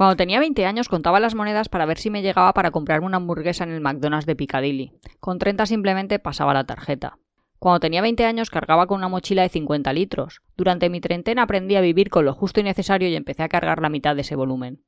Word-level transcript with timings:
Cuando 0.00 0.16
tenía 0.16 0.40
20 0.40 0.64
años 0.64 0.88
contaba 0.88 1.20
las 1.20 1.34
monedas 1.34 1.68
para 1.68 1.84
ver 1.84 1.98
si 1.98 2.08
me 2.08 2.22
llegaba 2.22 2.54
para 2.54 2.70
comprarme 2.70 3.06
una 3.06 3.18
hamburguesa 3.18 3.64
en 3.64 3.70
el 3.70 3.82
McDonald's 3.82 4.24
de 4.24 4.34
Piccadilly. 4.34 4.92
Con 5.20 5.38
30 5.38 5.66
simplemente 5.66 6.18
pasaba 6.18 6.54
la 6.54 6.64
tarjeta. 6.64 7.18
Cuando 7.58 7.80
tenía 7.80 8.00
20 8.00 8.24
años 8.24 8.48
cargaba 8.48 8.86
con 8.86 8.96
una 8.96 9.08
mochila 9.08 9.42
de 9.42 9.50
50 9.50 9.92
litros. 9.92 10.40
Durante 10.56 10.88
mi 10.88 11.02
treintena 11.02 11.42
aprendí 11.42 11.76
a 11.76 11.82
vivir 11.82 12.08
con 12.08 12.24
lo 12.24 12.32
justo 12.32 12.60
y 12.60 12.62
necesario 12.62 13.10
y 13.10 13.14
empecé 13.14 13.42
a 13.42 13.50
cargar 13.50 13.82
la 13.82 13.90
mitad 13.90 14.14
de 14.14 14.22
ese 14.22 14.36
volumen. 14.36 14.82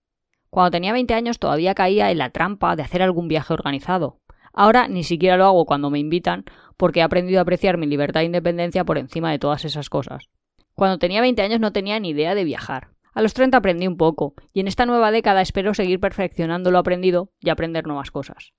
Cuando 0.48 0.71
tenía 0.71 0.95
20 0.95 1.13
años 1.13 1.39
todavía 1.39 1.75
caía 1.75 2.11
en 2.11 2.17
la 2.17 2.31
trampa 2.31 2.75
de 2.75 2.83
hacer 2.83 3.03
algún 3.03 3.29
viaje 3.29 3.53
organizado. 3.53 4.19
Ahora 4.55 4.89
ni 4.89 5.05
siquiera 5.05 5.37
lo 5.37 5.45
hago 5.45 5.67
cuando 5.67 5.91
me 5.91 5.99
invitan 5.99 6.47
porque 6.79 7.01
he 7.01 7.03
aprendido 7.03 7.41
a 7.41 7.43
apreciar 7.43 7.77
mi 7.77 7.87
libertad 7.87 8.23
e 8.23 8.25
independencia 8.25 8.87
por 8.87 8.97
encima 8.97 9.31
de 9.31 9.39
todas 9.39 9.67
esas 9.67 9.91
cosas. 9.91 10.31
Cuando 10.73 10.97
tenía 10.97 11.21
20 11.21 11.43
años 11.43 11.61
no 11.61 11.71
tenía 11.71 12.01
ni 12.01 12.09
idea 12.09 12.35
de 12.35 12.45
viajar. 12.45 12.93
A 13.15 13.21
los 13.21 13.35
30 13.35 13.59
aprendí 13.59 13.87
un 13.87 13.99
poco, 13.99 14.35
y 14.55 14.61
en 14.61 14.69
esta 14.69 14.87
nueva 14.87 15.11
década 15.11 15.43
espero 15.43 15.75
seguir 15.75 16.01
perfeccionando 16.01 16.71
lo 16.71 16.79
aprendido 16.79 17.30
y 17.41 17.51
aprender 17.51 17.87
nuevas 17.87 18.11
cosas. 18.11 18.55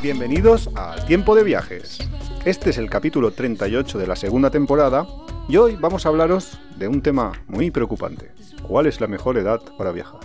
Bienvenidos 0.00 0.70
a 0.74 0.96
Tiempo 1.06 1.34
de 1.34 1.44
Viajes. 1.44 1.98
Este 2.46 2.70
es 2.70 2.78
el 2.78 2.88
capítulo 2.88 3.32
38 3.32 3.98
de 3.98 4.06
la 4.06 4.16
segunda 4.16 4.50
temporada 4.50 5.06
y 5.46 5.58
hoy 5.58 5.76
vamos 5.76 6.06
a 6.06 6.08
hablaros 6.08 6.58
de 6.78 6.88
un 6.88 7.02
tema 7.02 7.32
muy 7.48 7.70
preocupante. 7.70 8.30
¿Cuál 8.66 8.86
es 8.86 9.00
la 9.00 9.08
mejor 9.08 9.36
edad 9.36 9.60
para 9.76 9.92
viajar? 9.92 10.20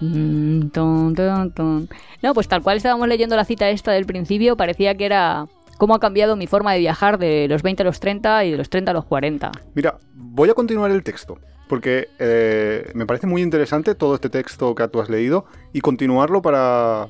Mm, 0.00 0.66
no, 2.22 2.34
pues 2.34 2.48
tal 2.48 2.62
cual 2.62 2.76
estábamos 2.76 3.08
leyendo 3.08 3.36
la 3.36 3.44
cita 3.44 3.68
esta 3.70 3.92
del 3.92 4.06
principio, 4.06 4.56
parecía 4.56 4.94
que 4.94 5.06
era 5.06 5.46
cómo 5.78 5.94
ha 5.94 6.00
cambiado 6.00 6.36
mi 6.36 6.46
forma 6.46 6.72
de 6.72 6.80
viajar 6.80 7.18
de 7.18 7.46
los 7.48 7.62
20 7.62 7.82
a 7.82 7.86
los 7.86 8.00
30 8.00 8.44
y 8.44 8.50
de 8.52 8.56
los 8.56 8.70
30 8.70 8.90
a 8.90 8.94
los 8.94 9.04
40. 9.04 9.52
Mira, 9.74 9.98
voy 10.14 10.50
a 10.50 10.54
continuar 10.54 10.90
el 10.90 11.02
texto, 11.02 11.38
porque 11.68 12.08
eh, 12.18 12.90
me 12.94 13.06
parece 13.06 13.26
muy 13.26 13.42
interesante 13.42 13.94
todo 13.94 14.14
este 14.14 14.30
texto 14.30 14.74
que 14.74 14.86
tú 14.88 15.00
has 15.00 15.08
leído 15.08 15.46
y 15.72 15.80
continuarlo 15.80 16.42
para 16.42 17.08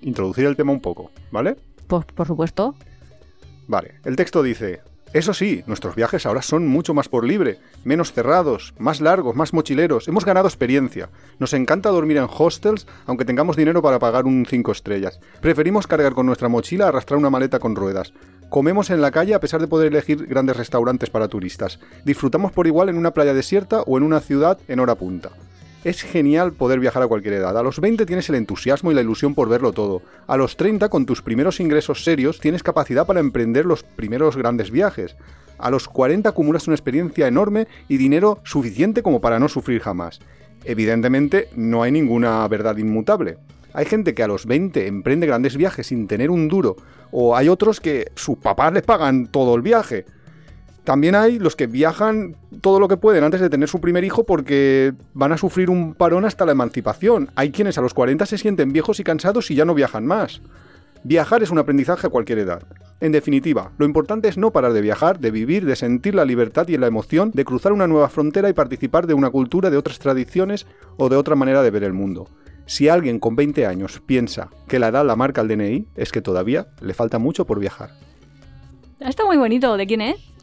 introducir 0.00 0.46
el 0.46 0.56
tema 0.56 0.72
un 0.72 0.80
poco, 0.80 1.10
¿vale? 1.30 1.56
Pues 1.86 2.04
por 2.06 2.26
supuesto. 2.26 2.74
Vale, 3.66 3.94
el 4.04 4.16
texto 4.16 4.42
dice, 4.42 4.80
eso 5.12 5.32
sí, 5.32 5.64
nuestros 5.66 5.94
viajes 5.94 6.26
ahora 6.26 6.42
son 6.42 6.66
mucho 6.66 6.92
más 6.92 7.08
por 7.08 7.24
libre, 7.24 7.58
menos 7.84 8.12
cerrados, 8.12 8.74
más 8.78 9.00
largos, 9.00 9.34
más 9.34 9.54
mochileros. 9.54 10.06
Hemos 10.06 10.24
ganado 10.24 10.48
experiencia. 10.48 11.08
Nos 11.38 11.54
encanta 11.54 11.88
dormir 11.88 12.18
en 12.18 12.28
hostels, 12.28 12.86
aunque 13.06 13.24
tengamos 13.24 13.56
dinero 13.56 13.80
para 13.80 13.98
pagar 13.98 14.26
un 14.26 14.44
5 14.46 14.70
estrellas. 14.72 15.18
Preferimos 15.40 15.86
cargar 15.86 16.12
con 16.12 16.26
nuestra 16.26 16.48
mochila 16.48 16.88
arrastrar 16.88 17.18
una 17.18 17.30
maleta 17.30 17.58
con 17.58 17.74
ruedas. 17.74 18.12
Comemos 18.50 18.90
en 18.90 19.00
la 19.00 19.10
calle 19.10 19.34
a 19.34 19.40
pesar 19.40 19.60
de 19.60 19.68
poder 19.68 19.88
elegir 19.88 20.26
grandes 20.26 20.56
restaurantes 20.56 21.10
para 21.10 21.28
turistas. 21.28 21.78
Disfrutamos 22.04 22.52
por 22.52 22.66
igual 22.66 22.88
en 22.88 22.98
una 22.98 23.12
playa 23.12 23.34
desierta 23.34 23.82
o 23.82 23.96
en 23.96 24.04
una 24.04 24.20
ciudad 24.20 24.58
en 24.68 24.80
hora 24.80 24.94
punta. 24.94 25.30
Es 25.84 26.02
genial 26.02 26.52
poder 26.52 26.80
viajar 26.80 27.04
a 27.04 27.06
cualquier 27.06 27.34
edad. 27.34 27.56
A 27.56 27.62
los 27.62 27.78
20 27.80 28.04
tienes 28.04 28.28
el 28.28 28.34
entusiasmo 28.34 28.90
y 28.90 28.94
la 28.94 29.00
ilusión 29.00 29.34
por 29.34 29.48
verlo 29.48 29.72
todo. 29.72 30.02
A 30.26 30.36
los 30.36 30.56
30, 30.56 30.88
con 30.88 31.06
tus 31.06 31.22
primeros 31.22 31.60
ingresos 31.60 32.02
serios, 32.02 32.40
tienes 32.40 32.64
capacidad 32.64 33.06
para 33.06 33.20
emprender 33.20 33.64
los 33.64 33.84
primeros 33.84 34.36
grandes 34.36 34.72
viajes. 34.72 35.16
A 35.56 35.70
los 35.70 35.88
40 35.88 36.28
acumulas 36.28 36.66
una 36.66 36.74
experiencia 36.74 37.28
enorme 37.28 37.68
y 37.88 37.96
dinero 37.96 38.40
suficiente 38.42 39.02
como 39.02 39.20
para 39.20 39.38
no 39.38 39.48
sufrir 39.48 39.80
jamás. 39.80 40.18
Evidentemente, 40.64 41.48
no 41.54 41.84
hay 41.84 41.92
ninguna 41.92 42.46
verdad 42.48 42.76
inmutable. 42.76 43.38
Hay 43.72 43.86
gente 43.86 44.14
que 44.14 44.24
a 44.24 44.28
los 44.28 44.46
20 44.46 44.88
emprende 44.88 45.28
grandes 45.28 45.56
viajes 45.56 45.86
sin 45.86 46.08
tener 46.08 46.30
un 46.30 46.48
duro, 46.48 46.76
o 47.12 47.36
hay 47.36 47.48
otros 47.48 47.80
que 47.80 48.10
sus 48.16 48.38
papás 48.38 48.72
les 48.72 48.82
pagan 48.82 49.28
todo 49.28 49.54
el 49.54 49.62
viaje. 49.62 50.06
También 50.88 51.16
hay 51.16 51.38
los 51.38 51.54
que 51.54 51.66
viajan 51.66 52.34
todo 52.62 52.80
lo 52.80 52.88
que 52.88 52.96
pueden 52.96 53.22
antes 53.22 53.42
de 53.42 53.50
tener 53.50 53.68
su 53.68 53.78
primer 53.78 54.04
hijo 54.04 54.24
porque 54.24 54.94
van 55.12 55.32
a 55.32 55.36
sufrir 55.36 55.68
un 55.68 55.92
parón 55.92 56.24
hasta 56.24 56.46
la 56.46 56.52
emancipación. 56.52 57.28
Hay 57.34 57.50
quienes 57.50 57.76
a 57.76 57.82
los 57.82 57.92
40 57.92 58.24
se 58.24 58.38
sienten 58.38 58.72
viejos 58.72 58.98
y 58.98 59.04
cansados 59.04 59.50
y 59.50 59.54
ya 59.54 59.66
no 59.66 59.74
viajan 59.74 60.06
más. 60.06 60.40
Viajar 61.04 61.42
es 61.42 61.50
un 61.50 61.58
aprendizaje 61.58 62.06
a 62.06 62.10
cualquier 62.10 62.38
edad. 62.38 62.62
En 63.02 63.12
definitiva, 63.12 63.70
lo 63.76 63.84
importante 63.84 64.28
es 64.28 64.38
no 64.38 64.50
parar 64.50 64.72
de 64.72 64.80
viajar, 64.80 65.18
de 65.18 65.30
vivir, 65.30 65.66
de 65.66 65.76
sentir 65.76 66.14
la 66.14 66.24
libertad 66.24 66.66
y 66.68 66.78
la 66.78 66.86
emoción 66.86 67.32
de 67.34 67.44
cruzar 67.44 67.74
una 67.74 67.86
nueva 67.86 68.08
frontera 68.08 68.48
y 68.48 68.54
participar 68.54 69.06
de 69.06 69.12
una 69.12 69.28
cultura, 69.28 69.68
de 69.68 69.76
otras 69.76 69.98
tradiciones 69.98 70.66
o 70.96 71.10
de 71.10 71.16
otra 71.16 71.36
manera 71.36 71.62
de 71.62 71.70
ver 71.70 71.84
el 71.84 71.92
mundo. 71.92 72.30
Si 72.64 72.88
alguien 72.88 73.18
con 73.18 73.36
20 73.36 73.66
años 73.66 74.00
piensa 74.06 74.48
que 74.66 74.78
la 74.78 74.88
edad 74.88 75.04
la 75.04 75.16
marca 75.16 75.42
el 75.42 75.48
DNI, 75.48 75.86
es 75.96 76.12
que 76.12 76.22
todavía 76.22 76.68
le 76.80 76.94
falta 76.94 77.18
mucho 77.18 77.46
por 77.46 77.60
viajar. 77.60 77.90
Está 79.00 79.26
muy 79.26 79.36
bonito. 79.36 79.76
¿De 79.76 79.86
quién 79.86 80.00
es? 80.00 80.37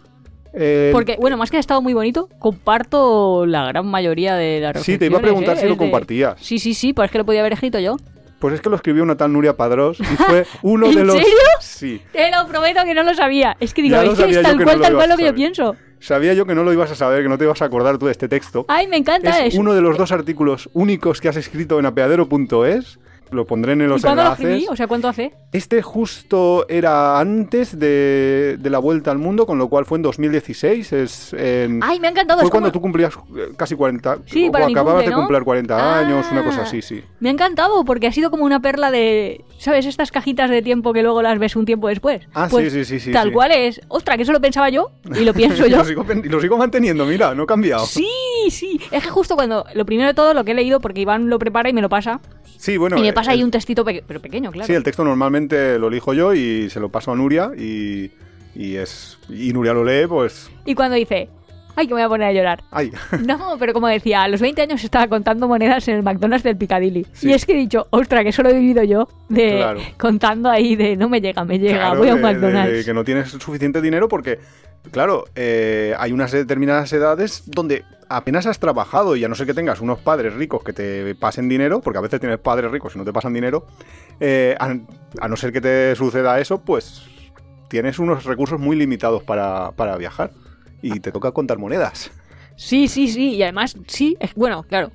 Porque, 0.92 1.18
bueno, 1.20 1.38
más 1.38 1.52
que 1.52 1.58
ha 1.58 1.60
estado 1.60 1.82
muy 1.82 1.94
bonito, 1.94 2.30
comparto 2.40 3.46
la 3.46 3.66
gran 3.68 3.86
mayoría 3.88 4.36
de 4.36 4.60
las 4.62 4.82
Sí, 4.82 4.98
te 4.98 5.08
iba 5.08 5.18
a 5.18 5.22
preguntar 5.22 5.58
¿eh? 5.58 5.62
si 5.62 5.68
lo 5.68 5.78
compartías. 5.78 6.36
Sí, 6.40 6.60
sí, 6.60 6.74
sí, 6.74 6.94
pues 6.94 7.08
es 7.08 7.12
que 7.12 7.18
lo 7.18 7.26
podía 7.26 7.42
haber 7.42 7.54
escrito 7.54 7.80
yo. 7.80 7.98
Pues 8.40 8.54
es 8.54 8.62
que 8.62 8.70
lo 8.70 8.76
escribió 8.76 9.04
una 9.04 9.16
tal 9.16 9.32
Nuria 9.34 9.56
Padrós 9.56 10.00
y 10.00 10.04
fue 10.04 10.46
uno 10.62 10.88
de 10.90 11.04
los... 11.04 11.16
¿En 11.16 11.24
serio? 11.24 11.38
Sí. 11.60 12.02
Te 12.12 12.30
lo 12.32 12.48
prometo 12.48 12.84
que 12.84 12.94
no 12.94 13.04
lo 13.04 13.14
sabía. 13.14 13.56
Es 13.60 13.74
que 13.74 13.82
digo, 13.82 13.98
es 13.98 14.18
que 14.18 14.30
es 14.30 14.42
tal 14.42 14.62
cual, 14.62 14.82
tal 14.82 14.94
cual 14.94 15.10
lo 15.10 15.18
que 15.18 15.26
yo 15.26 15.34
pienso. 15.34 15.76
Sabía 16.00 16.34
yo 16.34 16.46
que 16.46 16.54
no 16.54 16.64
lo 16.64 16.72
ibas 16.72 16.92
a 16.92 16.96
saber, 16.96 17.24
que 17.24 17.30
no 17.30 17.38
te 17.38 17.46
ibas 17.46 17.62
a 17.62 17.66
acordar 17.66 17.98
tú 17.98 18.06
de 18.06 18.12
este 18.12 18.28
texto. 18.28 18.66
Ay, 18.68 18.88
me 18.88 18.98
encanta 18.98 19.46
es 19.46 19.56
uno 19.56 19.74
de 19.74 19.82
los 19.82 19.98
dos 19.98 20.12
artículos 20.12 20.70
únicos 20.74 21.22
que 21.22 21.30
has 21.30 21.38
escrito 21.38 21.80
en 21.80 21.86
apeadero.es 21.86 23.00
lo 23.32 23.46
pondré 23.46 23.74
en 23.74 23.88
los 23.88 24.02
¿Y 24.02 24.04
cuándo 24.04 24.22
enlaces. 24.22 24.46
Lo 24.46 24.52
escribí? 24.52 24.68
O 24.72 24.76
sea, 24.76 24.88
¿cuánto 24.88 25.08
hace? 25.08 25.34
Este 25.52 25.82
justo 25.82 26.66
era 26.70 27.20
antes 27.20 27.78
de, 27.78 28.58
de, 28.60 28.70
la 28.70 28.80
vuelta 28.80 29.12
al 29.12 29.18
mundo, 29.18 29.46
con 29.46 29.58
lo 29.58 29.68
cual 29.68 29.86
fue 29.86 29.98
en 29.98 30.04
2016. 30.04 30.94
Es 30.94 31.34
en, 31.34 31.82
Ay, 31.84 32.00
me 32.00 32.08
ha 32.08 32.12
encantado. 32.12 32.40
Fue 32.40 32.48
es 32.48 32.52
cuando 32.52 32.70
como... 32.70 32.74
tú 32.74 32.82
cumplías 32.82 33.14
eh, 33.38 33.54
casi 33.58 33.76
40. 33.76 34.20
Sí, 34.26 34.48
o 34.48 34.52
para 34.52 34.68
acababas 34.68 35.04
cumple, 35.04 35.10
de 35.10 35.12
¿no? 35.12 35.18
cumplir 35.18 35.44
40 35.44 35.78
ah, 35.78 36.00
años, 36.00 36.26
una 36.32 36.44
cosa 36.44 36.64
así, 36.64 36.82
sí. 36.82 37.04
Me 37.20 37.30
ha 37.30 37.32
encantado 37.32 37.84
porque 37.86 38.08
ha 38.08 38.12
sido 38.12 38.32
como 38.32 38.46
una 38.46 38.62
perla 38.62 38.92
de. 38.92 39.44
¿Sabes? 39.58 39.86
Estas 39.86 40.12
cajitas 40.12 40.50
de 40.50 40.62
tiempo 40.62 40.94
que 40.94 41.02
luego 41.02 41.22
las 41.22 41.40
ves 41.40 41.56
un 41.56 41.66
tiempo 41.66 41.88
después. 41.88 42.28
Ah, 42.34 42.48
pues, 42.50 42.74
sí, 42.74 42.84
sí, 42.84 43.00
sí, 43.00 43.06
sí. 43.06 43.12
Tal 43.12 43.30
sí. 43.30 43.34
cual 43.34 43.52
es. 43.52 43.82
Ostras, 43.88 44.18
que 44.18 44.24
eso 44.24 44.34
lo 44.34 44.42
pensaba 44.42 44.70
yo 44.70 44.92
y 45.16 45.24
lo 45.24 45.34
pienso 45.34 45.66
y, 45.68 45.72
yo. 45.72 45.78
lo 45.78 45.86
sigo, 45.86 46.06
y 46.24 46.30
lo 46.30 46.42
sigo 46.42 46.58
manteniendo, 46.58 47.06
mira, 47.06 47.34
no 47.34 47.44
he 47.44 47.48
cambiado. 47.48 47.86
Sí, 47.86 48.08
sí. 48.50 48.80
Es 48.92 49.04
que 49.04 49.10
justo 49.10 49.36
cuando. 49.36 49.66
Lo 49.74 49.86
primero 49.86 50.08
de 50.08 50.14
todo, 50.14 50.34
lo 50.34 50.44
que 50.44 50.52
he 50.52 50.56
leído, 50.56 50.80
porque 50.80 51.02
Iván 51.02 51.30
lo 51.30 51.40
prepara 51.40 51.70
y 51.70 51.74
me 51.74 51.82
lo 51.82 51.90
pasa. 51.90 52.20
Sí, 52.58 52.78
bueno. 52.78 52.98
Y 52.98 53.02
me 53.02 53.14
pasa 53.14 53.25
el, 53.26 53.34
ahí 53.34 53.44
un 53.44 53.52
textito, 53.52 53.84
pe 53.84 54.04
pero 54.08 54.20
pequeño, 54.20 54.52
claro. 54.52 54.68
Sí, 54.68 54.74
el 54.74 54.84
texto 54.84 55.04
normalmente 55.04 55.78
lo 55.80 55.88
elijo 55.88 56.14
yo 56.14 56.34
y 56.34 56.70
se 56.70 56.80
lo 56.80 56.90
paso 56.90 57.12
a 57.12 57.16
Nuria 57.16 57.52
y, 57.58 58.12
y 58.56 58.76
es 58.76 59.18
y 59.30 59.54
Nuria 59.54 59.74
lo 59.74 59.84
lee, 59.84 60.08
pues... 60.08 60.50
Y 60.66 60.76
cuando 60.76 60.96
dice, 60.96 61.30
ay, 61.76 61.88
que 61.88 61.94
me 61.94 62.00
voy 62.02 62.06
a 62.06 62.10
poner 62.10 62.28
a 62.30 62.34
llorar. 62.34 62.64
Ay. 62.72 62.92
No, 63.26 63.58
pero 63.60 63.74
como 63.74 63.88
decía, 63.88 64.24
a 64.24 64.28
los 64.28 64.42
20 64.42 64.62
años 64.62 64.84
estaba 64.84 65.08
contando 65.08 65.48
monedas 65.48 65.88
en 65.88 65.96
el 65.98 66.04
McDonald's 66.04 66.44
del 66.44 66.58
Piccadilly. 66.58 67.06
Sí. 67.14 67.30
Y 67.30 67.34
es 67.34 67.46
que 67.46 67.54
he 67.54 67.58
dicho, 67.58 67.88
ostras, 67.90 68.24
que 68.24 68.30
eso 68.30 68.44
lo 68.44 68.50
he 68.50 68.54
vivido 68.54 68.84
yo, 68.84 69.08
de 69.30 69.58
Claro. 69.58 69.80
contando 69.98 70.50
ahí 70.50 70.76
de 70.76 70.96
no 70.96 71.10
me 71.10 71.22
llega, 71.22 71.44
me 71.44 71.60
llega, 71.60 71.78
Claro, 71.80 72.00
voy 72.00 72.10
a 72.10 72.16
un 72.16 72.22
de- 72.22 72.24
McDonald's. 72.24 72.74
de 72.78 72.86
que 72.86 72.94
no 72.94 73.04
tienes 73.04 73.30
suficiente 73.30 73.82
dinero 73.82 74.08
porque, 74.08 74.40
claro, 74.92 75.26
eh, 75.36 75.94
hay 75.98 76.12
unas 76.12 76.32
determinadas 76.32 76.92
edades 76.94 77.44
donde 77.46 77.84
apenas 78.08 78.46
has 78.46 78.60
trabajado 78.60 79.16
y 79.16 79.24
a 79.24 79.28
no 79.28 79.34
ser 79.36 79.48
que 79.48 79.54
tengas 79.56 79.82
unos 79.82 79.98
padres 80.00 80.34
ricos 80.36 80.64
que 80.64 80.74
te 80.74 81.16
pasen 81.16 81.50
dinero, 81.50 81.82
porque 81.82 81.98
a 81.98 82.02
veces 82.02 82.20
tienes 82.20 82.38
padres 82.38 82.70
ricos 82.72 82.94
y 82.96 83.00
no 83.00 83.04
te 83.04 83.12
pasan 83.12 83.34
dinero, 83.34 83.66
eh, 84.20 84.56
a, 84.60 84.76
a 85.22 85.28
no 85.28 85.36
ser 85.36 85.52
que 85.52 85.60
te 85.60 85.96
suceda 85.96 86.40
eso, 86.40 86.62
pues 86.62 87.04
tienes 87.68 87.98
unos 87.98 88.26
recursos 88.26 88.60
muy 88.60 88.76
limitados 88.76 89.24
para, 89.24 89.72
para 89.72 89.98
viajar 89.98 90.30
y 90.82 91.00
te 91.00 91.12
toca 91.12 91.32
contar 91.32 91.58
monedas. 91.58 92.12
Sí, 92.56 92.88
sí, 92.88 93.08
sí. 93.08 93.36
Y 93.36 93.44
además, 93.44 93.76
sí, 93.88 94.16
es 94.20 94.34
bueno, 94.36 94.64
claro. 94.64 94.92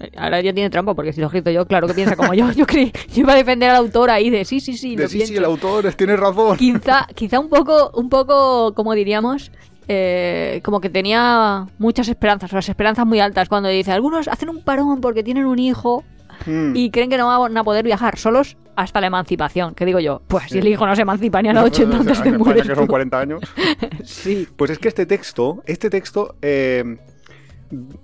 Eh, 0.00 0.10
Ahora 0.16 0.40
ya 0.40 0.52
tiene 0.52 0.70
trampa 0.70 0.94
porque 0.94 1.12
si 1.12 1.20
lo 1.20 1.26
he 1.26 1.28
escrito 1.28 1.50
yo, 1.50 1.66
claro 1.66 1.86
que 1.86 1.94
piensa 1.94 2.16
como 2.16 2.32
yo. 2.34 2.50
Yo 2.56 2.66
creí, 2.66 2.92
yo 3.12 3.20
iba 3.22 3.32
a 3.34 3.36
defender 3.36 3.70
al 3.70 3.76
autor 3.76 4.10
ahí 4.10 4.30
de 4.30 4.44
sí, 4.44 4.60
sí, 4.60 4.76
sí, 4.76 4.96
De 4.96 5.04
lo 5.04 5.08
sí, 5.08 5.16
pienso. 5.18 5.32
sí, 5.32 5.38
el 5.38 5.44
autor, 5.44 5.92
tienes 5.94 6.18
razón. 6.18 6.56
Quizá, 6.56 7.06
quizá 7.14 7.38
un 7.40 7.48
poco, 7.48 7.90
un 7.94 8.08
poco, 8.08 8.72
como 8.74 8.94
diríamos, 8.94 9.52
eh, 9.88 10.60
como 10.64 10.80
que 10.80 10.88
tenía 10.90 11.66
muchas 11.78 12.08
esperanzas, 12.08 12.52
o 12.52 12.56
las 12.56 12.68
esperanzas 12.68 13.06
muy 13.06 13.20
altas 13.20 13.48
cuando 13.48 13.68
dice, 13.68 13.92
algunos 13.92 14.28
hacen 14.28 14.48
un 14.48 14.62
parón 14.62 15.00
porque 15.00 15.22
tienen 15.22 15.44
un 15.46 15.58
hijo 15.58 16.04
Mm. 16.46 16.74
y 16.74 16.90
creen 16.90 17.08
que 17.10 17.18
no 17.18 17.26
van 17.38 17.56
a 17.56 17.62
poder 17.62 17.84
viajar 17.84 18.18
solos 18.18 18.56
hasta 18.76 19.00
la 19.00 19.06
emancipación. 19.08 19.74
Que 19.74 19.84
digo 19.84 20.00
yo, 20.00 20.22
pues 20.28 20.44
Sí. 20.44 20.50
si 20.50 20.58
el 20.58 20.68
hijo 20.68 20.86
no 20.86 20.94
se 20.96 21.02
emancipa 21.02 21.42
ni 21.42 21.48
a 21.48 21.52
los 21.52 21.64
80 21.64 21.96
antes 21.98 22.18
España, 22.18 22.38
mueres 22.38 22.66
que 22.68 22.74
son 22.74 22.86
tú. 22.86 22.90
40 22.90 23.18
años. 23.20 23.40
Sí. 24.04 24.48
Pues 24.56 24.70
es 24.70 24.78
que 24.78 24.88
este 24.88 25.06
texto, 25.06 25.62
este 25.66 25.90
texto, 25.90 26.34
eh, 26.42 26.96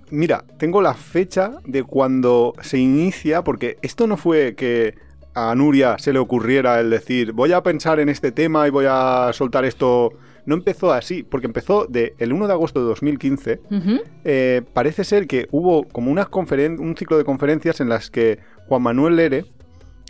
mira, 0.09 0.43
tengo 0.57 0.81
la 0.81 0.93
fecha 0.93 1.53
de 1.65 1.83
cuando 1.83 2.53
se 2.61 2.77
inicia, 2.77 3.43
porque 3.43 3.77
esto 3.81 4.07
no 4.07 4.17
fue 4.17 4.55
que 4.55 4.95
a 5.35 5.53
Nuria 5.55 5.97
se 5.99 6.11
le 6.11 6.19
ocurriera 6.19 6.79
el 6.79 6.89
decir, 6.89 7.31
voy 7.33 7.53
a 7.53 7.61
pensar 7.61 7.99
en 7.99 8.09
este 8.09 8.31
tema 8.31 8.67
y 8.67 8.71
voy 8.71 8.85
a 8.89 9.29
soltar 9.33 9.65
esto. 9.65 10.11
No 10.45 10.55
empezó 10.55 10.91
así, 10.91 11.21
porque 11.21 11.45
empezó 11.45 11.85
de 11.85 12.15
el 12.17 12.33
1 12.33 12.47
de 12.47 12.53
agosto 12.53 12.79
de 12.81 12.87
2015. 12.87 13.59
Ujú. 13.69 13.99
Eh, 14.23 14.63
parece 14.73 15.03
ser 15.03 15.27
que 15.27 15.47
hubo 15.51 15.83
como 15.83 16.09
unas 16.11 16.27
conferen- 16.27 16.79
un 16.79 16.95
ciclo 16.97 17.17
de 17.19 17.23
conferencias 17.25 17.79
en 17.81 17.89
las 17.89 18.09
que 18.09 18.39
Juan 18.67 18.81
Manuel 18.81 19.15
Lere, 19.15 19.45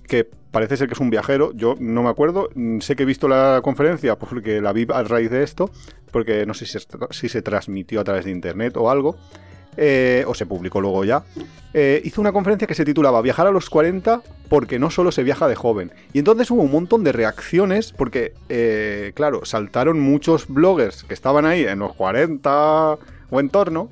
que 0.10 0.28
parece 0.52 0.76
ser 0.76 0.88
que 0.88 0.96
es 0.96 1.00
un 1.00 1.10
viajero. 1.10 1.54
Yo 1.54 1.76
no 1.80 2.04
me 2.04 2.10
acuerdo. 2.10 2.50
Mm, 2.56 2.80
Sé 2.80 2.98
que 2.98 3.04
he 3.04 3.06
visto 3.06 3.30
la 3.30 3.62
conferencia 3.64 4.18
porque 4.18 4.60
la 4.60 4.74
vi 4.74 4.86
a 4.92 5.04
raíz 5.04 5.32
de 5.32 5.44
esto, 5.44 5.72
porque 6.12 6.46
no 6.46 6.54
sé 6.54 6.66
si 6.66 7.30
se, 7.30 7.42
transmitió 7.42 8.02
a 8.02 8.04
través 8.04 8.26
de 8.26 8.32
internet 8.32 8.76
o 8.76 8.90
algo, 8.90 9.16
eh, 9.78 10.26
o 10.28 10.34
se 10.34 10.46
publicó 10.46 10.82
luego 10.82 11.06
ya. 11.06 11.24
Eh, 11.74 12.02
hizo 12.04 12.20
una 12.20 12.32
conferencia 12.32 12.68
que 12.68 12.74
se 12.74 12.84
titulaba 12.84 13.22
Viajar 13.22 13.46
a 13.46 13.52
los 13.52 13.70
40 13.70 14.24
porque 14.50 14.80
no 14.80 14.90
solo 14.90 15.12
se 15.12 15.24
viaja 15.24 15.48
de 15.48 15.56
joven. 15.56 15.94
Y 16.12 16.20
entonces 16.20 16.50
hubo 16.50 16.64
un 16.64 16.72
montón 16.72 17.04
de 17.04 17.12
reacciones 17.12 17.94
porque, 17.94 18.34
eh, 18.50 19.12
claro, 19.14 19.46
saltaron 19.46 20.00
muchos 20.00 20.48
bloggers 20.48 21.04
que 21.04 21.14
estaban 21.14 21.46
ahí 21.46 21.64
en 21.64 21.80
los 21.80 21.94
40 21.94 22.98
o 23.30 23.40
en 23.40 23.50
torno. 23.50 23.92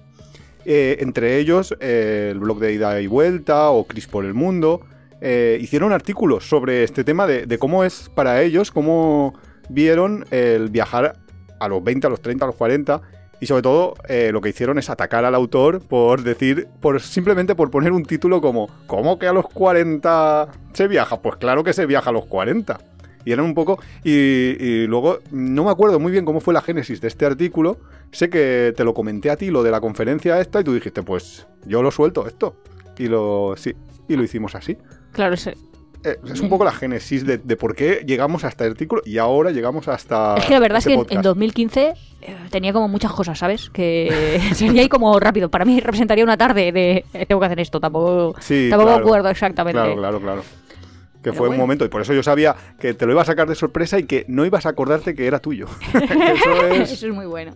entre 0.65 1.37
ellos 1.37 1.77
el 1.79 2.39
blog 2.39 2.59
de 2.59 2.73
Ida 2.73 2.99
y 2.99 3.07
Vuelta 3.07 3.69
o 3.69 3.85
Cris 3.85 4.07
por 4.07 4.25
el 4.25 4.33
Mundo. 4.33 4.81
Eh, 5.21 5.57
hicieron 5.61 5.91
artículos 5.93 6.47
sobre 6.47 6.83
este 6.83 7.03
tema 7.03 7.25
de, 7.27 7.57
cómo 7.57 7.83
es 7.83 8.09
para 8.13 8.41
ellos, 8.41 8.71
cómo 8.71 9.33
vieron 9.69 10.25
el 10.31 10.69
viajar 10.69 11.17
a 11.59 11.67
los 11.67 11.83
20, 11.83 12.07
a 12.07 12.09
los 12.09 12.21
30, 12.21 12.45
a 12.45 12.47
los 12.47 12.55
40 12.55 13.01
y 13.39 13.45
sobre 13.45 13.61
todo 13.61 13.95
eh, 14.07 14.31
lo 14.31 14.41
que 14.41 14.49
hicieron 14.49 14.79
es 14.79 14.89
atacar 14.89 15.25
al 15.25 15.35
autor 15.35 15.81
por 15.81 16.23
decir, 16.23 16.67
por 16.79 17.01
simplemente 17.01 17.55
por 17.55 17.69
poner 17.69 17.91
un 17.91 18.03
título 18.03 18.41
como 18.41 18.69
¿Cómo 18.87 19.19
que 19.19 19.27
a 19.27 19.33
los 19.33 19.47
40 19.47 20.47
se 20.73 20.87
viaja? 20.87 21.21
Pues 21.21 21.37
claro 21.37 21.63
que 21.63 21.73
se 21.73 21.85
viaja 21.85 22.09
a 22.09 22.13
los 22.13 22.25
40. 22.25 22.79
Y 23.25 23.33
eran 23.33 23.43
un 23.43 23.53
poco... 23.53 23.77
Y, 24.05 24.11
y 24.11 24.87
luego 24.87 25.19
no 25.31 25.65
me 25.65 25.71
acuerdo 25.71 25.99
muy 25.99 26.13
bien 26.13 26.23
cómo 26.23 26.39
fue 26.39 26.53
la 26.53 26.61
génesis 26.61 27.01
de 27.01 27.09
este 27.09 27.25
artículo. 27.25 27.77
Sé 28.11 28.29
que 28.29 28.73
te 28.75 28.85
lo 28.85 28.93
comenté 28.93 29.29
a 29.29 29.35
ti, 29.35 29.51
lo 29.51 29.63
de 29.63 29.71
la 29.71 29.81
conferencia 29.81 30.39
esta, 30.39 30.61
y 30.61 30.63
tú 30.63 30.73
dijiste, 30.73 31.03
pues 31.03 31.45
yo 31.65 31.83
lo 31.83 31.91
suelto 31.91 32.25
esto. 32.25 32.55
Y 32.97 33.07
lo... 33.07 33.55
Sí, 33.57 33.75
y 34.07 34.15
lo 34.15 34.23
hicimos 34.23 34.55
así. 34.55 34.77
Claro, 35.11 35.33
ese- 35.35 35.57
Eh, 36.03 36.15
es 36.31 36.39
un 36.41 36.47
poco 36.49 36.63
la 36.63 36.71
génesis 36.71 37.25
de, 37.25 37.37
de 37.39 37.55
por 37.57 37.75
qué 37.75 38.03
llegamos 38.05 38.43
a 38.43 38.49
este 38.49 38.63
artículo 38.65 39.01
y 39.03 39.17
ahora 39.17 39.49
llegamos 39.51 39.87
hasta... 39.87 40.35
Es 40.37 40.45
que 40.45 40.53
la 40.53 40.59
verdad 40.59 40.77
es 40.77 40.85
este 40.85 40.89
que 40.89 40.93
en- 40.93 40.99
en 40.99 41.05
podcast. 41.07 41.23
2015 41.25 41.93
eh, 42.21 42.35
tenía 42.51 42.71
como 42.71 42.87
muchas 42.87 43.11
cosas, 43.11 43.37
¿sabes? 43.39 43.69
Que 43.71 44.39
sería 44.53 44.81
ahí 44.83 44.89
como 44.89 45.19
rápido. 45.19 45.49
Para 45.49 45.65
mí 45.65 45.79
representaría 45.79 46.23
una 46.23 46.37
tarde 46.37 46.71
de 46.71 47.03
eh, 47.13 47.25
tengo 47.25 47.39
que 47.41 47.45
hacer 47.47 47.59
esto. 47.59 47.79
Tampoco, 47.79 48.35
Sí, 48.39 48.67
tampoco 48.69 48.91
claro. 48.91 49.05
acuerdo 49.05 49.29
exactamente. 49.29 49.79
Claro, 49.81 49.95
claro, 49.97 50.21
claro. 50.21 50.41
Que 51.15 51.31
Pero 51.31 51.35
fue 51.35 51.49
un 51.49 51.57
momento, 51.57 51.83
y 51.83 51.89
por 51.89 51.99
eso 52.01 52.13
yo 52.13 52.21
sabía 52.23 52.55
que 52.79 52.93
te 52.93 53.05
lo 53.07 53.11
iba 53.11 53.23
a 53.23 53.25
sacar 53.25 53.49
de 53.49 53.55
sorpresa 53.55 53.97
y 53.99 54.03
que 54.03 54.23
no 54.29 54.45
ibas 54.45 54.65
a 54.67 54.69
acordarte 54.69 55.15
que 55.15 55.25
era 55.25 55.39
tuyo. 55.39 55.65
eso 55.93 56.67
es. 56.71 56.91
Eso 56.91 57.07
es 57.07 57.13
muy 57.13 57.25
bueno. 57.25 57.53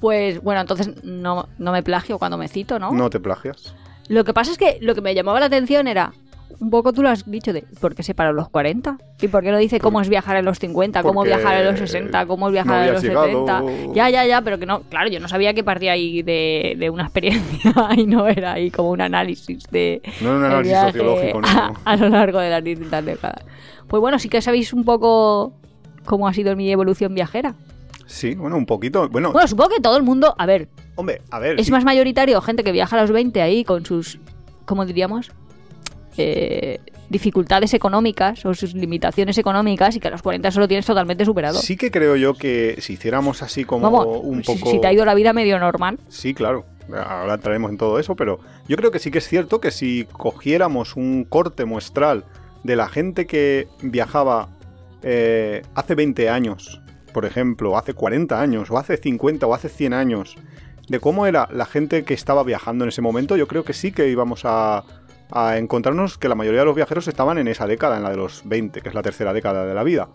Pues 0.00 0.42
bueno, 0.42 0.60
entonces 0.60 0.90
no, 1.04 1.48
no 1.58 1.72
me 1.72 1.82
plagio 1.82 2.18
cuando 2.18 2.36
me 2.36 2.48
cito, 2.48 2.78
¿no? 2.78 2.90
No 2.92 3.10
te 3.10 3.20
plagias. 3.20 3.74
Lo 4.08 4.24
que 4.24 4.32
pasa 4.34 4.50
es 4.52 4.58
que 4.58 4.78
lo 4.80 4.94
que 4.94 5.00
me 5.00 5.14
llamaba 5.14 5.40
la 5.40 5.46
atención 5.46 5.86
era, 5.88 6.12
un 6.60 6.70
poco 6.70 6.92
tú 6.92 7.02
lo 7.02 7.08
has 7.08 7.30
dicho, 7.30 7.52
de 7.52 7.62
¿por 7.80 7.94
qué 7.94 8.02
se 8.02 8.14
para 8.14 8.32
los 8.32 8.48
40? 8.48 8.98
¿Y 9.20 9.28
por 9.28 9.42
qué 9.42 9.50
no 9.50 9.58
dice 9.58 9.80
cómo 9.80 10.00
es 10.00 10.08
viajar 10.08 10.36
en 10.36 10.44
los 10.44 10.58
50, 10.58 11.02
cómo 11.02 11.22
viajar 11.22 11.56
en 11.60 11.66
los 11.66 11.78
60, 11.78 12.26
cómo 12.26 12.48
es 12.48 12.52
viajar 12.52 12.76
no 12.78 12.84
en 12.84 12.92
los 12.94 13.04
habías 13.04 13.22
70? 13.22 13.60
llegado. 13.60 13.94
Ya, 13.94 14.10
ya, 14.10 14.26
ya, 14.26 14.42
pero 14.42 14.58
que 14.58 14.66
no, 14.66 14.80
claro, 14.82 15.08
yo 15.08 15.20
no 15.20 15.28
sabía 15.28 15.54
que 15.54 15.62
partía 15.64 15.92
ahí 15.92 16.22
de, 16.22 16.76
de 16.78 16.90
una 16.90 17.04
experiencia 17.04 17.72
y 17.96 18.06
no 18.06 18.26
era 18.28 18.54
ahí 18.54 18.70
como 18.70 18.90
un 18.90 19.00
análisis 19.00 19.64
de... 19.70 20.02
No 20.20 20.30
era 20.30 20.38
un 20.38 20.44
análisis 20.44 20.78
sociológico, 20.78 21.40
no. 21.40 21.48
A, 21.48 21.72
a 21.84 21.96
lo 21.96 22.08
largo 22.08 22.38
de 22.40 22.50
las 22.50 22.64
distintas 22.64 23.04
décadas. 23.04 23.44
Pues 23.86 24.00
bueno, 24.00 24.18
sí 24.18 24.28
que 24.28 24.42
sabéis 24.42 24.72
un 24.72 24.84
poco 24.84 25.52
cómo 26.04 26.26
ha 26.28 26.32
sido 26.34 26.56
mi 26.56 26.70
evolución 26.70 27.14
viajera. 27.14 27.54
Sí, 28.06 28.34
bueno, 28.34 28.56
un 28.56 28.66
poquito. 28.66 29.08
Bueno, 29.08 29.32
Bueno, 29.32 29.46
supongo 29.46 29.70
que 29.76 29.80
todo 29.80 29.96
el 29.96 30.02
mundo, 30.02 30.34
a 30.38 30.46
ver, 30.46 30.68
hombre, 30.96 31.20
a 31.30 31.38
ver. 31.38 31.60
es 31.60 31.66
sí. 31.66 31.72
más 31.72 31.84
mayoritario 31.84 32.40
gente 32.40 32.64
que 32.64 32.72
viaja 32.72 32.96
a 32.96 33.02
los 33.02 33.10
20 33.12 33.42
ahí 33.42 33.64
con 33.64 33.84
sus, 33.84 34.18
¿cómo 34.64 34.86
diríamos? 34.86 35.30
Eh, 36.18 36.80
dificultades 37.10 37.72
económicas 37.72 38.44
o 38.44 38.52
sus 38.52 38.74
limitaciones 38.74 39.38
económicas 39.38 39.96
y 39.96 40.00
que 40.00 40.08
a 40.08 40.10
los 40.10 40.20
40 40.20 40.50
solo 40.50 40.68
tienes 40.68 40.84
totalmente 40.84 41.24
superado. 41.24 41.58
Sí 41.58 41.76
que 41.78 41.90
creo 41.90 42.16
yo 42.16 42.34
que 42.34 42.76
si 42.80 42.94
hiciéramos 42.94 43.42
así 43.42 43.64
como 43.64 43.90
Vamos, 43.90 44.20
un 44.22 44.44
si- 44.44 44.52
poco. 44.52 44.70
si, 44.70 44.78
te 44.80 44.88
ha 44.88 44.92
ido 44.92 45.04
la 45.06 45.14
vida 45.14 45.32
medio 45.32 45.58
normal, 45.58 45.98
Sí, 46.08 46.34
claro. 46.34 46.66
Ahora 46.92 47.34
entraremos 47.34 47.70
en 47.70 47.78
todo 47.78 47.98
eso, 47.98 48.14
pero 48.16 48.40
yo 48.66 48.76
creo 48.76 48.90
que 48.90 48.98
sí 48.98 49.10
que 49.10 49.18
es 49.18 49.28
cierto 49.28 49.60
que 49.60 49.70
si 49.70 50.06
cogiéramos 50.12 50.96
un 50.96 51.24
corte 51.24 51.64
muestral 51.64 52.24
de 52.62 52.76
la 52.76 52.88
gente 52.88 53.26
que 53.26 53.68
viajaba 53.82 54.48
eh, 55.02 55.62
hace 55.74 55.94
20 55.94 56.28
años, 56.28 56.80
por 57.14 57.24
ejemplo, 57.24 57.76
hace 57.78 57.94
40 57.94 58.40
años, 58.40 58.70
o 58.70 58.78
hace 58.78 58.96
50 58.96 59.46
o 59.46 59.54
hace 59.54 59.68
100 59.68 59.92
años, 59.94 60.36
de 60.88 60.98
cómo 61.00 61.26
era 61.26 61.48
la 61.52 61.66
gente 61.66 62.04
que 62.04 62.14
estaba 62.14 62.42
viajando 62.42 62.84
en 62.84 62.88
ese 62.88 63.02
momento, 63.02 63.36
yo 63.36 63.46
creo 63.46 63.64
que 63.64 63.72
sí 63.74 63.92
que 63.92 64.08
íbamos 64.08 64.42
a, 64.44 64.84
a 65.30 65.58
encontrarnos 65.58 66.18
que 66.18 66.28
la 66.28 66.34
mayoría 66.34 66.60
de 66.60 66.66
los 66.66 66.76
viajeros 66.76 67.08
estaban 67.08 67.38
en 67.38 67.48
esa 67.48 67.66
década, 67.66 67.96
en 67.96 68.02
la 68.02 68.10
de 68.10 68.16
los 68.16 68.42
20, 68.44 68.80
que 68.80 68.88
es 68.88 68.94
la 68.94 69.02
tercera 69.02 69.32
década 69.32 69.66
de 69.66 69.74
la 69.74 69.82
vida. 69.82 70.08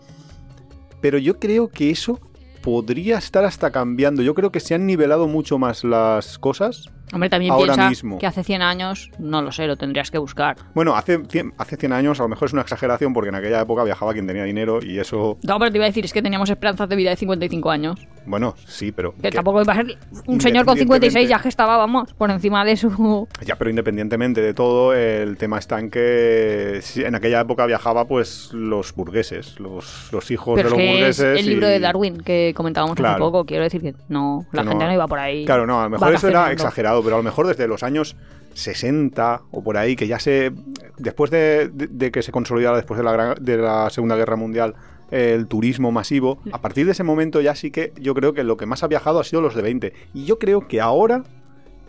Pero 1.00 1.18
yo 1.18 1.38
creo 1.38 1.68
que 1.68 1.90
eso 1.90 2.20
podría 2.62 3.18
estar 3.18 3.44
hasta 3.44 3.70
cambiando. 3.70 4.22
Yo 4.22 4.34
creo 4.34 4.50
que 4.50 4.60
se 4.60 4.74
han 4.74 4.86
nivelado 4.86 5.28
mucho 5.28 5.58
más 5.58 5.84
las 5.84 6.38
cosas. 6.38 6.90
Hombre, 7.12 7.28
también 7.30 7.52
Ahora 7.52 7.74
piensa 7.74 7.88
mismo. 7.90 8.18
que 8.18 8.26
hace 8.26 8.42
100 8.44 8.62
años, 8.62 9.10
no 9.18 9.42
lo 9.42 9.52
sé, 9.52 9.66
lo 9.66 9.76
tendrías 9.76 10.10
que 10.10 10.18
buscar. 10.18 10.56
Bueno, 10.74 10.96
hace 10.96 11.18
100, 11.24 11.54
hace 11.58 11.76
100 11.76 11.92
años 11.92 12.20
a 12.20 12.24
lo 12.24 12.28
mejor 12.28 12.46
es 12.46 12.52
una 12.52 12.62
exageración 12.62 13.12
porque 13.12 13.28
en 13.28 13.34
aquella 13.36 13.60
época 13.60 13.84
viajaba 13.84 14.12
quien 14.12 14.26
tenía 14.26 14.44
dinero 14.44 14.80
y 14.82 14.98
eso, 14.98 15.38
No, 15.42 15.58
pero 15.58 15.70
te 15.70 15.78
iba 15.78 15.84
a 15.84 15.88
decir, 15.88 16.04
es 16.04 16.12
que 16.12 16.22
teníamos 16.22 16.50
esperanzas 16.50 16.88
de 16.88 16.96
vida 16.96 17.10
de 17.10 17.16
55 17.16 17.70
años. 17.70 18.00
bueno, 18.26 18.54
sí, 18.66 18.90
pero... 18.92 19.14
Que 19.14 19.22
que- 19.22 19.30
tampoco 19.32 19.62
iba 19.62 19.72
a 19.72 19.76
ser 19.76 19.98
un 20.26 20.40
señor 20.40 20.64
con 20.64 20.76
56 20.78 21.28
ya 21.28 21.38
que 21.40 21.48
estaba, 21.48 21.76
vamos, 21.76 22.12
por 22.14 22.30
encima 22.30 22.64
de 22.64 22.76
su... 22.76 23.28
Ya, 23.44 23.56
pero 23.56 23.70
independientemente 23.70 24.40
de 24.40 24.54
todo, 24.54 24.94
el 24.94 25.36
tema 25.36 25.58
está 25.58 25.78
en 25.78 25.90
que 25.90 26.80
en 26.96 27.14
aquella 27.14 27.40
época 27.40 27.66
viajaba 27.66 28.06
pues 28.06 28.50
los 28.52 28.94
burgueses, 28.94 29.58
los, 29.60 30.08
los 30.12 30.30
hijos 30.30 30.54
Pero 30.56 30.70
de 30.70 30.76
los 30.76 30.86
burgueses. 30.92 31.38
el 31.40 31.46
libro 31.46 31.66
y- 31.68 31.70
de 31.70 31.80
Darwin 31.80 32.18
que 32.18 32.52
comentábamos 32.56 32.92
hace 32.94 33.02
Claro. 33.02 33.18
poco. 33.18 33.44
Quiero 33.44 33.64
decir 33.64 33.82
que 33.82 33.94
no, 34.08 34.46
la 34.52 34.62
Que 34.62 34.68
gente 34.68 34.84
no- 34.84 34.88
no 34.90 34.94
iba 34.94 35.06
por 35.06 35.18
ahí. 35.18 35.44
Claro, 35.44 35.66
no, 35.66 35.80
a 35.80 35.84
lo 35.84 35.90
mejor 35.90 36.14
eso 36.14 36.28
era 36.28 36.40
vacacionando. 36.40 36.62
Pero 37.02 37.16
a 37.16 37.18
lo 37.18 37.22
mejor 37.24 37.46
desde 37.46 37.66
los 37.68 37.82
años 37.82 38.16
60 38.54 39.42
o 39.50 39.62
por 39.64 39.76
ahí, 39.76 39.96
que 39.96 40.06
ya 40.06 40.18
se. 40.18 40.52
Después 40.98 41.30
de, 41.30 41.68
de- 41.72 41.88
de 41.88 42.10
que 42.12 42.22
se 42.22 42.30
consolidara 42.32 42.76
después 42.76 42.98
de 42.98 43.04
la, 43.04 43.34
de 43.34 43.56
la 43.58 43.90
Segunda 43.90 44.16
Guerra 44.16 44.36
Mundial 44.36 44.74
el 45.10 45.46
turismo 45.46 45.92
masivo, 45.92 46.38
a 46.52 46.60
partir 46.60 46.86
de 46.86 46.92
ese 46.92 47.04
momento 47.04 47.40
ya 47.40 47.54
sí 47.54 47.70
que 47.70 47.92
yo 48.00 48.14
creo 48.14 48.32
que 48.32 48.42
lo 48.42 48.56
que 48.56 48.66
más 48.66 48.82
ha 48.82 48.88
viajado 48.88 49.20
ha 49.20 49.24
sido 49.24 49.42
los 49.42 49.54
de 49.54 49.62
20. 49.62 49.92
Y 50.14 50.24
yo 50.24 50.38
creo 50.38 50.66
que 50.66 50.80
ahora 50.80 51.22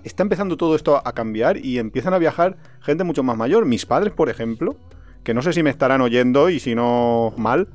está 0.03 0.21
empezando 0.21 0.57
todo 0.57 0.75
esto 0.75 1.01
a 1.03 1.13
cambiar 1.13 1.57
y 1.57 1.79
empiezan 1.79 2.13
a 2.13 2.19
viajar 2.19 2.57
gente 2.81 3.03
mucho 3.03 3.23
más 3.23 3.35
mayor. 3.37 3.65
Mis 3.65 3.85
padres, 3.85 4.13
por 4.13 4.29
ejemplo, 4.29 4.75
que 5.23 5.33
no 5.33 5.41
sé 5.41 5.53
si 5.53 5.63
me 5.63 5.69
estarán 5.71 6.01
oyendo 6.01 6.49
y 6.49 6.59
si 6.59 6.75
no 6.75 7.33
mal. 7.37 7.67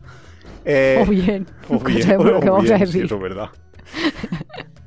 eh, 0.65 1.03
O 1.05 1.11
bien. 1.11 1.47
o 1.69 1.79
bien, 1.81 2.11
o 2.21 2.63
eso 2.63 2.75
es 3.17 3.21
verdad. 3.21 3.49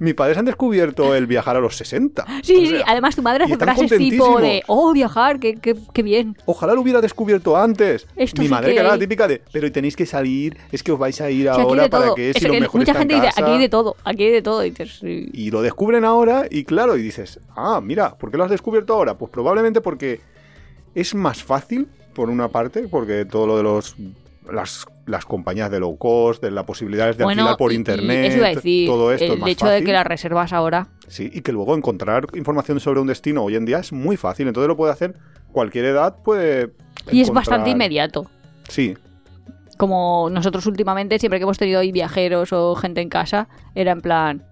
Mis 0.03 0.15
padres 0.15 0.37
han 0.37 0.43
descubierto 0.43 1.15
el 1.15 1.27
viajar 1.27 1.55
a 1.55 1.61
los 1.61 1.77
60. 1.77 2.25
Sí, 2.43 2.55
O 2.55 2.67
sí, 2.67 2.75
además 2.85 3.15
tu 3.15 3.21
madre 3.21 3.45
hace 3.45 3.55
frases 3.55 3.97
tipo 3.97 4.41
de, 4.41 4.61
oh, 4.67 4.91
viajar, 4.91 5.39
qué, 5.39 5.55
qué, 5.55 5.77
qué 5.93 6.03
bien. 6.03 6.35
Ojalá 6.45 6.73
lo 6.73 6.81
hubiera 6.81 6.99
descubierto 6.99 7.55
antes. 7.55 8.05
Esto 8.17 8.41
Mi 8.41 8.47
sí 8.47 8.51
madre 8.51 8.73
que 8.73 8.81
era 8.81 8.89
la 8.89 8.99
típica 8.99 9.29
de, 9.29 9.41
pero 9.53 9.71
tenéis 9.71 9.95
que 9.95 10.05
salir, 10.05 10.57
es 10.73 10.83
que 10.83 10.91
os 10.91 10.99
vais 10.99 11.21
a 11.21 11.31
ir 11.31 11.47
ahora 11.47 11.87
para 11.87 12.13
que 12.15 12.31
Eso 12.31 12.39
si 12.39 12.47
lo 12.47 12.53
que 12.53 12.59
mejor 12.59 12.81
mucha 12.81 12.91
está 12.91 13.01
en 13.01 13.09
gente 13.09 13.15
dice, 13.15 13.27
casa". 13.27 13.41
aquí 13.43 13.51
hay 13.51 13.59
de 13.59 13.69
todo, 13.69 13.95
aquí 14.03 14.23
hay 14.23 14.31
de 14.31 14.41
todo. 14.41 14.65
Y 14.65 14.73
sí. 14.75 15.29
Y 15.31 15.51
lo 15.51 15.61
descubren 15.61 16.03
ahora 16.03 16.47
y 16.51 16.65
claro, 16.65 16.97
y 16.97 17.01
dices, 17.01 17.39
ah, 17.55 17.79
mira, 17.81 18.15
¿por 18.15 18.29
qué 18.29 18.35
lo 18.35 18.43
has 18.43 18.51
descubierto 18.51 18.93
ahora? 18.93 19.17
Pues 19.17 19.31
probablemente 19.31 19.79
porque 19.79 20.19
es 20.95 21.15
más 21.15 21.41
fácil, 21.41 21.87
por 22.13 22.29
una 22.29 22.49
parte, 22.49 22.89
porque 22.89 23.23
todo 23.23 23.47
lo 23.47 23.55
de 23.55 23.63
los 23.63 23.95
las, 24.51 24.85
las 25.05 25.25
compañías 25.25 25.69
de 25.71 25.79
low 25.79 25.97
cost, 25.97 26.41
de 26.43 26.51
las 26.51 26.63
posibilidades 26.65 27.17
de 27.17 27.23
bueno, 27.23 27.41
alquilar 27.43 27.57
por 27.57 27.71
y- 27.71 27.75
y 27.75 27.77
internet, 27.77 28.55
decir, 28.55 28.87
todo 28.87 29.11
esto 29.11 29.25
el 29.25 29.33
es 29.33 29.39
más 29.39 29.49
hecho 29.49 29.65
fácil. 29.65 29.79
de 29.79 29.85
que 29.85 29.93
las 29.93 30.05
reservas 30.05 30.53
ahora 30.53 30.87
Sí, 31.07 31.29
y 31.33 31.41
que 31.41 31.51
luego 31.51 31.75
encontrar 31.75 32.25
información 32.33 32.79
sobre 32.79 32.99
un 32.99 33.07
destino 33.07 33.43
hoy 33.43 33.55
en 33.55 33.65
día 33.65 33.79
es 33.79 33.91
muy 33.93 34.17
fácil, 34.17 34.47
entonces 34.47 34.67
lo 34.67 34.75
puede 34.77 34.91
hacer 34.93 35.15
cualquier 35.51 35.85
edad, 35.85 36.15
puede... 36.23 36.73
y 37.11 37.21
es 37.21 37.29
bastante 37.31 37.69
inmediato. 37.69 38.25
Sí, 38.67 38.95
Como 39.77 40.29
nosotros 40.31 40.65
últimamente, 40.65 41.19
siempre 41.19 41.39
que 41.39 41.43
hemos 41.43 41.57
tenido 41.57 41.79
ahí 41.79 41.91
viajeros 41.91 42.53
o 42.53 42.75
gente 42.75 43.01
en 43.01 43.09
casa, 43.09 43.47
era 43.75 43.91
en 43.91 44.01
plan 44.01 44.43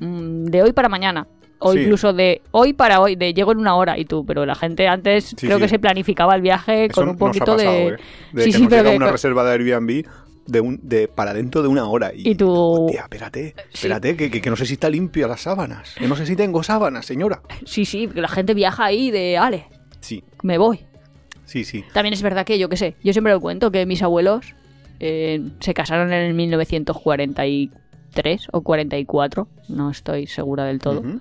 mm, 0.00 0.44
de 0.46 0.62
hoy 0.62 0.72
para 0.72 0.88
mañana. 0.88 1.26
O 1.62 1.72
Sí. 1.74 1.80
incluso 1.80 2.12
de 2.12 2.40
hoy 2.52 2.72
para 2.72 3.00
hoy, 3.00 3.16
de 3.16 3.32
llego 3.34 3.52
en 3.52 3.58
una 3.58 3.76
hora 3.76 3.98
y 3.98 4.04
tú, 4.06 4.24
pero 4.26 4.44
la 4.46 4.54
gente 4.54 4.88
antes 4.88 5.34
creo 5.38 5.56
sí. 5.58 5.62
que 5.62 5.68
se 5.68 5.78
planificaba 5.78 6.34
el 6.34 6.40
viaje 6.42 6.86
eso 6.86 6.94
con 6.94 7.04
un 7.04 7.08
nos 7.10 7.16
ha 7.16 7.18
poquito 7.26 7.44
pasado, 7.56 7.70
de... 7.72 7.86
¿eh? 7.88 7.96
De 8.32 8.42
Sí, 8.44 8.50
que 8.50 8.56
sí, 8.56 8.62
nos 8.62 8.70
pero 8.70 8.90
que- 8.90 8.96
una 8.96 9.12
reserva 9.12 9.44
de 9.44 9.52
Airbnb 9.52 10.04
de 10.46 10.60
un, 10.60 10.80
de, 10.82 11.06
para 11.06 11.32
dentro 11.34 11.60
de 11.62 11.68
una 11.68 11.86
hora. 11.86 12.12
Y, 12.14 12.30
Y 12.30 12.34
tú- 12.34 12.50
Hostia, 12.50 13.02
espérate, 13.02 13.54
espérate, 13.72 14.16
que, 14.16 14.30
que- 14.30 14.40
que 14.40 14.50
no 14.50 14.56
sé 14.56 14.64
si 14.66 14.72
está 14.72 14.88
limpia 14.90 15.28
las 15.28 15.42
sábanas. 15.42 15.94
Que 15.98 16.08
no 16.08 16.16
sé 16.16 16.24
si 16.26 16.34
tengo 16.34 16.62
sábanas, 16.62 17.04
señora. 17.06 17.42
Sí, 17.66 17.84
sí, 17.84 18.08
que 18.08 18.20
la 18.22 18.28
gente 18.28 18.54
viaja 18.54 18.86
ahí 18.86 19.10
de, 19.10 19.36
ale, 19.38 19.66
Sí, 20.00 20.24
me 20.42 20.56
voy. 20.58 20.80
sí, 21.44 21.64
sí. 21.64 21.84
También 21.92 22.14
es 22.14 22.22
verdad 22.22 22.44
que, 22.46 22.58
yo 22.58 22.68
qué 22.70 22.76
sé, 22.78 22.96
yo 23.04 23.12
siempre 23.12 23.32
lo 23.34 23.40
cuento, 23.40 23.70
que 23.70 23.84
mis 23.86 24.02
abuelos 24.02 24.54
eh, 24.98 25.40
se 25.60 25.74
casaron 25.74 26.10
en 26.12 26.22
el 26.22 26.32
1943 26.34 28.48
o 28.52 28.62
44, 28.62 29.46
no 29.68 29.90
estoy 29.90 30.26
segura 30.26 30.64
del 30.64 30.78
todo. 30.78 31.00
Ujú. 31.00 31.20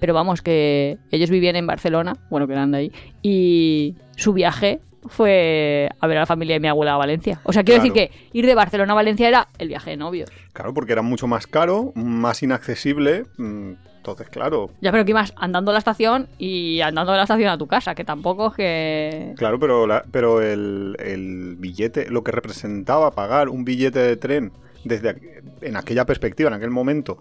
Pero 0.00 0.14
vamos, 0.14 0.42
que 0.42 0.98
ellos 1.10 1.30
vivían 1.30 1.56
en 1.56 1.66
Barcelona, 1.66 2.16
bueno, 2.30 2.46
que 2.46 2.52
eran 2.52 2.70
de 2.72 2.78
ahí, 2.78 2.92
y 3.22 3.94
su 4.16 4.32
viaje, 4.32 4.80
fue 5.08 5.88
a 6.00 6.06
ver 6.08 6.16
a 6.16 6.20
la 6.20 6.26
familia 6.26 6.56
de 6.56 6.60
mi 6.60 6.68
abuela 6.68 6.94
a 6.94 6.96
Valencia. 6.96 7.40
O 7.44 7.52
sea, 7.52 7.62
quiero 7.62 7.80
Claro. 7.80 7.94
decir 7.94 8.10
que 8.10 8.28
ir 8.36 8.44
de 8.46 8.54
Barcelona 8.56 8.92
a 8.92 8.96
Valencia 8.96 9.28
era 9.28 9.48
el 9.58 9.68
viaje 9.68 9.90
de 9.90 9.96
novios. 9.96 10.28
Claro, 10.52 10.74
porque 10.74 10.92
era 10.92 11.02
mucho 11.02 11.26
más 11.28 11.46
caro, 11.46 11.92
más 11.94 12.42
inaccesible. 12.42 13.24
mm, 13.36 13.72
Entonces, 13.98 14.28
claro, 14.28 14.70
Ya, 14.80 14.92
pero 14.92 15.04
que 15.04 15.10
ibas 15.10 15.32
andando 15.36 15.72
a 15.72 15.74
la 15.74 15.78
estación 15.78 16.28
y 16.38 16.80
andando 16.80 17.10
de 17.10 17.16
la 17.18 17.24
estación 17.24 17.48
a 17.48 17.58
tu 17.58 17.66
casa, 17.66 17.96
que 17.96 18.04
tampoco 18.04 18.48
es 18.50 18.54
que... 18.54 19.34
Claro, 19.36 19.58
pero, 19.58 19.84
la- 19.88 20.04
pero 20.12 20.40
el, 20.42 20.94
el 21.00 21.56
billete, 21.58 22.08
lo 22.08 22.22
que 22.22 22.30
representaba 22.30 23.10
pagar 23.12 23.48
un 23.48 23.64
billete 23.64 23.98
de 23.98 24.16
tren 24.16 24.52
desde 24.84 25.42
en 25.60 25.76
aquella 25.76 26.04
perspectiva, 26.06 26.48
en 26.48 26.54
aquel 26.54 26.70
momento, 26.70 27.18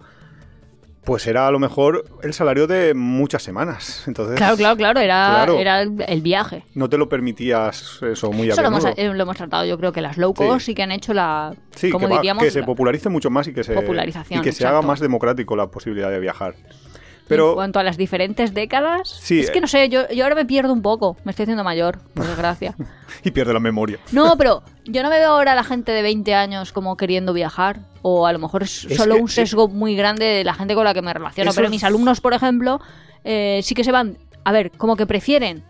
pues 1.05 1.27
era 1.27 1.47
a 1.47 1.51
lo 1.51 1.59
mejor 1.59 2.03
el 2.23 2.33
salario 2.33 2.67
de 2.67 2.93
muchas 2.93 3.43
semanas. 3.43 4.03
Entonces, 4.07 4.35
Claro, 4.37 4.57
claro, 4.57 4.75
claro, 4.75 4.99
era, 4.99 5.25
Claro. 5.35 5.59
era 5.59 5.81
el, 5.81 6.21
viaje. 6.21 6.63
no 6.73 6.89
te 6.89 6.97
lo 6.97 7.07
permitías 7.07 7.99
eso 8.01 8.31
muy 8.31 8.49
a 8.49 8.53
Eso 8.53 8.61
lo 8.61 8.67
hemos, 8.69 8.83
menudo. 8.83 9.01
eh, 9.01 9.13
lo 9.13 9.23
hemos 9.23 9.37
tratado, 9.37 9.65
yo 9.65 9.77
creo 9.77 9.91
que 9.91 10.01
las 10.01 10.17
low 10.17 10.33
cost 10.33 10.59
Sí. 10.61 10.65
sí, 10.71 10.75
que 10.75 10.83
han 10.83 10.91
hecho 10.91 11.13
la... 11.13 11.53
Sí, 11.75 11.91
como 11.91 12.07
que, 12.07 12.15
va- 12.31 12.37
que 12.39 12.51
se 12.51 12.61
la- 12.61 12.65
popularice 12.65 13.09
mucho 13.09 13.29
más 13.29 13.47
y 13.47 13.53
que 13.53 13.63
se, 13.63 13.73
y 13.73 13.75
que 13.77 13.83
se 13.85 14.49
exacto. 14.49 14.67
haga 14.67 14.81
más 14.81 14.99
democrático 14.99 15.55
la 15.55 15.67
posibilidad 15.67 16.09
de 16.09 16.19
viajar. 16.19 16.55
En 17.25 17.29
Pero 17.29 17.55
cuanto 17.55 17.79
a 17.79 17.83
las 17.83 17.97
diferentes 17.97 18.53
décadas, 18.53 19.09
Sí, 19.09 19.39
es 19.39 19.49
que 19.49 19.59
no 19.59 19.65
sé, 19.67 19.89
yo, 19.89 20.07
yo 20.09 20.23
ahora 20.25 20.35
me 20.35 20.45
pierdo 20.45 20.71
un 20.71 20.83
poco, 20.83 21.17
me 21.23 21.31
estoy 21.31 21.43
haciendo 21.43 21.63
mayor, 21.63 21.97
por 22.13 22.27
desgracia. 22.27 22.75
y 23.23 23.31
pierde 23.31 23.51
la 23.51 23.59
memoria. 23.59 23.97
No, 24.11 24.37
pero 24.37 24.61
yo 24.85 25.01
no 25.01 25.09
me 25.09 25.17
veo 25.17 25.31
ahora 25.31 25.53
a 25.53 25.55
la 25.55 25.63
gente 25.63 25.91
de 25.91 26.03
20 26.03 26.35
años 26.35 26.71
como 26.71 26.97
queriendo 26.97 27.33
viajar, 27.33 27.79
o 28.03 28.27
a 28.27 28.31
lo 28.33 28.37
mejor 28.37 28.61
es, 28.61 28.85
Es 28.85 28.97
solo 28.97 29.15
que- 29.15 29.21
un 29.21 29.27
sesgo 29.29 29.67
muy 29.67 29.95
grande 29.95 30.23
de 30.25 30.43
la 30.43 30.53
gente 30.53 30.75
con 30.75 30.83
la 30.85 30.93
que 30.93 31.01
me 31.01 31.11
relaciono, 31.13 31.51
pero 31.55 31.69
mis 31.71 31.83
alumnos, 31.83 32.21
por 32.21 32.33
ejemplo, 32.33 32.79
eh, 33.23 33.61
sí 33.63 33.73
que 33.73 33.83
se 33.83 33.91
van, 33.91 34.19
a 34.43 34.51
ver, 34.51 34.69
como 34.71 34.95
que 34.95 35.07
prefieren 35.07 35.63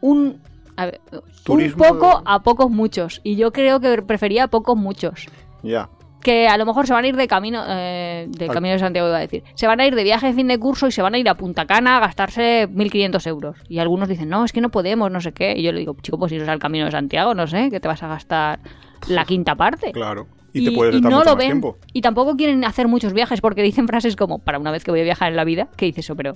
un... 0.00 0.40
a 0.76 0.86
ver, 0.86 1.00
Turismo 1.44 1.84
un 1.84 1.88
poco 1.98 2.06
de- 2.20 2.22
a 2.24 2.42
pocos 2.42 2.70
muchos. 2.70 3.20
Y 3.22 3.36
yo 3.36 3.52
creo 3.52 3.80
que 3.80 4.00
prefería 4.00 4.44
a 4.44 4.48
pocos 4.48 4.76
muchos. 4.78 5.26
Ya. 5.62 5.90
Que 6.22 6.48
a 6.48 6.56
lo 6.56 6.64
mejor 6.66 6.86
se 6.86 6.92
van 6.92 7.04
a 7.04 7.08
ir 7.08 7.16
de 7.16 7.26
camino 7.28 7.62
eh, 7.68 8.26
de 8.28 8.44
Al- 8.46 8.52
camino 8.52 8.72
de 8.74 8.78
Santiago 8.78 9.08
iba 9.08 9.16
a 9.16 9.20
decir. 9.20 9.42
Se 9.54 9.66
van 9.66 9.80
a 9.80 9.86
ir 9.86 9.94
de 9.94 10.04
viaje 10.04 10.28
de 10.28 10.32
fin 10.34 10.48
de 10.48 10.58
curso 10.58 10.86
y 10.86 10.92
se 10.92 11.02
van 11.02 11.14
a 11.14 11.18
ir 11.18 11.28
a 11.28 11.34
Punta 11.34 11.66
Cana 11.66 11.96
a 11.96 12.00
gastarse 12.00 12.68
1.500 12.68 13.26
euros. 13.26 13.56
Y 13.68 13.78
algunos 13.78 14.08
dicen 14.08 14.28
no 14.28 14.44
es 14.44 14.52
que 14.52 14.60
no 14.60 14.70
podemos 14.70 15.10
no 15.10 15.20
sé 15.20 15.32
qué 15.32 15.54
y 15.56 15.62
yo 15.62 15.72
le 15.72 15.80
digo 15.80 15.96
chico 16.02 16.18
pues 16.18 16.32
es 16.32 16.48
al 16.48 16.58
camino 16.58 16.84
de 16.84 16.90
Santiago 16.92 17.34
no 17.34 17.46
sé 17.46 17.68
que 17.70 17.80
te 17.80 17.88
vas 17.88 18.02
a 18.02 18.08
gastar 18.08 18.60
la 19.08 19.24
quinta 19.24 19.54
parte 19.56 19.92
Claro. 19.92 20.26
Y, 20.54 20.66
te 20.66 20.72
puedes 20.72 20.94
y 20.96 21.00
no 21.00 21.08
mucho 21.08 21.20
lo 21.20 21.24
más 21.30 21.36
ven. 21.36 21.46
tiempo. 21.48 21.78
y 21.94 22.02
tampoco 22.02 22.36
quieren 22.36 22.62
hacer 22.64 22.86
muchos 22.86 23.14
viajes 23.14 23.40
porque 23.40 23.62
dicen 23.62 23.88
frases 23.88 24.16
como 24.16 24.38
para 24.38 24.58
una 24.58 24.70
vez 24.70 24.84
que 24.84 24.90
voy 24.90 25.00
a 25.00 25.04
viajar 25.04 25.30
en 25.30 25.36
la 25.36 25.44
vida 25.44 25.68
que 25.76 25.86
dices 25.86 26.04
eso 26.04 26.14
pero 26.14 26.34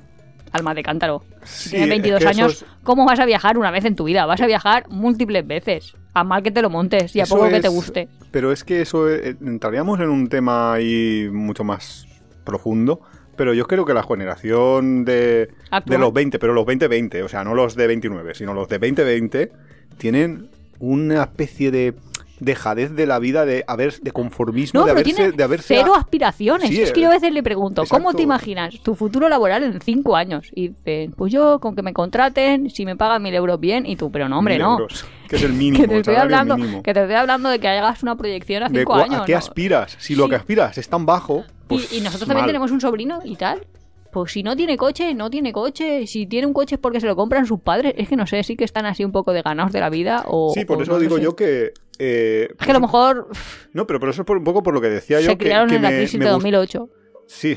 alma 0.52 0.74
de 0.74 0.82
cántaro 0.82 1.22
si 1.44 1.64
Sí, 1.64 1.70
tienes 1.70 1.86
es 1.88 1.90
22 1.90 2.18
que 2.18 2.24
eso 2.24 2.30
años 2.42 2.52
es- 2.62 2.64
¿cómo 2.82 3.04
vas 3.06 3.20
a 3.20 3.26
viajar 3.26 3.58
una 3.58 3.70
vez 3.70 3.84
en 3.84 3.94
tu 3.96 4.04
vida? 4.04 4.26
vas 4.26 4.40
a 4.40 4.46
viajar 4.46 4.88
múltiples 4.88 5.46
veces 5.46 5.94
a 6.14 6.24
mal 6.24 6.42
que 6.42 6.50
te 6.50 6.62
lo 6.62 6.70
montes 6.70 7.14
y 7.14 7.20
a 7.20 7.24
Eso 7.24 7.36
poco 7.36 7.50
que 7.50 7.60
te 7.60 7.68
guste 7.68 8.08
Pero 8.30 8.52
es 8.52 8.64
que 8.64 8.80
eso 8.82 9.10
eh, 9.10 9.36
entraríamos 9.42 10.00
en 10.00 10.08
un 10.08 10.28
tema 10.28 10.72
ahí 10.74 11.28
mucho 11.30 11.62
más 11.64 12.06
profundo. 12.44 13.00
Pero 13.36 13.52
yo 13.52 13.66
creo 13.66 13.84
que 13.84 13.92
la 13.92 14.02
generación 14.02 15.04
de, 15.04 15.50
de 15.84 15.98
los 15.98 16.10
20, 16.12 16.38
pero 16.38 16.54
los 16.54 16.64
20-20, 16.64 17.22
o 17.22 17.28
sea, 17.28 17.44
no 17.44 17.54
los 17.54 17.74
de 17.76 17.86
29, 17.86 18.34
sino 18.34 18.54
los 18.54 18.66
de 18.68 18.80
20-20, 18.80 19.50
tienen 19.98 20.48
una 20.78 21.22
especie 21.24 21.70
de 21.70 21.94
dejadez 22.40 22.94
de 22.94 23.06
la 23.06 23.18
vida, 23.18 23.44
de 23.44 23.64
haber, 23.66 23.98
de 24.00 24.10
conformismo, 24.12 24.80
No, 24.80 24.86
de 24.86 24.92
haberse, 24.92 25.14
tiene 25.14 25.32
de 25.32 25.42
haberse 25.42 25.74
cero 25.76 25.94
aspiraciones. 25.94 26.68
Sí, 26.68 26.80
es 26.82 26.92
que 26.92 27.00
eh, 27.00 27.02
yo 27.04 27.08
a 27.08 27.12
veces 27.12 27.32
le 27.32 27.42
pregunto, 27.42 27.84
¿cómo 27.88 28.12
te 28.14 28.22
imaginas 28.22 28.78
tu 28.80 28.94
futuro 28.94 29.28
laboral 29.28 29.62
en 29.64 29.80
cinco 29.80 30.16
años? 30.16 30.50
Y 30.54 30.68
dicen, 30.68 31.12
pues 31.12 31.32
yo 31.32 31.58
con 31.60 31.74
que 31.74 31.82
me 31.82 31.92
contraten, 31.92 32.70
si 32.70 32.84
me 32.84 32.96
pagan 32.96 33.22
mil 33.22 33.34
euros 33.34 33.58
bien, 33.60 33.86
y 33.86 33.96
tú, 33.96 34.10
pero 34.10 34.28
no, 34.28 34.38
hombre, 34.38 34.54
mil 34.54 34.62
no. 34.62 34.72
euros, 34.78 35.04
que 35.28 35.36
es 35.36 35.42
el 35.42 35.52
mínimo, 35.54 35.82
Que 35.82 35.88
te, 35.88 35.96
estoy 35.98 36.16
hablando, 36.16 36.56
mínimo. 36.56 36.82
que 36.82 36.92
te 36.94 37.00
estoy 37.02 37.16
hablando 37.16 37.48
de 37.48 37.58
que 37.58 37.68
hagas 37.68 38.02
una 38.02 38.16
proyección 38.16 38.62
a 38.62 38.68
cinco 38.68 38.94
años. 38.94 39.20
¿A 39.22 39.24
qué 39.24 39.32
¿no? 39.32 39.38
aspiras? 39.38 39.96
Si 39.98 40.14
lo 40.14 40.28
que 40.28 40.36
aspiras 40.36 40.76
es 40.78 40.88
tan 40.88 41.06
bajo, 41.06 41.44
Y- 41.46 41.68
pues 41.68 41.92
y, 41.92 42.00
nosotros 42.00 42.28
también 42.28 42.46
tenemos 42.46 42.70
un 42.70 42.80
sobrino 42.80 43.20
y 43.24 43.36
tal. 43.36 43.66
Pues 44.12 44.32
si 44.32 44.42
no 44.42 44.56
tiene 44.56 44.76
coche, 44.76 45.14
no 45.14 45.28
tiene 45.30 45.52
coche. 45.52 46.06
Si 46.06 46.26
tiene 46.26 46.46
un 46.46 46.52
coche 46.52 46.76
es 46.76 46.80
porque 46.80 47.00
se 47.00 47.06
lo 47.06 47.16
compran 47.16 47.46
sus 47.46 47.60
padres. 47.60 47.94
Es 47.96 48.08
que 48.08 48.16
no 48.16 48.26
sé, 48.26 48.42
sí 48.42 48.56
que 48.56 48.64
están 48.64 48.86
así 48.86 49.04
un 49.04 49.12
poco 49.12 49.32
de 49.32 49.42
ganados 49.42 49.72
de 49.72 49.80
la 49.80 49.90
vida. 49.90 50.24
O, 50.26 50.52
Sí, 50.54 50.64
por 50.64 50.78
o 50.78 50.82
eso 50.82 50.92
no 50.92 50.98
digo 50.98 51.16
sé. 51.16 51.22
yo 51.22 51.36
que... 51.36 51.72
eh, 51.98 52.48
Es 52.58 52.64
que 52.64 52.70
a 52.70 52.74
lo 52.74 52.80
mejor 52.80 53.28
No, 53.72 53.86
pero, 53.86 54.00
pero 54.00 54.10
eso 54.12 54.22
es 54.22 54.26
por, 54.26 54.36
un 54.36 54.44
poco 54.44 54.62
por 54.62 54.72
lo 54.74 54.80
que 54.80 54.88
decía 54.88 55.20
yo. 55.20 55.30
se 55.30 55.36
que- 55.38 55.44
criaron 55.44 55.68
que 55.68 55.76
en 55.76 55.82
la 55.82 55.90
me- 55.90 55.96
crisis 55.98 56.18
me 56.18 56.24
de 56.26 56.30
gust- 56.30 56.34
2008. 56.34 56.88
Sí, 57.26 57.56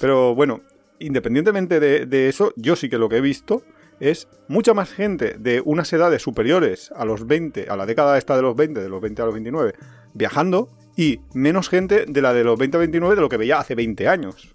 pero 0.00 0.34
bueno, 0.34 0.62
independientemente 0.98 1.78
de, 1.80 2.06
de 2.06 2.28
eso, 2.28 2.52
yo 2.56 2.76
sí 2.76 2.88
que 2.88 2.98
lo 2.98 3.08
que 3.08 3.16
he 3.16 3.20
visto 3.20 3.62
es 4.00 4.26
mucha 4.48 4.74
más 4.74 4.90
gente 4.92 5.36
de 5.38 5.60
unas 5.64 5.92
edades 5.92 6.22
superiores 6.22 6.90
a 6.96 7.04
los 7.04 7.26
20, 7.26 7.66
a 7.68 7.76
la 7.76 7.86
década 7.86 8.18
esta 8.18 8.34
de 8.34 8.42
los 8.42 8.56
20, 8.56 8.80
de 8.80 8.88
los 8.88 9.00
20 9.00 9.22
a 9.22 9.24
los 9.26 9.34
29, 9.34 9.74
viajando, 10.14 10.68
y 10.96 11.20
menos 11.34 11.68
gente 11.68 12.04
de 12.08 12.22
la 12.22 12.32
de 12.34 12.42
los 12.44 12.58
20 12.58 12.76
a 12.76 12.80
29 12.80 13.14
de 13.14 13.20
lo 13.20 13.28
que 13.28 13.36
veía 13.36 13.58
hace 13.60 13.74
20 13.74 14.08
años. 14.08 14.52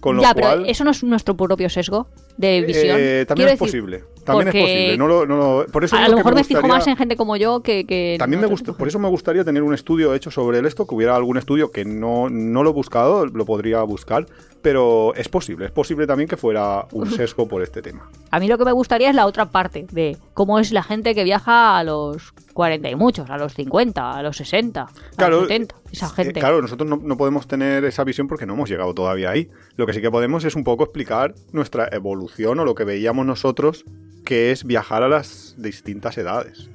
Con 0.00 0.16
lo 0.16 0.22
ya, 0.22 0.32
cual, 0.32 0.58
pero 0.60 0.64
eso 0.64 0.84
no 0.84 0.90
es 0.90 1.04
nuestro 1.04 1.36
propio 1.36 1.68
sesgo 1.68 2.08
de 2.40 2.62
visión. 2.62 2.96
eh, 2.98 3.24
también 3.26 3.48
Quiero 3.48 3.52
es 3.52 3.60
decir, 3.60 3.82
posible. 3.82 4.04
También 4.24 4.48
es 4.48 4.54
posible. 4.54 4.96
No 4.98 5.06
lo, 5.06 5.26
no 5.26 5.36
lo- 5.36 5.66
por 5.66 5.84
eso 5.84 5.96
a 5.96 6.02
lo 6.02 6.08
que 6.08 6.16
mejor 6.16 6.34
me, 6.34 6.40
me 6.40 6.44
fijo 6.44 6.66
más 6.66 6.86
en 6.86 6.96
gente 6.96 7.16
como 7.16 7.36
yo 7.36 7.60
que... 7.62 7.84
que 7.86 8.16
También 8.18 8.40
me 8.40 8.46
gusta, 8.46 8.72
por 8.72 8.88
eso 8.88 8.98
me 8.98 9.08
gustaría 9.08 9.44
tener 9.44 9.62
un 9.62 9.74
estudio 9.74 10.14
hecho 10.14 10.30
sobre 10.30 10.58
el 10.58 10.66
esto, 10.66 10.86
que 10.86 10.94
hubiera 10.94 11.16
algún 11.16 11.36
estudio 11.36 11.70
que 11.70 11.84
no, 11.84 12.28
no 12.30 12.62
lo 12.62 12.70
he 12.70 12.72
buscado, 12.72 13.26
lo 13.26 13.44
podría 13.44 13.82
buscar, 13.82 14.26
pero 14.62 15.14
es 15.14 15.28
posible, 15.28 15.66
es 15.66 15.70
posible 15.72 16.06
también 16.06 16.28
que 16.28 16.36
fuera 16.36 16.86
un 16.92 17.10
sesgo 17.16 17.48
por 17.48 17.62
este 17.62 17.82
tema. 17.82 18.08
A 18.30 18.40
mí 18.40 18.48
lo 18.48 18.58
que 18.58 18.64
me 18.64 18.72
gustaría 18.72 19.10
es 19.10 19.14
la 19.14 19.26
otra 19.26 19.46
parte 19.46 19.86
de 19.90 20.16
cómo 20.34 20.58
es 20.58 20.72
la 20.72 20.82
gente 20.82 21.14
que 21.14 21.24
viaja 21.24 21.78
a 21.78 21.84
los 21.84 22.32
40 22.52 22.90
y 22.90 22.94
muchos, 22.94 23.30
a 23.30 23.38
los 23.38 23.54
50, 23.54 24.10
a 24.12 24.22
los 24.22 24.36
60, 24.36 24.86
a 25.16 25.28
los 25.28 25.42
70. 25.48 25.74
Esa 25.92 26.06
eh, 26.06 26.10
gente. 26.14 26.40
claro, 26.40 26.62
nosotros 26.62 26.88
no, 26.88 27.00
no 27.02 27.16
podemos 27.16 27.46
tener 27.48 27.84
esa 27.84 28.04
visión 28.04 28.28
porque 28.28 28.46
no 28.46 28.54
hemos 28.54 28.68
llegado 28.68 28.94
todavía 28.94 29.30
ahí. 29.30 29.48
Lo 29.76 29.86
que 29.86 29.92
sí 29.92 30.00
que 30.00 30.10
podemos 30.10 30.44
es 30.44 30.54
un 30.54 30.64
poco 30.64 30.84
explicar 30.84 31.34
nuestra 31.52 31.88
evolución 31.90 32.29
o 32.38 32.54
lo 32.64 32.74
que 32.74 32.84
veíamos 32.84 33.26
nosotros, 33.26 33.84
que 34.24 34.50
es 34.52 34.64
viajar 34.64 35.02
a 35.02 35.08
las 35.08 35.54
distintas 35.58 36.16
edades. 36.18 36.68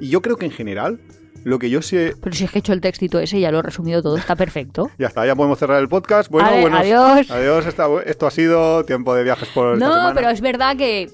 Y 0.00 0.08
yo 0.08 0.20
creo 0.22 0.36
que 0.36 0.44
en 0.46 0.52
general, 0.52 1.00
lo 1.44 1.58
que 1.58 1.70
yo 1.70 1.80
sé... 1.80 2.14
Pero 2.20 2.34
si 2.34 2.44
es 2.44 2.50
que 2.50 2.58
he 2.58 2.60
hecho 2.60 2.72
el 2.72 2.80
textito 2.80 3.18
ese, 3.20 3.40
ya 3.40 3.50
lo 3.50 3.60
he 3.60 3.62
resumido 3.62 4.02
todo, 4.02 4.16
está 4.16 4.36
perfecto. 4.36 4.90
Ya 4.98 5.06
está, 5.06 5.24
ya 5.26 5.34
podemos 5.34 5.58
cerrar 5.58 5.80
el 5.80 5.88
podcast. 5.88 6.30
Bueno, 6.30 6.48
Vale, 6.48 6.60
buenos- 6.60 6.80
adiós. 6.80 7.30
Adiós, 7.30 7.66
esta- 7.66 7.88
esto 8.04 8.26
ha 8.26 8.30
sido 8.30 8.84
tiempo 8.84 9.14
de 9.14 9.22
viajes 9.24 9.48
por 9.50 9.74
esta 9.74 9.86
No, 9.86 9.92
semana. 9.94 10.14
pero 10.14 10.30
es 10.30 10.40
verdad 10.40 10.76
que 10.76 11.08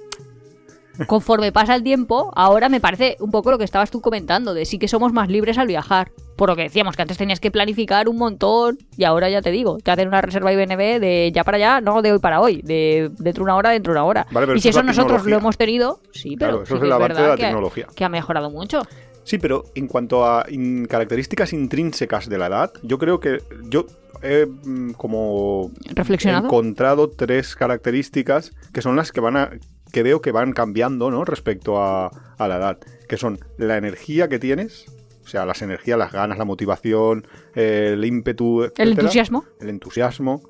conforme 1.07 1.53
pasa 1.53 1.75
el 1.75 1.83
tiempo, 1.83 2.33
ahora 2.35 2.69
me 2.69 2.81
parece 2.81 3.17
un 3.21 3.31
poco 3.31 3.51
lo 3.51 3.59
que 3.59 3.65
estabas 3.65 3.91
tú 3.91 4.01
comentando, 4.01 4.55
de 4.55 4.65
sí 4.65 4.79
que 4.79 4.89
somos 4.89 5.13
más 5.13 5.29
libres 5.29 5.59
al 5.59 5.67
viajar. 5.67 6.11
Por 6.37 6.49
lo 6.49 6.57
que 6.57 6.63
decíamos, 6.63 6.97
que 6.97 7.03
antes 7.03 7.19
tenías 7.19 7.41
que 7.41 7.51
planificar 7.51 8.09
un 8.09 8.17
montón 8.17 8.79
y 8.97 9.05
ahora 9.05 9.29
ya 9.31 9.43
te 9.43 9.51
digo, 9.51 9.79
te 9.79 9.91
hacen 9.91 10.09
una 10.09 10.21
reserva 10.23 10.53
IBNB 10.53 10.99
de 11.01 11.31
ya 11.35 11.45
para 11.45 11.57
allá, 11.57 11.81
no 11.81 12.03
de 12.03 12.13
hoy 12.13 12.19
para 12.19 12.41
hoy, 12.41 12.63
de 12.63 13.11
dentro 13.19 13.43
de 13.43 13.45
una 13.45 13.57
hora, 13.57 13.71
dentro 13.71 13.93
de 13.93 13.99
una 13.99 14.07
hora. 14.07 14.27
Vale, 14.31 14.57
y 14.57 14.61
si 14.61 14.69
eso 14.71 14.81
es 14.81 14.87
nosotros 14.87 15.25
lo 15.25 15.37
hemos 15.37 15.57
tenido, 15.57 16.01
sí, 16.13 16.37
pero 16.39 16.51
Claro, 16.53 16.63
eso 16.65 16.67
sí 16.67 16.75
es 16.75 16.81
que 16.81 16.87
el 16.87 16.93
avance 16.93 17.23
de 17.23 17.29
la 17.29 17.37
que 17.37 17.47
ha- 17.47 17.87
que 17.95 18.05
ha 18.05 18.09
mejorado 18.09 18.51
mucho. 18.51 18.83
Sí, 19.25 19.39
pero 19.39 19.65
en 19.77 19.87
cuanto 19.87 20.27
a 20.27 20.45
in- 20.49 20.87
características 20.87 21.53
intrínsecas 21.53 22.29
de 22.29 22.39
la 22.39 22.47
edad, 22.47 22.73
yo 22.83 22.99
creo 22.99 23.21
que 23.21 23.39
yo 23.69 23.87
he 24.21 24.47
mm, 24.47 24.93
como 24.95 25.71
Reflexionado. 25.95 26.47
encontrado 26.47 27.09
tres 27.09 27.55
características 27.55 28.53
que 28.73 28.83
son 28.83 28.97
las 28.97 29.13
que 29.13 29.21
van 29.21 29.37
a 29.37 29.51
que 29.93 30.03
veo 30.03 30.21
que 30.21 30.33
van 30.33 30.53
cambiando, 30.53 31.11
¿no? 31.11 31.25
Respecto 31.25 31.83
a, 31.83 32.09
a 32.39 32.49
la 32.49 32.57
edad, 32.57 32.79
que 33.09 33.17
son 33.17 33.39
la 33.59 33.77
energía 33.77 34.29
que 34.29 34.39
tienes, 34.39 34.87
o 35.25 35.29
sea, 35.29 35.47
las 35.47 35.63
energías, 35.63 35.99
las 35.99 36.13
ganas, 36.13 36.39
la 36.39 36.45
motivación, 36.45 37.27
eh, 37.55 37.91
el 37.93 38.05
ímpetu, 38.05 38.65
El 38.77 38.91
entusiasmo. 38.93 39.45
el 39.61 39.69
entusiasmo. 39.69 40.43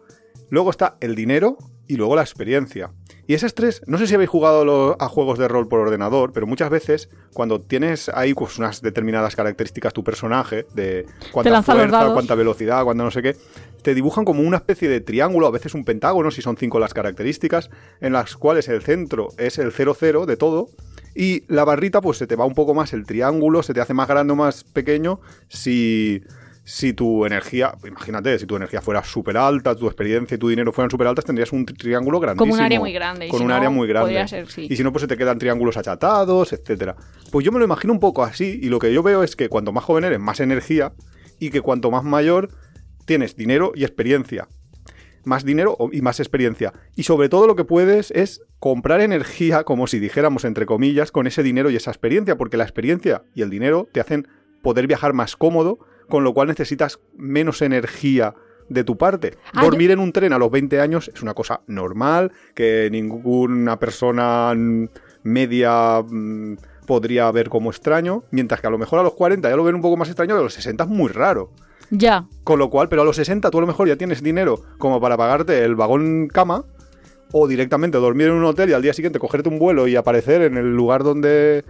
Luego 0.49 0.71
está 0.71 0.97
el 1.01 1.15
dinero 1.15 1.59
y 1.87 1.97
luego 1.97 2.17
la 2.17 2.23
experiencia. 2.23 2.91
Y 3.27 3.35
esas 3.35 3.55
tres, 3.55 3.83
no 3.87 3.99
sé 3.99 4.07
si 4.07 4.15
habéis 4.15 4.31
jugado 4.31 4.97
a 4.99 5.09
juegos 5.09 5.39
de 5.39 5.47
rol 5.47 5.69
por 5.69 5.81
ordenador, 5.81 6.33
pero 6.33 6.47
muchas 6.47 6.71
veces 6.71 7.09
cuando 7.33 7.61
tienes 7.61 8.09
ahí 8.09 8.35
pues, 8.35 8.59
unas 8.59 8.83
determinadas 8.83 9.37
características 9.37 9.93
tu 9.93 10.03
personaje, 10.03 10.67
de 10.75 11.07
cuánta 11.31 11.63
fuerza, 11.63 12.13
cuánta 12.13 12.35
velocidad, 12.35 12.85
cuánta 12.85 13.05
no 13.05 13.11
sé 13.11 13.23
qué, 13.23 13.37
te 13.83 13.95
dibujan 13.95 14.25
como 14.25 14.43
una 14.43 14.59
especie 14.59 14.89
de 14.89 15.01
triángulo, 15.01 15.47
a 15.47 15.51
veces 15.51 15.75
un 15.75 15.85
pentágono, 15.85 16.31
si 16.31 16.41
son 16.43 16.57
cinco 16.57 16.79
las 16.79 16.95
características, 16.95 17.71
en 18.01 18.13
las 18.13 18.37
cuales 18.37 18.69
el 18.69 18.83
centro 18.83 19.29
es 19.39 19.59
el 19.59 19.73
0,0 19.73 20.25
de 20.27 20.37
todo. 20.37 20.69
Y 21.15 21.45
la 21.53 21.65
barrita, 21.65 22.01
pues 22.01 22.17
se 22.19 22.27
te 22.27 22.37
va 22.37 22.45
un 22.47 22.55
poco 22.55 22.75
más 22.75 22.93
el 22.93 23.05
triángulo, 23.05 23.63
se 23.63 23.75
te 23.75 23.81
hace 23.81 23.93
más 23.95 24.09
grande 24.09 24.33
o 24.33 24.37
más 24.37 24.65
pequeño 24.65 25.21
si, 25.49 26.23
si 26.65 26.93
tu 26.95 27.27
energía, 27.27 27.75
imagínate, 27.87 28.39
si 28.39 28.47
tu 28.47 28.57
energía 28.57 28.81
fuera 28.81 29.05
súper 29.05 29.37
alta, 29.37 29.75
tu 29.75 29.87
experiencia 29.87 30.37
y 30.37 30.39
tu 30.39 30.49
dinero 30.49 30.73
fueran 30.73 30.91
súper 30.91 31.07
altas, 31.09 31.25
tendrías 31.27 31.53
un 31.53 31.67
tri- 31.67 31.77
triángulo 31.77 32.19
grandísimo. 32.19 32.45
Como 32.51 32.55
un 32.55 32.61
área 32.65 32.81
muy 32.81 32.93
grande, 32.93 33.29
Con 33.29 33.39
si 33.41 33.45
un 33.45 33.51
no, 33.51 33.55
área 33.57 33.69
muy 33.69 33.87
grande. 33.89 34.27
ser, 34.29 34.49
sí. 34.51 34.69
Y 34.71 34.77
si 34.77 34.83
no, 34.83 34.91
pues 34.93 35.03
se 35.03 35.09
te 35.09 35.17
quedan 35.19 35.39
triángulos 35.39 35.77
achatados, 35.77 36.53
etcétera. 36.55 36.97
Pues 37.31 37.45
yo 37.45 37.53
me 37.53 37.59
lo 37.59 37.65
imagino 37.67 37.93
un 37.93 38.01
poco 38.01 38.23
así, 38.25 38.59
y 38.63 38.69
lo 38.71 38.79
que 38.79 38.93
yo 38.95 39.03
veo 39.03 39.23
es 39.23 39.37
que 39.37 39.49
cuanto 39.51 39.73
más 39.73 39.85
joven 39.85 40.05
eres, 40.05 40.19
más 40.21 40.41
energía, 40.41 40.93
y 41.39 41.51
que 41.51 41.61
cuanto 41.61 41.91
más 41.91 42.05
mayor, 42.05 42.49
tienes 43.13 43.37
dinero 43.37 43.73
y 43.75 43.85
experiencia. 43.85 44.49
más 45.25 45.45
dinero 45.45 45.77
y 45.93 46.01
más 46.01 46.19
experiencia. 46.19 46.73
Y 46.97 47.03
sobre 47.03 47.29
todo 47.29 47.47
lo 47.47 47.57
que 47.57 47.65
puedes 47.65 48.11
es 48.11 48.41
comprar 48.59 49.03
energía, 49.03 49.65
como 49.65 49.87
si 49.87 49.99
dijéramos 49.99 50.47
entre 50.47 50.65
comillas, 50.65 51.13
con 51.13 51.27
ese 51.27 51.43
dinero 51.43 51.69
y 51.69 51.77
esa 51.77 51.91
experiencia, 51.91 52.39
porque 52.39 52.57
la 52.57 52.65
experiencia 52.65 53.23
y 53.35 53.43
el 53.43 53.51
dinero 53.51 53.87
te 53.93 54.01
hacen 54.01 54.27
poder 54.63 54.87
viajar 54.87 55.13
más 55.13 55.37
cómodo, 55.37 55.79
con 56.09 56.25
lo 56.25 56.33
cual 56.33 56.49
necesitas 56.49 57.01
menos 57.15 57.61
energía 57.61 58.35
de 58.71 58.83
tu 58.83 58.97
parte. 58.97 59.37
Ah, 59.53 59.63
Dormir 59.63 59.91
en 59.91 59.99
un 59.99 60.13
tren 60.13 60.33
a 60.33 60.39
los 60.39 60.51
20 60.51 60.81
años 60.81 61.11
es 61.15 61.21
una 61.21 61.35
cosa 61.35 61.61
normal, 61.67 62.33
que 62.55 62.89
ninguna 62.91 63.79
persona 63.79 64.55
media 65.23 66.03
mm, 66.03 66.57
podría 66.87 67.31
ver 67.31 67.51
como 67.51 67.71
extraño, 67.71 68.25
mientras 68.31 68.63
que 68.63 68.69
a 68.69 68.71
lo 68.71 68.79
mejor 68.79 69.01
a 69.01 69.03
los 69.03 69.15
40 69.15 69.51
ya 69.51 69.57
lo 69.57 69.65
ven 69.65 69.75
un 69.75 69.83
poco 69.83 69.99
más 69.99 70.09
extraño, 70.09 70.35
a 70.35 70.41
los 70.41 70.55
60 70.55 70.85
es 70.85 70.91
muy 70.91 71.11
raro. 71.11 71.53
Ya. 71.95 72.25
Con 72.43 72.59
lo 72.59 72.71
cual, 72.71 72.89
pero 72.89 73.03
a 73.03 73.05
los 73.05 73.17
60 73.17 73.51
tú 73.51 73.59
a 73.59 73.61
lo 73.61 73.67
mejor 73.67 73.87
ya 73.87 73.97
tienes 73.97 74.23
dinero 74.23 74.59
como 74.79 74.99
para 74.99 75.17
pagarte 75.19 75.63
el 75.63 75.75
vagón 75.77 76.29
cama 76.33 76.65
o 77.33 77.47
directamente 77.47 77.99
dormir 77.99 78.29
en 78.29 78.33
un 78.33 78.45
hotel 78.45 78.71
y 78.71 78.73
al 78.73 78.81
día 78.83 78.95
siguiente 78.95 79.19
cogerte 79.19 79.51
un 79.51 79.59
vuelo 79.59 79.87
y 79.87 79.97
aparecer 79.97 80.41
en 80.41 80.57
el 80.57 80.75
lugar 80.75 81.05
donde 81.05 81.65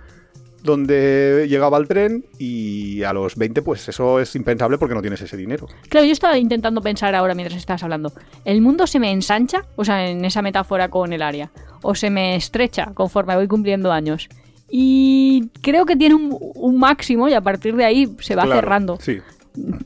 donde 0.63 1.47
llegaba 1.49 1.77
el 1.77 1.89
tren 1.89 2.25
y 2.39 3.03
a 3.03 3.13
los 3.13 3.35
20 3.35 3.63
pues 3.63 3.89
eso 3.89 4.21
es 4.21 4.35
impensable 4.37 4.79
porque 4.79 4.95
no 4.95 5.01
tienes 5.01 5.21
ese 5.21 5.37
dinero. 5.37 5.67
Claro, 5.89 6.07
yo 6.07 6.13
estaba 6.13 6.39
intentando 6.39 6.81
pensar 6.81 7.15
ahora 7.17 7.35
mientras 7.35 7.59
estabas 7.59 7.83
hablando. 7.83 8.13
¿El 8.45 8.61
mundo 8.61 8.87
se 8.87 9.01
me 9.01 9.11
ensancha? 9.11 9.65
O 9.75 9.85
sea, 9.85 10.09
en 10.09 10.25
esa 10.25 10.41
metáfora 10.41 10.89
con 10.89 11.13
el 11.13 11.21
área. 11.23 11.51
¿O 11.83 11.97
se 11.97 12.11
me 12.11 12.37
estrecha 12.37 12.93
conforme 12.95 13.35
voy 13.35 13.49
cumpliendo 13.49 13.91
años? 13.91 14.29
Y 14.71 15.49
creo 15.63 15.85
que 15.85 15.97
tiene 15.97 16.15
un, 16.15 16.37
un 16.55 16.79
máximo 16.79 17.29
y 17.29 17.35
a 17.35 17.41
partir 17.41 17.75
de 17.75 17.85
ahí 17.85 18.15
se 18.21 18.37
va 18.37 18.45
Claro, 18.45 18.61
cerrando. 18.61 18.99
Sí, 19.01 19.19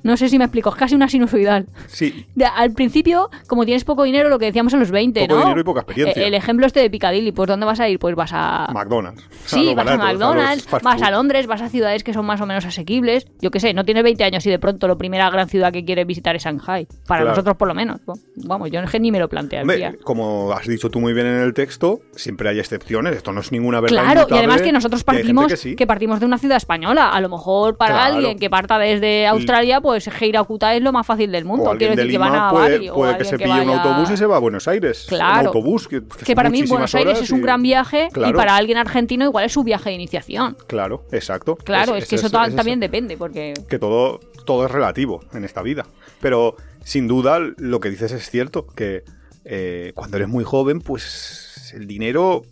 No 0.02 0.16
sé 0.16 0.28
si 0.28 0.38
me 0.38 0.44
explico, 0.44 0.70
es 0.70 0.76
casi 0.76 0.94
una 0.94 1.08
sinusoidal. 1.08 1.66
sí. 1.88 2.26
De- 2.34 2.44
al 2.46 2.72
principio, 2.72 3.30
como 3.48 3.64
tienes 3.64 3.84
poco 3.84 4.04
dinero, 4.04 4.28
lo 4.28 4.38
que 4.38 4.46
decíamos 4.46 4.72
a 4.74 4.76
los 4.76 4.90
20, 4.90 5.20
Poco 5.26 5.34
¿no? 5.34 5.40
dinero 5.40 5.60
y 5.60 5.64
poca 5.64 5.80
experiencia. 5.80 6.22
Eh, 6.22 6.26
El 6.28 6.34
ejemplo 6.34 6.66
este 6.66 6.80
de 6.80 6.90
Piccadilly, 6.90 7.32
pues 7.32 7.48
¿dónde 7.48 7.66
vas 7.66 7.80
a 7.80 7.88
ir? 7.88 7.98
Pues 7.98 8.14
vas 8.14 8.30
a... 8.32 8.68
McDonald's. 8.72 9.22
Sí, 9.46 9.74
vas 9.74 9.86
a 9.88 9.96
McDonald's, 9.96 10.68
vas 10.82 11.02
a. 11.02 11.10
Londres, 11.10 11.46
vas 11.46 11.62
a 11.62 11.68
ciudades 11.68 12.04
que 12.04 12.12
son 12.12 12.26
más 12.26 12.40
o 12.40 12.46
menos 12.46 12.64
asequibles. 12.64 13.26
Yo 13.40 13.50
qué 13.50 13.60
sé, 13.60 13.72
no 13.74 13.84
tienes 13.84 14.02
20 14.04 14.24
años 14.24 14.44
y 14.46 14.50
de 14.50 14.58
pronto 14.58 14.86
la 14.88 14.96
primera 14.96 15.28
gran 15.30 15.48
ciudad 15.48 15.72
que 15.72 15.84
quieres 15.84 16.06
visitar 16.06 16.36
es 16.36 16.42
Shanghai. 16.44 16.86
Para 17.06 17.20
Claro. 17.20 17.30
nosotros 17.30 17.56
por 17.56 17.68
lo 17.68 17.74
menos. 17.74 18.00
Vamos, 18.36 18.70
yo 18.70 18.80
ni 19.00 19.10
me 19.10 19.18
lo 19.18 19.28
plantearía. 19.28 19.88
Hombre, 19.88 19.98
como 20.04 20.52
has 20.52 20.66
dicho 20.66 20.90
tú 20.90 21.00
muy 21.00 21.12
bien 21.12 21.26
en 21.26 21.40
el 21.40 21.52
texto, 21.54 22.00
siempre 22.14 22.48
hay 22.48 22.58
excepciones. 22.58 23.14
Esto 23.16 23.32
no 23.32 23.40
es 23.40 23.52
ninguna 23.52 23.80
verdad. 23.80 24.02
Claro, 24.02 24.26
y 24.30 24.34
además 24.34 24.62
que 24.62 24.72
nosotros 24.72 25.04
partimos 25.04 25.46
que 25.48 25.56
sí. 25.56 25.76
que 25.76 25.86
partimos 25.86 26.20
de 26.20 26.26
una 26.26 26.38
ciudad 26.38 26.56
española. 26.56 27.10
A 27.10 27.20
lo 27.20 27.28
mejor 27.28 27.76
para 27.76 27.94
Claro. 27.94 28.14
alguien 28.16 28.38
que 28.38 28.48
parta 28.50 28.78
desde 28.78 29.26
Australia, 29.26 29.55
pues 29.82 30.08
Geiracuta 30.10 30.74
es 30.74 30.82
lo 30.82 30.92
más 30.92 31.06
fácil 31.06 31.32
del 31.32 31.44
mundo. 31.44 31.70
O 31.70 31.76
Quiero 31.76 31.94
de 31.94 32.02
decir 32.02 32.12
que 32.12 32.18
van 32.18 32.34
a 32.34 32.50
puede, 32.50 32.72
Bali 32.76 32.88
o 32.88 32.94
puede 32.94 33.18
que 33.18 33.24
se 33.24 33.36
que 33.36 33.44
pille 33.44 33.60
un 33.62 33.70
autobús 33.70 34.10
y 34.10 34.16
se 34.16 34.26
va 34.26 34.36
a 34.36 34.38
Buenos 34.38 34.68
Aires. 34.68 35.06
Claro. 35.08 35.40
Un 35.40 35.46
autobús 35.48 35.88
que, 35.88 36.02
Que 36.24 36.34
para 36.34 36.50
mí 36.50 36.62
Buenos 36.64 36.94
Aires 36.94 37.20
es 37.20 37.30
un 37.30 37.38
y- 37.38 37.42
gran 37.42 37.62
viaje 37.62 38.08
y 38.14 38.32
para 38.32 38.56
alguien 38.56 38.78
argentino 38.78 39.24
igual 39.24 39.44
es 39.44 39.52
su 39.52 39.62
viaje 39.64 39.90
de 39.90 39.94
iniciación. 39.96 40.56
Claro, 40.66 41.04
exacto. 41.12 41.56
Claro, 41.56 41.94
es, 41.96 42.06
que 42.08 42.16
es- 42.16 42.24
eso. 42.24 42.30
también 42.30 42.80
depende, 42.80 43.16
porque 43.16 43.54
que 43.68 43.78
todo, 43.78 44.20
todo 44.44 44.66
es 44.66 44.70
relativo 44.70 45.20
en 45.32 45.44
esta 45.44 45.62
vida. 45.62 45.86
Pero 46.20 46.56
sin 46.84 47.08
duda 47.08 47.38
lo 47.56 47.80
que 47.80 47.90
dices 47.90 48.12
es 48.12 48.30
cierto, 48.30 48.66
que 48.66 49.02
eh, 49.44 49.92
cuando 49.94 50.16
eres 50.16 50.28
muy 50.28 50.44
joven, 50.44 50.80
pues 50.80 51.72
el 51.74 51.86
dinero, 51.86 52.42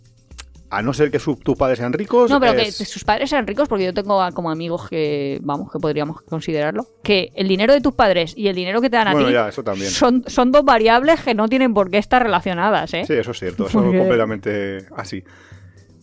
a 0.69 0.81
no 0.81 0.93
ser 0.93 1.11
que 1.11 1.19
tus 1.19 1.57
padres 1.57 1.77
sean 1.79 1.93
ricos, 1.93 2.29
No, 2.29 2.39
pero 2.39 2.53
es- 2.53 2.77
que 2.77 2.85
sus 2.85 3.03
padres 3.03 3.29
sean 3.29 3.45
ricos, 3.47 3.67
porque 3.69 3.85
yo 3.85 3.93
tengo 3.93 4.21
a- 4.21 4.31
como 4.31 4.49
amigos 4.51 4.89
que, 4.89 5.39
vamos, 5.43 5.71
que 5.71 5.79
podríamos 5.79 6.21
considerarlo, 6.23 6.87
que 7.03 7.31
el 7.35 7.47
dinero 7.47 7.73
de 7.73 7.81
tus 7.81 7.93
padres 7.93 8.33
y 8.35 8.47
el 8.47 8.55
dinero 8.55 8.81
que 8.81 8.89
te 8.89 8.97
dan 8.97 9.07
a 9.09 9.15
ti 9.17 9.31
ya, 9.31 9.47
eso 9.49 9.63
también. 9.63 9.91
son, 9.91 10.23
son 10.27 10.51
dos 10.51 10.65
variables 10.65 11.21
que 11.21 11.33
no 11.35 11.47
tienen 11.47 11.73
por 11.73 11.89
qué 11.91 11.97
estar 11.99 12.21
relacionadas, 12.23 12.93
¿eh? 12.93 13.03
Sí, 13.05 13.13
eso 13.13 13.31
es 13.31 13.39
cierto, 13.39 13.67
eso 13.67 13.79
es 13.91 13.97
completamente 13.99 14.85
así. 14.97 15.23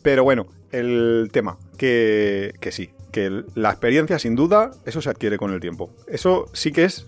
Pero 0.03 0.25
bueno, 0.25 0.47
el 0.71 1.29
tema, 1.33 1.59
que, 1.77 2.55
que 2.61 2.73
sí, 2.73 2.91
que 3.11 3.43
la 3.55 3.71
experiencia 3.71 4.19
sin 4.19 4.35
duda, 4.37 4.71
eso 4.87 5.03
se 5.03 5.11
adquiere 5.11 5.37
con 5.39 5.53
el 5.53 5.61
tiempo. 5.61 5.91
Eso 6.07 6.47
sí 6.55 6.73
que 6.73 6.85
es 6.85 7.07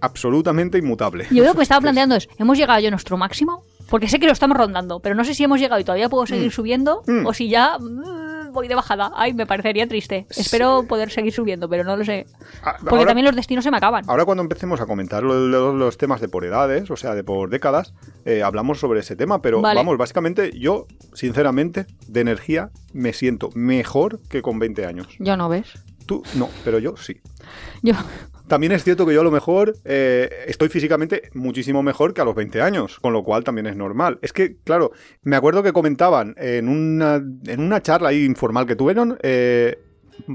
absolutamente 0.00 0.78
inmutable. 0.78 1.26
Yo 1.30 1.44
lo 1.44 1.54
que 1.54 1.62
estaba 1.62 1.78
Es- 1.78 1.82
planteando 1.82 2.16
es, 2.16 2.28
¿hemos 2.38 2.58
llegado 2.58 2.80
ya 2.80 2.88
a 2.88 2.90
nuestro 2.90 3.16
máximo? 3.16 3.62
Porque 3.88 4.08
sé 4.08 4.18
que 4.18 4.26
lo 4.26 4.32
estamos 4.32 4.56
rondando, 4.56 5.00
pero 5.00 5.14
no 5.14 5.24
sé 5.24 5.34
si 5.34 5.44
hemos 5.44 5.60
llegado 5.60 5.80
y 5.80 5.84
todavía 5.84 6.08
puedo 6.08 6.26
seguir 6.26 6.50
subiendo 6.52 7.02
Mm. 7.06 7.26
o 7.26 7.32
si 7.32 7.48
ya 7.48 7.78
mm, 7.78 8.52
voy 8.52 8.66
de 8.68 8.74
bajada. 8.74 9.12
Ay, 9.14 9.32
me 9.34 9.46
parecería 9.46 9.86
triste. 9.86 10.26
Espero 10.30 10.84
poder 10.88 11.10
seguir 11.10 11.32
subiendo, 11.32 11.68
pero 11.68 11.84
no 11.84 11.96
lo 11.96 12.04
sé. 12.04 12.26
Ah, 12.64 12.74
Porque 12.80 12.96
ahora- 12.96 13.06
también 13.08 13.26
los 13.26 13.36
destinos 13.36 13.62
se 13.64 13.70
me 13.70 13.76
acaban. 13.76 14.04
Ahora 14.08 14.24
cuando 14.24 14.42
empecemos 14.42 14.80
a 14.80 14.86
comentar 14.86 15.22
lo- 15.22 15.46
lo- 15.46 15.72
los, 15.72 15.98
temas 15.98 16.20
de 16.20 16.28
por 16.28 16.44
edades, 16.44 16.90
o 16.90 16.96
sea, 16.96 17.14
de 17.14 17.22
por 17.22 17.48
décadas, 17.50 17.94
eh, 18.24 18.42
hablamos 18.42 18.80
sobre 18.80 19.00
ese 19.00 19.14
tema, 19.14 19.40
pero 19.42 19.60
Vale. 19.60 19.78
vamos, 19.78 19.96
básicamente 19.98 20.50
yo, 20.58 20.86
sinceramente, 21.14 21.86
de 22.08 22.20
energía 22.20 22.70
me 22.92 23.12
siento 23.12 23.50
mejor 23.54 24.20
que 24.28 24.42
con 24.42 24.58
20 24.58 24.84
años. 24.86 25.06
Yo 25.18 25.36
no 25.36 25.48
ves. 25.48 25.66
Tú 26.06 26.22
no, 26.34 26.48
pero 26.64 26.78
yo 26.78 26.96
sí. 26.96 27.20
Yo, 27.82 27.94
También 28.48 28.72
es 28.72 28.84
cierto 28.84 29.04
que 29.06 29.12
yo 29.12 29.22
a 29.22 29.24
lo 29.24 29.32
mejor 29.32 29.74
eh, 29.84 30.44
estoy 30.46 30.68
físicamente 30.68 31.30
muchísimo 31.34 31.82
mejor 31.82 32.14
que 32.14 32.20
a 32.20 32.24
los 32.24 32.34
20 32.34 32.62
años, 32.62 33.00
con 33.00 33.12
lo 33.12 33.24
cual 33.24 33.42
también 33.42 33.66
es 33.66 33.74
normal. 33.74 34.18
Es 34.22 34.32
que, 34.32 34.56
claro, 34.62 34.92
me 35.22 35.34
acuerdo 35.34 35.64
que 35.64 35.72
comentaban 35.72 36.34
en 36.38 36.68
una, 36.68 37.16
en 37.16 37.60
una 37.60 37.82
charla 37.82 38.10
ahí 38.10 38.24
informal 38.24 38.66
que 38.66 38.76
tuvieron, 38.76 39.18
eh, 39.22 39.78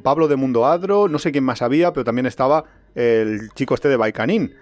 Pablo 0.04 0.28
de 0.28 0.36
Mundo 0.36 0.66
Adro, 0.66 1.08
no 1.08 1.20
sé 1.20 1.32
quién 1.32 1.46
más 1.46 1.62
había, 1.62 1.94
pero 1.94 2.04
también 2.04 2.26
estaba 2.26 2.66
el 2.96 3.50
chico 3.56 3.76
este 3.76 3.88
de 3.88 3.96
Baikanin, 3.96 4.54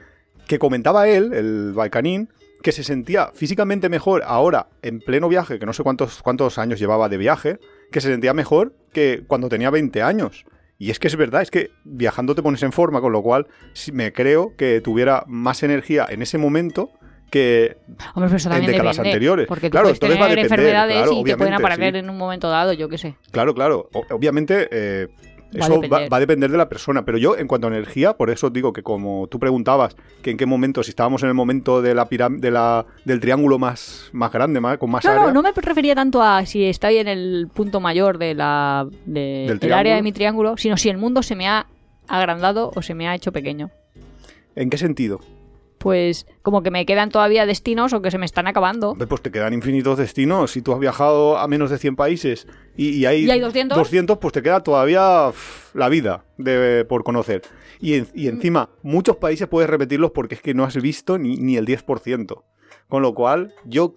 que 0.48 0.60
comentaba 0.60 1.08
él, 1.08 1.34
el 1.34 1.74
Baikanin, 1.74 2.30
que 2.62 2.72
se 2.72 2.84
sentía 2.84 3.32
físicamente 3.34 3.90
mejor 3.90 4.22
ahora 4.26 4.68
en 4.82 5.00
pleno 5.00 5.28
viaje, 5.28 5.60
que 5.60 5.66
no 5.66 5.74
sé 5.74 5.84
cuántos, 5.84 6.22
cuántos 6.22 6.58
años 6.58 6.80
llevaba 6.80 7.10
de 7.10 7.18
viaje, 7.18 7.60
que 7.92 8.02
se 8.02 8.10
sentía 8.10 8.34
mejor 8.34 8.74
que 8.94 9.24
cuando 9.28 9.50
tenía 9.50 9.70
20 9.70 10.02
años. 10.02 10.46
Y 10.82 10.92
es 10.92 10.98
que 10.98 11.08
es 11.10 11.16
verdad, 11.18 11.42
es 11.42 11.52
que 11.52 11.72
viajando 11.84 12.34
te 12.34 12.42
pones 12.42 12.64
en 12.64 12.72
forma, 12.72 13.02
con 13.02 13.12
lo 13.12 13.22
cual 13.22 13.48
me 13.92 14.14
creo 14.14 14.56
que 14.56 14.80
tuviera 14.80 15.26
más 15.28 15.62
energía 15.62 16.08
en 16.10 16.22
ese 16.22 16.38
momento 16.38 16.90
que 17.30 17.78
hombre, 18.16 18.36
pero 18.44 18.56
En 18.56 18.66
décadas 18.66 18.96
depende, 18.96 19.10
anteriores. 19.10 19.48
Porque 19.48 19.68
tú 19.68 19.72
Claro, 19.72 19.90
entonces 19.90 20.00
tener 20.18 20.22
va 20.22 20.26
a 20.26 20.30
depender, 20.30 20.52
enfermedades 20.60 20.96
claro, 20.96 21.12
y 21.14 21.24
te 21.26 21.38
pueden 21.38 21.54
aparecer 21.54 21.94
sí. 21.94 22.00
en 22.00 22.10
un 22.10 22.18
momento 22.18 22.50
dado, 22.50 22.74
yo 22.74 22.88
qué 22.90 22.98
sé. 22.98 23.16
Claro, 23.32 23.54
claro. 23.54 23.90
O- 23.94 24.16
obviamente, 24.16 24.68
eh, 24.72 25.08
Va 25.56 25.66
a 25.66 25.68
eso 25.70 25.82
va, 25.90 26.18
a 26.18 26.20
depender 26.20 26.52
de 26.52 26.58
la 26.58 26.70
persona. 26.70 27.06
Pero 27.06 27.18
yo, 27.18 27.36
en 27.38 27.48
cuanto 27.48 27.68
a 27.68 27.72
energía, 27.72 28.14
por 28.14 28.30
eso 28.30 28.50
digo 28.50 28.72
que 28.72 28.84
como 28.84 29.28
tú 29.28 29.40
preguntabas 29.40 29.96
que 30.22 30.30
en 30.32 30.38
qué 30.38 30.46
momento, 30.46 30.84
si 30.84 30.92
estábamos 30.92 31.24
en 31.24 31.30
el 31.30 31.36
momento 31.36 31.82
de 31.82 31.96
la 31.96 32.08
de 32.10 32.52
la, 32.52 32.86
del 33.06 33.20
triángulo 33.20 33.58
más, 33.58 34.10
más 34.14 34.32
grande, 34.32 34.60
más, 34.60 34.78
con 34.78 34.92
más 34.92 35.04
No, 35.06 35.12
área. 35.12 35.26
no, 35.28 35.34
no 35.34 35.42
me 35.42 35.52
refería 35.52 35.96
tanto 35.96 36.22
a 36.22 36.46
si 36.46 36.66
estoy 36.66 36.98
en 36.98 37.08
el 37.08 37.48
punto 37.54 37.80
mayor 37.80 38.18
de 38.20 38.36
la, 38.36 38.88
de- 39.06 39.58
¿Del 39.60 39.74
área 39.74 39.96
de 39.96 40.04
mi 40.04 40.12
triángulo, 40.12 40.56
sino 40.58 40.78
si 40.78 40.90
el 40.90 40.98
mundo 40.98 41.24
se 41.24 41.36
me 41.36 41.48
ha 41.48 41.66
agrandado 42.08 42.72
o 42.76 42.82
se 42.82 42.94
me 42.94 43.08
ha 43.08 43.16
hecho 43.16 43.32
pequeño. 43.32 43.70
¿En 44.56 44.70
qué 44.70 44.78
sentido? 44.78 45.20
Pues 45.80 46.28
como 46.42 46.62
que 46.62 46.72
me 46.72 46.86
quedan 46.86 47.10
todavía 47.10 47.46
destinos 47.46 47.94
o 47.94 48.02
que 48.02 48.12
se 48.12 48.18
me 48.18 48.26
están 48.26 48.48
acabando. 48.48 48.96
Pues 49.08 49.22
te 49.22 49.32
quedan 49.32 49.54
infinitos 49.54 49.98
destinos. 49.98 50.52
Si 50.52 50.62
tú 50.62 50.74
has 50.74 50.80
viajado 50.80 51.38
a 51.38 51.48
menos 51.48 51.70
de 51.72 51.78
100 51.78 51.96
países 51.96 52.48
y, 52.78 52.90
y 52.90 53.06
hay, 53.06 53.26
¿Y 53.26 53.32
hay 53.32 53.40
200? 53.40 53.78
200, 53.78 54.18
pues 54.18 54.34
te 54.34 54.42
queda 54.44 54.62
todavía 54.62 55.32
la 55.74 55.90
vida 55.90 56.26
de, 56.38 56.86
por 56.86 57.04
conocer. 57.04 57.42
Y, 57.80 57.94
en- 57.96 58.08
y 58.14 58.28
encima, 58.28 58.70
muchos 58.84 59.16
países 59.18 59.48
puedes 59.48 59.70
repetirlos 59.70 60.12
porque 60.12 60.36
es 60.36 60.42
que 60.42 60.54
no 60.54 60.66
has 60.66 60.76
visto 60.82 61.18
ni, 61.18 61.38
ni 61.38 61.56
el 61.58 61.66
10%. 61.66 62.44
Con 62.88 63.02
lo 63.02 63.14
cual, 63.14 63.54
yo... 63.66 63.96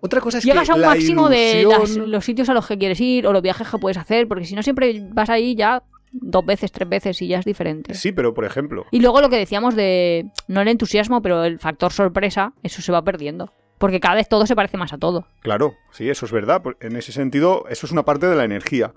Otra 0.00 0.20
cosa 0.20 0.38
es 0.38 0.44
Llegas 0.44 0.66
que 0.68 0.72
a 0.72 0.76
un 0.76 0.82
máximo 0.82 1.28
de 1.28 1.66
las- 1.68 1.96
los 1.96 2.24
sitios 2.24 2.48
a 2.48 2.54
los 2.54 2.64
que 2.68 2.78
quieres 2.78 3.00
ir 3.00 3.26
o 3.26 3.32
los 3.32 3.42
viajes 3.42 3.66
que 3.68 3.78
puedes 3.78 3.96
hacer, 3.98 4.28
porque 4.28 4.44
si 4.44 4.54
no 4.54 4.62
siempre 4.62 5.04
vas 5.12 5.28
ahí 5.28 5.56
ya 5.56 5.82
dos 6.12 6.44
veces, 6.46 6.72
tres 6.72 6.88
veces 6.88 7.20
y 7.22 7.28
ya 7.28 7.38
es 7.38 7.44
diferente. 7.44 7.94
Sí, 7.94 8.12
pero 8.12 8.34
por 8.34 8.44
ejemplo, 8.44 8.86
Y 8.90 9.00
luego 9.00 9.20
lo 9.20 9.28
que 9.28 9.36
decíamos 9.36 9.74
de, 9.74 10.30
no 10.48 10.60
el 10.60 10.68
entusiasmo, 10.68 11.22
pero 11.22 11.44
el 11.44 11.58
factor 11.58 11.92
sorpresa, 11.92 12.52
eso 12.62 12.82
se 12.82 12.92
va 12.92 13.02
perdiendo. 13.02 13.52
Porque 13.78 14.00
cada 14.00 14.16
vez 14.16 14.28
todo 14.28 14.44
se 14.46 14.56
parece 14.56 14.76
más 14.76 14.92
a 14.92 14.98
todo. 14.98 15.26
Claro, 15.40 15.74
sí, 15.92 16.08
eso 16.10 16.26
es 16.26 16.32
verdad. 16.32 16.62
En 16.80 16.96
ese 16.96 17.12
sentido, 17.12 17.64
eso 17.70 17.86
es 17.86 17.92
una 17.92 18.04
parte 18.04 18.26
de 18.26 18.34
la 18.34 18.44
energía. 18.44 18.92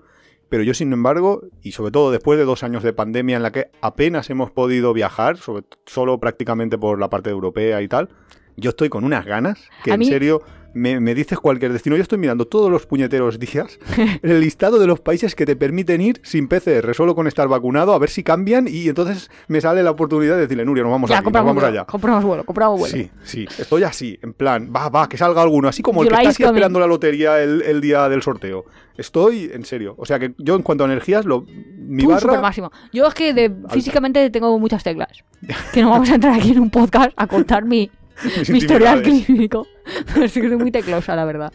Pero 0.48 0.64
yo, 0.64 0.74
sin 0.74 0.92
embargo, 0.92 1.42
y 1.62 1.72
sobre 1.72 1.92
todo 1.92 2.10
después 2.10 2.38
de 2.38 2.44
dos 2.44 2.62
años 2.64 2.82
de 2.82 2.92
pandemia 2.92 3.36
en 3.36 3.42
la 3.44 3.52
que 3.52 3.70
apenas 3.80 4.28
hemos 4.28 4.50
podido 4.50 4.92
viajar, 4.92 5.36
sobre- 5.36 5.64
solo 5.86 6.18
prácticamente 6.18 6.76
por 6.78 6.98
la 6.98 7.08
parte 7.08 7.30
europea 7.30 7.80
y 7.80 7.88
tal, 7.88 8.08
yo 8.56 8.70
estoy 8.70 8.88
con 8.88 9.04
unas 9.04 9.24
ganas 9.24 9.58
que 9.84 9.92
en 9.92 10.04
serio 10.04 10.42
me, 10.74 11.00
me 11.00 11.14
dices 11.14 11.38
cualquier 11.38 11.72
destino. 11.72 11.96
Yo 11.96 12.02
estoy 12.02 12.18
mirando 12.18 12.46
todos 12.46 12.70
los 12.70 12.86
puñeteros 12.86 13.38
días 13.38 13.78
el 14.22 14.40
listado 14.40 14.78
de 14.78 14.86
los 14.86 15.00
países 15.00 15.34
que 15.34 15.46
te 15.46 15.56
permiten 15.56 16.00
ir 16.00 16.20
sin 16.24 16.48
PCR, 16.48 16.94
solo 16.94 17.14
con 17.14 17.26
estar 17.26 17.48
vacunado, 17.48 17.92
a 17.94 17.98
ver 17.98 18.10
si 18.10 18.22
cambian 18.22 18.66
y 18.68 18.88
entonces 18.88 19.30
me 19.48 19.60
sale 19.60 19.82
la 19.82 19.90
oportunidad 19.90 20.34
de 20.34 20.42
decirle, 20.42 20.64
Nuria, 20.64 20.82
nos 20.82 20.92
vamos 20.92 21.10
ya, 21.10 21.18
aquí, 21.18 21.30
nos 21.30 21.32
vamos 21.32 21.62
allá. 21.62 21.84
compramos 21.84 22.24
vuelo, 22.24 22.44
compramos 22.44 22.80
vuelo. 22.80 22.96
Sí, 22.96 23.10
sí, 23.24 23.46
estoy 23.58 23.82
así, 23.82 24.18
en 24.22 24.32
plan, 24.32 24.72
va, 24.74 24.88
va, 24.88 25.08
que 25.08 25.16
salga 25.16 25.42
alguno, 25.42 25.68
así 25.68 25.82
como 25.82 26.02
el 26.02 26.08
que 26.08 26.14
está 26.14 26.32
coming. 26.32 26.46
esperando 26.46 26.80
la 26.80 26.86
lotería 26.86 27.42
el, 27.42 27.62
el 27.62 27.80
día 27.80 28.08
del 28.08 28.22
sorteo. 28.22 28.64
Estoy 28.96 29.50
en 29.52 29.64
serio. 29.64 29.94
O 29.96 30.04
sea 30.04 30.18
que 30.18 30.34
yo 30.38 30.54
en 30.54 30.62
cuanto 30.62 30.84
a 30.84 30.86
energías, 30.86 31.24
lo, 31.24 31.46
mi 31.78 32.02
Tú, 32.02 32.10
barra... 32.10 32.40
máximo. 32.40 32.70
Yo 32.92 33.06
es 33.06 33.14
que 33.14 33.32
de, 33.32 33.52
físicamente 33.70 34.28
tengo 34.30 34.58
muchas 34.58 34.82
teclas. 34.82 35.24
Que 35.72 35.82
no 35.82 35.90
vamos 35.90 36.10
a 36.10 36.16
entrar 36.16 36.34
aquí 36.34 36.52
en 36.52 36.60
un 36.60 36.70
podcast 36.70 37.12
a 37.16 37.26
contar 37.26 37.64
mi, 37.64 37.90
Mi 38.48 38.58
historial 38.58 39.02
clínico. 39.02 39.66
Es 40.22 40.32
que 40.32 40.48
soy 40.48 40.56
muy 40.56 40.70
teclosa, 40.70 41.14
la 41.16 41.24
verdad. 41.24 41.52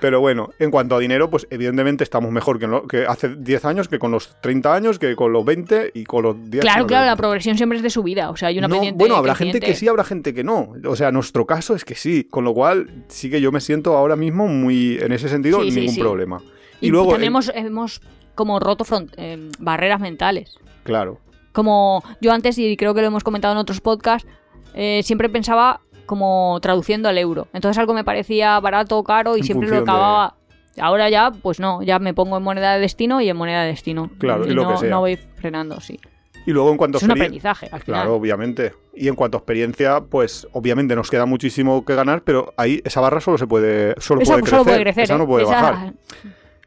Pero 0.00 0.18
bueno, 0.20 0.50
en 0.58 0.72
cuanto 0.72 0.96
a 0.96 0.98
dinero, 0.98 1.30
pues 1.30 1.46
evidentemente 1.48 2.02
estamos 2.02 2.32
mejor 2.32 2.58
que, 2.58 2.66
lo- 2.66 2.88
que 2.88 3.06
hace 3.06 3.36
10 3.36 3.64
años, 3.64 3.86
que 3.86 4.00
con 4.00 4.10
los 4.10 4.34
30 4.40 4.74
años, 4.74 4.98
que 4.98 5.14
con 5.14 5.32
los 5.32 5.44
20 5.44 5.92
y 5.94 6.02
con 6.04 6.24
los 6.24 6.50
10. 6.50 6.60
Claro, 6.60 6.86
claro, 6.88 7.04
la 7.06 7.12
20. 7.12 7.20
progresión 7.20 7.56
siempre 7.56 7.76
es 7.76 7.84
de 7.84 7.90
subida. 7.90 8.30
O 8.30 8.36
sea, 8.36 8.48
hay 8.48 8.58
una 8.58 8.66
No, 8.66 8.74
pendiente 8.74 8.98
bueno, 8.98 9.14
habrá 9.14 9.36
gente 9.36 9.60
que 9.60 9.76
sí, 9.76 9.86
habrá 9.86 10.02
gente 10.02 10.34
que 10.34 10.42
no. 10.42 10.72
O 10.86 10.96
sea, 10.96 11.12
nuestro 11.12 11.46
caso 11.46 11.76
es 11.76 11.84
que 11.84 11.94
sí. 11.94 12.24
Con 12.28 12.42
lo 12.42 12.52
cual, 12.52 13.04
sí 13.06 13.30
que 13.30 13.40
yo 13.40 13.52
me 13.52 13.60
siento 13.60 13.96
ahora 13.96 14.16
mismo 14.16 14.48
muy, 14.48 14.98
en 15.00 15.12
ese 15.12 15.28
sentido, 15.28 15.62
Sí, 15.62 15.70
ningún 15.70 15.94
sí. 15.94 16.00
problema. 16.00 16.42
Y, 16.80 16.88
Y, 16.88 16.90
luego, 16.90 17.16
eh, 17.16 17.24
hemos, 17.24 17.52
hemos 17.54 18.00
como 18.34 18.58
roto 18.58 18.84
front- 18.84 19.14
eh, 19.18 19.50
barreras 19.60 20.00
mentales. 20.00 20.56
claro, 20.82 21.20
Como 21.52 22.02
yo 22.20 22.32
antes, 22.32 22.58
y 22.58 22.76
creo 22.76 22.92
que 22.94 23.02
lo 23.02 23.06
hemos 23.06 23.22
comentado 23.22 23.52
en 23.52 23.58
otros 23.58 23.80
podcasts, 23.80 24.26
eh, 24.74 25.00
siempre 25.04 25.28
pensaba 25.28 25.80
como 26.06 26.58
traduciendo 26.60 27.08
al 27.08 27.18
euro. 27.18 27.48
Entonces 27.52 27.78
algo 27.78 27.94
me 27.94 28.04
parecía 28.04 28.58
barato 28.60 28.98
o 28.98 29.04
caro 29.04 29.36
y 29.36 29.40
En 29.40 29.46
siempre 29.46 29.68
lo 29.68 29.76
de- 29.76 29.82
acababa. 29.82 30.34
Ahora 30.80 31.10
ya, 31.10 31.30
pues 31.30 31.60
no, 31.60 31.82
ya 31.82 31.98
me 31.98 32.14
pongo 32.14 32.36
en 32.38 32.42
moneda 32.42 32.74
de 32.74 32.80
destino 32.80 33.20
y 33.20 33.28
en 33.28 33.36
moneda 33.36 33.62
de 33.62 33.68
destino. 33.68 34.10
Claro, 34.18 34.46
y 34.46 34.50
lo 34.54 34.62
no, 34.64 34.70
que 34.72 34.76
sea. 34.78 34.90
no 34.90 35.00
voy 35.00 35.16
frenando, 35.16 35.80
sí. 35.80 36.00
y 36.46 36.50
luego 36.50 36.70
en 36.70 36.76
cuanto 36.78 36.96
a 36.96 36.98
Es 36.98 37.02
un 37.04 37.10
aprendizaje, 37.12 37.66
al 37.70 37.80
final. 37.82 38.00
Claro, 38.02 38.14
obviamente. 38.14 38.72
Y 38.94 39.08
en 39.08 39.14
cuanto 39.14 39.36
a 39.36 39.40
experiencia, 39.40 40.00
pues 40.00 40.46
obviamente 40.52 40.96
nos 40.96 41.10
queda 41.10 41.24
muchísimo 41.26 41.84
que 41.84 41.94
ganar, 41.94 42.22
pero 42.22 42.52
ahí 42.56 42.80
esa 42.84 43.00
barra 43.02 43.20
solo 43.20 43.36
se 43.38 43.46
puede, 43.46 43.94
solo 44.00 44.22
Eso 44.22 44.32
puede 44.32 44.46
solo 44.46 44.62
crecer, 44.64 44.64
puede 44.64 44.80
crecer. 44.82 45.04
esa 45.04 45.14
¿eh? 45.14 45.18
no 45.18 45.26
puede 45.26 45.44
Esa- 45.44 45.52
bajar. 45.60 45.92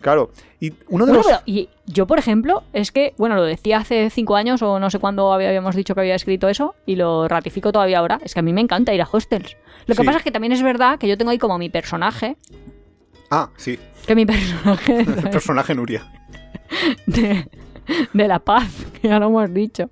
Claro. 0.02 0.32
Y 0.60 0.72
uno 0.90 1.06
de 1.06 1.12
Bueno, 1.12 1.14
los 1.14 1.26
pero, 1.26 1.40
y 1.46 1.70
yo, 1.86 2.06
por 2.06 2.20
ejemplo, 2.20 2.64
es 2.74 2.92
que, 2.92 3.14
bueno, 3.18 3.36
lo 3.36 3.44
decía 3.44 3.78
hace 3.78 4.10
cinco 4.10 4.36
años 4.36 4.62
o 4.62 4.80
no 4.80 4.90
sé 4.90 5.00
cuándo 5.00 5.34
había- 5.34 5.48
habíamos 5.50 5.76
dicho 5.76 5.96
que 5.96 6.02
había 6.02 6.16
escrito 6.16 6.48
eso 6.50 6.76
y 6.86 6.96
lo 6.96 7.28
ratifico 7.28 7.72
todavía 7.72 8.00
ahora. 8.00 8.20
Es 8.24 8.34
que 8.34 8.40
a 8.40 8.44
mí 8.44 8.54
me 8.54 8.62
encanta 8.62 8.94
ir 8.94 9.02
a 9.02 9.08
hostels. 9.12 9.58
Lo 9.88 9.96
que 9.96 10.02
Sí. 10.02 10.06
pasa 10.06 10.18
es 10.20 10.24
que 10.24 10.32
también 10.32 10.52
es 10.54 10.62
verdad 10.64 11.00
que 11.00 11.08
yo 11.08 11.18
tengo 11.18 11.32
ahí 11.32 11.38
como 11.38 11.58
mi 11.58 11.70
personaje, 11.70 12.38
Ah, 13.32 13.50
sí, 13.58 13.80
que 14.06 14.16
mi 14.16 14.26
personaje 14.26 15.00
el 15.00 15.30
personaje 15.30 15.74
Nuria. 15.74 16.06
de, 17.08 17.48
de 18.14 18.28
la 18.28 18.40
paz, 18.40 18.70
que 19.02 19.08
ya 19.08 19.20
lo 19.20 19.28
hemos 19.28 19.54
dicho. 19.54 19.90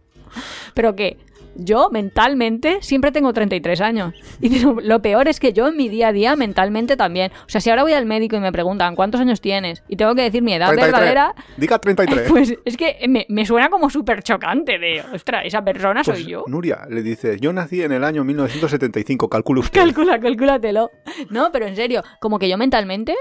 Pero 0.74 0.96
que 0.96 1.18
yo 1.56 1.90
mentalmente 1.92 2.82
siempre 2.82 3.12
tengo 3.12 3.34
33 3.34 3.82
años. 3.82 4.14
Y 4.42 4.60
lo, 4.60 5.02
peor 5.02 5.28
es 5.28 5.40
que 5.40 5.54
yo 5.54 5.68
en 5.68 5.78
mi 5.78 5.90
día 5.90 6.10
a 6.10 6.12
día 6.12 6.36
mentalmente 6.36 6.98
también. 6.98 7.32
O 7.46 7.50
sea, 7.50 7.62
si 7.62 7.70
ahora 7.70 7.84
voy 7.84 7.94
al 7.94 8.06
médico 8.06 8.36
y 8.36 8.40
me 8.40 8.52
preguntan 8.52 8.96
cuántos 8.96 9.22
años 9.22 9.42
tienes 9.42 9.84
y 9.88 9.96
tengo 9.96 10.16
que 10.16 10.24
decir 10.24 10.42
mi 10.42 10.54
edad 10.54 10.68
33. 10.68 10.92
verdadera, 10.92 11.36
Diga 11.58 11.80
33. 11.80 12.28
pues 12.30 12.56
es 12.66 12.78
que 12.78 12.98
me, 13.08 13.26
me 13.30 13.46
suena 13.46 13.70
como 13.70 13.90
súper 13.90 14.24
chocante 14.24 14.80
de, 14.80 15.04
ostras, 15.14 15.44
esa 15.46 15.64
persona 15.64 16.04
soy 16.04 16.14
Pues, 16.16 16.28
yo. 16.28 16.44
Nuria 16.48 16.82
le 16.90 17.02
dice, 17.02 17.38
yo 17.40 17.54
nací 17.54 17.82
en 17.82 17.92
el 17.92 18.04
año 18.04 18.24
1975, 18.24 19.30
calcule 19.30 19.62
usted. 19.62 19.80
Calcula, 19.80 20.20
calcúlatelo. 20.20 20.92
No, 21.30 21.52
pero 21.52 21.68
en 21.68 21.76
serio, 21.76 22.04
como 22.20 22.40
que 22.40 22.50
yo 22.50 22.58
mentalmente 22.58 23.16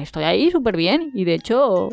estoy 0.00 0.24
ahí 0.24 0.50
súper 0.50 0.76
bien 0.76 1.10
y 1.14 1.24
de 1.24 1.34
hecho 1.34 1.90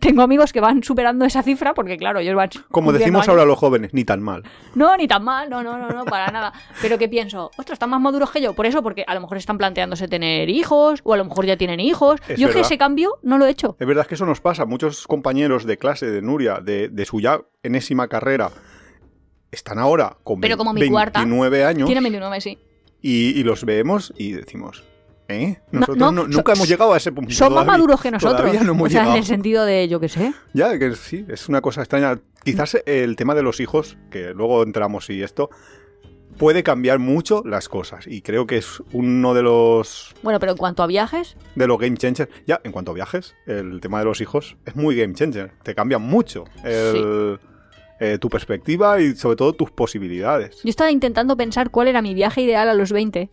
tengo 0.00 0.22
amigos 0.22 0.52
que 0.52 0.60
van 0.60 0.82
superando 0.82 1.24
esa 1.24 1.42
cifra 1.42 1.74
porque 1.74 1.96
claro, 1.96 2.18
ellos 2.18 2.34
van 2.34 2.50
Como 2.70 2.92
decimos 2.92 3.20
años. 3.22 3.28
ahora 3.30 3.44
los 3.44 3.58
jóvenes, 3.58 3.94
ni 3.94 4.04
tan 4.04 4.20
mal. 4.22 4.42
No, 4.74 4.96
ni 4.96 5.06
tan 5.08 5.24
mal, 5.24 5.48
no, 5.48 5.62
no, 5.62 5.78
no, 5.78 5.88
no, 5.88 6.04
para 6.04 6.30
nada. 6.30 6.52
Pero 6.80 6.98
que 6.98 7.08
pienso, 7.08 7.46
ostras, 7.56 7.76
están 7.76 7.90
más 7.90 8.00
maduros 8.00 8.30
que 8.30 8.40
yo. 8.42 8.52
Por 8.54 8.66
eso, 8.66 8.82
porque 8.82 9.04
a 9.06 9.14
lo 9.14 9.20
mejor 9.20 9.36
están 9.38 9.58
planteándose 9.58 10.08
tener 10.08 10.48
hijos, 10.50 11.00
o 11.04 11.14
a 11.14 11.16
lo 11.16 11.24
mejor 11.24 11.46
ya 11.46 11.56
tienen 11.56 11.80
hijos. 11.80 12.20
Es 12.28 12.38
yo 12.38 12.48
que 12.48 12.54
verdad. 12.54 12.62
ese 12.66 12.78
cambio 12.78 13.18
no 13.22 13.38
lo 13.38 13.46
he 13.46 13.50
hecho. 13.50 13.76
Es 13.78 13.86
verdad 13.86 14.06
que 14.06 14.14
eso 14.16 14.26
nos 14.26 14.40
pasa. 14.40 14.64
Muchos 14.66 15.06
compañeros 15.06 15.64
de 15.64 15.78
clase 15.78 16.10
de 16.10 16.20
Nuria, 16.22 16.60
de, 16.62 16.88
de 16.88 17.04
su 17.06 17.20
ya 17.20 17.40
enésima 17.62 18.08
carrera, 18.08 18.50
están 19.50 19.78
ahora 19.78 20.16
con 20.24 20.40
Pero 20.40 20.56
como 20.56 20.72
mi 20.72 20.88
cuarta, 20.88 21.20
29 21.20 21.64
años 21.64 21.86
Tiene 21.86 22.00
29, 22.00 22.40
sí. 22.40 22.58
y, 23.00 23.38
y 23.38 23.42
los 23.44 23.64
vemos 23.64 24.12
y 24.16 24.32
decimos, 24.32 24.82
¿eh? 25.28 25.58
No, 25.70 25.80
Nosotros 25.80 25.98
no, 25.98 26.12
no- 26.12 26.22
so- 26.22 26.28
nunca 26.28 26.52
hemos 26.52 26.68
llegado 26.68 26.92
a 26.92 26.96
ese 26.96 27.12
punto. 27.12 27.32
Son 27.32 27.54
más 27.54 27.66
maduros 27.66 28.00
que 28.00 28.10
nosotros. 28.10 28.40
Todavía 28.40 28.62
no 28.62 28.72
hemos 28.72 28.88
o 28.88 28.90
sea, 28.90 29.00
llegado. 29.02 29.16
en 29.16 29.18
el 29.22 29.26
sentido 29.26 29.64
de, 29.64 29.88
yo 29.88 30.00
qué 30.00 30.08
sé. 30.08 30.32
Ya, 30.52 30.78
que 30.78 30.94
sí, 30.94 31.24
es 31.28 31.48
una 31.48 31.60
cosa 31.60 31.80
extraña. 31.82 32.18
Quizás 32.44 32.76
el 32.86 33.16
tema 33.16 33.34
de 33.34 33.42
los 33.42 33.60
hijos, 33.60 33.96
que 34.10 34.34
luego 34.34 34.62
entramos 34.62 35.08
y 35.10 35.22
esto, 35.22 35.48
puede 36.38 36.62
cambiar 36.62 36.98
mucho 36.98 37.42
las 37.44 37.68
cosas. 37.68 38.06
Y 38.06 38.22
creo 38.22 38.46
que 38.46 38.56
es 38.56 38.82
uno 38.92 39.34
de 39.34 39.42
los 39.42 40.14
Bueno, 40.22 40.40
pero 40.40 40.52
en 40.52 40.58
cuanto 40.58 40.82
a 40.82 40.86
viajes, 40.86 41.36
de 41.54 41.66
los 41.66 41.78
game 41.78 41.96
changers. 41.96 42.30
Ya, 42.46 42.60
en 42.64 42.72
cuanto 42.72 42.90
a 42.92 42.94
viajes, 42.94 43.34
el 43.46 43.80
tema 43.80 43.98
de 44.00 44.06
los 44.06 44.20
hijos 44.20 44.56
es 44.64 44.74
muy 44.74 44.96
game 44.96 45.14
changer. 45.14 45.52
Te 45.62 45.74
cambia 45.74 45.98
mucho 45.98 46.44
el- 46.64 47.38
eh, 48.00 48.18
tu 48.18 48.28
perspectiva 48.28 49.00
y 49.00 49.14
sobre 49.14 49.36
todo 49.36 49.52
tus 49.52 49.70
posibilidades. 49.70 50.60
yo 50.64 50.70
estaba 50.70 50.90
intentando 50.90 51.36
pensar 51.36 51.70
cuál 51.70 51.86
era 51.86 52.02
mi 52.02 52.14
viaje 52.14 52.40
ideal 52.42 52.68
a 52.68 52.74
los 52.74 52.90
20, 52.90 53.30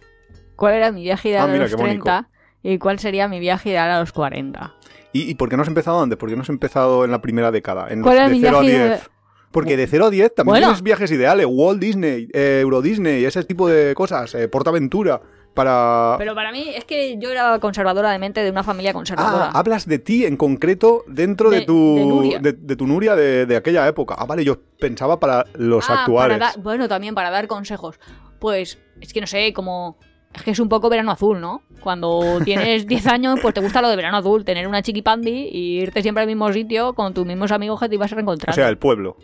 cuál 0.60 0.76
era 0.76 0.92
mi 0.92 1.02
viaje 1.04 1.30
ideal 1.30 1.46
Ah, 1.50 1.52
mira, 1.52 1.66
a 1.66 1.68
los 1.68 1.76
qué 1.76 1.82
bonito. 1.82 2.04
30 2.04 2.30
y 2.62 2.78
cuál 2.78 3.00
sería 3.00 3.28
mi 3.28 3.40
viaje 3.40 3.70
ideal 3.70 3.90
a 3.90 4.00
los 4.02 4.12
40. 4.12 4.76
¿Y, 5.14 5.22
y 5.32 5.36
por 5.36 5.50
qué 5.50 5.56
no 5.56 5.64
has 5.64 5.68
empezado 5.70 6.02
antes? 6.02 6.18
¿Por 6.20 6.30
qué 6.30 6.36
no 6.36 6.42
has 6.44 6.50
empezado 6.50 7.04
en 7.06 7.12
la 7.12 7.22
primera 7.22 7.50
década? 7.52 7.88
En 7.90 8.02
¿Cuál 8.04 8.18
era 8.18 8.28
de 8.28 8.36
mi 8.36 8.42
0 8.42 8.58
a 8.58 8.62
viaje 8.62 8.88
10. 8.90 9.10
Porque 9.52 9.78
de 9.78 9.88
0 9.88 10.06
a 10.06 10.10
10 10.12 10.36
también 10.36 10.52
Bueno. 10.52 10.68
tienes 10.68 10.84
viajes 10.84 11.10
ideales. 11.12 11.48
Walt 11.50 11.80
Disney, 11.80 12.28
eh, 12.34 12.60
Euro 12.62 12.84
Disney, 12.84 13.26
ese 13.26 13.44
tipo 13.44 13.68
de 13.68 13.96
cosas. 13.96 14.36
Eh, 14.36 14.48
Portaventura. 14.48 15.20
Para. 15.56 16.14
Pero 16.20 16.36
para 16.36 16.52
mí 16.52 16.70
es 16.76 16.86
que 16.86 17.18
yo 17.18 17.32
era 17.32 17.58
conservadora 17.58 18.12
de 18.12 18.20
mente 18.20 18.44
de 18.44 18.52
una 18.52 18.64
familia 18.64 18.94
conservadora. 18.94 19.46
Ah, 19.52 19.58
hablas 19.60 19.88
de 19.88 19.98
ti 19.98 20.24
en 20.26 20.38
concreto 20.38 21.04
dentro 21.08 21.50
de, 21.50 21.62
De- 21.62 21.66
tu 21.66 21.96
de 21.96 22.06
Nuria. 22.06 22.40
de, 22.40 22.54
de 22.54 22.76
tu 22.76 22.86
Nuria 22.86 23.16
de, 23.16 23.56
aquella 23.58 23.88
época. 23.88 24.16
Ah, 24.20 24.26
vale, 24.28 24.46
yo 24.46 24.62
pensaba 24.80 25.20
para 25.20 25.46
los 25.56 25.90
Ah, 25.90 26.02
actuales. 26.04 26.38
para 26.38 26.54
bueno, 26.62 26.88
también 26.88 27.16
para 27.16 27.32
dar 27.32 27.48
consejos. 27.48 28.00
Pues 28.40 28.78
es 29.02 29.12
que 29.12 29.22
no 29.22 29.28
sé, 29.28 29.52
como... 29.54 29.98
Es 30.34 30.44
que 30.44 30.52
es 30.52 30.60
un 30.60 30.70
poco 30.70 30.90
verano 30.90 31.12
azul, 31.12 31.40
¿no? 31.42 31.64
Cuando 31.82 32.40
tienes 32.46 32.86
10 32.88 33.08
años, 33.08 33.40
pues 33.42 33.54
te 33.54 33.62
gusta 33.62 33.82
lo 33.82 33.90
de 33.90 33.96
verano 33.96 34.18
azul, 34.18 34.46
tener 34.46 34.68
una 34.68 34.82
chiquipandi 34.82 35.50
y 35.52 35.80
irte 35.82 36.02
siempre 36.02 36.22
al 36.22 36.28
mismo 36.28 36.52
sitio 36.54 36.94
con 36.94 37.14
tus 37.14 37.26
mismos 37.26 37.52
amigos 37.52 37.80
que 37.80 37.90
te 37.90 37.96
ibas 37.96 38.12
a 38.12 38.16
O 38.16 38.18
reencontrar. 38.18 38.56
sea, 38.56 38.70
el 38.70 38.78
pueblo. 38.78 39.18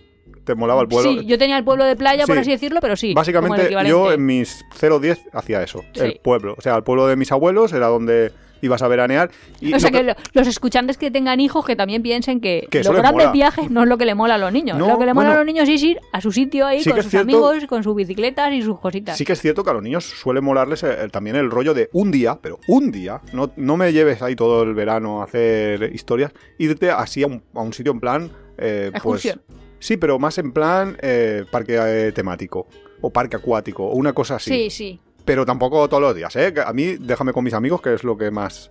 Te 0.43 0.53
molaba 0.55 0.81
el 0.81 0.87
pueblo. 0.87 1.11
Sí, 1.11 1.25
yo 1.25 1.37
tenía 1.39 1.57
el 1.57 1.63
pueblo 1.63 1.85
de 1.85 1.95
playa, 1.95 2.25
por 2.25 2.35
Sí. 2.35 2.41
así 2.41 2.51
decirlo, 2.51 2.79
pero 2.81 2.95
sí. 2.95 3.13
Básicamente, 3.13 3.69
yo 3.87 4.11
en 4.11 4.25
mis 4.25 4.63
0-10 4.75 5.19
hacía 5.33 5.63
eso. 5.63 5.81
Sí. 5.93 6.01
El 6.01 6.19
pueblo. 6.23 6.55
O 6.57 6.61
sea, 6.61 6.75
el 6.75 6.83
pueblo 6.83 7.07
de 7.07 7.15
mis 7.15 7.31
abuelos 7.31 7.73
era 7.73 7.87
donde 7.87 8.31
ibas 8.65 8.81
a 8.81 8.87
veranear. 8.87 9.31
Y 9.61 9.73
O 9.73 9.79
sea, 9.79 9.91
que 9.91 10.03
lo- 10.03 10.15
los 10.33 10.47
escuchantes 10.47 10.97
que 10.97 11.11
tengan 11.11 11.39
hijos 11.39 11.65
que 11.65 11.75
también 11.75 12.01
piensen 12.01 12.39
que, 12.41 12.67
Que 12.69 12.83
los 12.83 12.95
grandes 12.95 13.31
viajes 13.31 13.69
no 13.71 13.83
es 13.83 13.89
lo 13.89 13.97
que 13.97 14.05
le 14.05 14.15
mola 14.15 14.35
a 14.35 14.37
los 14.37 14.51
niños. 14.51 14.77
No, 14.77 14.87
lo 14.87 14.99
que 14.99 15.05
le 15.05 15.13
mola 15.13 15.27
bueno. 15.29 15.31
a 15.41 15.43
los 15.43 15.45
niños 15.45 15.69
es 15.69 15.81
ir 15.83 15.99
a 16.11 16.21
su 16.21 16.31
sitio 16.31 16.65
ahí 16.67 16.81
Sí 16.83 16.89
con 16.91 17.01
sus 17.01 17.11
cierto- 17.11 17.23
amigos, 17.47 17.65
con 17.67 17.83
sus 17.83 17.95
bicicletas 17.95 18.53
y 18.53 18.61
sus 18.61 18.79
cositas. 18.79 19.17
Sí 19.17 19.25
que 19.25 19.33
es 19.33 19.41
cierto 19.41 19.63
que 19.63 19.69
a 19.69 19.73
los 19.73 19.83
niños 19.83 20.05
suele 20.05 20.41
molarles 20.41 20.83
eh, 20.83 21.07
también 21.11 21.35
el 21.35 21.49
rollo 21.49 21.73
de 21.73 21.89
un 21.93 22.11
día, 22.11 22.39
pero 22.41 22.59
un 22.67 22.91
día, 22.91 23.21
no, 23.33 23.51
no 23.55 23.77
me 23.77 23.93
lleves 23.93 24.21
ahí 24.21 24.35
todo 24.35 24.63
el 24.63 24.73
verano 24.73 25.21
a 25.21 25.25
hacer 25.25 25.91
historias, 25.93 26.31
irte 26.57 26.91
así 26.91 27.23
a 27.23 27.27
un, 27.27 27.43
a 27.53 27.61
un 27.61 27.73
sitio 27.73 27.91
en 27.91 27.99
plan... 27.99 28.31
eh, 28.57 28.91
pues, 29.03 29.37
sí, 29.79 29.97
pero 29.97 30.17
más 30.19 30.37
en 30.37 30.51
plan 30.51 30.97
eh, 31.01 31.43
parque 31.51 31.77
eh, 31.79 32.11
temático 32.13 32.67
o 33.01 33.09
parque 33.11 33.35
acuático 33.35 33.83
o 33.85 33.95
una 33.95 34.13
cosa 34.13 34.35
así. 34.37 34.49
sí, 34.49 34.69
sí. 34.69 34.99
Pero 35.25 35.45
tampoco 35.45 35.87
todos 35.89 36.01
los 36.01 36.15
días, 36.15 36.35
¿eh? 36.35 36.53
Que 36.53 36.61
A 36.61 36.71
mí 36.73 36.97
déjame 36.99 37.33
con 37.33 37.43
mis 37.43 37.53
amigos, 37.53 37.81
que 37.81 37.93
es 37.93 38.03
lo 38.03 38.17
que 38.17 38.31
más... 38.31 38.69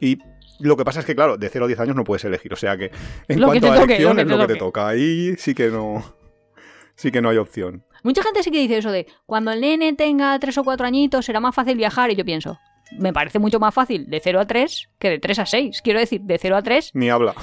Y 0.00 0.18
lo 0.60 0.76
que 0.76 0.84
pasa 0.84 1.00
es 1.00 1.06
que, 1.06 1.14
claro, 1.14 1.36
de 1.36 1.48
0 1.48 1.64
a 1.64 1.68
10 1.68 1.80
años 1.80 1.96
no 1.96 2.04
puedes 2.04 2.24
elegir. 2.24 2.52
O 2.52 2.56
sea 2.56 2.76
que 2.76 2.90
en 3.28 3.40
Lo 3.40 3.50
que 3.50 3.60
cuanto 3.60 3.66
te 3.68 3.72
a 3.72 3.80
toque, 3.80 3.84
elección 3.94 4.10
lo 4.10 4.16
que 4.16 4.22
es 4.22 4.28
lo 4.38 4.46
que 4.46 4.52
te 4.54 4.58
toca. 4.58 4.88
Ahí 4.88 5.34
sí 5.38 5.54
que 5.54 5.68
no... 5.68 6.02
Sí 6.96 7.12
que 7.12 7.22
no 7.22 7.28
hay 7.28 7.36
opción. 7.36 7.84
Mucha 8.02 8.22
gente 8.24 8.42
sí 8.42 8.50
que 8.50 8.58
dice 8.58 8.78
eso 8.78 8.90
de 8.90 9.06
cuando 9.24 9.52
el 9.52 9.60
nene 9.60 9.92
tenga 9.92 10.36
tres 10.40 10.58
o 10.58 10.64
cuatro 10.64 10.84
añitos 10.84 11.24
será 11.24 11.38
más 11.38 11.54
fácil 11.54 11.76
viajar. 11.76 12.10
Y 12.10 12.16
yo 12.16 12.24
pienso, 12.24 12.58
me 12.98 13.12
parece 13.12 13.38
mucho 13.38 13.60
más 13.60 13.72
fácil 13.72 14.08
de 14.10 14.18
0 14.20 14.40
a 14.40 14.46
3 14.46 14.88
que 14.98 15.10
de 15.10 15.18
3 15.20 15.38
a 15.38 15.46
6. 15.46 15.82
Quiero 15.82 16.00
decir, 16.00 16.22
de 16.22 16.38
0 16.38 16.56
a 16.56 16.62
3, 16.62 16.90
Ni 16.94 17.08
habla. 17.08 17.34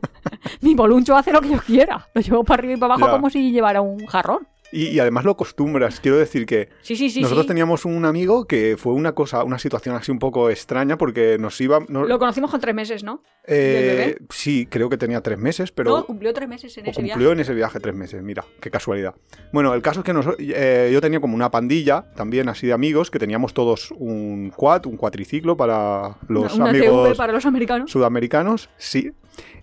mi 0.62 0.74
boluncho 0.74 1.16
hace 1.16 1.32
lo 1.32 1.40
que 1.42 1.50
yo 1.50 1.58
quiera. 1.58 2.08
Lo 2.14 2.20
llevo 2.22 2.44
para 2.44 2.60
arriba 2.60 2.74
y 2.74 2.76
para 2.78 2.94
abajo 2.94 3.06
Ya. 3.08 3.12
como 3.12 3.28
si 3.28 3.50
llevara 3.52 3.80
un 3.82 4.06
jarrón. 4.06 4.46
Y, 4.74 4.88
y 4.88 4.98
además 4.98 5.24
lo 5.24 5.30
acostumbras. 5.30 6.00
Quiero 6.00 6.18
decir 6.18 6.46
que 6.46 6.68
Sí, 6.82 6.96
sí, 6.96 7.08
sí. 7.08 7.20
nosotros 7.22 7.46
teníamos 7.46 7.84
un 7.84 8.04
amigo 8.04 8.46
que 8.46 8.76
fue 8.76 8.92
una 8.92 9.12
cosa, 9.12 9.44
una 9.44 9.58
situación 9.60 9.94
así 9.94 10.10
un 10.10 10.18
poco 10.18 10.50
extraña 10.50 10.98
porque 10.98 11.38
nos 11.38 11.60
iba... 11.60 11.78
Lo 11.88 12.18
conocimos 12.18 12.50
con 12.50 12.60
tres 12.60 12.74
meses, 12.74 13.04
¿no? 13.04 13.22
eh, 13.46 14.16
sí, 14.30 14.66
creo 14.70 14.88
que 14.88 14.96
tenía 14.96 15.20
tres 15.20 15.38
meses, 15.38 15.70
pero... 15.70 15.90
no, 15.96 16.06
cumplió 16.06 16.32
tres 16.32 16.48
meses 16.48 16.76
en 16.78 16.86
ese 16.86 16.94
cumplió 16.94 17.16
viaje. 17.18 17.32
en 17.32 17.40
ese 17.40 17.54
viaje 17.54 17.78
tres 17.78 17.94
meses, 17.94 18.22
mira, 18.22 18.44
qué 18.60 18.70
casualidad. 18.70 19.14
Bueno, 19.52 19.74
el 19.74 19.82
caso 19.82 20.00
es 20.00 20.04
que 20.04 20.12
nos- 20.12 20.26
eh, 20.38 20.90
yo 20.92 21.00
tenía 21.00 21.20
como 21.20 21.34
una 21.34 21.50
pandilla, 21.50 22.10
también 22.16 22.48
así 22.48 22.66
de 22.66 22.72
amigos, 22.72 23.10
que 23.10 23.18
teníamos 23.18 23.54
todos 23.54 23.92
un 23.98 24.50
quad, 24.56 24.86
un 24.86 24.96
cuatriciclo 24.96 25.56
para 25.56 26.16
los 26.28 26.54
Una 26.54 26.70
amigos 26.70 27.04
TV 27.04 27.14
para 27.16 27.32
los 27.32 27.44
americanos. 27.46 27.90
sudamericanos, 27.90 28.70
sí. 28.78 29.12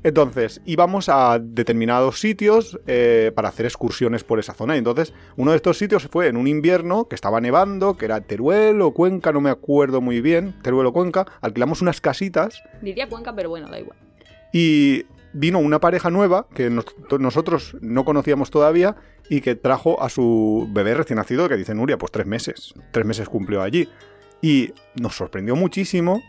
Entonces, 0.03 0.61
íbamos 0.65 1.09
a 1.09 1.39
determinados 1.39 2.19
sitios 2.19 2.79
eh, 2.87 3.31
para 3.35 3.49
hacer 3.49 3.65
excursiones 3.65 4.23
por 4.23 4.39
esa 4.39 4.53
zona. 4.53 4.75
Y 4.75 4.79
entonces, 4.79 5.00
uno 5.37 5.51
de 5.51 5.57
estos 5.57 5.77
sitios 5.77 6.07
fue 6.11 6.27
en 6.27 6.37
un 6.37 6.47
invierno 6.47 7.05
que 7.07 7.15
estaba 7.15 7.41
nevando, 7.41 7.97
que 7.97 8.05
era 8.05 8.21
Teruel 8.21 8.81
o 8.81 8.91
Cuenca, 8.91 9.31
no 9.31 9.41
me 9.41 9.49
acuerdo 9.49 10.01
muy 10.01 10.21
bien, 10.21 10.53
Teruel 10.61 10.87
o 10.87 10.93
Cuenca. 10.93 11.25
Alquilamos 11.41 11.81
unas 11.81 12.01
casitas 12.01 12.61
Diría 12.81 13.07
Cuenca, 13.09 13.33
pero 13.35 13.49
bueno, 13.49 13.67
da 13.69 13.79
igual. 13.79 13.97
y 14.53 15.05
vino 15.33 15.59
una 15.59 15.79
pareja 15.79 16.09
nueva 16.09 16.47
que 16.53 16.69
nos- 16.69 16.85
nosotros 17.19 17.77
no 17.81 18.03
conocíamos 18.03 18.51
todavía 18.51 18.97
y 19.29 19.39
que 19.41 19.55
trajo 19.55 20.01
a 20.03 20.09
su 20.09 20.67
bebé 20.71 20.93
recién 20.93 21.15
nacido, 21.17 21.47
que 21.47 21.55
dice 21.55 21.73
Nuria, 21.73 21.97
pues 21.97 22.11
tres 22.11 22.25
meses. 22.27 22.73
Tres 22.91 23.05
meses 23.05 23.29
cumplió 23.29 23.61
allí. 23.61 23.87
Y 24.41 24.73
nos 24.99 25.15
sorprendió 25.15 25.55
muchísimo 25.55 26.21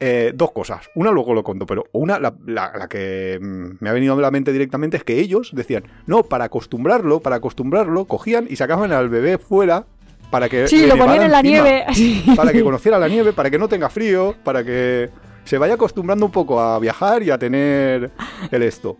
eh, 0.00 0.32
dos 0.34 0.52
cosas. 0.52 0.88
Una 0.94 1.10
luego 1.10 1.34
lo 1.34 1.42
conto, 1.44 1.66
pero 1.66 1.84
una, 1.92 2.18
la, 2.18 2.34
la- 2.46 2.72
la 2.76 2.88
que 2.88 3.38
mm, 3.40 3.76
me 3.80 3.90
ha 3.90 3.92
venido 3.92 4.14
a 4.14 4.20
la 4.20 4.30
mente 4.30 4.52
directamente 4.52 4.96
es 4.96 5.04
que 5.04 5.18
ellos 5.20 5.50
decían, 5.52 5.84
no, 6.06 6.22
para 6.22 6.44
acostumbrarlo, 6.46 7.20
para 7.20 7.36
acostumbrarlo, 7.36 8.06
cogían 8.06 8.46
y 8.48 8.56
sacaban 8.56 8.92
al 8.92 9.08
bebé 9.10 9.38
fuera 9.38 9.84
para 10.30 10.48
que... 10.48 10.66
Sí, 10.68 10.86
lo 10.86 10.96
ponían 10.96 11.24
en 11.24 11.30
la 11.32 11.40
encima, 11.40 11.62
nieve. 11.62 11.84
Para 12.36 12.52
que 12.52 12.62
conociera 12.62 12.98
la 12.98 13.08
nieve, 13.08 13.32
para 13.32 13.50
que 13.50 13.58
no 13.58 13.68
tenga 13.68 13.90
frío, 13.90 14.34
para 14.44 14.62
que 14.62 15.10
se 15.44 15.58
vaya 15.58 15.74
acostumbrando 15.74 16.24
un 16.26 16.30
poco 16.32 16.60
a 16.60 16.78
viajar 16.78 17.22
y 17.24 17.30
a 17.30 17.38
tener 17.38 18.10
el 18.52 18.62
esto. 18.62 18.96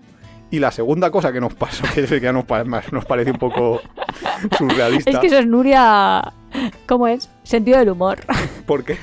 Y 0.50 0.58
la 0.58 0.72
segunda 0.72 1.12
cosa 1.12 1.32
que 1.32 1.40
nos 1.40 1.54
pasó, 1.54 1.84
que 1.94 2.20
ya 2.20 2.32
nos, 2.32 2.44
nos 2.90 3.04
parece 3.04 3.30
un 3.30 3.38
poco 3.38 3.80
surrealista, 4.58 5.10
Es 5.10 5.18
que 5.18 5.26
eso 5.28 5.38
es 5.38 5.46
Nuria. 5.46 6.32
¿Cómo 6.86 7.06
es? 7.06 7.30
Sentido 7.44 7.78
del 7.78 7.90
humor. 7.90 8.18
porque... 8.66 8.98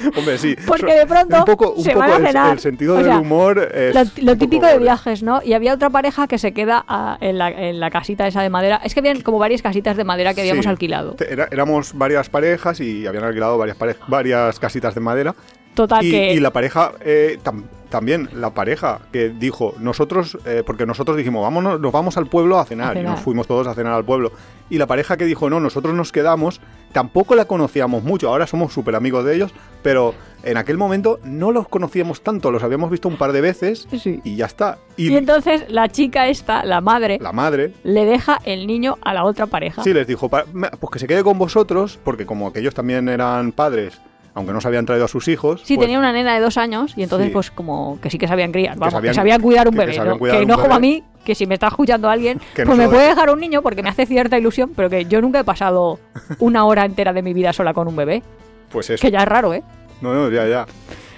Hombre, 0.16 0.38
sí. 0.38 0.56
Porque 0.66 0.94
de 0.94 1.06
pronto 1.06 1.36
un 1.38 1.44
poco, 1.44 1.72
un 1.72 1.82
se 1.84 1.90
poco 1.90 2.00
van 2.00 2.12
a 2.12 2.16
el, 2.16 2.26
cenar. 2.26 2.52
el 2.54 2.58
sentido 2.60 2.94
O 2.96 3.02
del 3.02 3.12
humor 3.16 3.70
es 3.74 3.94
Lo, 3.94 4.04
poco 4.32 4.38
típico 4.38 4.66
de 4.66 4.78
viajes, 4.78 5.22
¿no? 5.22 5.40
Y 5.42 5.52
había 5.54 5.72
otra 5.74 5.90
pareja 5.90 6.26
que 6.26 6.38
se 6.38 6.52
queda 6.52 6.84
en, 7.20 7.38
la, 7.38 7.48
en 7.50 7.80
la 7.80 7.90
casita 7.90 8.26
esa 8.26 8.42
de 8.42 8.50
madera. 8.50 8.80
Es 8.84 8.94
que 8.94 9.00
habían 9.00 9.20
como 9.22 9.38
varias 9.38 9.62
casitas 9.62 9.96
de 9.96 10.04
madera 10.04 10.34
que 10.34 10.40
habíamos 10.42 10.64
Sí. 10.64 10.68
alquilado. 10.70 11.16
Era- 11.28 11.48
éramos 11.50 11.92
varias 11.96 12.28
parejas 12.28 12.80
y 12.80 13.06
habían 13.06 13.24
alquilado 13.24 13.58
varias, 13.58 13.76
varias 14.08 14.58
casitas 14.58 14.94
de 14.94 15.00
madera. 15.00 15.34
Total, 15.74 16.04
Y, 16.04 16.10
que. 16.10 16.32
y 16.32 16.40
la 16.40 16.50
pareja, 16.52 16.92
eh, 17.04 17.38
tam- 17.44 17.64
también 17.88 18.28
la 18.34 18.50
pareja 18.50 19.00
que 19.12 19.28
dijo, 19.30 19.74
nosotros, 19.78 20.38
eh, 20.44 20.62
porque 20.66 20.86
nosotros 20.86 21.16
dijimos, 21.16 21.42
vámonos, 21.42 21.80
nos 21.80 21.92
vamos 21.92 22.16
al 22.16 22.26
pueblo 22.26 22.58
a 22.58 22.64
cenar, 22.64 22.96
A 22.96 23.00
y 23.00 23.02
nos 23.02 23.20
fuimos 23.20 23.46
todos 23.46 23.66
a 23.66 23.74
cenar 23.74 23.92
al 23.94 24.04
pueblo. 24.04 24.32
Y 24.70 24.78
la 24.78 24.86
pareja 24.86 25.16
que 25.16 25.24
dijo, 25.24 25.48
no, 25.48 25.60
nosotros 25.60 25.94
nos 25.94 26.10
quedamos, 26.12 26.60
tampoco 26.92 27.34
la 27.34 27.44
conocíamos 27.44 28.02
mucho, 28.02 28.28
ahora 28.28 28.46
somos 28.46 28.72
súper 28.72 28.96
amigos 28.96 29.24
de 29.24 29.36
ellos, 29.36 29.52
pero 29.82 30.14
en 30.42 30.56
aquel 30.56 30.76
momento 30.78 31.18
no 31.24 31.52
los 31.52 31.68
conocíamos 31.68 32.22
tanto, 32.22 32.50
los 32.50 32.62
habíamos 32.62 32.90
visto 32.90 33.08
un 33.08 33.16
par 33.16 33.32
de 33.32 33.40
veces 33.40 33.86
Sí. 34.00 34.20
y 34.24 34.36
ya 34.36 34.46
está. 34.46 34.78
Y, 34.96 35.10
Y 35.12 35.16
entonces 35.16 35.64
la 35.68 35.88
chica 35.88 36.28
esta, 36.28 36.64
la 36.64 36.80
madre, 36.80 37.18
la 37.20 37.32
madre, 37.32 37.72
le 37.84 38.04
deja 38.04 38.38
el 38.44 38.66
niño 38.66 38.96
a 39.02 39.14
la 39.14 39.24
otra 39.24 39.46
pareja. 39.46 39.82
Sí, 39.82 39.92
les 39.94 40.06
dijo, 40.06 40.28
"Pa- 40.28 40.44
me- 40.52 40.70
pues 40.70 40.90
que 40.92 40.98
se 40.98 41.06
quede 41.06 41.22
con 41.22 41.38
vosotros, 41.38 41.98
porque 42.02 42.26
como 42.26 42.52
que 42.52 42.60
ellos 42.60 42.74
también 42.74 43.08
eran 43.08 43.52
padres, 43.52 44.00
aunque 44.36 44.52
no 44.52 44.60
se 44.60 44.68
habían 44.68 44.86
traído 44.86 45.06
a 45.06 45.08
sus 45.08 45.26
hijos. 45.28 45.62
Sí, 45.64 45.74
pues, 45.74 45.86
tenía 45.86 45.98
una 45.98 46.12
nena 46.12 46.34
de 46.34 46.40
dos 46.40 46.56
años 46.58 46.92
y 46.96 47.02
entonces 47.02 47.28
Sí. 47.28 47.32
pues 47.32 47.50
como 47.50 47.98
que 48.00 48.10
sí 48.10 48.18
que 48.18 48.28
sabían 48.28 48.52
criar, 48.52 48.76
vamos, 48.76 48.94
que 48.94 48.98
sabían- 48.98 49.14
sabían, 49.14 49.40
cuidar 49.40 49.66
un 49.66 49.72
que 49.74 49.80
bebé, 49.80 49.94
sabían 49.94 50.12
¿no? 50.14 50.18
cuidar 50.18 50.36
que 50.36 50.42
un 50.42 50.48
no 50.48 50.58
como 50.60 50.74
a 50.74 50.78
mí, 50.78 51.02
que 51.24 51.34
si 51.34 51.46
me 51.46 51.54
está 51.54 51.68
escuchando 51.68 52.08
alguien, 52.08 52.38
Que 52.54 52.64
no 52.64 52.68
pues 52.72 52.78
me 52.78 52.88
puede 52.88 53.08
dejar 53.08 53.30
un 53.30 53.40
niño 53.40 53.62
porque 53.62 53.82
me 53.82 53.88
hace 53.88 54.06
cierta 54.06 54.38
ilusión, 54.38 54.72
pero 54.76 54.88
que 54.90 55.06
yo 55.06 55.20
nunca 55.20 55.40
he 55.40 55.44
pasado 55.44 55.98
una 56.38 56.64
hora 56.66 56.84
entera 56.84 57.12
de 57.12 57.22
mi 57.22 57.32
vida 57.32 57.52
sola 57.52 57.72
con 57.74 57.88
un 57.88 57.96
bebé, 57.96 58.22
Pues 58.70 58.90
eso. 58.90 59.00
que 59.02 59.10
ya 59.10 59.20
es 59.20 59.26
raro, 59.28 59.52
¿eh? 59.54 59.62
No, 60.02 60.12
no, 60.14 60.28
ya, 60.30 60.46
ya. 60.46 60.66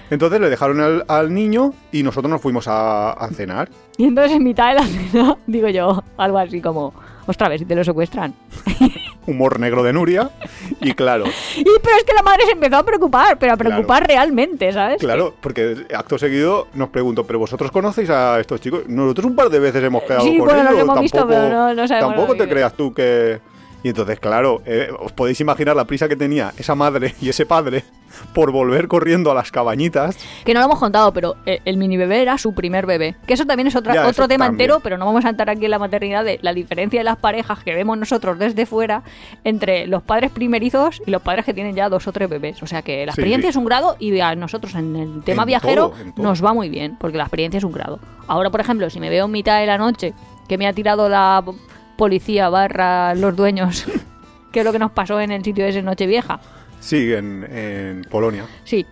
Entonces 0.09 0.39
le 0.39 0.49
dejaron 0.49 0.79
al, 0.81 1.05
al 1.07 1.31
niño 1.33 1.73
y 1.91 2.01
nosotros 2.01 2.31
nos 2.31 2.41
fuimos 2.41 2.67
a, 2.67 3.11
a 3.11 3.27
cenar. 3.29 3.69
Y 3.97 4.05
entonces 4.05 4.31
en 4.37 4.43
mitad 4.43 4.69
de 4.69 4.75
la 4.75 4.83
cena 5.11 5.37
digo 5.45 5.67
yo 5.67 6.03
algo 6.17 6.37
así 6.39 6.61
como, 6.61 6.93
ostras, 7.29 7.47
a 7.47 7.49
ver 7.49 7.59
si 7.59 7.65
te 7.65 7.75
lo 7.75 7.83
secuestran. 7.83 8.33
Humor 9.27 9.59
negro 9.59 9.83
de 9.83 9.93
Nuria. 9.93 10.29
Y 10.81 10.93
claro, 10.93 11.25
Y 11.57 11.63
pero 11.63 11.95
es 11.97 12.03
que 12.03 12.13
la 12.13 12.23
madre 12.23 12.45
se 12.45 12.51
empezó 12.53 12.77
a 12.77 12.83
preocupar, 12.83 13.37
pero 13.37 13.53
a 13.53 13.57
Claro. 13.57 13.69
preocupar 13.75 14.07
realmente, 14.07 14.71
¿sabes? 14.73 14.97
claro, 14.99 15.35
porque 15.41 15.85
acto 15.95 16.17
seguido 16.17 16.67
nos 16.73 16.89
preguntó, 16.89 17.25
¿pero 17.25 17.39
vosotros 17.39 17.71
conocéis 17.71 18.09
a 18.09 18.39
estos 18.39 18.59
chicos? 18.61 18.87
Nosotros 18.87 19.25
un 19.27 19.35
par 19.35 19.49
de 19.49 19.59
veces 19.59 19.83
hemos 19.83 20.03
quedado 20.03 20.23
Sí, 20.23 20.37
con 20.37 20.47
bueno, 20.47 20.63
los 20.63 20.71
ellos. 20.73 20.83
hemos 20.83 21.01
visto, 21.01 21.17
tampoco, 21.19 21.39
pero 21.41 21.49
no- 21.55 21.73
no 21.75 21.87
sabemos 21.87 22.09
Tampoco 22.15 22.33
lo 22.33 22.43
te 22.43 22.49
creas 22.49 22.73
tú 22.73 22.93
que... 22.93 23.39
Y 23.83 23.89
entonces, 23.89 24.19
claro, 24.19 24.61
eh, 24.65 24.89
os 24.99 25.11
podéis 25.13 25.39
imaginar 25.39 25.75
la 25.75 25.85
prisa 25.85 26.09
que 26.09 26.15
tenía 26.15 26.53
esa 26.57 26.75
madre 26.75 27.15
y 27.21 27.29
ese 27.29 27.45
padre 27.45 27.83
por 28.33 28.51
volver 28.51 28.87
corriendo 28.87 29.31
a 29.31 29.33
las 29.33 29.51
cabañitas. 29.51 30.17
Que 30.43 30.53
no 30.53 30.59
lo 30.59 30.65
hemos 30.65 30.79
contado, 30.79 31.13
pero 31.13 31.35
eh, 31.45 31.61
el 31.63 31.77
mini 31.77 31.95
bebé 31.95 32.21
era 32.21 32.37
su 32.37 32.53
primer 32.53 32.85
bebé. 32.85 33.15
Que 33.25 33.35
eso 33.35 33.45
también 33.45 33.67
es 33.67 33.75
otra, 33.75 33.93
Ya, 33.93 34.07
otro 34.07 34.27
tema 34.27 34.45
también. 34.45 34.61
entero, 34.69 34.81
pero 34.81 34.97
no 34.97 35.05
vamos 35.05 35.23
a 35.25 35.29
entrar 35.29 35.49
aquí 35.49 35.65
en 35.65 35.71
la 35.71 35.79
maternidad 35.79 36.25
de 36.25 36.39
la 36.41 36.53
diferencia 36.53 36.99
de 36.99 37.03
las 37.03 37.17
parejas 37.17 37.59
que 37.63 37.73
vemos 37.73 37.97
nosotros 37.97 38.37
desde 38.37 38.65
fuera 38.65 39.03
entre 39.43 39.87
los 39.87 40.03
padres 40.03 40.31
primerizos 40.31 41.01
y 41.05 41.11
los 41.11 41.21
padres 41.21 41.45
que 41.45 41.53
tienen 41.53 41.75
ya 41.75 41.87
dos 41.87 42.07
o 42.07 42.11
tres 42.11 42.29
bebés. 42.29 42.61
O 42.63 42.67
sea 42.67 42.81
que 42.81 43.05
la 43.05 43.11
experiencia 43.11 43.47
sí. 43.47 43.51
es 43.51 43.55
un 43.55 43.65
grado 43.65 43.95
y 43.99 44.19
a 44.19 44.35
nosotros 44.35 44.75
en 44.75 44.95
el 44.95 45.23
tema 45.23 45.43
En 45.43 45.47
viajero 45.47 45.89
todo, 45.91 46.01
en 46.01 46.13
todo. 46.15 46.25
nos 46.25 46.43
va 46.43 46.53
muy 46.53 46.67
bien, 46.69 46.97
porque 46.99 47.17
la 47.17 47.23
experiencia 47.23 47.59
es 47.59 47.63
un 47.63 47.71
grado. 47.71 47.99
Ahora, 48.27 48.49
por 48.49 48.59
ejemplo, 48.59 48.89
si 48.89 48.99
me 48.99 49.09
veo 49.09 49.25
en 49.25 49.31
mitad 49.31 49.59
de 49.59 49.67
la 49.67 49.77
noche 49.77 50.13
que 50.47 50.57
me 50.57 50.67
ha 50.67 50.73
tirado 50.73 51.07
la 51.07 51.43
policía 51.99 52.49
barra 52.49 53.13
los 53.13 53.35
dueños, 53.35 53.85
que 54.51 54.59
es 54.61 54.65
lo 54.65 54.71
que 54.71 54.79
nos 54.79 54.91
pasó 54.91 55.19
en 55.19 55.29
el 55.31 55.43
sitio 55.43 55.65
ese 55.65 55.83
Nochevieja. 55.83 56.39
Sí, 56.79 57.13
en, 57.13 57.43
en 57.51 58.01
Polonia. 58.09 58.45
Sí. 58.63 58.85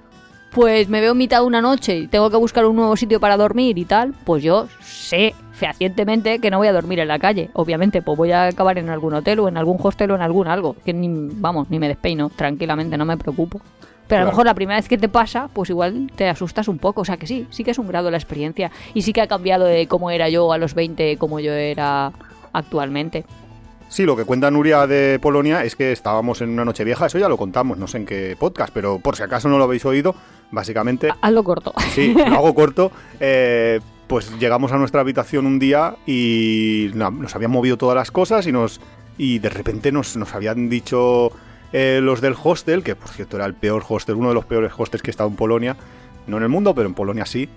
Pues 0.51 0.89
me 0.89 1.01
veo 1.01 1.13
mitad 1.15 1.39
de 1.41 1.45
una 1.45 1.61
noche 1.61 1.97
y 1.97 2.07
tengo 2.07 2.29
que 2.29 2.37
buscar 2.37 2.65
un 2.65 2.75
nuevo 2.75 2.95
sitio 2.95 3.19
para 3.19 3.37
dormir 3.37 3.77
y 3.77 3.85
tal, 3.85 4.13
pues 4.25 4.41
yo 4.43 4.67
sé 4.81 5.33
fehacientemente 5.53 6.39
que 6.39 6.49
no 6.51 6.57
voy 6.57 6.67
a 6.67 6.73
dormir 6.73 6.99
en 6.99 7.07
la 7.07 7.19
calle. 7.19 7.49
Obviamente, 7.53 8.01
pues 8.01 8.17
voy 8.17 8.31
a 8.31 8.47
acabar 8.47 8.77
en 8.77 8.89
algún 8.89 9.13
hotel 9.13 9.39
o 9.39 9.47
en 9.47 9.57
algún 9.57 9.77
hostel 9.81 10.11
o 10.11 10.15
en 10.15 10.21
algún 10.21 10.47
algo. 10.47 10.75
Que 10.85 10.93
ni, 10.93 11.07
vamos, 11.33 11.69
ni 11.69 11.79
me 11.79 11.87
despeino, 11.87 12.29
tranquilamente, 12.29 12.97
no 12.97 13.05
me 13.05 13.17
preocupo. 13.17 13.59
Pero 13.59 13.65
a 13.65 14.07
Claro. 14.07 14.25
lo 14.25 14.31
mejor 14.31 14.45
la 14.45 14.53
primera 14.53 14.77
vez 14.79 14.87
que 14.87 14.97
te 14.97 15.09
pasa, 15.09 15.49
pues 15.53 15.69
igual 15.69 16.09
te 16.15 16.27
asustas 16.29 16.67
un 16.69 16.77
poco. 16.79 17.01
O 17.01 17.05
sea 17.05 17.17
que 17.17 17.27
sí, 17.27 17.45
sí 17.49 17.63
que 17.63 17.71
es 17.71 17.77
un 17.77 17.87
grado 17.87 18.09
la 18.09 18.17
experiencia. 18.17 18.71
Y 18.93 19.01
sí 19.01 19.11
que 19.13 19.21
ha 19.21 19.27
cambiado 19.27 19.65
de 19.65 19.87
cómo 19.87 20.11
era 20.11 20.29
yo 20.29 20.51
a 20.53 20.57
los 20.57 20.73
20, 20.73 21.17
como 21.17 21.39
yo 21.39 21.51
era 21.53 22.11
actualmente. 22.57 23.25
Sí, 23.89 24.03
lo 24.05 24.17
que 24.17 24.25
cuenta 24.25 24.51
Nuria 24.51 24.85
de 24.85 25.17
Polonia 25.19 25.63
es 25.63 25.77
que 25.77 25.93
estábamos 25.93 26.41
en 26.41 26.49
una 26.49 26.65
noche 26.65 26.83
vieja, 26.83 27.05
eso 27.05 27.19
ya 27.19 27.29
lo 27.29 27.37
contamos, 27.37 27.77
no 27.77 27.87
sé 27.87 27.97
en 27.99 28.05
qué 28.05 28.35
podcast, 28.37 28.73
pero 28.73 28.99
por 28.99 29.15
si 29.15 29.23
acaso 29.23 29.47
no 29.47 29.57
lo 29.57 29.63
habéis 29.63 29.85
oído, 29.85 30.13
básicamente, 30.51 31.09
Hazlo 31.21 31.43
corto. 31.43 31.73
sí, 31.91 32.13
lo 32.13 32.35
hago 32.35 32.53
corto, 32.53 32.91
eh, 33.21 33.79
pues 34.07 34.37
llegamos 34.39 34.73
a 34.73 34.77
nuestra 34.77 34.99
habitación 34.99 35.45
un 35.45 35.57
día 35.57 35.95
y 36.05 36.91
nos 36.93 37.33
habían 37.33 37.51
movido 37.51 37.77
todas 37.77 37.95
las 37.95 38.11
cosas 38.11 38.45
y 38.47 38.51
nos 38.51 38.81
y 39.17 39.39
de 39.39 39.49
repente 39.49 39.91
nos, 39.91 40.17
nos 40.17 40.35
habían 40.35 40.69
dicho 40.69 41.31
eh, 41.71 41.99
los 42.03 42.21
del 42.21 42.35
hostel, 42.41 42.83
que 42.83 42.95
por 42.95 43.09
cierto 43.09 43.37
era 43.37 43.45
el 43.45 43.53
peor 43.53 43.83
hostel, 43.87 44.15
uno 44.15 44.29
de 44.29 44.35
los 44.35 44.45
peores 44.45 44.71
hostels 44.77 45.01
que 45.01 45.09
he 45.09 45.11
estado 45.11 45.29
en 45.29 45.35
Polonia, 45.35 45.75
no 46.27 46.37
en 46.37 46.43
el 46.43 46.49
mundo, 46.49 46.75
pero 46.75 46.87
en 46.87 46.93
Polonia 46.93 47.25
sí, 47.25 47.49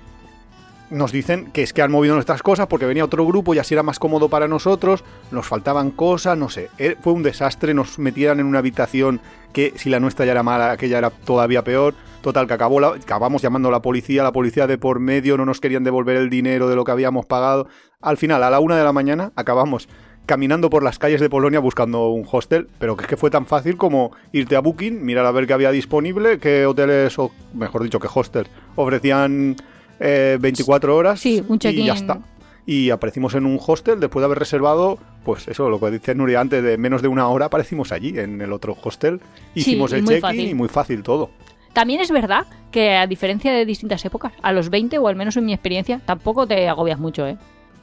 nos 0.91 1.13
dicen 1.13 1.51
que 1.53 1.63
es 1.63 1.73
que 1.73 1.83
han 1.83 1.91
movido 1.93 2.15
nuestras 2.15 2.43
cosas 2.43 2.67
porque 2.67 2.87
venía 2.87 3.05
otro 3.05 3.25
grupo 3.27 3.55
y 3.55 3.59
así 3.59 3.75
era 3.75 3.83
más 3.83 3.99
cómodo 3.99 4.29
para 4.29 4.49
nosotros, 4.49 5.05
nos 5.31 5.47
faltaban 5.47 5.91
cosas, 5.91 6.37
no 6.37 6.49
sé, 6.49 6.69
eh, 6.79 6.97
fue 7.01 7.13
un 7.13 7.23
desastre, 7.23 7.75
nos 7.75 7.99
metieran 7.99 8.41
en 8.41 8.47
una 8.47 8.59
habitación 8.59 9.21
que 9.53 9.73
si 9.77 9.89
la 9.91 10.01
nuestra 10.01 10.27
ya 10.27 10.33
era 10.33 10.43
mala, 10.43 10.73
aquella 10.73 10.99
era 10.99 11.11
todavía 11.11 11.63
peor, 11.65 11.95
total 12.23 12.47
que 12.47 12.55
acabó 12.55 12.81
la- 12.81 12.89
acabamos 12.89 13.41
llamando 13.43 13.69
a 13.69 13.73
la 13.73 13.83
policía, 13.83 14.23
la 14.23 14.33
policía 14.33 14.67
de 14.67 14.79
por 14.79 15.01
medio 15.01 15.37
no 15.37 15.45
nos 15.47 15.61
querían 15.61 15.85
devolver 15.85 16.17
el 16.17 16.29
dinero 16.31 16.69
de 16.69 16.77
lo 16.77 16.85
que 16.85 16.93
habíamos 16.93 17.27
pagado, 17.27 17.67
al 18.01 18.17
final 18.17 18.43
a 18.43 18.51
la 18.51 18.61
una 18.61 18.77
de 18.77 18.85
la 18.85 18.93
mañana 18.93 19.33
acabamos 19.37 19.89
caminando 20.27 20.71
por 20.71 20.83
las 20.85 20.99
calles 20.99 21.21
de 21.21 21.31
Polonia 21.31 21.59
buscando 21.59 22.09
un 22.11 22.25
hostel, 22.31 22.69
pero 22.79 22.97
que 22.97 23.03
es 23.05 23.09
que 23.09 23.17
fue 23.17 23.31
tan 23.31 23.47
fácil 23.47 23.77
como 23.77 24.13
irte 24.33 24.55
a 24.55 24.61
Booking, 24.61 25.05
mirar 25.05 25.27
a 25.27 25.33
ver 25.33 25.47
qué 25.47 25.55
había 25.55 25.73
disponible, 25.73 26.39
qué 26.39 26.67
hoteles, 26.67 27.19
o 27.19 27.33
mejor 27.55 27.83
dicho, 27.83 27.99
qué 27.99 28.09
hostels 28.13 28.49
ofrecían 28.77 29.57
eh, 30.01 30.39
24 30.41 30.97
horas 30.97 31.21
Sí, 31.21 31.43
un 31.47 31.59
y 31.63 31.85
ya 31.85 31.95
está. 31.95 32.19
Y 32.67 32.91
aparecimos 32.91 33.35
en 33.35 33.47
un 33.47 33.59
hostel 33.65 34.01
después 34.01 34.21
de 34.23 34.27
haber 34.27 34.39
reservado, 34.39 34.99
pues 35.25 35.49
eso, 35.49 35.69
lo 35.71 35.81
que 35.81 35.91
dice 35.91 36.15
Nuria 36.15 36.41
antes, 36.41 36.63
de 36.63 36.77
menos 36.79 37.03
de 37.03 37.09
una 37.09 37.29
hora 37.29 37.47
aparecimos 37.47 37.91
allí, 37.93 38.19
en 38.19 38.41
el 38.41 38.53
otro 38.53 38.77
hostel. 38.83 39.21
Hicimos 39.55 39.93
el 39.93 40.05
check-in 40.05 40.49
y 40.51 40.55
muy 40.55 40.69
fácil 40.69 41.03
todo. 41.03 41.31
También 41.73 42.01
es 42.01 42.11
verdad 42.11 42.47
que 42.71 42.97
a 42.97 43.07
diferencia 43.07 43.53
de 43.53 43.65
distintas 43.65 44.05
épocas, 44.05 44.33
a 44.43 44.53
los 44.53 44.71
20 44.71 44.99
o 44.99 45.09
al 45.09 45.17
menos 45.17 45.37
en 45.37 45.47
mi 45.47 45.53
experiencia, 45.53 46.01
tampoco 46.05 46.47
te 46.47 46.69
agobias 46.69 46.99
mucho, 46.99 47.27
¿eh? 47.27 47.37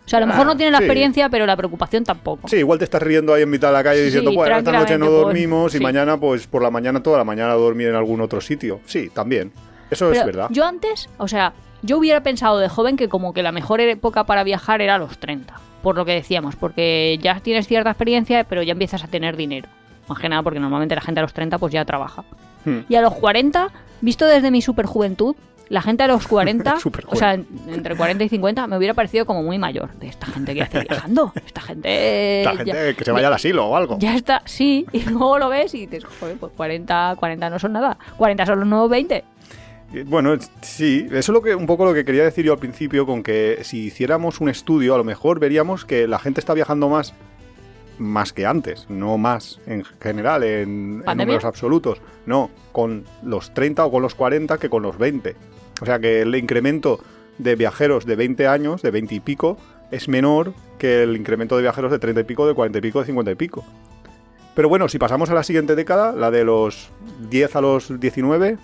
O 0.05 0.09
sea, 0.09 0.17
a 0.17 0.19
lo 0.21 0.27
mejor 0.27 0.43
Ah, 0.43 0.45
no 0.45 0.55
tienes 0.57 0.71
la 0.71 0.77
sí. 0.77 0.83
experiencia, 0.85 1.29
pero 1.29 1.45
la 1.45 1.57
preocupación 1.57 2.05
tampoco. 2.05 2.47
Sí, 2.47 2.57
igual 2.57 2.79
te 2.79 2.85
estás 2.85 3.01
riendo 3.01 3.33
ahí 3.33 3.43
en 3.43 3.49
mitad 3.49 3.69
de 3.69 3.73
la 3.73 3.83
calle 3.83 3.99
Sí, 3.99 4.05
diciendo, 4.05 4.31
bueno, 4.31 4.57
esta 4.57 4.71
noche 4.71 4.97
no 4.97 5.09
dormimos 5.11 5.75
y 5.75 5.81
mañana, 5.81 6.17
pues 6.17 6.47
por 6.47 6.61
la 6.61 6.71
mañana, 6.71 7.03
toda 7.03 7.17
la 7.17 7.23
mañana 7.25 7.53
dormir 7.55 7.87
en 7.89 7.95
algún 7.95 8.21
otro 8.21 8.39
sitio. 8.39 8.79
Sí, 8.85 9.09
también. 9.13 9.51
Eso 9.89 10.07
Pero 10.09 10.19
es 10.21 10.25
verdad. 10.25 10.47
Yo 10.51 10.65
antes, 10.65 11.09
o 11.17 11.27
sea, 11.27 11.53
yo 11.81 11.97
hubiera 11.97 12.21
pensado 12.21 12.59
de 12.59 12.69
joven 12.69 12.97
que 12.97 13.09
como 13.09 13.33
que 13.33 13.43
la 13.43 13.51
mejor 13.51 13.79
época 13.81 14.25
para 14.25 14.43
viajar 14.43 14.81
era 14.81 14.97
los 14.97 15.17
30, 15.17 15.53
por 15.83 15.95
lo 15.95 16.05
que 16.05 16.13
decíamos, 16.13 16.55
porque 16.55 17.19
ya 17.21 17.39
tienes 17.39 17.67
cierta 17.67 17.89
experiencia, 17.91 18.43
pero 18.43 18.63
ya 18.63 18.73
empiezas 18.73 19.03
a 19.03 19.07
tener 19.07 19.35
dinero. 19.37 19.67
Más 20.07 20.19
que 20.19 20.29
nada 20.29 20.41
porque 20.43 20.59
normalmente 20.59 20.95
la 20.95 21.01
gente 21.01 21.19
a 21.19 21.23
los 21.23 21.33
30 21.33 21.57
pues 21.57 21.73
ya 21.73 21.83
trabaja. 21.85 22.23
Hmm. 22.65 22.79
Y 22.89 22.95
a 22.95 23.01
los 23.01 23.13
40, 23.15 23.69
visto 24.01 24.25
desde 24.25 24.51
mi 24.51 24.61
superjuventud, 24.61 25.35
la 25.69 25.81
gente 25.81 26.01
a 26.03 26.07
los 26.07 26.25
40, 26.27 26.79
Superjoven. 26.79 27.15
o 27.17 27.19
sea, 27.19 27.33
en- 27.33 27.45
entre 27.67 27.95
40 27.97 28.23
y 28.23 28.29
50, 28.29 28.67
me 28.67 28.77
hubiera 28.77 28.93
parecido 28.93 29.25
como 29.25 29.43
muy 29.43 29.57
mayor. 29.57 29.93
De 29.95 30.07
esta 30.07 30.25
gente 30.27 30.53
que 30.55 30.61
hace 30.63 30.79
viajando. 30.79 31.33
Esta 31.45 31.59
gente. 31.61 32.41
Ya- 32.45 32.55
gente 32.55 32.95
que 32.95 33.03
se 33.03 33.11
vaya 33.11 33.27
al 33.27 33.33
asilo 33.33 33.67
o 33.67 33.75
algo. 33.75 33.97
ya 33.99 34.15
está, 34.15 34.41
sí, 34.45 34.85
y 34.93 35.01
luego 35.09 35.37
lo 35.39 35.49
ves 35.49 35.73
y 35.75 35.85
dices, 35.87 36.05
joder, 36.19 36.37
pues 36.37 36.53
40, 36.55 37.15
40 37.19 37.49
no 37.49 37.59
son 37.59 37.73
nada. 37.73 37.97
40 38.17 38.45
son 38.45 38.59
los 38.61 38.67
nuevos 38.67 38.89
20. 38.89 39.23
Eh, 39.93 40.03
Bueno, 40.07 40.37
sí, 40.61 41.07
eso 41.07 41.17
es 41.17 41.29
lo 41.29 41.41
que, 41.41 41.55
un 41.55 41.65
poco 41.65 41.85
lo 41.85 41.93
que 41.93 42.05
quería 42.05 42.23
decir 42.23 42.45
yo 42.45 42.53
al 42.53 42.59
principio, 42.59 43.05
con 43.05 43.23
que 43.23 43.59
si 43.63 43.85
hiciéramos 43.85 44.41
un 44.41 44.49
estudio, 44.49 44.95
a 44.95 44.97
lo 44.97 45.03
mejor 45.03 45.39
veríamos 45.39 45.85
que 45.85 46.07
la 46.07 46.19
gente 46.19 46.39
está 46.39 46.53
viajando 46.53 46.89
más, 46.89 47.13
más 47.97 48.33
que 48.33 48.45
antes, 48.45 48.89
no 48.89 49.17
más 49.17 49.59
en 49.65 49.83
general, 49.83 50.43
en, 50.43 51.03
en 51.07 51.17
números 51.17 51.45
absolutos. 51.45 52.01
No, 52.25 52.49
con 52.71 53.05
los 53.23 53.53
30 53.53 53.85
o 53.85 53.91
con 53.91 54.01
los 54.01 54.15
40 54.15 54.57
que 54.57 54.69
con 54.69 54.83
los 54.83 54.97
20. 54.97 55.35
O 55.81 55.85
sea 55.85 55.99
que 55.99 56.21
el 56.21 56.35
incremento 56.35 56.99
de 57.37 57.55
viajeros 57.55 58.05
de 58.05 58.15
20 58.15 58.47
años, 58.47 58.81
de 58.81 58.91
20 58.91 59.15
y 59.15 59.19
pico, 59.19 59.57
es 59.91 60.07
menor 60.07 60.53
que 60.79 61.03
el 61.03 61.15
incremento 61.15 61.55
de 61.55 61.61
viajeros 61.61 61.91
de 61.91 61.99
30 61.99 62.21
y 62.21 62.23
pico, 62.23 62.47
de 62.47 62.53
40 62.53 62.77
y 62.77 62.81
pico, 62.81 62.99
de 62.99 63.05
50 63.05 63.31
y 63.31 63.35
pico. 63.35 63.63
Pero 64.55 64.69
bueno, 64.69 64.89
si 64.89 64.97
pasamos 64.97 65.29
a 65.29 65.35
la 65.35 65.43
siguiente 65.43 65.75
década, 65.75 66.13
la 66.13 66.31
de 66.31 66.43
los 66.43 66.89
10 67.29 67.55
a 67.55 67.61
los 67.61 67.99
19, 67.99 68.57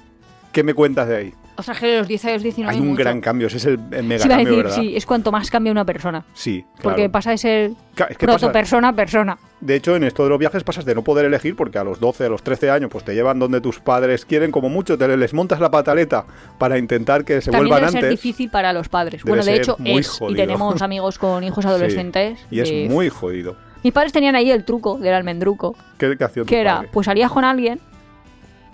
¿qué 0.53 0.63
me 0.63 0.73
cuentas 0.73 1.09
de 1.09 1.17
ahí? 1.17 1.33
O 1.55 1.61
sea, 1.61 1.75
que 1.75 1.85
de 1.85 1.97
los 1.99 2.07
10 2.07 2.25
a 2.25 2.31
los 2.31 2.41
19 2.41 2.73
Hay 2.75 2.81
un 2.81 2.87
mucho. 2.89 2.99
gran 3.03 3.21
cambio, 3.21 3.45
ese 3.45 3.57
es 3.57 3.65
el, 3.65 3.79
el 3.91 4.03
mega 4.05 4.23
Sí, 4.23 4.27
cambio, 4.29 4.47
decir, 4.49 4.63
¿verdad? 4.63 4.75
sí, 4.77 4.95
es 4.95 5.05
cuanto 5.05 5.31
más 5.31 5.51
cambia 5.51 5.71
una 5.71 5.85
persona. 5.85 6.25
Sí, 6.33 6.65
Porque 6.81 7.09
pasa 7.09 7.29
de 7.29 7.37
ser 7.37 7.71
es 7.71 7.75
que 8.17 8.25
pasa- 8.25 8.39
protopersona 8.39 8.87
a 8.87 8.93
persona. 8.93 9.37
De 9.61 9.75
hecho, 9.75 9.95
en 9.95 10.03
esto 10.03 10.23
de 10.23 10.29
los 10.29 10.39
viajes 10.39 10.63
pasas 10.63 10.83
de 10.83 10.95
no 10.95 11.03
poder 11.03 11.25
elegir 11.25 11.55
porque 11.55 11.77
a 11.77 11.83
los 11.83 11.99
12, 11.99 12.25
a 12.25 12.29
los 12.29 12.41
13 12.41 12.71
años, 12.71 12.89
pues 12.91 13.03
te 13.05 13.13
llevan 13.13 13.37
donde 13.37 13.61
tus 13.61 13.79
padres 13.79 14.25
quieren, 14.25 14.49
como 14.51 14.67
mucho, 14.69 14.97
te 14.97 15.15
les 15.15 15.33
montas 15.35 15.59
la 15.59 15.69
pataleta 15.69 16.25
para 16.57 16.79
intentar 16.79 17.23
que 17.23 17.39
se 17.41 17.51
También 17.51 17.69
vuelvan 17.69 17.91
debe 17.93 17.97
antes. 18.07 18.09
difícil 18.09 18.49
para 18.49 18.73
los 18.73 18.89
padres. 18.89 19.21
Debe 19.23 19.29
bueno, 19.37 19.45
de 19.45 19.55
hecho 19.55 19.77
es. 19.85 20.07
jodido. 20.09 20.31
Y 20.31 20.35
tenemos 20.47 20.81
amigos 20.81 21.19
con 21.19 21.43
hijos 21.43 21.65
adolescentes. 21.67 22.39
Y 22.49 22.61
es 22.61 22.89
muy 22.89 23.09
jodido. 23.09 23.55
Mis 23.83 23.93
padres 23.93 24.11
tenían 24.11 24.35
ahí 24.35 24.49
el 24.49 24.63
truco 24.65 24.97
del 24.97 25.13
almendruco. 25.13 25.75
¿Qué, 25.99 26.17
qué 26.17 26.43
Que 26.45 26.61
era, 26.61 26.77
padre? 26.77 26.89
pues 26.91 27.05
salías 27.05 27.29
con 27.31 27.43
alguien, 27.43 27.79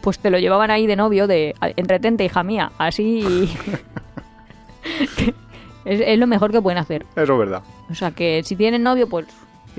pues 0.01 0.19
te 0.19 0.29
lo 0.29 0.39
llevaban 0.39 0.71
ahí 0.71 0.87
de 0.87 0.95
novio, 0.95 1.27
de 1.27 1.55
"A- 1.61 1.69
entretente, 1.75 2.23
hija 2.25 2.43
mía. 2.43 2.71
Así. 2.77 3.49
es, 5.85 6.01
es 6.05 6.17
lo 6.19 6.27
mejor 6.27 6.51
que 6.51 6.61
pueden 6.61 6.77
hacer. 6.79 7.05
Eso 7.15 7.33
es 7.33 7.39
verdad. 7.39 7.61
O 7.89 7.95
sea 7.95 8.11
que 8.11 8.41
si 8.43 8.55
tienen 8.55 8.83
novio, 8.83 9.07
pues 9.07 9.25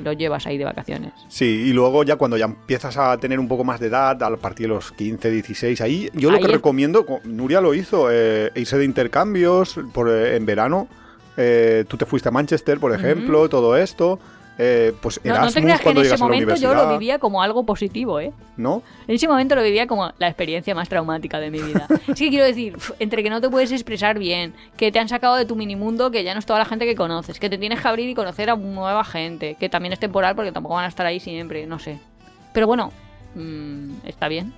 lo 0.02 0.12
llevas 0.12 0.46
ahí 0.46 0.56
de 0.56 0.64
vacaciones. 0.64 1.12
Sí, 1.28 1.44
y 1.66 1.72
luego 1.72 2.04
ya 2.04 2.16
cuando 2.16 2.36
ya 2.36 2.46
empiezas 2.46 2.96
a 2.96 3.16
tener 3.18 3.38
un 3.38 3.48
poco 3.48 3.64
más 3.64 3.80
de 3.80 3.88
edad, 3.88 4.22
a 4.22 4.36
partir 4.36 4.68
de 4.68 4.74
los 4.74 4.92
15, 4.92 5.30
16, 5.30 5.80
ahí 5.82 6.08
yo 6.14 6.30
lo 6.30 6.36
Ahí 6.36 6.42
que 6.42 6.48
es- 6.48 6.54
recomiendo, 6.54 7.04
co- 7.04 7.20
Nuria 7.24 7.60
lo 7.60 7.74
hizo, 7.74 8.08
eh, 8.10 8.50
irse 8.54 8.78
de 8.78 8.84
intercambios 8.84 9.78
por, 9.92 10.08
eh, 10.08 10.36
en 10.36 10.46
verano. 10.46 10.88
eh, 11.36 11.84
tú 11.88 11.96
te 11.96 12.04
fuiste 12.06 12.28
a 12.28 12.32
Manchester, 12.32 12.78
por 12.78 12.92
ejemplo, 12.92 13.48
todo 13.48 13.76
esto. 13.76 14.18
Eh, 14.58 14.92
pues 15.00 15.20
No, 15.24 15.30
no 15.30 15.34
Erasmus 15.36 15.54
te 15.54 15.62
creas 15.62 15.80
que 15.80 15.90
en 15.90 15.98
ese 15.98 16.16
momento 16.18 16.54
yo 16.56 16.74
lo 16.74 16.92
vivía 16.92 17.18
como 17.18 17.42
algo 17.42 17.64
positivo, 17.64 18.20
¿eh? 18.20 18.32
¿No? 18.56 18.82
En 19.08 19.14
ese 19.14 19.26
momento 19.26 19.54
lo 19.54 19.62
vivía 19.62 19.86
como 19.86 20.12
la 20.18 20.28
experiencia 20.28 20.74
más 20.74 20.88
traumática 20.88 21.40
de 21.40 21.50
mi 21.50 21.60
vida. 21.62 21.86
Es 22.08 22.18
que 22.18 22.28
quiero 22.28 22.44
decir, 22.44 22.76
entre 22.98 23.22
que 23.22 23.30
no 23.30 23.40
te 23.40 23.48
puedes 23.48 23.72
expresar 23.72 24.18
bien, 24.18 24.52
que 24.76 24.92
te 24.92 24.98
han 24.98 25.08
sacado 25.08 25.36
de 25.36 25.44
tu 25.44 25.56
minimundo, 25.56 26.10
que 26.10 26.24
ya 26.24 26.34
no 26.34 26.40
es 26.40 26.46
toda 26.46 26.58
la 26.58 26.64
gente 26.64 26.84
que 26.84 26.94
conoces, 26.94 27.38
que 27.38 27.48
te 27.48 27.56
tienes 27.56 27.80
que 27.80 27.88
abrir 27.88 28.08
y 28.08 28.14
conocer 28.14 28.50
a 28.50 28.56
nueva 28.56 29.04
gente, 29.04 29.56
que 29.58 29.68
también 29.68 29.92
es 29.92 29.98
temporal 30.00 30.34
porque 30.34 30.52
tampoco 30.52 30.74
van 30.74 30.84
a 30.84 30.88
estar 30.88 31.06
ahí 31.06 31.20
siempre, 31.20 31.66
no 31.66 31.78
sé. 31.78 31.98
Pero 32.52 32.66
bueno, 32.66 32.92
mm, 33.34 34.06
está 34.06 34.28
bien. 34.28 34.52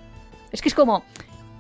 Es 0.50 0.61
que 0.62 0.68
es 0.68 0.74
como 0.74 1.05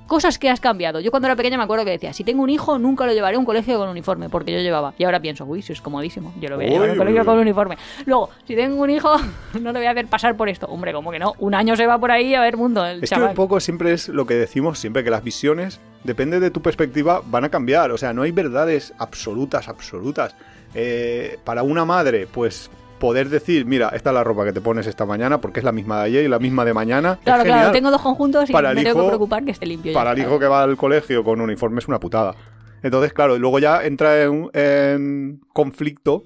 cosas 0.06 0.38
que 0.38 0.50
has 0.50 0.60
cambiado. 0.60 1.00
Yo 1.00 1.10
cuando 1.10 1.28
era 1.28 1.36
pequeña 1.36 1.56
me 1.56 1.64
acuerdo 1.64 1.84
que 1.84 1.92
decía, 1.92 2.12
si 2.12 2.24
tengo 2.24 2.42
un 2.42 2.50
hijo 2.50 2.78
nunca 2.78 3.06
lo 3.06 3.12
llevaré 3.12 3.36
a 3.36 3.38
un 3.38 3.44
colegio 3.44 3.78
con 3.78 3.88
uniforme, 3.88 4.28
porque 4.28 4.52
yo 4.52 4.60
llevaba. 4.60 4.94
Y 4.98 5.04
ahora 5.04 5.20
pienso, 5.20 5.44
uy, 5.44 5.60
eso 5.60 5.72
es 5.72 5.80
comodísimo, 5.80 6.32
yo 6.40 6.48
lo 6.48 6.56
voy 6.56 6.66
a 6.66 6.68
llevar 6.68 6.88
a 6.88 6.92
un 6.92 6.98
colegio 6.98 7.24
con 7.24 7.38
uniforme. 7.38 7.78
Luego, 8.06 8.30
si 8.46 8.54
tengo 8.54 8.82
un 8.82 8.90
hijo, 8.90 9.16
no 9.60 9.72
lo 9.72 9.78
voy 9.78 9.86
a 9.86 9.90
hacer 9.90 10.06
pasar 10.06 10.36
por 10.36 10.48
esto. 10.48 10.66
Hombre, 10.66 10.92
como 10.92 11.10
que 11.10 11.18
no, 11.18 11.34
un 11.38 11.54
año 11.54 11.76
se 11.76 11.86
va 11.86 11.98
por 11.98 12.10
ahí 12.10 12.34
a 12.34 12.40
ver 12.40 12.56
mundo 12.56 12.84
el 12.84 13.02
Es 13.02 13.10
que 13.10 13.20
un 13.20 13.34
poco 13.34 13.60
siempre 13.60 13.92
es 13.92 14.08
lo 14.08 14.26
que 14.26 14.34
decimos 14.34 14.78
siempre, 14.78 15.04
que 15.04 15.10
las 15.10 15.24
visiones, 15.24 15.80
depende 16.04 16.40
de 16.40 16.50
tu 16.50 16.62
perspectiva, 16.62 17.22
van 17.24 17.44
a 17.44 17.48
cambiar. 17.48 17.90
O 17.90 17.98
sea, 17.98 18.12
no 18.12 18.22
hay 18.22 18.32
verdades 18.32 18.92
absolutas, 18.98 19.68
absolutas. 19.68 20.34
Eh, 20.74 21.38
para 21.44 21.62
una 21.62 21.84
madre, 21.84 22.26
pues 22.26 22.70
poder 23.02 23.28
decir, 23.30 23.66
mira, 23.66 23.88
esta 23.88 24.10
es 24.10 24.14
la 24.14 24.22
ropa 24.22 24.44
que 24.44 24.52
te 24.52 24.60
pones 24.60 24.86
esta 24.86 25.04
mañana 25.04 25.40
porque 25.40 25.58
es 25.58 25.64
la 25.64 25.72
misma 25.72 25.98
de 25.98 26.04
ayer 26.04 26.24
y 26.24 26.28
la 26.28 26.38
misma 26.38 26.64
de 26.64 26.72
mañana. 26.72 27.18
Claro, 27.24 27.42
claro, 27.42 27.72
tengo 27.72 27.90
dos 27.90 28.00
conjuntos 28.00 28.48
y 28.48 28.52
Para 28.52 28.72
me 28.74 28.84
tengo 28.84 29.02
que 29.02 29.08
preocupar 29.08 29.44
que 29.44 29.50
esté 29.50 29.66
limpio. 29.66 29.92
Para 29.92 30.12
el 30.12 30.20
hijo 30.20 30.38
que 30.38 30.46
va 30.46 30.62
al 30.62 30.76
colegio 30.76 31.24
con 31.24 31.40
uniforme 31.40 31.80
es 31.80 31.88
una 31.88 31.98
putada. 31.98 32.36
Entonces, 32.80 33.12
claro, 33.12 33.34
y 33.34 33.40
luego 33.40 33.58
ya 33.58 33.82
entra 33.84 34.22
en, 34.22 34.48
en 34.52 35.40
conflicto 35.52 36.22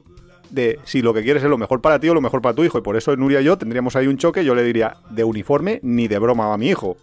de 0.50 0.78
si 0.84 1.00
lo 1.00 1.14
que 1.14 1.22
quieres 1.22 1.42
es 1.42 1.48
lo 1.48 1.56
mejor 1.56 1.80
para 1.80 1.98
ti 1.98 2.10
o 2.10 2.14
lo 2.14 2.20
mejor 2.20 2.42
para 2.42 2.54
tu 2.54 2.62
hijo. 2.62 2.76
Y 2.76 2.82
por 2.82 2.94
eso 2.96 3.16
Nuria 3.16 3.40
y 3.40 3.44
yo 3.44 3.56
tendríamos 3.56 3.96
ahí 3.96 4.06
un 4.06 4.18
choque. 4.18 4.44
Yo 4.44 4.54
le 4.54 4.62
diría, 4.62 4.98
de 5.08 5.24
uniforme 5.24 5.80
ni 5.82 6.08
de 6.08 6.18
broma 6.18 6.52
a 6.52 6.58
mi 6.58 6.68
hijo. 6.68 6.98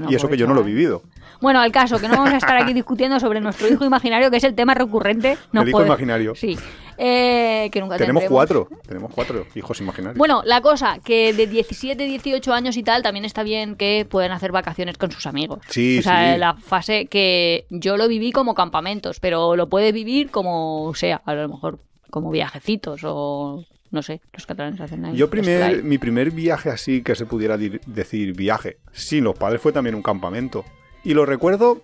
No, 0.00 0.10
y 0.12 0.14
eso 0.14 0.28
que 0.28 0.36
yo 0.36 0.46
no 0.46 0.54
lo 0.54 0.60
he 0.60 0.64
vivido. 0.64 1.02
Bueno, 1.40 1.60
al 1.60 1.72
caso, 1.72 1.98
que 1.98 2.06
no 2.06 2.14
vamos 2.14 2.32
a 2.32 2.36
estar 2.36 2.56
aquí 2.56 2.72
discutiendo 2.82 3.18
sobre 3.18 3.40
nuestro 3.40 3.66
hijo 3.66 3.84
imaginario, 3.84 4.30
que 4.30 4.36
es 4.36 4.44
el 4.44 4.54
tema 4.54 4.74
recurrente. 4.74 5.36
No 5.50 5.62
el 5.62 5.68
hijo 5.70 5.78
puede- 5.78 5.88
imaginario. 5.88 6.36
Sí. 6.36 6.56
Eh, 7.04 7.68
que 7.72 7.80
nunca 7.80 7.96
Tenemos 7.96 8.20
tendremos. 8.22 8.32
cuatro. 8.32 8.68
Tenemos 8.86 9.12
cuatro 9.12 9.44
hijos 9.56 9.80
imaginarios. 9.80 10.16
Bueno, 10.16 10.42
la 10.44 10.60
cosa, 10.60 11.00
que 11.04 11.32
de 11.32 11.48
17, 11.48 12.04
18 12.04 12.52
años 12.52 12.76
y 12.76 12.84
tal, 12.84 13.02
también 13.02 13.24
está 13.24 13.42
bien 13.42 13.74
que 13.74 14.06
puedan 14.08 14.30
hacer 14.30 14.52
vacaciones 14.52 14.98
con 14.98 15.10
sus 15.10 15.26
amigos. 15.26 15.58
Sí, 15.68 15.98
O 15.98 16.02
sea, 16.02 16.34
sí. 16.34 16.38
la 16.38 16.54
fase 16.54 17.06
que 17.06 17.66
yo 17.70 17.96
lo 17.96 18.06
viví 18.06 18.30
como 18.30 18.54
campamentos, 18.54 19.18
pero 19.18 19.56
lo 19.56 19.68
puedes 19.68 19.92
vivir 19.92 20.30
como 20.30 20.92
sea, 20.94 21.20
a 21.26 21.34
lo 21.34 21.48
mejor 21.48 21.80
como 22.10 22.30
viajecitos 22.30 23.00
o 23.04 23.64
no 23.90 24.02
sé, 24.02 24.20
los 24.32 24.46
catalanes 24.46 24.80
hacen 24.80 25.04
ahí. 25.04 25.16
Yo 25.16 25.28
primer, 25.28 25.82
mi 25.82 25.98
primer 25.98 26.30
viaje 26.30 26.70
así 26.70 27.02
que 27.02 27.16
se 27.16 27.26
pudiera 27.26 27.58
decir 27.58 28.32
viaje, 28.36 28.78
sin 28.92 29.24
los 29.24 29.34
padres 29.36 29.60
fue 29.60 29.72
también 29.72 29.96
un 29.96 30.02
campamento. 30.02 30.64
Y 31.04 31.14
lo 31.14 31.26
recuerdo 31.26 31.82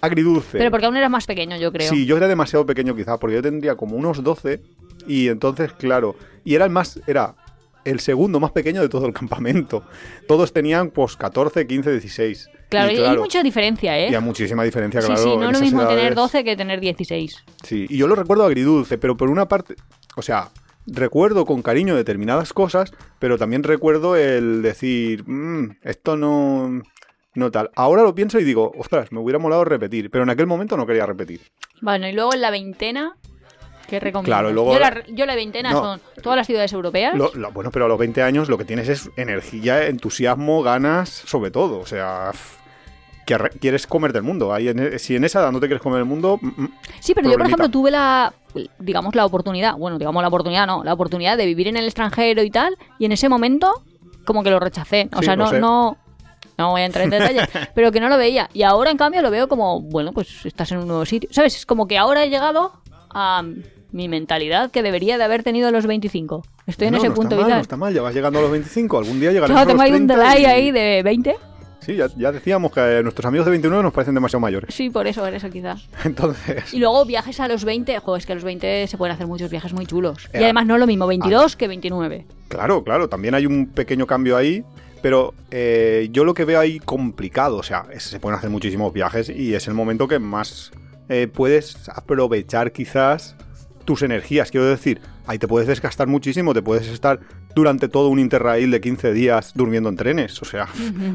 agridulce. 0.00 0.58
Pero 0.58 0.70
porque 0.70 0.86
aún 0.86 0.96
eras 0.96 1.10
más 1.10 1.26
pequeño, 1.26 1.56
yo 1.56 1.72
creo. 1.72 1.88
Sí, 1.88 2.06
yo 2.06 2.16
era 2.16 2.28
demasiado 2.28 2.66
pequeño 2.66 2.94
quizás, 2.94 3.18
porque 3.18 3.36
yo 3.36 3.42
tendría 3.42 3.76
como 3.76 3.96
unos 3.96 4.22
12 4.22 4.60
y 5.06 5.28
entonces, 5.28 5.72
claro, 5.72 6.16
y 6.44 6.54
era 6.54 6.64
el 6.64 6.70
más, 6.70 7.00
era 7.06 7.34
el 7.84 8.00
segundo 8.00 8.40
más 8.40 8.50
pequeño 8.50 8.82
de 8.82 8.88
todo 8.88 9.06
el 9.06 9.12
campamento. 9.12 9.84
Todos 10.26 10.52
tenían 10.52 10.90
pues 10.90 11.16
14, 11.16 11.66
15, 11.66 11.92
16. 11.92 12.50
Claro, 12.68 12.92
y, 12.92 12.96
hay 12.98 13.16
mucha 13.16 13.42
diferencia, 13.42 13.96
¿eh? 13.98 14.10
y 14.10 14.14
hay 14.14 14.20
muchísima 14.20 14.64
diferencia, 14.64 15.00
sí, 15.00 15.06
claro. 15.06 15.22
sí, 15.22 15.28
no 15.28 15.44
en 15.44 15.50
es 15.50 15.52
lo 15.52 15.60
mismo 15.60 15.82
tener 15.82 15.98
edades. 15.98 16.16
12 16.16 16.44
que 16.44 16.56
tener 16.56 16.80
16. 16.80 17.44
Sí, 17.62 17.86
y 17.88 17.96
yo 17.96 18.08
lo 18.08 18.16
recuerdo 18.16 18.44
agridulce, 18.44 18.98
pero 18.98 19.16
por 19.16 19.30
una 19.30 19.46
parte, 19.46 19.76
o 20.16 20.22
sea, 20.22 20.50
recuerdo 20.84 21.46
con 21.46 21.62
cariño 21.62 21.94
determinadas 21.94 22.52
cosas, 22.52 22.92
pero 23.20 23.38
también 23.38 23.62
recuerdo 23.62 24.16
el 24.16 24.62
decir, 24.62 25.22
"Mm, 25.28 25.76
esto 25.82 26.16
no, 26.16 26.82
no 27.36 27.50
tal. 27.50 27.70
Ahora 27.76 28.02
lo 28.02 28.14
pienso 28.14 28.38
y 28.40 28.44
digo, 28.44 28.72
ostras, 28.78 29.12
me 29.12 29.20
hubiera 29.20 29.38
molado 29.38 29.64
repetir, 29.64 30.10
pero 30.10 30.24
en 30.24 30.30
aquel 30.30 30.46
momento 30.46 30.76
no 30.76 30.86
quería 30.86 31.06
repetir. 31.06 31.40
Bueno, 31.80 32.08
y 32.08 32.12
luego 32.12 32.34
en 32.34 32.40
la 32.40 32.50
veintena, 32.50 33.16
¿qué 33.88 34.00
recomiendas? 34.00 34.40
Claro, 34.40 34.52
luego- 34.52 34.72
yo, 34.72 34.78
la, 34.80 35.04
yo 35.08 35.26
la 35.26 35.34
veintena 35.34 35.70
No. 35.72 35.78
son 35.82 36.00
todas 36.22 36.36
las 36.36 36.46
ciudades 36.46 36.72
europeas. 36.72 37.14
Lo- 37.16 37.32
lo- 37.34 37.52
bueno, 37.52 37.70
pero 37.70 37.84
a 37.84 37.88
los 37.88 37.98
20 37.98 38.22
años 38.22 38.48
lo 38.48 38.58
que 38.58 38.64
tienes 38.64 38.88
es 38.88 39.10
energía, 39.16 39.86
entusiasmo, 39.86 40.62
ganas, 40.62 41.08
sobre 41.10 41.50
todo. 41.50 41.78
O 41.78 41.86
sea, 41.86 42.32
que 43.26 43.36
quieres 43.60 43.86
comerte 43.88 44.18
el 44.18 44.24
mundo. 44.24 44.52
Ahí 44.54 44.68
en 44.68 44.78
e- 44.78 44.98
si 44.98 45.16
en 45.16 45.24
esa 45.24 45.40
edad 45.40 45.50
no 45.52 45.58
te 45.60 45.66
quieres 45.66 45.82
comer 45.82 45.98
el 45.98 46.04
mundo, 46.04 46.38
mm, 46.40 46.62
mm, 46.62 46.72
Sí, 47.00 47.12
pero 47.14 47.28
yo, 47.28 47.36
por 47.36 47.46
ejemplo, 47.46 47.68
tuve 47.68 47.90
la, 47.90 48.32
digamos, 48.78 49.14
la 49.16 49.24
oportunidad, 49.26 49.74
bueno, 49.76 49.98
digamos 49.98 50.22
la 50.22 50.28
oportunidad, 50.28 50.66
no, 50.66 50.84
la 50.84 50.92
oportunidad 50.94 51.36
de 51.36 51.44
vivir 51.44 51.66
en 51.68 51.76
el 51.76 51.86
extranjero 51.86 52.42
y 52.42 52.50
tal, 52.50 52.76
y 53.00 53.04
en 53.04 53.12
ese 53.12 53.28
momento, 53.28 53.82
como 54.24 54.42
que 54.44 54.50
lo 54.50 54.60
rechacé. 54.60 55.08
O 55.12 55.18
Sí, 55.18 55.24
sea, 55.26 55.34
no, 55.36 55.48
sé. 55.48 55.58
no, 55.60 55.96
no 56.58 56.70
voy 56.70 56.80
a 56.82 56.86
entrar 56.86 57.04
en 57.04 57.10
detalles, 57.10 57.48
pero 57.74 57.92
que 57.92 58.00
no 58.00 58.08
lo 58.08 58.16
veía. 58.18 58.48
Y 58.52 58.62
ahora, 58.62 58.90
en 58.90 58.96
cambio, 58.96 59.22
lo 59.22 59.30
veo 59.30 59.48
como, 59.48 59.80
bueno, 59.80 60.12
pues 60.12 60.44
estás 60.46 60.72
en 60.72 60.78
un 60.78 60.88
nuevo 60.88 61.04
sitio. 61.04 61.28
¿Sabes? 61.32 61.56
Es 61.56 61.66
como 61.66 61.86
que 61.86 61.98
ahora 61.98 62.24
he 62.24 62.30
llegado 62.30 62.72
a 63.10 63.42
mi 63.92 64.08
mentalidad 64.08 64.70
que 64.70 64.82
debería 64.82 65.16
de 65.18 65.24
haber 65.24 65.42
tenido 65.42 65.68
a 65.68 65.70
los 65.70 65.86
25. 65.86 66.44
Estoy 66.66 66.88
en 66.88 66.96
ese 66.96 67.08
no 67.08 67.14
punto 67.14 67.34
está 67.34 67.36
mal, 67.36 67.44
vital. 67.46 67.58
no 67.58 67.62
está 67.62 67.76
mal, 67.76 67.94
ya 67.94 68.02
vas 68.02 68.14
llegando 68.14 68.38
a 68.40 68.42
los 68.42 68.50
25, 68.50 68.98
algún 68.98 69.20
día 69.20 69.30
llegaremos 69.32 69.50
Claro, 69.56 69.60
a 69.60 69.64
los 69.64 69.68
tengo 69.72 69.82
ahí 69.82 70.00
un 70.02 70.06
30 70.08 70.16
delay 70.16 70.42
y- 70.42 70.44
ahí 70.46 70.70
de 70.72 71.02
20. 71.02 71.36
Sí, 71.80 71.94
ya, 71.94 72.08
ya 72.16 72.32
decíamos 72.32 72.72
que 72.72 73.00
nuestros 73.04 73.24
amigos 73.26 73.44
de 73.46 73.52
29 73.52 73.80
nos 73.84 73.92
parecen 73.92 74.12
demasiado 74.12 74.40
mayores. 74.40 74.74
Sí, 74.74 74.90
por 74.90 75.06
eso, 75.06 75.20
por 75.22 75.32
eso 75.32 75.48
quizás. 75.50 75.88
Entonces, 76.04 76.74
Y 76.74 76.78
luego 76.80 77.04
viajes 77.04 77.38
a 77.38 77.46
los 77.46 77.64
20, 77.64 77.96
joder, 78.00 78.18
es 78.20 78.26
que 78.26 78.32
a 78.32 78.34
los 78.34 78.42
20 78.44 78.88
se 78.88 78.98
pueden 78.98 79.14
hacer 79.14 79.28
muchos 79.28 79.48
viajes 79.50 79.72
muy 79.72 79.86
chulos. 79.86 80.28
Y 80.34 80.38
Eh, 80.38 80.44
además 80.44 80.66
no 80.66 80.74
es 80.74 80.80
lo 80.80 80.86
mismo 80.88 81.06
22 81.06 81.54
que 81.54 81.68
29. 81.68 82.26
claro, 82.48 82.82
claro, 82.82 83.08
también 83.08 83.36
hay 83.36 83.46
un 83.46 83.66
pequeño 83.68 84.04
cambio 84.08 84.36
ahí, 84.36 84.64
pero 85.02 85.34
eh, 85.50 86.08
yo 86.12 86.24
lo 86.24 86.34
que 86.34 86.44
veo 86.44 86.58
ahí 86.60 86.78
complicado, 86.80 87.56
o 87.56 87.62
sea, 87.62 87.86
es- 87.92 88.02
se 88.04 88.18
pueden 88.20 88.38
hacer 88.38 88.50
muchísimos 88.50 88.92
viajes 88.92 89.28
y 89.28 89.54
es 89.54 89.68
el 89.68 89.74
momento 89.74 90.08
que 90.08 90.18
más 90.18 90.72
eh, 91.08 91.28
puedes 91.32 91.88
aprovechar 91.88 92.72
quizás 92.72 93.36
tus 93.84 94.02
energías, 94.02 94.50
quiero 94.50 94.66
decir, 94.66 95.00
ahí 95.28 95.38
te 95.38 95.46
puedes 95.46 95.68
desgastar 95.68 96.08
muchísimo, 96.08 96.52
te 96.54 96.62
puedes 96.62 96.88
estar 96.88 97.20
durante 97.54 97.88
todo 97.88 98.08
un 98.08 98.18
interrail 98.18 98.70
de 98.70 98.80
15 98.80 99.12
días 99.12 99.52
durmiendo 99.54 99.88
en 99.88 99.96
trenes, 99.96 100.42
o 100.42 100.44
sea, 100.44 100.66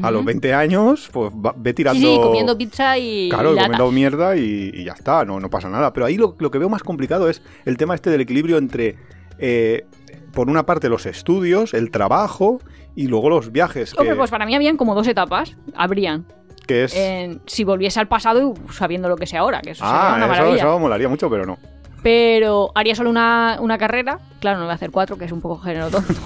a 0.02 0.10
los 0.10 0.24
20 0.24 0.54
años, 0.54 1.08
pues 1.12 1.30
va- 1.32 1.54
ve 1.56 1.74
tirando... 1.74 2.00
Sí, 2.00 2.14
sí, 2.14 2.20
comiendo 2.20 2.56
pizza 2.58 2.96
y 2.98 3.28
Claro, 3.28 3.52
lata. 3.52 3.64
comiendo 3.66 3.92
mierda 3.92 4.36
y, 4.36 4.70
y 4.74 4.84
ya 4.84 4.92
está, 4.92 5.24
no, 5.26 5.38
no 5.38 5.50
pasa 5.50 5.68
nada. 5.68 5.92
Pero 5.92 6.06
ahí 6.06 6.16
lo, 6.16 6.34
lo 6.38 6.50
que 6.50 6.58
veo 6.58 6.68
más 6.70 6.82
complicado 6.82 7.28
es 7.28 7.42
el 7.66 7.76
tema 7.76 7.94
este 7.94 8.08
del 8.10 8.22
equilibrio 8.22 8.56
entre, 8.58 8.96
eh, 9.38 9.84
por 10.32 10.48
una 10.48 10.64
parte, 10.66 10.88
los 10.88 11.04
estudios, 11.06 11.74
el 11.74 11.90
trabajo 11.92 12.60
y 12.94 13.06
luego 13.06 13.30
los 13.30 13.52
viajes. 13.52 13.94
que- 13.94 14.00
Hombre, 14.00 14.16
pues 14.16 14.30
para 14.30 14.46
mí 14.46 14.54
habían 14.54 14.76
como 14.76 14.94
dos 14.94 15.06
etapas. 15.06 15.56
Habrían. 15.74 16.26
Que 16.66 16.84
es... 16.84 16.94
en- 16.94 17.40
si 17.46 17.64
volviese 17.64 18.00
al 18.00 18.08
pasado 18.08 18.54
y 18.54 18.72
sabiendo 18.72 19.08
lo 19.08 19.16
que 19.16 19.26
sé 19.26 19.36
ahora, 19.36 19.60
que 19.60 19.70
eso 19.72 19.84
sería 19.84 20.12
ah, 20.12 20.16
una 20.16 20.26
eso, 20.26 20.34
maravilla. 20.34 20.56
eso 20.56 20.78
molaría 20.78 21.08
mucho, 21.08 21.30
pero 21.30 21.46
no. 21.46 21.58
Pero 22.02 22.70
haría 22.74 22.94
solo 22.94 23.10
una, 23.10 23.58
una 23.60 23.78
carrera. 23.78 24.18
Claro, 24.40 24.58
no 24.58 24.64
voy 24.64 24.72
a 24.72 24.74
hacer 24.74 24.90
cuatro, 24.90 25.16
que 25.16 25.24
es 25.24 25.32
un 25.32 25.40
poco 25.40 25.58
género 25.58 25.88
tonto. 25.90 26.14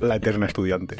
La 0.00 0.16
eterna 0.16 0.46
estudiante. 0.46 0.96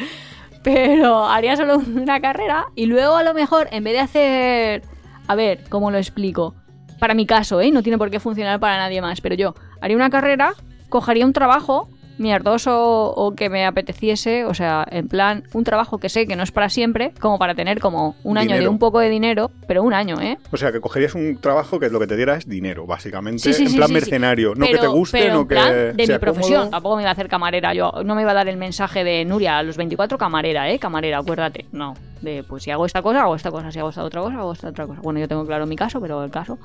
Pero 0.63 1.27
haría 1.27 1.57
solo 1.57 1.79
una 1.79 2.21
carrera 2.21 2.67
y 2.75 2.87
luego 2.87 3.17
a 3.17 3.23
lo 3.23 3.35
mejor, 3.35 3.69
en 3.71 3.85
vez 3.85 3.95
de 3.95 4.01
hacer... 4.01 4.83
A 5.27 5.35
ver, 5.35 5.65
¿cómo 5.69 5.91
lo 5.91 5.99
explico? 5.99 6.55
Para 6.99 7.15
mi 7.15 7.27
caso, 7.27 7.61
¿eh? 7.61 7.71
No 7.71 7.83
tiene 7.83 7.99
por 7.99 8.11
qué 8.11 8.19
funcionar 8.21 8.59
para 8.59 8.77
nadie 8.77 9.01
más, 9.01 9.21
pero 9.21 9.35
yo 9.35 9.55
haría 9.81 9.97
una 9.97 10.11
carrera, 10.11 10.55
cogería 10.89 11.27
un 11.27 11.33
trabajo 11.33 11.89
mierdoso 12.19 13.13
o 13.13 13.35
que 13.35 13.49
me 13.49 13.65
apeteciese, 13.67 14.45
o 14.45 14.55
sea, 14.55 14.87
en 14.91 15.09
plan, 15.09 15.45
un 15.53 15.65
trabajo 15.65 15.99
que 15.99 16.09
sé 16.09 16.27
que 16.27 16.37
no 16.37 16.43
es 16.43 16.53
para 16.53 16.69
siempre, 16.69 17.13
como 17.21 17.39
para 17.39 17.55
tener 17.55 17.81
como 17.81 18.17
un 18.25 18.39
año 18.39 18.57
de 18.57 18.69
un 18.69 18.79
poco 18.79 19.01
de 19.01 19.09
dinero, 19.09 19.51
pero 19.67 19.83
un 19.83 19.95
año, 19.95 20.21
¿eh? 20.21 20.39
O 20.51 20.57
sea, 20.57 20.73
que 20.73 20.81
cogerías 20.81 21.15
un 21.15 21.39
trabajo 21.41 21.79
que 21.79 21.89
lo 21.91 22.01
que 22.01 22.07
te 22.07 22.17
diera 22.17 22.37
es 22.37 22.49
dinero, 22.49 22.87
básicamente. 22.87 23.41
Sí, 23.41 23.53
sí, 23.53 23.63
en 23.65 23.71
sí, 23.71 23.77
plan 23.77 23.93
mercenario. 23.93 24.55
No 24.55 24.67
que 24.67 24.79
te 24.79 24.87
guste, 24.87 25.19
pero 25.19 25.35
no 25.35 25.41
en 25.43 25.47
plan 25.47 25.73
que. 25.73 25.93
de 25.95 26.07
sea 26.07 26.17
mi 26.17 26.21
profesión. 26.21 26.53
cómodo. 26.53 26.71
Tampoco 26.71 26.97
me 26.97 27.03
iba 27.03 27.11
a 27.11 27.13
hacer 27.13 27.29
camarera. 27.29 27.75
Yo 27.75 27.93
no 28.05 28.15
me 28.15 28.23
iba 28.23 28.31
a 28.31 28.35
dar 28.35 28.49
el 28.49 28.57
mensaje 28.57 29.05
de 29.05 29.25
Nuria 29.25 29.59
a 29.59 29.63
los 29.63 29.77
24 29.77 30.19
camarera, 30.19 30.71
¿eh? 30.71 30.79
Camarera, 30.79 31.19
acuérdate. 31.19 31.67
No. 31.73 31.95
De 32.21 32.43
pues 32.43 32.65
si 32.65 32.71
hago 32.71 32.85
esta 32.85 33.03
cosa, 33.03 33.23
hago 33.23 33.37
esta 33.37 33.51
cosa. 33.51 33.71
Si 33.71 33.79
hago 33.79 33.91
esta 33.91 34.03
otra 34.03 34.21
cosa, 34.21 34.39
hago 34.39 34.53
esta 34.53 34.69
otra 34.69 34.87
cosa. 34.87 35.01
Bueno, 35.03 35.21
yo 35.21 35.29
tengo 35.29 35.47
claro 35.47 35.67
mi 35.67 35.77
caso, 35.77 36.01
pero 36.01 36.25
el 36.25 36.31
caso. 36.31 36.59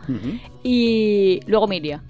Y 0.64 1.40
luego 1.48 1.68
me 1.68 1.78
iría 1.78 2.02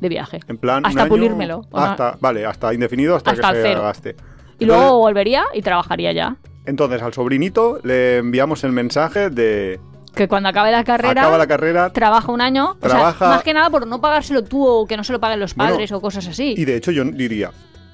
de 0.00 0.08
viaje. 0.08 0.40
En 0.48 0.58
plan. 0.58 0.78
un 0.78 0.86
Hasta 0.86 1.02
año- 1.02 1.08
pulírmelo. 1.08 1.62
Hasta, 1.72 2.16
vale, 2.20 2.46
hasta 2.46 2.72
indefinido, 2.74 3.16
hasta, 3.16 3.30
Hasta 3.32 3.50
que 3.50 3.56
se 3.56 3.62
cero. 3.62 3.82
gaste. 3.82 4.10
Y 4.10 4.64
Entonces- 4.64 4.66
luego 4.68 4.98
volvería 4.98 5.44
y 5.54 5.62
trabajaría 5.62 6.12
ya. 6.12 6.36
Entonces, 6.66 7.00
al 7.02 7.12
sobrinito 7.14 7.78
le 7.82 8.18
enviamos 8.18 8.64
el 8.64 8.72
mensaje 8.72 9.30
de. 9.30 9.80
Que 10.14 10.26
cuando 10.28 10.48
acabe 10.48 10.70
la 10.72 10.84
carrera. 10.84 11.22
Acaba 11.22 11.38
la 11.38 11.46
carrera. 11.46 11.90
Trabaja 11.92 12.32
un 12.32 12.40
año. 12.40 12.70
o 12.72 12.76
sea, 12.80 12.88
Trabaja- 12.90 13.28
más 13.28 13.42
que 13.42 13.54
nada 13.54 13.70
por 13.70 13.86
no 13.86 14.00
pagárselo 14.00 14.42
tú 14.44 14.66
o 14.66 14.86
que 14.86 14.96
no 14.96 15.04
se 15.04 15.12
lo 15.12 15.20
paguen 15.20 15.38
los 15.40 15.54
Bueno, 15.54 15.72
padres 15.72 15.92
o 15.92 16.00
cosas 16.00 16.26
así. 16.26 16.54
Y 16.56 16.64
de 16.64 16.76
hecho, 16.76 16.90
yo 16.90 17.04
diría. 17.04 17.50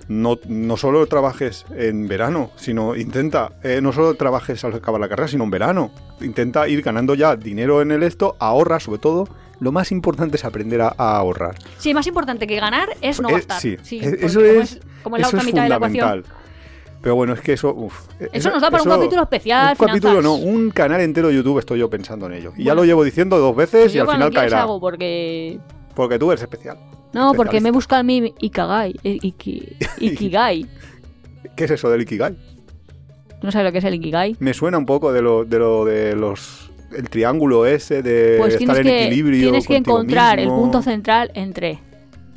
No, 0.08 0.38
no 0.48 0.76
solo 0.76 1.04
trabajes 1.08 1.66
en 1.76 2.06
verano, 2.06 2.50
sino 2.54 2.94
intenta, 2.94 3.50
eh, 3.64 3.80
no 3.82 3.92
solo 3.92 4.14
trabajes 4.14 4.64
al 4.64 4.72
acabar 4.74 5.00
la 5.00 5.08
carrera, 5.08 5.26
sino 5.26 5.42
en 5.42 5.50
verano. 5.50 5.90
Intenta 6.20 6.68
ir 6.68 6.80
ganando 6.82 7.14
ya 7.16 7.34
dinero 7.34 7.82
en 7.82 7.90
el 7.90 8.04
esto, 8.04 8.36
ahorra 8.38 8.78
sobre 8.78 9.00
todo. 9.00 9.28
Lo 9.60 9.72
más 9.72 9.90
importante 9.92 10.36
es 10.36 10.44
aprender 10.44 10.80
a, 10.82 10.94
a 10.98 11.16
ahorrar. 11.16 11.54
Sí, 11.78 11.94
más 11.94 12.06
importante 12.06 12.46
que 12.46 12.56
ganar 12.56 12.88
es 13.00 13.20
no 13.20 13.28
Eh, 13.30 13.32
gastar. 13.32 13.60
sí, 13.60 13.76
Sí, 13.82 14.00
porque 14.00 14.26
eso 14.26 14.40
como 14.40 14.50
es, 14.62 14.80
como 15.02 15.16
es 15.16 15.22
la 15.22 15.28
eso 15.28 15.36
otra 15.36 15.40
es 15.40 15.46
mitad 15.46 15.62
de 15.62 15.68
la 15.70 15.76
ecuación. 15.76 16.04
fundamental. 16.08 16.36
Pero 17.02 17.14
bueno, 17.14 17.34
es 17.34 17.40
que 17.40 17.52
eso. 17.52 17.72
uf, 17.74 17.94
Eso 18.32 18.50
nos 18.50 18.60
da 18.60 18.70
para 18.70 18.82
un 18.82 18.88
capítulo 18.88 19.22
especial, 19.22 19.76
Un 19.78 19.86
capítulo, 19.86 20.20
no, 20.22 20.34
un 20.34 20.70
canal 20.70 21.00
entero 21.00 21.28
de 21.28 21.34
YouTube 21.36 21.58
estoy 21.60 21.78
yo 21.78 21.88
pensando 21.88 22.26
en 22.26 22.32
ello. 22.32 22.52
Y 22.56 22.64
ya 22.64 22.74
lo 22.74 22.84
llevo 22.84 23.04
diciendo 23.04 23.38
dos 23.38 23.54
veces 23.54 23.82
Pues 23.84 23.94
y 23.94 23.98
al 23.98 24.08
final 24.08 24.32
caerá. 24.32 24.62
hago 24.62 24.80
porque 24.80 25.58
Porque 25.94 26.18
tú 26.18 26.30
eres 26.32 26.42
especial. 26.42 26.78
no, 27.12 27.32
porque 27.34 27.60
me 27.60 27.70
busca 27.70 28.02
mi 28.02 28.34
Ikagai, 28.40 28.94
eh, 29.04 29.18
Iki- 29.22 29.76
Ikigai. 30.00 30.66
¿Qué 31.54 31.64
es 31.64 31.70
eso 31.70 31.88
del 31.90 32.02
Ikigai? 32.02 32.36
¿No 33.42 33.52
sabes 33.52 33.66
lo 33.66 33.72
que 33.72 33.78
es 33.78 33.84
el 33.84 33.94
Ikigai? 33.94 34.36
Me 34.40 34.52
suena 34.52 34.76
un 34.78 34.86
poco 34.86 35.12
de 35.12 35.22
lo 35.22 35.44
de, 35.44 35.58
lo 35.58 35.84
de 35.84 36.16
los. 36.16 36.65
El 36.96 37.08
triángulo 37.10 37.66
ese 37.66 38.02
de 38.02 38.36
Pues 38.38 38.54
estar 38.54 38.76
en 38.78 38.82
que, 38.84 39.04
equilibrio. 39.06 39.42
tienes 39.50 39.66
que 39.66 39.76
encontrar 39.76 40.38
el 40.38 40.48
punto 40.48 40.82
central 40.82 41.30
entre 41.34 41.78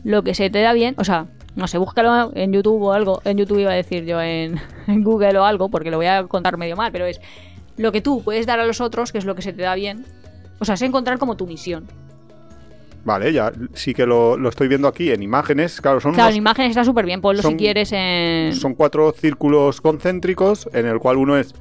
lo 0.03 0.23
que 0.23 0.33
se 0.33 0.49
te 0.49 0.61
da 0.61 0.73
bien, 0.73 0.95
o 0.97 1.03
sea, 1.03 1.27
no 1.55 1.67
sé, 1.67 1.77
búscalo 1.77 2.31
en 2.35 2.53
YouTube 2.53 2.81
o 2.81 2.93
algo, 2.93 3.21
en 3.25 3.37
YouTube 3.37 3.59
iba 3.59 3.71
a 3.71 3.75
decir 3.75 4.05
yo, 4.05 4.21
en, 4.21 4.59
en 4.87 5.03
Google 5.03 5.37
o 5.39 5.43
algo, 5.45 5.69
porque 5.69 5.91
lo 5.91 5.97
voy 5.97 6.05
a 6.07 6.23
contar 6.23 6.57
medio 6.57 6.75
mal, 6.75 6.91
pero 6.91 7.05
es 7.05 7.19
lo 7.77 7.91
que 7.91 8.01
tú 8.01 8.21
puedes 8.23 8.45
dar 8.45 8.59
a 8.59 8.65
los 8.65 8.81
otros, 8.81 9.11
que 9.11 9.17
es 9.17 9.25
lo 9.25 9.35
que 9.35 9.41
se 9.41 9.53
te 9.53 9.61
da 9.61 9.75
bien. 9.75 10.05
O 10.59 10.65
sea, 10.65 10.75
es 10.75 10.81
encontrar 10.81 11.17
como 11.19 11.37
tu 11.37 11.47
misión. 11.47 11.85
Vale, 13.05 13.31
ya 13.31 13.51
sí 13.73 13.93
que 13.93 14.05
lo, 14.05 14.37
lo 14.37 14.49
estoy 14.49 14.67
viendo 14.67 14.87
aquí 14.87 15.11
en 15.11 15.23
imágenes. 15.23 15.79
Claro, 15.79 16.01
son, 16.01 16.11
Claro, 16.13 16.27
unos- 16.27 16.33
en 16.35 16.37
imágenes 16.37 16.71
está 16.71 16.83
súper 16.83 17.05
bien, 17.05 17.21
ponlo 17.21 17.41
son- 17.41 17.51
si 17.51 17.57
quieres 17.57 17.91
en... 17.93 18.53
son 18.53 18.73
cuatro 18.75 19.13
círculos 19.13 19.79
concéntricos 19.79 20.69
en 20.73 20.85
el 20.85 20.99
cual 20.99 21.15
uno 21.17 21.37
es 21.37 21.55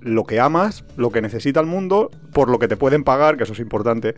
lo 0.00 0.24
que 0.24 0.40
amas, 0.40 0.84
lo 0.96 1.10
que 1.10 1.20
necesita 1.20 1.60
el 1.60 1.66
mundo, 1.66 2.10
por 2.32 2.48
lo 2.48 2.58
que 2.58 2.68
te 2.68 2.76
pueden 2.76 3.04
pagar, 3.04 3.36
que 3.36 3.44
eso 3.44 3.52
es 3.52 3.60
importante, 3.60 4.14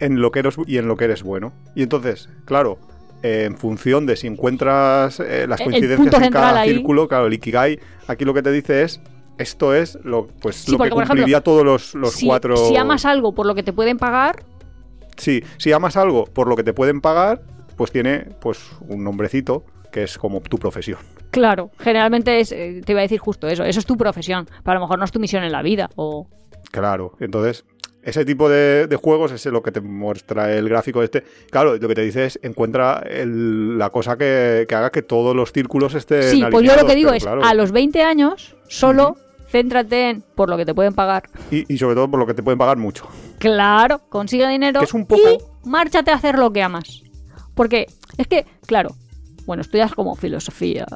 en 0.00 0.20
lo 0.20 0.30
que 0.32 0.40
eres 0.40 0.56
y 0.66 0.78
en 0.78 0.88
lo 0.88 0.96
que 0.96 1.04
eres 1.04 1.22
bueno. 1.22 1.52
Y 1.74 1.82
entonces, 1.82 2.28
claro, 2.44 2.78
eh, 3.22 3.44
en 3.46 3.56
función 3.56 4.06
de 4.06 4.16
si 4.16 4.26
encuentras 4.26 5.20
eh, 5.20 5.46
las 5.48 5.60
coincidencias 5.60 6.22
en 6.22 6.30
cada 6.30 6.60
ahí. 6.60 6.70
círculo, 6.70 7.06
claro, 7.08 7.26
el 7.26 7.34
Ikigai, 7.34 7.78
aquí 8.08 8.24
lo 8.24 8.34
que 8.34 8.42
te 8.42 8.50
dice 8.50 8.82
es 8.82 9.00
esto 9.38 9.74
es 9.74 9.98
lo 10.04 10.26
pues 10.26 10.56
Sí, 10.56 10.72
lo 10.72 10.78
que 10.78 10.84
ejemplo, 10.88 11.06
cumpliría 11.06 11.40
todos 11.40 11.64
los, 11.64 11.94
los 11.94 12.12
si, 12.12 12.26
cuatro 12.26 12.54
si 12.54 12.76
amas 12.76 13.06
algo 13.06 13.34
por 13.34 13.46
lo 13.46 13.54
que 13.54 13.62
te 13.62 13.72
pueden 13.72 13.96
pagar, 13.96 14.44
Sí, 15.16 15.42
si 15.58 15.72
amas 15.72 15.96
algo 15.96 16.24
por 16.24 16.48
lo 16.48 16.56
que 16.56 16.64
te 16.64 16.72
pueden 16.72 17.00
pagar, 17.00 17.40
pues 17.76 17.92
tiene 17.92 18.26
pues 18.40 18.58
un 18.88 19.04
nombrecito 19.04 19.64
que 19.92 20.02
es 20.02 20.18
como 20.18 20.40
tu 20.40 20.58
profesión. 20.58 20.98
claro, 21.30 21.70
generalmente 21.78 22.40
es, 22.40 22.50
eh, 22.50 22.80
te 22.84 22.92
iba 22.92 23.00
a 23.00 23.02
decir 23.02 23.18
justo 23.20 23.46
eso, 23.46 23.62
eso 23.64 23.78
es 23.78 23.86
tu 23.86 23.96
profesión, 23.96 24.46
pero 24.64 24.72
a 24.72 24.74
lo 24.74 24.80
mejor 24.80 24.98
no 24.98 25.04
es 25.04 25.12
tu 25.12 25.20
misión 25.20 25.44
en 25.44 25.52
la 25.52 25.62
vida, 25.62 25.88
o... 25.96 26.26
Claro, 26.70 27.12
entonces 27.20 27.64
ese 28.02 28.24
tipo 28.24 28.48
de, 28.48 28.86
de 28.88 28.96
juegos 28.96 29.30
es 29.30 29.46
lo 29.46 29.62
que 29.62 29.70
te 29.70 29.80
muestra 29.80 30.52
el 30.52 30.68
gráfico 30.68 31.02
este. 31.04 31.22
Claro, 31.50 31.76
lo 31.76 31.86
que 31.88 31.94
te 31.94 32.00
dice 32.02 32.24
es 32.24 32.38
encuentra 32.42 33.00
el- 33.08 33.78
la 33.78 33.90
cosa 33.90 34.16
que, 34.16 34.64
que 34.68 34.74
haga 34.74 34.90
que 34.90 35.02
todos 35.02 35.36
los 35.36 35.52
círculos 35.52 35.94
estén 35.94 36.22
Sí, 36.24 36.44
pues 36.50 36.66
yo 36.66 36.74
lo 36.74 36.84
que 36.86 36.96
digo 36.96 37.12
es, 37.12 37.22
claro, 37.22 37.44
a 37.44 37.54
los 37.54 37.70
20 37.70 38.02
años, 38.02 38.56
solo 38.68 39.16
céntrate 39.48 40.10
en 40.10 40.22
por 40.34 40.48
lo 40.48 40.56
que 40.56 40.64
te 40.64 40.74
pueden 40.74 40.94
pagar. 40.94 41.24
y, 41.50 41.72
y 41.72 41.78
sobre 41.78 41.94
todo 41.94 42.10
por 42.10 42.18
lo 42.18 42.26
que 42.26 42.34
te 42.34 42.42
pueden 42.42 42.58
pagar 42.58 42.76
mucho. 42.78 43.06
Claro, 43.38 44.00
consigue 44.08 44.48
dinero 44.48 44.80
Que 44.80 44.86
es 44.86 44.94
un 44.94 45.06
poco- 45.06 45.20
y 45.30 45.68
márchate 45.68 46.10
a 46.10 46.14
hacer 46.14 46.38
lo 46.38 46.52
que 46.52 46.62
amas. 46.62 47.02
Porque 47.54 47.86
es 48.16 48.26
que, 48.26 48.46
claro, 48.66 48.96
bueno, 49.46 49.62
estudias 49.62 49.94
como 49.94 50.14
filosofía. 50.16 50.86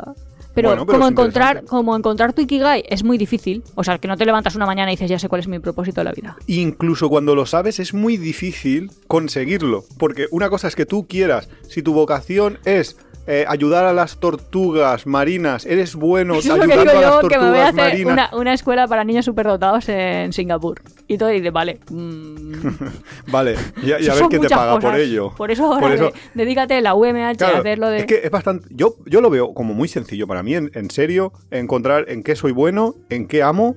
Pero, 0.55 0.71
Bueno, 0.71 0.87
pero 0.87 0.99
como 0.99 1.09
encontrar 1.11 1.65
como 1.65 1.95
encontrar 1.95 2.33
tu 2.33 2.41
ikigai 2.41 2.83
es 2.89 3.05
muy 3.05 3.19
difícil. 3.19 3.63
O 3.75 3.85
sea, 3.85 3.99
que 3.99 4.09
no 4.09 4.17
te 4.17 4.25
levantas 4.25 4.57
una 4.57 4.65
mañana 4.65 4.91
y 4.91 4.97
dices, 4.97 5.11
ya 5.11 5.19
sé 5.19 5.29
cuál 5.29 5.41
es 5.41 5.49
mi 5.49 5.59
propósito 5.59 6.01
de 6.01 6.05
la 6.07 6.13
vida. 6.13 6.37
Incluso 6.47 7.11
cuando 7.11 7.35
lo 7.35 7.45
sabes 7.45 7.79
es 7.79 7.93
muy 7.93 8.17
difícil 8.17 8.91
conseguirlo. 9.07 9.85
Porque 9.99 10.29
una 10.31 10.49
cosa 10.49 10.69
es 10.69 10.75
que 10.75 10.87
tú 10.87 11.07
quieras, 11.07 11.51
si 11.69 11.83
tu 11.83 11.93
vocación 11.93 12.59
es 12.65 12.97
eh, 13.27 13.45
ayudar 13.49 13.85
a 13.87 13.93
las 13.93 14.19
tortugas 14.19 15.07
marinas, 15.07 15.67
eres 15.67 15.95
bueno 15.97 16.37
Eso 16.37 16.53
es 16.55 16.59
lo 16.61 16.67
que 16.67 16.73
ayudando 16.73 16.93
digo 16.93 16.99
a 16.99 17.11
las 17.11 17.23
yo, 17.23 17.29
que 17.29 17.39
me 17.39 17.51
voy 17.51 17.59
a 17.59 17.63
tortugas 17.63 17.69
hacer 17.69 17.93
marinas. 18.05 18.13
una, 18.33 18.41
una 18.41 18.53
escuela 18.55 18.87
para 18.89 19.05
niños 19.05 19.25
superdotados 19.25 19.89
en 19.89 20.33
Singapur. 20.33 20.81
Y 21.09 21.19
todo 21.19 21.29
dice, 21.31 21.51
vale. 21.51 21.81
mm, 21.91 22.53
Vale, 23.29 23.57
y, 23.83 23.93
a- 23.93 24.01
y 24.01 24.09
a 24.09 24.15
ver 24.15 24.25
quién 24.29 24.43
te 24.43 24.49
paga 24.49 24.73
por 24.75 24.83
cosas. 24.83 24.99
ello. 25.01 25.33
Por 25.37 25.51
eso 25.51 25.65
ahora 25.67 25.81
Por 25.81 25.93
eso- 25.93 26.05
de- 26.07 26.13
dedícate 26.45 26.75
a 26.75 26.81
la 26.81 26.95
UMH 26.95 27.37
Claro, 27.37 27.57
a 27.57 27.61
hacer 27.61 27.79
lo 27.79 27.89
de... 27.89 27.99
Es 27.99 28.07
que 28.07 28.21
es 28.25 28.31
bastante. 28.31 28.69
Yo, 28.71 28.97
yo 29.07 29.21
lo 29.21 29.31
veo 29.31 29.55
como 29.55 29.75
muy 29.75 29.89
sencillo 29.89 30.27
para 30.27 30.43
mí, 30.43 30.55
en, 30.55 30.71
en 30.75 30.91
serio, 30.91 31.33
encontrar 31.51 32.07
en 32.09 32.23
qué 32.23 32.37
soy 32.37 32.53
bueno, 32.53 32.95
en 33.11 33.27
qué 33.29 33.43
amo. 33.43 33.77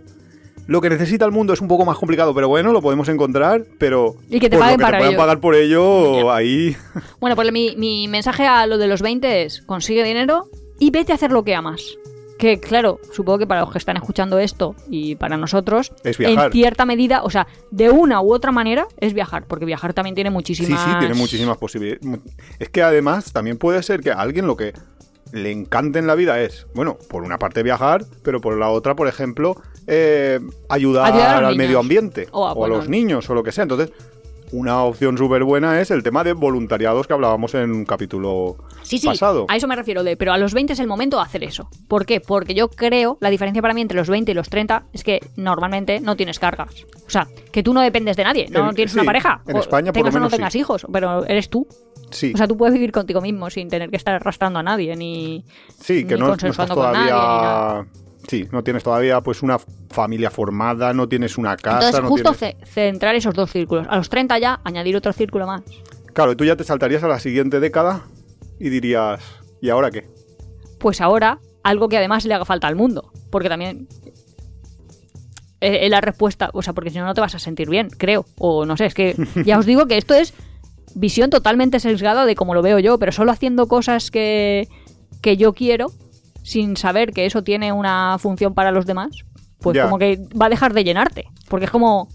Lo 0.70 0.82
que 0.82 0.90
necesita 0.90 1.26
el 1.26 1.32
mundo 1.32 1.52
es 1.54 1.62
un 1.62 1.68
poco 1.68 1.84
más 1.84 1.98
complicado, 1.98 2.34
pero 2.36 2.48
bueno, 2.48 2.72
lo 2.72 2.82
podemos 2.82 3.10
encontrar. 3.10 3.66
Pero 3.80 4.16
Y 4.30 4.40
que 4.40 4.50
te 4.50 4.56
por 4.58 4.66
paguen 4.66 4.80
lo 4.80 4.86
que 4.86 4.92
para 4.92 4.98
te 4.98 5.02
puedan 5.02 5.12
ello. 5.14 5.18
pagar 5.20 5.40
por 5.40 5.56
ello, 5.56 6.32
ahí. 6.32 6.78
Bueno, 7.20 7.36
pues 7.36 7.52
mi, 7.52 7.76
mi 7.76 8.08
mensaje 8.08 8.46
a 8.46 8.68
lo 8.68 8.78
de 8.78 8.88
los 8.88 9.02
20 9.02 9.44
es 9.44 9.62
consigue 9.64 10.04
dinero 10.04 10.48
y 10.78 10.92
vete 10.92 11.12
a 11.12 11.16
hacer 11.16 11.32
lo 11.32 11.44
que 11.44 11.56
amas. 11.56 11.82
Que 12.38 12.60
claro, 12.60 13.00
supongo 13.12 13.40
que 13.40 13.48
para 13.48 13.62
los 13.62 13.72
que 13.72 13.80
están 13.80 13.98
escuchando 13.98 14.38
esto 14.40 14.76
y 14.90 15.16
para 15.16 15.36
nosotros, 15.38 15.92
Es 16.06 16.18
viajar. 16.18 16.46
en 16.46 16.52
cierta 16.54 16.86
medida, 16.86 17.24
o 17.24 17.30
sea, 17.30 17.48
de 17.72 17.90
una 17.90 18.22
u 18.22 18.32
otra 18.32 18.52
manera 18.54 18.88
es 19.00 19.14
viajar, 19.14 19.46
porque 19.48 19.66
viajar 19.66 19.94
también 19.94 20.16
tiene 20.16 20.30
Sí, 20.30 20.34
muchísimas... 20.36 20.82
sí, 20.84 20.90
tiene 21.00 21.16
muchísimas 21.16 21.58
posibilidades. 21.58 22.02
Es 22.60 22.70
que 22.70 22.82
además 22.84 23.34
también 23.34 23.58
puede 23.58 23.82
ser 23.84 24.00
que 24.02 24.12
a 24.12 24.20
alguien 24.22 24.48
lo 24.48 24.56
que 24.56 24.72
le 25.34 25.52
encante 25.52 26.00
en 26.00 26.08
la 26.08 26.16
vida 26.16 26.40
es, 26.40 26.66
bueno, 26.74 26.98
por 27.10 27.24
una 27.24 27.38
parte 27.40 27.62
viajar, 27.62 28.06
pero 28.24 28.40
por 28.40 28.58
la 28.58 28.70
otra, 28.70 28.96
por 28.96 29.08
ejemplo, 29.10 29.62
eh, 29.92 30.40
ayudar, 30.70 31.12
Ayudar 31.14 31.44
al 31.46 31.56
medio 31.56 31.80
ambiente 31.80 32.28
O 32.32 32.46
a- 32.46 32.50
o 32.50 32.52
a 32.52 32.54
bueno. 32.54 32.76
los 32.78 32.88
niños 32.90 33.28
o 33.30 33.34
lo 33.34 33.42
que 33.44 33.52
sea. 33.52 33.64
Entonces, 33.64 33.92
una 34.52 34.84
opción 34.84 35.16
súper 35.18 35.44
buena 35.44 35.80
es 35.80 35.92
el 35.92 36.02
tema 36.02 36.24
de 36.24 36.34
voluntariados 36.34 37.06
que 37.06 37.14
hablábamos 37.14 37.54
en 37.54 37.72
un 37.72 37.86
capítulo 37.86 38.56
Sí, 38.82 38.98
sí, 38.98 39.06
pasado. 39.06 39.46
a 39.48 39.56
eso 39.56 39.68
me 39.68 39.76
refiero 39.76 40.04
de, 40.04 40.18
pero 40.18 40.34
a 40.34 40.38
los 40.40 40.54
20 40.56 40.74
es 40.74 40.80
el 40.80 40.88
momento 40.88 41.18
de 41.18 41.24
hacer 41.24 41.44
eso. 41.44 41.70
¿Por 41.88 42.06
qué? 42.08 42.20
Porque 42.20 42.56
yo 42.56 42.68
creo, 42.70 43.18
la 43.22 43.30
diferencia 43.30 43.62
para 43.62 43.76
mí 43.76 43.82
entre 43.82 43.98
los 43.98 44.10
20 44.10 44.32
y 44.32 44.36
los 44.36 44.50
30 44.50 44.86
es 44.92 45.04
que 45.04 45.20
normalmente 45.36 46.00
no 46.00 46.16
tienes 46.16 46.40
cargas. 46.40 46.86
O 47.06 47.10
sea, 47.12 47.28
que 47.52 47.62
tú 47.62 47.74
no 47.76 47.82
dependes 47.82 48.18
de 48.18 48.24
nadie, 48.24 48.48
no 48.50 48.70
En- 48.70 48.76
tienes 48.76 48.92
sí, 48.92 48.98
una 49.00 49.06
pareja. 49.06 49.42
en 49.48 49.56
o 49.56 49.60
España, 49.60 49.94
por 49.94 50.02
lo 50.02 50.08
o 50.08 50.12
no 50.12 50.16
menos, 50.20 50.32
sí. 50.32 50.38
tengas 50.38 50.56
hijos, 50.56 50.88
pero 50.92 51.26
eres 51.26 51.50
tú. 51.50 51.68
Sí, 52.10 52.32
O 52.34 52.38
sea, 52.38 52.48
tú 52.48 52.58
puedes 52.58 52.74
vivir 52.74 52.92
contigo 52.92 53.22
mismo 53.22 53.52
sin 53.52 53.70
tener 53.70 53.92
que 53.92 53.98
estar 53.98 54.16
arrastrando 54.16 54.58
a 54.58 54.64
nadie, 54.64 54.96
ni... 54.96 55.46
sí, 55.80 56.06
que 56.08 56.16
ni 56.16 56.22
no, 56.22 56.28
no 56.30 56.34
estás 56.34 56.58
nadie, 56.58 56.74
todavía... 56.74 57.86
Sí, 58.30 58.48
no 58.52 58.64
tienes 58.64 58.84
todavía 58.84 59.22
pues 59.22 59.42
una 59.42 59.58
familia 59.90 60.30
formada, 60.30 60.94
no 60.94 61.10
tienes 61.10 61.40
una 61.40 61.58
casa, 61.58 61.88
Entonces, 61.88 62.02
no 62.04 62.10
justo 62.10 62.34
tienes... 62.34 62.70
centrar 62.70 63.16
esos 63.16 63.34
dos 63.34 63.50
círculos. 63.50 63.88
A 63.90 63.98
los 63.98 64.08
30 64.08 64.38
ya, 64.38 64.62
añadir 64.64 64.96
otro 64.96 65.12
círculo 65.14 65.48
más. 65.48 65.64
Claro, 66.14 66.38
tú 66.38 66.46
ya 66.46 66.56
te 66.56 66.64
saltarías 66.64 67.04
a 67.04 67.08
la 67.08 67.20
siguiente 67.20 67.60
década 67.60 68.04
y 68.60 68.70
dirías, 68.70 69.20
¿y 69.62 69.70
ahora 69.70 69.90
qué? 69.90 70.08
Pues 70.78 71.02
ahora, 71.02 71.40
algo 71.64 71.90
que 71.90 71.98
además 71.98 72.24
le 72.26 72.36
haga 72.36 72.46
falta 72.46 72.68
al 72.68 72.76
mundo. 72.76 73.12
Porque 73.32 73.50
también... 73.50 73.88
eh, 75.60 75.80
es 75.82 75.90
la 75.90 76.00
respuesta, 76.00 76.52
o 76.54 76.62
sea, 76.62 76.74
porque 76.74 76.92
si 76.92 77.00
no, 77.00 77.06
no 77.06 77.16
te 77.16 77.22
vas 77.22 77.34
a 77.34 77.40
sentir 77.40 77.68
bien, 77.68 77.90
creo. 77.90 78.26
O 78.38 78.64
no 78.64 78.78
sé, 78.78 78.86
es 78.86 78.94
que 78.94 79.16
ya 79.44 79.58
os 79.58 79.66
digo 79.66 79.88
que 79.88 79.98
esto 79.98 80.14
es 80.14 80.36
visión 80.94 81.32
totalmente 81.32 81.80
sesgada 81.80 82.26
de 82.26 82.36
cómo 82.36 82.54
lo 82.54 82.62
veo 82.62 82.78
yo, 82.78 83.00
pero 83.00 83.12
solo 83.12 83.32
haciendo 83.32 83.68
cosas 83.68 84.12
que, 84.12 84.68
que 85.22 85.36
yo 85.36 85.54
quiero, 85.54 85.88
sin 86.44 86.78
saber 86.78 87.12
que 87.12 87.26
eso 87.26 87.44
tiene 87.44 87.72
una 87.74 88.18
función 88.20 88.54
para 88.54 88.72
los 88.72 88.86
demás, 88.86 89.10
pues 89.60 89.76
Ya. 89.76 89.84
como 89.86 89.98
que 90.00 90.20
va 90.40 90.46
a 90.48 90.50
dejar 90.50 90.74
de 90.74 90.84
llenarte. 90.84 91.26
Porque 91.50 91.66
es 91.66 91.72
como 91.72 92.08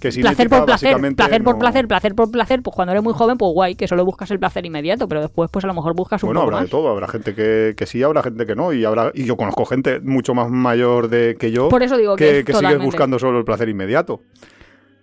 Que 0.00 0.10
placer 0.10 0.48
por 0.50 0.64
placer, 0.66 0.96
placer 1.14 1.42
por 1.42 1.54
no- 1.54 1.58
placer, 1.58 1.88
placer 1.88 2.14
por 2.14 2.30
placer, 2.30 2.62
pues 2.62 2.74
cuando 2.76 2.92
eres 2.92 3.02
muy 3.02 3.12
joven, 3.14 3.38
pues 3.38 3.52
guay, 3.52 3.74
que 3.76 3.88
solo 3.88 4.04
buscas 4.04 4.30
el 4.30 4.38
placer 4.38 4.66
inmediato, 4.66 5.08
pero 5.08 5.22
después 5.22 5.50
pues 5.50 5.64
a 5.64 5.68
lo 5.68 5.74
mejor 5.74 5.94
buscas 5.94 6.22
un 6.22 6.28
Bueno, 6.28 6.40
poco 6.40 6.48
habrá 6.48 6.56
de 6.58 6.62
más. 6.64 6.70
todo, 6.70 6.88
habrá 6.90 7.08
gente 7.08 7.34
que, 7.34 7.74
que 7.76 7.86
sí, 7.86 8.02
habrá 8.02 8.22
gente 8.22 8.44
que 8.46 8.54
no, 8.54 8.72
y 8.72 8.84
habrá 8.84 9.10
y 9.14 9.24
yo 9.24 9.36
conozco 9.36 9.64
gente 9.64 10.00
mucho 10.00 10.34
más 10.34 10.50
mayor 10.50 11.08
de 11.08 11.36
que 11.38 11.50
yo 11.50 11.68
Por 11.70 11.82
eso 11.82 11.96
digo 11.96 12.14
que 12.16 12.44
que, 12.44 12.44
que 12.44 12.52
sigue 12.54 12.76
buscando 12.76 13.18
solo 13.18 13.38
el 13.38 13.44
placer 13.44 13.68
inmediato. 13.68 14.20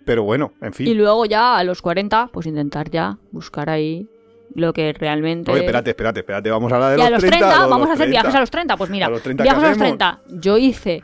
Pero 0.04 0.22
bueno, 0.22 0.52
en 0.60 0.72
fin. 0.74 0.86
Y 0.86 0.94
luego 0.94 1.24
ya 1.24 1.56
a 1.56 1.64
los 1.64 1.80
40, 1.80 2.28
pues 2.32 2.46
intentar 2.46 2.90
ya 2.90 3.16
buscar 3.32 3.70
ahí 3.70 4.06
lo 4.54 4.72
que 4.72 4.92
realmente... 4.92 5.50
Oye, 5.50 5.60
espérate, 5.60 5.90
espérate, 5.90 6.20
espérate, 6.20 6.50
vamos 6.50 6.70
a 6.72 6.76
hablar 6.76 6.90
de 6.92 6.98
Y 6.98 7.00
a 7.00 7.10
los 7.10 7.22
los 7.22 7.30
30, 7.30 7.46
lo 7.46 7.52
de 7.64 7.68
vamos 7.70 7.80
los 7.80 7.88
a 7.90 7.92
hacer 7.94 8.04
30. 8.06 8.10
viajes 8.22 8.34
a 8.34 8.40
los 8.40 8.50
30. 8.50 8.76
Pues 8.76 8.90
mira, 8.90 9.06
A 9.06 9.10
los 9.10 9.22
30, 9.22 9.42
viajes 9.42 9.60
¿qué 9.60 9.66
a 9.66 9.68
los 9.70 9.76
hacemos? 9.78 9.98
30. 9.98 10.40
Yo 10.40 10.58
hice, 10.58 11.02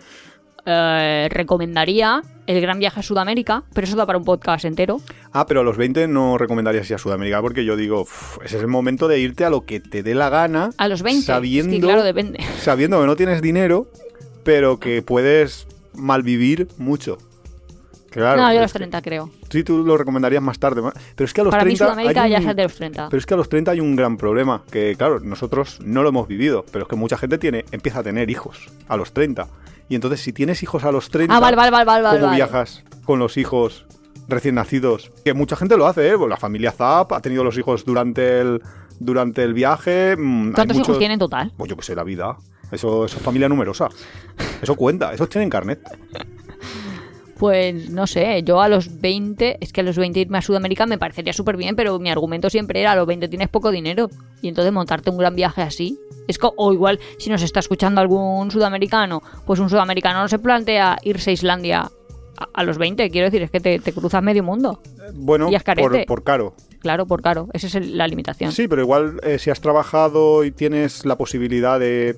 eh, 0.67 1.29
recomendaría 1.31 2.23
el 2.47 2.61
gran 2.61 2.79
viaje 2.79 3.01
a 3.01 3.03
Sudamérica, 3.03 3.63
pero 3.75 3.87
eso 3.87 3.97
da 3.97 4.07
para 4.07 4.19
un 4.19 4.25
podcast 4.25 4.65
entero. 4.65 5.01
Ah, 5.33 5.47
pero 5.47 5.61
a 5.61 5.65
los 5.65 5.77
20 5.77 6.07
no 6.09 6.37
recomendarías 6.37 6.89
ir 6.91 6.97
a 6.97 6.99
Sudamérica 6.99 7.41
porque 7.41 7.65
yo 7.65 7.77
digo, 7.77 8.03
"Uf, 8.03 8.39
ese 8.45 8.57
es 8.57 8.63
el 8.63 8.69
momento 8.69 9.09
de 9.09 9.19
irte 9.21 9.45
a 9.45 9.51
lo 9.51 9.65
que 9.65 9.81
te 9.81 10.03
dé 10.03 10.15
la 10.15 10.29
gana. 10.29 10.71
A 10.77 10.89
los 10.89 11.03
20. 11.03 11.27
Sabiendo, 11.27 11.73
Es 11.75 11.81
que, 11.81 11.87
claro, 11.87 12.03
depende. 12.03 12.41
sabiendo 12.61 13.01
que 13.01 13.07
no 13.07 13.17
tienes 13.17 13.41
dinero, 13.43 13.89
pero 14.45 14.79
que 14.81 15.03
puedes 15.03 15.67
malvivir 15.95 16.69
mucho. 16.79 17.19
Claro. 18.11 18.43
no, 18.43 18.53
yo 18.53 18.59
a 18.59 18.63
los 18.63 18.73
que- 18.73 18.79
30 18.81 19.01
creo. 19.03 19.31
Sí, 19.49 19.63
tú 19.65 19.85
lo 19.85 19.97
recomendarías 19.97 20.43
más 20.43 20.59
tarde. 20.59 20.83
Pero 21.15 21.25
es 21.25 21.33
que 21.33 21.41
a 21.41 21.45
los 21.45 21.51
Para 21.53 21.65
mí 21.65 21.75
30. 21.77 21.85
Sudamérica 21.85 22.23
hay 22.25 22.31
ya 22.33 22.39
es 22.39 22.57
de 22.57 22.63
los 22.65 22.75
30. 22.75 23.09
Pero 23.09 23.19
es 23.19 23.27
que 23.27 23.35
a 23.35 23.37
los 23.37 23.49
30 23.49 23.71
hay 23.71 23.81
un 23.81 23.95
gran 23.97 24.17
problema, 24.17 24.63
que 24.71 24.95
claro, 24.97 25.21
nosotros 25.21 25.79
no 25.85 26.03
lo 26.03 26.09
hemos 26.11 26.27
vivido, 26.29 26.65
pero 26.73 26.85
es 26.85 26.89
que 26.89 26.97
mucha 26.97 27.17
gente 27.17 27.39
tiene, 27.39 27.65
empieza 27.73 28.01
a 28.01 28.03
tener 28.03 28.29
hijos 28.31 28.69
a 28.89 28.97
los 28.97 29.13
30. 29.13 29.47
Y 29.89 29.95
entonces 29.95 30.21
si 30.21 30.33
tienes 30.33 30.63
hijos 30.63 30.85
a 30.85 30.93
los 30.93 31.09
30, 31.11 31.35
Ah, 31.37 31.41
vale, 31.41 31.57
vale, 31.57 31.71
vale, 31.71 31.85
vale. 32.03 32.21
¿cómo 32.21 32.33
viajas 32.33 32.85
con 33.05 33.19
los 33.19 33.37
hijos 33.37 33.87
recién 34.29 34.55
nacidos? 34.57 35.11
Que 35.25 35.35
mucha 35.35 35.57
gente 35.57 35.77
lo 35.77 35.87
hace, 35.87 36.09
¿eh? 36.11 36.17
Pues 36.17 36.29
la 36.29 36.37
familia 36.37 36.73
Zap 36.73 37.13
ha 37.13 37.21
tenido 37.21 37.43
los 37.45 37.57
hijos 37.59 37.85
durante 37.85 38.41
el, 38.41 38.63
durante 38.99 39.43
el 39.43 39.55
viaje. 39.55 40.17
mm, 40.17 40.53
¿Cuántos 40.53 40.77
hijos 40.79 40.99
tienen 40.99 41.15
en 41.15 41.19
total? 41.21 41.53
Pues 41.57 41.69
yo 41.71 41.77
que 41.77 41.83
sé, 41.83 41.95
la 41.95 42.05
vida. 42.05 42.37
Eso, 42.71 43.05
eso 43.05 43.17
es 43.17 43.23
familia 43.23 43.49
numerosa. 43.49 43.89
Eso 44.63 44.77
cuenta, 44.77 45.13
esos 45.13 45.29
tienen 45.29 45.51
carnet. 45.51 45.81
Pues 47.41 47.89
no 47.89 48.07
sé, 48.07 48.43
yo 48.45 48.61
a 48.61 48.69
los 48.69 49.01
20, 49.01 49.57
es 49.63 49.73
que 49.73 49.81
a 49.81 49.85
los 49.85 49.97
20 49.97 50.21
irme 50.21 50.37
a 50.39 50.43
Sudamérica 50.43 50.85
me 50.85 50.99
parecería 50.99 51.33
súper 51.33 51.57
bien, 51.57 51.75
pero 51.75 51.99
mi 51.99 52.11
argumento 52.11 52.51
siempre 52.51 52.81
era, 52.83 52.93
a 52.93 52.97
los 52.97 53.07
20 53.07 53.29
tienes 53.29 53.49
poco 53.49 53.71
dinero. 53.71 54.11
Y 54.43 54.49
entonces 54.49 54.71
montarte 54.75 55.09
un 55.09 55.17
gran 55.17 55.35
viaje 55.35 55.63
así. 55.63 55.99
Es 56.29 56.37
co- 56.39 56.53
o 56.59 56.71
igual, 56.73 57.01
si 57.19 57.31
nos 57.31 57.41
está 57.43 57.61
escuchando 57.61 58.01
algún 58.03 58.51
sudamericano, 58.51 59.23
pues 59.47 59.59
un 59.59 59.71
sudamericano 59.71 60.21
no 60.21 60.29
se 60.29 60.39
plantea 60.39 60.99
irse 61.03 61.31
a 61.31 61.33
Islandia 61.33 61.91
a, 62.37 62.49
a 62.53 62.63
los 62.63 62.77
20. 62.77 63.09
Quiero 63.11 63.25
decir, 63.29 63.43
es 63.43 63.51
que 63.51 63.61
te, 63.61 63.79
te 63.79 63.93
cruzas 63.95 64.23
medio 64.23 64.43
mundo. 64.45 64.83
Bueno, 65.15 65.51
Y 65.51 65.55
es 65.55 65.63
por, 65.65 65.93
por 66.07 66.23
caro. 66.23 66.55
Claro, 66.81 67.07
por 67.07 67.23
caro. 67.23 67.49
Esa 67.55 67.67
es 67.79 67.87
la 67.89 68.07
limitación. 68.07 68.53
Sí, 68.53 68.69
pero 68.69 68.83
igual 68.83 69.19
eh, 69.23 69.39
si 69.39 69.49
has 69.51 69.61
trabajado 69.63 70.45
y 70.45 70.51
tienes 70.51 71.07
la 71.07 71.17
posibilidad 71.17 71.81
de. 71.81 72.17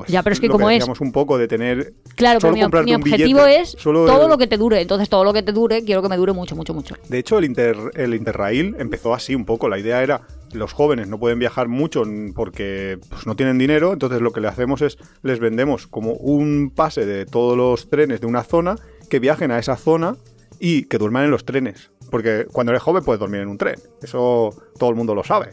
Pues, 0.00 0.10
Ya, 0.10 0.22
pero 0.22 0.34
es 0.34 0.40
que 0.40 0.48
lo 0.48 0.52
como 0.52 0.68
es- 0.70 0.76
decíamos 0.78 1.00
un 1.00 1.12
poco 1.12 1.38
de 1.38 1.48
tener. 1.48 1.94
Claro, 2.16 2.40
pero 2.40 2.52
mi, 2.52 2.62
objetivo 2.62 3.44
billete, 3.44 3.60
es 3.60 3.70
solo 3.78 4.06
todo 4.06 4.24
el- 4.24 4.28
lo 4.30 4.38
que 4.38 4.46
te 4.46 4.56
dure. 4.56 4.80
Entonces, 4.80 5.08
todo 5.08 5.24
lo 5.24 5.32
que 5.32 5.42
te 5.42 5.52
dure, 5.52 5.84
quiero 5.84 6.02
que 6.02 6.08
me 6.08 6.16
dure 6.16 6.32
mucho, 6.32 6.56
mucho, 6.56 6.74
mucho. 6.74 6.94
De 7.08 7.18
hecho, 7.18 7.38
el, 7.38 7.44
inter, 7.44 7.76
el 7.94 8.14
Interrail 8.14 8.76
empezó 8.78 9.14
así 9.14 9.34
un 9.34 9.44
poco. 9.44 9.68
La 9.68 9.78
idea 9.78 10.02
era, 10.02 10.22
los 10.52 10.72
jóvenes 10.72 11.08
no 11.08 11.18
pueden 11.18 11.38
viajar 11.38 11.68
mucho 11.68 12.02
porque 12.34 12.98
pues, 13.08 13.26
no 13.26 13.36
tienen 13.36 13.58
dinero, 13.58 13.92
entonces 13.92 14.20
lo 14.20 14.32
que 14.32 14.40
le 14.40 14.48
hacemos 14.48 14.82
es, 14.82 14.98
les 15.22 15.38
vendemos 15.40 15.86
como 15.86 16.12
un 16.12 16.72
pase 16.74 17.06
de 17.06 17.26
todos 17.26 17.56
los 17.56 17.88
trenes 17.88 18.20
de 18.20 18.26
una 18.26 18.42
zona, 18.42 18.76
que 19.08 19.18
viajen 19.20 19.50
a 19.50 19.58
esa 19.58 19.76
zona 19.76 20.16
y 20.60 20.84
que 20.84 20.98
duerman 20.98 21.24
en 21.24 21.30
los 21.30 21.44
trenes. 21.44 21.90
Porque 22.10 22.46
cuando 22.52 22.72
eres 22.72 22.82
joven 22.82 23.02
puedes 23.04 23.18
dormir 23.20 23.40
en 23.40 23.48
un 23.48 23.58
tren. 23.58 23.76
Eso 24.02 24.50
todo 24.78 24.90
el 24.90 24.96
mundo 24.96 25.14
lo 25.14 25.24
sabe. 25.24 25.50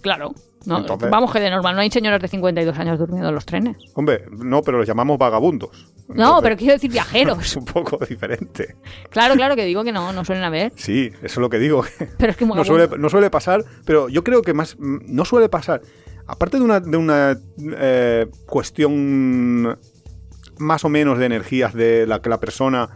Claro. 0.00 0.32
No, 0.66 0.78
Entonces- 0.78 1.10
Vamos 1.10 1.32
que 1.32 1.40
de 1.40 1.48
normal 1.50 1.74
no 1.76 1.80
hay 1.80 1.90
señoras 1.90 2.20
de 2.20 2.28
52 2.28 2.76
años 2.78 2.98
durmiendo 2.98 3.28
en 3.28 3.34
los 3.34 3.46
trenes. 3.46 3.76
Hombre, 3.94 4.24
no, 4.30 4.62
pero 4.62 4.78
los 4.78 4.86
llamamos 4.86 5.16
vagabundos. 5.16 5.88
No, 6.08 6.40
pero 6.42 6.56
quiero 6.56 6.74
decir 6.74 6.88
Es 6.90 6.94
viajeros. 6.94 7.56
un 7.56 7.64
poco 7.64 7.98
diferente. 8.04 8.76
Claro, 9.10 9.34
claro 9.34 9.54
que 9.56 9.64
digo 9.64 9.84
que 9.84 9.92
no, 9.92 10.12
no 10.12 10.24
suelen 10.24 10.44
haber. 10.44 10.72
Sí, 10.76 11.10
eso 11.18 11.24
es 11.24 11.36
lo 11.38 11.48
que 11.48 11.58
digo. 11.58 11.84
Pero 12.18 12.30
es 12.30 12.36
que 12.36 12.44
no, 12.46 12.64
suele, 12.64 12.88
no 12.98 13.08
suele 13.08 13.30
pasar, 13.30 13.64
pero 13.84 14.08
yo 14.08 14.22
creo 14.24 14.42
que 14.42 14.54
más. 14.54 14.76
mm, 14.78 14.98
No 15.06 15.24
suele 15.24 15.48
pasar. 15.48 15.82
Aparte 16.26 16.58
de 16.58 16.64
una, 16.64 16.80
de 16.80 16.96
una 16.96 17.38
eh, 17.78 18.26
cuestión 18.46 19.78
más 20.58 20.84
o 20.84 20.88
menos 20.88 21.18
de 21.18 21.26
energías 21.26 21.74
de 21.74 22.06
la 22.06 22.20
que 22.20 22.28
la 22.28 22.40
persona 22.40 22.88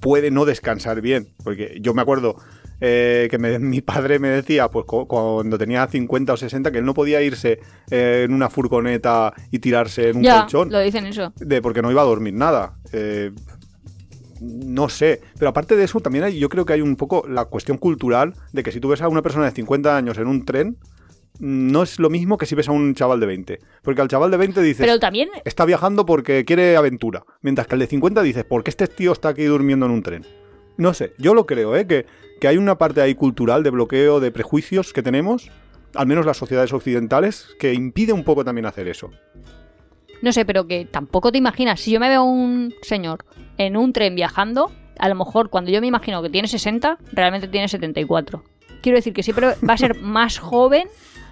puede 0.00 0.30
no 0.30 0.44
descansar 0.44 1.00
bien. 1.00 1.28
Porque 1.42 1.78
yo 1.80 1.94
me 1.94 2.02
acuerdo 2.02 2.36
eh, 2.80 3.28
que 3.30 3.38
me- 3.38 3.58
mi 3.60 3.80
padre 3.80 4.18
me 4.18 4.28
decía, 4.28 4.68
pues 4.68 4.84
cu- 4.86 5.06
cuando 5.06 5.56
tenía 5.58 5.86
50 5.86 6.32
o 6.32 6.36
60, 6.36 6.70
que 6.72 6.78
él 6.78 6.84
no 6.84 6.94
podía 6.94 7.22
irse 7.22 7.60
eh, 7.90 8.22
en 8.24 8.32
una 8.34 8.50
furgoneta 8.50 9.32
y 9.50 9.58
tirarse 9.58 10.10
en 10.10 10.18
un 10.18 10.22
Ya, 10.22 10.40
colchón. 10.40 10.70
lo 10.70 10.80
dicen 10.80 11.06
eso. 11.06 11.32
de 11.36 11.62
porque 11.62 11.82
no 11.82 11.90
iba 11.90 12.02
a 12.02 12.06
dormir 12.06 12.34
nada. 12.34 12.74
Eh, 12.92 13.30
no 14.40 14.88
sé, 14.88 15.20
pero 15.38 15.50
aparte 15.50 15.76
de 15.76 15.84
eso 15.84 16.00
también 16.00 16.24
hay, 16.24 16.38
yo 16.38 16.48
creo 16.48 16.66
que 16.66 16.72
hay 16.74 16.80
un 16.80 16.96
poco 16.96 17.24
la 17.28 17.46
cuestión 17.46 17.78
cultural 17.78 18.34
de 18.52 18.62
que 18.62 18.72
si 18.72 18.80
tú 18.80 18.88
ves 18.88 19.00
a 19.00 19.08
una 19.08 19.22
persona 19.22 19.44
de 19.46 19.52
50 19.52 19.96
años 19.96 20.18
en 20.18 20.26
un 20.26 20.44
tren, 20.44 20.76
no 21.38 21.82
es 21.82 21.98
lo 21.98 22.10
mismo 22.10 22.36
que 22.36 22.44
si 22.46 22.54
ves 22.54 22.68
a 22.68 22.72
un 22.72 22.94
chaval 22.94 23.20
de 23.20 23.26
20. 23.26 23.58
Porque 23.82 24.00
al 24.02 24.08
chaval 24.08 24.30
de 24.30 24.36
20 24.36 24.60
dices, 24.60 24.84
Pero 24.86 24.98
también, 24.98 25.30
está 25.44 25.64
viajando 25.64 26.04
porque 26.04 26.44
quiere 26.44 26.76
aventura. 26.76 27.24
Mientras 27.42 27.66
que 27.66 27.74
al 27.74 27.78
de 27.80 27.86
50 27.86 28.22
dices, 28.22 28.44
¿por 28.44 28.62
qué 28.64 28.70
este 28.70 28.86
tío 28.86 29.12
está 29.12 29.30
aquí 29.30 29.44
durmiendo 29.44 29.86
en 29.86 29.92
un 29.92 30.02
tren? 30.02 30.26
No 30.76 30.94
sé, 30.94 31.14
yo 31.18 31.34
lo 31.34 31.46
creo, 31.46 31.76
¿eh? 31.76 31.86
Que, 31.86 32.06
que 32.40 32.48
hay 32.48 32.56
una 32.56 32.78
parte 32.78 33.00
ahí 33.00 33.14
cultural 33.14 33.62
de 33.62 33.70
bloqueo, 33.70 34.20
de 34.20 34.30
prejuicios 34.30 34.92
que 34.92 35.02
tenemos, 35.02 35.50
al 35.94 36.06
menos 36.06 36.26
las 36.26 36.36
sociedades 36.36 36.72
occidentales, 36.72 37.48
que 37.58 37.72
impide 37.74 38.12
un 38.12 38.24
poco 38.24 38.44
también 38.44 38.66
hacer 38.66 38.88
eso. 38.88 39.10
no 40.22 40.32
sé, 40.32 40.44
pero 40.44 40.66
que 40.66 40.84
tampoco 40.86 41.30
te 41.30 41.38
imaginas. 41.38 41.80
Si 41.80 41.90
yo 41.90 42.00
me 42.00 42.08
veo 42.08 42.20
a 42.20 42.24
un 42.24 42.74
señor 42.82 43.24
en 43.58 43.76
un 43.76 43.92
tren 43.92 44.14
viajando, 44.14 44.72
a 44.98 45.08
lo 45.08 45.14
mejor 45.14 45.50
cuando 45.50 45.70
yo 45.70 45.80
me 45.80 45.86
imagino 45.86 46.22
que 46.22 46.30
tiene 46.30 46.48
60, 46.48 46.98
realmente 47.12 47.48
tiene 47.48 47.68
74. 47.68 48.42
Quiero 48.80 48.96
decir 48.98 49.12
que 49.12 49.22
siempre 49.22 49.46
va 49.46 49.74
a 49.74 49.78
ser 49.78 49.94
más 50.00 50.38
joven. 50.38 50.88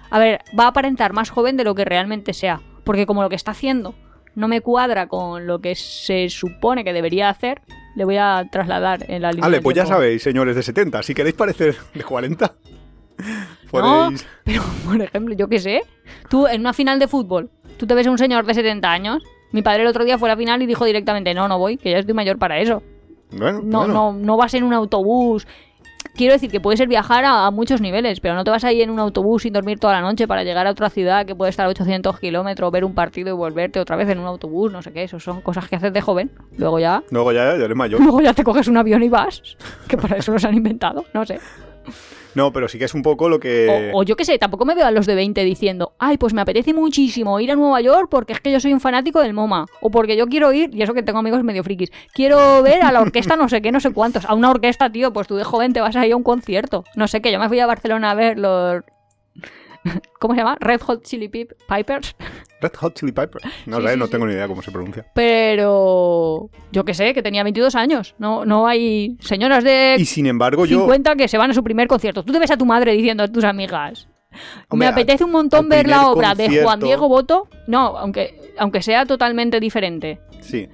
A 0.09 0.19
ver, 0.19 0.41
va 0.57 0.65
a 0.65 0.67
aparentar 0.67 1.11
más 1.13 1.31
joven 1.31 1.57
de 1.57 1.63
lo 1.63 1.75
que 1.75 1.85
realmente 1.85 2.33
sea. 2.33 2.61
Porque 2.83 3.05
como 3.05 3.23
lo 3.23 3.29
que 3.29 3.35
está 3.35 3.51
haciendo 3.51 3.95
no 4.35 4.47
me 4.47 4.61
cuadra 4.61 5.07
con 5.07 5.45
lo 5.47 5.59
que 5.59 5.75
se 5.75 6.29
supone 6.29 6.83
que 6.83 6.93
debería 6.93 7.29
hacer, 7.29 7.61
le 7.95 8.05
voy 8.05 8.17
a 8.17 8.47
trasladar 8.51 9.05
en 9.09 9.21
la 9.21 9.31
línea. 9.31 9.43
Vale, 9.47 9.61
pues 9.61 9.75
ya 9.75 9.85
sabéis, 9.85 10.23
señores 10.23 10.55
de 10.55 10.63
70, 10.63 11.03
si 11.03 11.13
queréis 11.13 11.35
parecer 11.35 11.75
de 11.93 12.03
40, 12.03 12.53
No, 13.73 14.11
pero 14.43 14.61
por 14.85 15.01
ejemplo, 15.01 15.33
yo 15.35 15.47
qué 15.47 15.59
sé, 15.59 15.81
tú 16.29 16.45
en 16.47 16.61
una 16.61 16.73
final 16.73 16.99
de 16.99 17.07
fútbol, 17.07 17.49
tú 17.77 17.87
te 17.87 17.95
ves 17.95 18.05
a 18.05 18.11
un 18.11 18.17
señor 18.19 18.45
de 18.45 18.53
70 18.53 18.91
años. 18.91 19.23
Mi 19.51 19.61
padre 19.61 19.81
el 19.81 19.87
otro 19.87 20.03
día 20.03 20.17
fue 20.17 20.29
a 20.29 20.33
la 20.33 20.37
final 20.37 20.61
y 20.61 20.65
dijo 20.67 20.85
directamente, 20.85 21.33
no, 21.33 21.47
no 21.47 21.57
voy, 21.57 21.77
que 21.77 21.91
ya 21.91 21.99
estoy 21.99 22.13
mayor 22.13 22.37
para 22.37 22.59
eso. 22.59 22.83
Bueno, 23.31 23.61
No, 23.63 23.79
bueno. 23.79 23.93
no, 23.93 24.13
no 24.13 24.37
vas 24.37 24.53
en 24.53 24.63
un 24.63 24.73
autobús. 24.73 25.47
Quiero 26.15 26.33
decir 26.33 26.51
que 26.51 26.59
puede 26.59 26.77
ser 26.77 26.87
viajar 26.87 27.25
a, 27.25 27.47
a 27.47 27.51
muchos 27.51 27.81
niveles, 27.81 28.19
pero 28.19 28.35
no 28.35 28.43
te 28.43 28.51
vas 28.51 28.63
a 28.63 28.71
ir 28.71 28.81
en 28.81 28.91
un 28.91 28.99
autobús 28.99 29.41
sin 29.43 29.53
dormir 29.53 29.79
toda 29.79 29.93
la 29.93 30.01
noche 30.01 30.27
para 30.27 30.43
llegar 30.43 30.67
a 30.67 30.71
otra 30.71 30.89
ciudad 30.89 31.25
que 31.25 31.35
puede 31.35 31.49
estar 31.49 31.65
a 31.65 31.69
800 31.69 32.19
kilómetros, 32.19 32.71
ver 32.71 32.85
un 32.85 32.93
partido 32.93 33.29
y 33.29 33.31
volverte 33.31 33.79
otra 33.79 33.95
vez 33.95 34.07
en 34.09 34.19
un 34.19 34.27
autobús, 34.27 34.71
no 34.71 34.81
sé 34.83 34.91
qué. 34.91 35.03
Eso 35.03 35.19
son 35.19 35.41
cosas 35.41 35.67
que 35.67 35.75
haces 35.75 35.91
de 35.91 36.01
joven. 36.01 36.29
Luego 36.57 36.79
ya, 36.79 37.03
Luego 37.09 37.31
ya, 37.31 37.57
ya 37.57 37.65
eres 37.65 37.75
mayor. 37.75 37.99
luego 38.03 38.21
ya 38.21 38.33
te 38.33 38.43
coges 38.43 38.67
un 38.67 38.77
avión 38.77 39.01
y 39.01 39.09
vas, 39.09 39.41
que 39.87 39.97
para 39.97 40.17
eso 40.17 40.31
los 40.31 40.45
han 40.45 40.53
inventado, 40.55 41.03
no 41.13 41.25
sé. 41.25 41.39
No, 42.35 42.51
pero 42.51 42.67
sí 42.67 42.77
que 42.79 42.85
es 42.85 42.93
un 42.93 43.01
poco 43.01 43.29
lo 43.29 43.39
que... 43.39 43.91
O, 43.93 44.03
yo 44.03 44.15
qué 44.15 44.25
sé, 44.25 44.37
tampoco 44.39 44.65
me 44.65 44.75
veo 44.75 44.85
a 44.85 44.91
los 44.91 45.05
de 45.05 45.15
20 45.15 45.43
diciendo, 45.43 45.93
ay, 45.99 46.17
pues 46.17 46.33
me 46.33 46.41
apetece 46.41 46.73
muchísimo 46.73 47.39
ir 47.39 47.51
a 47.51 47.55
Nueva 47.55 47.81
York 47.81 48.07
porque 48.09 48.33
es 48.33 48.41
que 48.41 48.51
yo 48.51 48.59
soy 48.59 48.73
un 48.73 48.79
fanático 48.79 49.21
del 49.21 49.33
MoMA. 49.33 49.65
O 49.81 49.89
porque 49.91 50.17
yo 50.17 50.27
quiero 50.27 50.51
ir, 50.53 50.73
y 50.73 50.81
eso 50.81 50.93
que 50.93 51.03
tengo 51.03 51.19
amigos 51.19 51.43
medio 51.43 51.63
frikis, 51.63 51.91
quiero 52.13 52.61
ver 52.63 52.81
a 52.83 52.91
la 52.91 53.01
orquesta 53.01 53.35
no 53.35 53.49
sé 53.49 53.61
qué, 53.61 53.71
no 53.71 53.79
sé 53.79 53.91
cuántos. 53.91 54.25
A 54.25 54.33
una 54.33 54.49
orquesta, 54.49 54.91
tío, 54.91 55.13
pues 55.13 55.27
tú 55.27 55.35
de 55.35 55.43
joven 55.43 55.73
te 55.73 55.81
vas 55.81 55.95
a 55.95 56.05
ir 56.05 56.13
a 56.13 56.15
un 56.15 56.23
concierto. 56.23 56.83
No 56.95 57.07
sé, 57.07 57.21
que 57.21 57.31
yo 57.31 57.39
me 57.39 57.47
fui 57.47 57.59
a 57.59 57.65
Barcelona 57.67 58.11
a 58.11 58.15
ver 58.15 58.37
los... 58.39 58.83
¿Cómo 60.19 60.33
se 60.33 60.39
llama? 60.39 60.57
Red 60.59 60.81
Hot 60.81 61.03
Chili 61.03 61.27
Pip- 61.29 61.53
Pipers. 61.67 62.15
Red 62.61 62.73
Hot 62.79 62.93
Chili 62.95 63.11
Pepper. 63.11 63.41
No 63.65 63.77
Sí, 63.81 63.83
sé, 63.87 63.93
sí, 63.93 63.99
no 63.99 64.05
sí. 64.05 64.11
tengo 64.11 64.25
ni 64.25 64.33
idea 64.33 64.47
cómo 64.47 64.61
se 64.61 64.71
pronuncia. 64.71 65.05
Pero 65.13 66.49
yo 66.71 66.85
qué 66.85 66.93
sé, 66.93 67.13
que 67.13 67.21
tenía 67.23 67.43
22 67.43 67.75
años. 67.75 68.15
No, 68.19 68.45
no 68.45 68.67
hay 68.67 69.17
señoras 69.19 69.63
de 69.63 69.95
Y 69.99 70.05
sin 70.05 70.25
embargo 70.25 70.65
yo... 70.65 70.79
50 70.79 71.15
que 71.15 71.27
se 71.27 71.37
van 71.37 71.51
a 71.51 71.53
su 71.53 71.63
primer 71.63 71.87
concierto. 71.87 72.23
Tú 72.23 72.31
te 72.33 72.39
ves 72.39 72.51
a 72.51 72.57
tu 72.57 72.65
madre 72.65 72.93
diciendo 72.93 73.23
a 73.23 73.27
tus 73.27 73.43
amigas. 73.43 74.07
Hombre, 74.69 74.87
me 74.87 74.91
apetece 74.93 75.23
un 75.23 75.31
montón 75.31 75.69
ver 75.69 75.87
la 75.87 76.07
obra 76.07 76.33
de 76.33 76.63
Juan 76.63 76.79
Diego 76.79 77.07
Boto. 77.07 77.47
No, 77.67 77.97
aunque, 77.97 78.39
aunque 78.57 78.81
sea 78.81 79.05
totalmente 79.05 79.59
diferente. 79.59 80.19
Sí. 80.41 80.67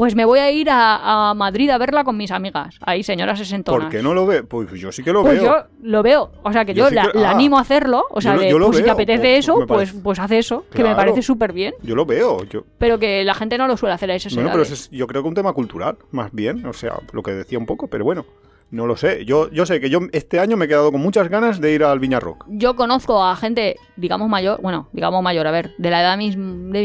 Pues 0.00 0.16
me 0.16 0.24
voy 0.24 0.38
a 0.38 0.50
ir 0.50 0.70
a, 0.70 1.28
a 1.28 1.34
Madrid 1.34 1.68
a 1.68 1.76
verla 1.76 2.04
con 2.04 2.16
mis 2.16 2.30
amigas. 2.30 2.78
Ahí, 2.80 3.02
señoras 3.02 3.38
sesentonas. 3.38 3.82
¿Por 3.82 3.90
qué 3.92 4.02
no 4.02 4.14
lo 4.14 4.24
ve? 4.24 4.42
Pues 4.42 4.70
yo 4.80 4.90
sí 4.92 5.02
que 5.02 5.12
lo 5.12 5.20
Pues 5.20 5.42
veo. 5.42 5.44
yo 5.44 5.64
lo 5.82 6.02
veo. 6.02 6.32
O 6.42 6.50
sea, 6.54 6.64
que 6.64 6.72
Yo 6.72 6.84
yo, 6.84 6.88
sí 6.88 6.94
la, 6.94 7.12
que- 7.12 7.18
la 7.18 7.28
ah. 7.28 7.32
animo 7.34 7.58
a 7.58 7.60
hacerlo. 7.60 8.04
O 8.08 8.18
sea, 8.22 8.34
Yo 8.36 8.44
yo 8.44 8.58
lo 8.58 8.68
pues 8.68 8.78
si 8.78 8.82
te 8.84 8.88
apetece 8.90 9.18
pues, 9.20 9.38
eso, 9.40 9.66
pues, 9.68 9.92
pues 9.92 10.18
haz 10.18 10.30
eso. 10.30 10.64
Que 10.72 10.82
me 10.82 10.94
parece 10.94 11.20
súper 11.20 11.52
bien. 11.52 11.74
Yo 11.82 11.94
lo 11.94 12.06
veo. 12.06 12.44
Yo... 12.44 12.64
Pero 12.78 12.98
que 12.98 13.24
la 13.24 13.34
gente 13.34 13.58
no 13.58 13.66
lo 13.68 13.76
suele 13.76 13.92
hacer 13.94 14.10
a 14.10 14.14
esas 14.14 14.34
Bueno, 14.34 14.48
pero 14.50 14.62
eso 14.62 14.72
es- 14.72 14.88
yo 14.90 15.06
creo 15.06 15.20
que 15.20 15.28
un 15.28 15.34
tema 15.34 15.52
cultural, 15.52 15.98
más 16.12 16.32
bien. 16.32 16.64
O 16.64 16.72
sea, 16.72 16.94
lo 17.12 17.22
que 17.22 17.32
decía 17.32 17.58
un 17.58 17.66
poco, 17.66 17.88
pero 17.88 18.02
bueno. 18.02 18.24
No 18.70 18.86
lo 18.86 18.96
sé. 18.96 19.26
Yo, 19.26 19.50
yo 19.50 19.66
sé 19.66 19.80
que 19.80 19.90
yo 19.90 19.98
este 20.12 20.38
año 20.40 20.56
me 20.56 20.64
he 20.64 20.68
quedado 20.68 20.92
con 20.92 21.02
muchas 21.02 21.28
ganas 21.28 21.60
de 21.60 21.72
ir 21.74 21.84
al 21.84 21.98
Viña 21.98 22.20
Rock. 22.20 22.46
Yo 22.48 22.74
conozco 22.74 23.22
a 23.22 23.36
gente, 23.36 23.76
digamos 23.96 24.30
mayor, 24.30 24.62
bueno, 24.62 24.88
digamos 24.92 25.22
mayor, 25.22 25.46
a 25.46 25.50
ver, 25.50 25.72
de 25.76 25.90
la 25.90 26.00
edad 26.00 26.16
de 26.16 26.36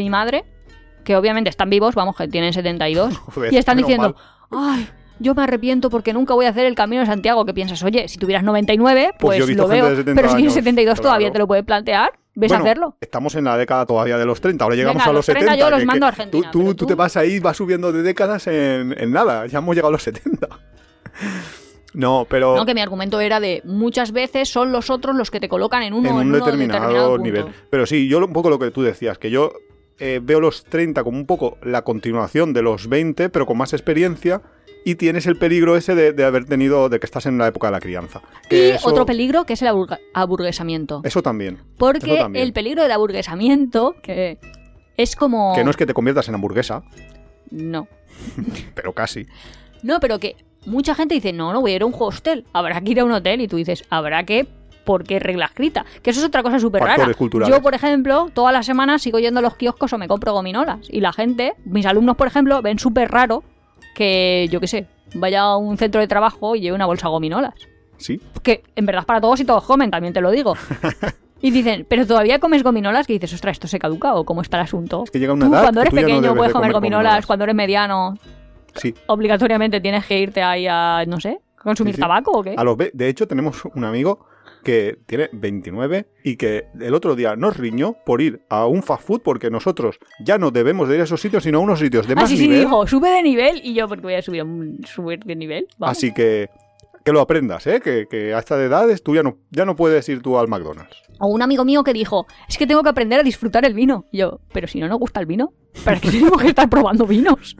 mi 0.02 0.10
madre, 0.10 0.44
que 1.06 1.16
obviamente 1.16 1.48
están 1.48 1.70
vivos, 1.70 1.94
vamos, 1.94 2.16
que 2.16 2.28
tienen 2.28 2.52
72, 2.52 3.16
Joder, 3.34 3.52
y 3.52 3.56
están 3.56 3.78
diciendo, 3.78 4.14
mal. 4.50 4.76
ay, 4.76 4.88
yo 5.18 5.34
me 5.34 5.42
arrepiento 5.44 5.88
porque 5.88 6.12
nunca 6.12 6.34
voy 6.34 6.44
a 6.44 6.50
hacer 6.50 6.66
el 6.66 6.74
camino 6.74 7.00
de 7.00 7.06
Santiago. 7.06 7.46
Que 7.46 7.54
piensas, 7.54 7.82
oye, 7.82 8.06
si 8.08 8.18
tuvieras 8.18 8.44
99, 8.44 9.14
Pues 9.18 9.42
pues, 9.42 9.56
lo 9.56 9.66
veo. 9.68 9.88
70 9.88 10.14
Pero 10.14 10.28
si 10.28 10.34
tienes 10.34 10.52
años, 10.52 10.52
72 10.52 11.00
todavía 11.00 11.28
claro. 11.28 11.32
te 11.32 11.38
lo 11.38 11.46
puedes 11.46 11.64
plantear. 11.64 12.10
¿Ves 12.34 12.50
Bueno, 12.50 12.64
a 12.64 12.66
hacerlo? 12.66 12.96
Estamos 13.00 13.34
en 13.34 13.44
la 13.44 13.56
década 13.56 13.86
todavía 13.86 14.18
de 14.18 14.26
los 14.26 14.42
30, 14.42 14.62
ahora 14.62 14.76
llegamos 14.76 14.96
Venga, 14.96 15.04
a 15.04 15.12
los, 15.14 15.18
los 15.20 15.24
30 15.26 15.52
70. 15.52 15.64
yo 15.64 15.70
los 15.70 15.78
que- 15.80 15.86
mando 15.86 16.04
a 16.04 16.08
Argentina, 16.10 16.50
Tú, 16.50 16.74
tú, 16.74 16.84
te 16.84 16.94
vas 16.94 17.16
ahí, 17.16 17.40
vas 17.40 17.56
subiendo 17.56 17.92
de 17.92 18.02
décadas 18.02 18.46
en, 18.48 18.94
en 18.98 19.10
nada, 19.10 19.46
ya 19.46 19.60
hemos 19.60 19.74
llegado 19.74 19.88
a 19.88 19.92
los 19.92 20.02
70. 20.02 20.46
No, 21.94 22.26
pero 22.28 22.56
No, 22.56 22.66
que 22.66 22.74
mi 22.74 22.82
argumento 22.82 23.20
era 23.20 23.40
de 23.40 23.62
muchas 23.64 24.12
veces 24.12 24.50
son 24.50 24.70
los 24.70 24.90
otros 24.90 25.16
los 25.16 25.30
que 25.30 25.40
te 25.40 25.48
colocan 25.48 25.82
en 25.82 25.94
uno 25.94 26.10
en 26.10 26.14
un 26.16 26.26
uno 26.26 26.36
determinado, 26.44 27.08
punto. 27.12 27.22
nivel. 27.22 27.46
Pero 27.70 27.86
sí, 27.86 28.06
yo 28.06 28.18
un 28.18 28.34
poco 28.34 28.50
lo 28.50 28.58
que 28.58 28.70
tú 28.70 28.82
decías, 28.82 29.16
que 29.16 29.30
yo 29.30 29.52
eh, 29.98 30.20
veo 30.22 30.40
los 30.40 30.64
30 30.64 31.02
como 31.04 31.18
un 31.18 31.26
poco 31.26 31.58
la 31.62 31.82
continuación 31.82 32.52
de 32.52 32.62
los 32.62 32.88
20, 32.88 33.28
pero 33.30 33.46
con 33.46 33.56
más 33.58 33.72
experiencia. 33.72 34.42
Y 34.84 34.94
tienes 34.94 35.26
el 35.26 35.36
peligro 35.36 35.76
ese 35.76 35.96
de, 35.96 36.12
de 36.12 36.24
haber 36.24 36.44
tenido, 36.44 36.88
de 36.88 37.00
que 37.00 37.06
estás 37.06 37.26
en 37.26 37.38
la 37.38 37.48
época 37.48 37.66
de 37.66 37.72
la 37.72 37.80
crianza. 37.80 38.20
Y 38.44 38.48
Que 38.50 38.74
eso- 38.76 38.88
otro 38.88 39.04
peligro 39.04 39.44
que 39.44 39.54
es 39.54 39.62
el 39.62 39.68
aburguesamiento. 40.14 41.00
Eso 41.04 41.22
también. 41.22 41.58
Porque 41.76 42.06
eso 42.06 42.16
también. 42.22 42.44
el 42.44 42.52
peligro 42.52 42.82
del 42.82 42.92
aburguesamiento, 42.92 43.96
que 44.02 44.38
es 44.96 45.16
como... 45.16 45.54
Que 45.56 45.64
no 45.64 45.70
es 45.70 45.76
que 45.76 45.86
te 45.86 45.92
conviertas 45.94 46.28
en 46.28 46.34
hamburguesa, 46.36 46.84
No. 47.50 47.88
pero 48.74 48.92
casi. 48.92 49.26
No, 49.82 49.98
pero 50.00 50.18
que 50.20 50.36
mucha 50.66 50.94
gente 50.94 51.14
dice, 51.14 51.32
no, 51.32 51.52
no 51.52 51.60
voy 51.60 51.72
a 51.72 51.76
ir 51.76 51.82
a 51.82 51.86
un 51.86 51.94
hostel, 51.98 52.44
habrá 52.52 52.80
que 52.80 52.90
ir 52.92 53.00
a 53.00 53.04
un 53.04 53.10
hotel. 53.12 53.40
Y 53.40 53.48
tú 53.48 53.56
dices, 53.56 53.82
habrá 53.90 54.24
que, 54.24 54.46
porque 54.86 55.18
regla 55.18 55.44
escrita. 55.44 55.84
Que 56.02 56.10
eso 56.10 56.20
es 56.20 56.26
otra 56.26 56.42
cosa 56.42 56.58
súper 56.58 56.82
rara. 56.82 57.12
Culturales. 57.12 57.54
Yo, 57.54 57.60
por 57.60 57.74
ejemplo, 57.74 58.30
todas 58.32 58.54
las 58.54 58.64
semanas 58.64 59.02
sigo 59.02 59.18
yendo 59.18 59.40
a 59.40 59.42
los 59.42 59.56
kioscos 59.56 59.92
o 59.92 59.98
me 59.98 60.08
compro 60.08 60.32
gominolas. 60.32 60.78
Y 60.88 61.00
la 61.00 61.12
gente, 61.12 61.52
mis 61.66 61.84
alumnos, 61.84 62.16
por 62.16 62.26
ejemplo, 62.28 62.62
ven 62.62 62.78
súper 62.78 63.10
raro 63.10 63.42
que, 63.94 64.48
yo 64.50 64.60
qué 64.60 64.66
sé, 64.66 64.86
vaya 65.14 65.42
a 65.42 65.56
un 65.58 65.76
centro 65.76 66.00
de 66.00 66.08
trabajo 66.08 66.56
y 66.56 66.60
lleve 66.60 66.74
una 66.74 66.86
bolsa 66.86 67.08
de 67.08 67.10
gominolas. 67.10 67.54
Sí. 67.98 68.20
Que 68.42 68.62
en 68.76 68.86
verdad 68.86 69.00
es 69.00 69.06
para 69.06 69.20
todos 69.20 69.40
y 69.40 69.44
todos 69.44 69.64
comen, 69.64 69.90
también 69.90 70.14
te 70.14 70.20
lo 70.22 70.30
digo. 70.30 70.54
Y 71.42 71.50
dicen, 71.50 71.84
pero 71.86 72.06
todavía 72.06 72.38
comes 72.40 72.62
gominolas, 72.62 73.06
que 73.06 73.12
dices, 73.12 73.34
ostras, 73.34 73.52
esto 73.52 73.68
se 73.68 73.78
caduca 73.78 74.14
o 74.14 74.24
cómo 74.24 74.40
está 74.40 74.56
el 74.56 74.62
asunto. 74.64 75.04
Es 75.04 75.10
que 75.10 75.18
llega 75.18 75.34
una 75.34 75.44
Tú 75.46 75.52
edad 75.52 75.62
cuando 75.64 75.80
eres 75.82 75.90
tú 75.90 75.96
ya 75.96 76.02
no 76.02 76.06
pequeño 76.08 76.34
puedes 76.34 76.48
de 76.48 76.52
comer 76.52 76.52
comer 76.54 76.72
gominolas, 76.72 77.02
gominolas. 77.04 77.26
cuando 77.26 77.44
eres 77.44 77.54
mediano 77.54 78.14
Sí. 78.74 78.94
obligatoriamente 79.06 79.80
tienes 79.82 80.06
que 80.06 80.18
irte 80.18 80.42
ahí 80.42 80.66
a, 80.66 81.04
no 81.06 81.20
sé, 81.20 81.38
consumir 81.62 81.92
Sí, 81.92 81.96
sí. 81.96 82.00
tabaco 82.00 82.30
o 82.32 82.42
qué. 82.42 82.54
A 82.56 82.64
los 82.64 82.78
de 82.78 83.08
hecho, 83.08 83.28
tenemos 83.28 83.62
un 83.74 83.84
amigo 83.84 84.24
que 84.66 84.98
tiene 85.06 85.28
29 85.32 86.06
y 86.24 86.34
que 86.36 86.64
el 86.80 86.92
otro 86.92 87.14
día 87.14 87.36
nos 87.36 87.56
riñó 87.56 87.94
por 88.04 88.20
ir 88.20 88.40
a 88.48 88.66
un 88.66 88.82
fast 88.82 89.04
food 89.06 89.20
porque 89.22 89.48
nosotros 89.48 90.00
ya 90.24 90.38
no 90.38 90.50
debemos 90.50 90.88
de 90.88 90.96
ir 90.96 91.00
a 91.02 91.04
esos 91.04 91.20
sitios, 91.20 91.44
sino 91.44 91.58
a 91.58 91.60
unos 91.60 91.78
sitios 91.78 92.08
de 92.08 92.14
Ah, 92.14 92.16
más 92.16 92.28
sí, 92.28 92.36
sí, 92.36 92.42
nivel. 92.48 92.60
dijo, 92.64 92.84
sube 92.88 93.08
de 93.10 93.22
nivel 93.22 93.60
y 93.62 93.74
yo, 93.74 93.86
porque 93.86 94.02
voy 94.02 94.14
a 94.14 94.22
subir, 94.22 94.42
un- 94.42 94.80
subir 94.84 95.20
de 95.20 95.36
nivel. 95.36 95.68
Vamos. 95.78 95.96
Así 95.96 96.12
que 96.12 96.48
que 97.06 97.12
lo 97.12 97.20
aprendas, 97.20 97.64
¿eh? 97.68 97.80
Que, 97.80 98.06
que 98.10 98.34
a 98.34 98.40
esta 98.40 98.60
edad 98.62 98.88
tú 99.02 99.14
ya 99.14 99.22
no, 99.22 99.38
ya 99.50 99.64
no 99.64 99.76
puedes 99.76 100.08
ir 100.08 100.20
tú 100.22 100.36
al 100.38 100.48
McDonald's. 100.48 100.96
O 101.20 101.28
un 101.28 101.40
amigo 101.40 101.64
mío 101.64 101.84
que 101.84 101.92
dijo, 101.92 102.26
es 102.48 102.58
que 102.58 102.66
tengo 102.66 102.82
que 102.82 102.88
aprender 102.90 103.20
a 103.20 103.22
disfrutar 103.22 103.64
el 103.64 103.72
vino. 103.74 104.04
Y 104.10 104.18
yo, 104.18 104.40
pero 104.52 104.66
si 104.66 104.80
no 104.80 104.88
nos 104.88 104.98
gusta 104.98 105.20
el 105.20 105.26
vino, 105.26 105.52
¿para 105.84 106.00
qué 106.00 106.10
tenemos 106.10 106.42
que 106.42 106.48
estar 106.48 106.68
probando 106.68 107.06
vinos? 107.06 107.56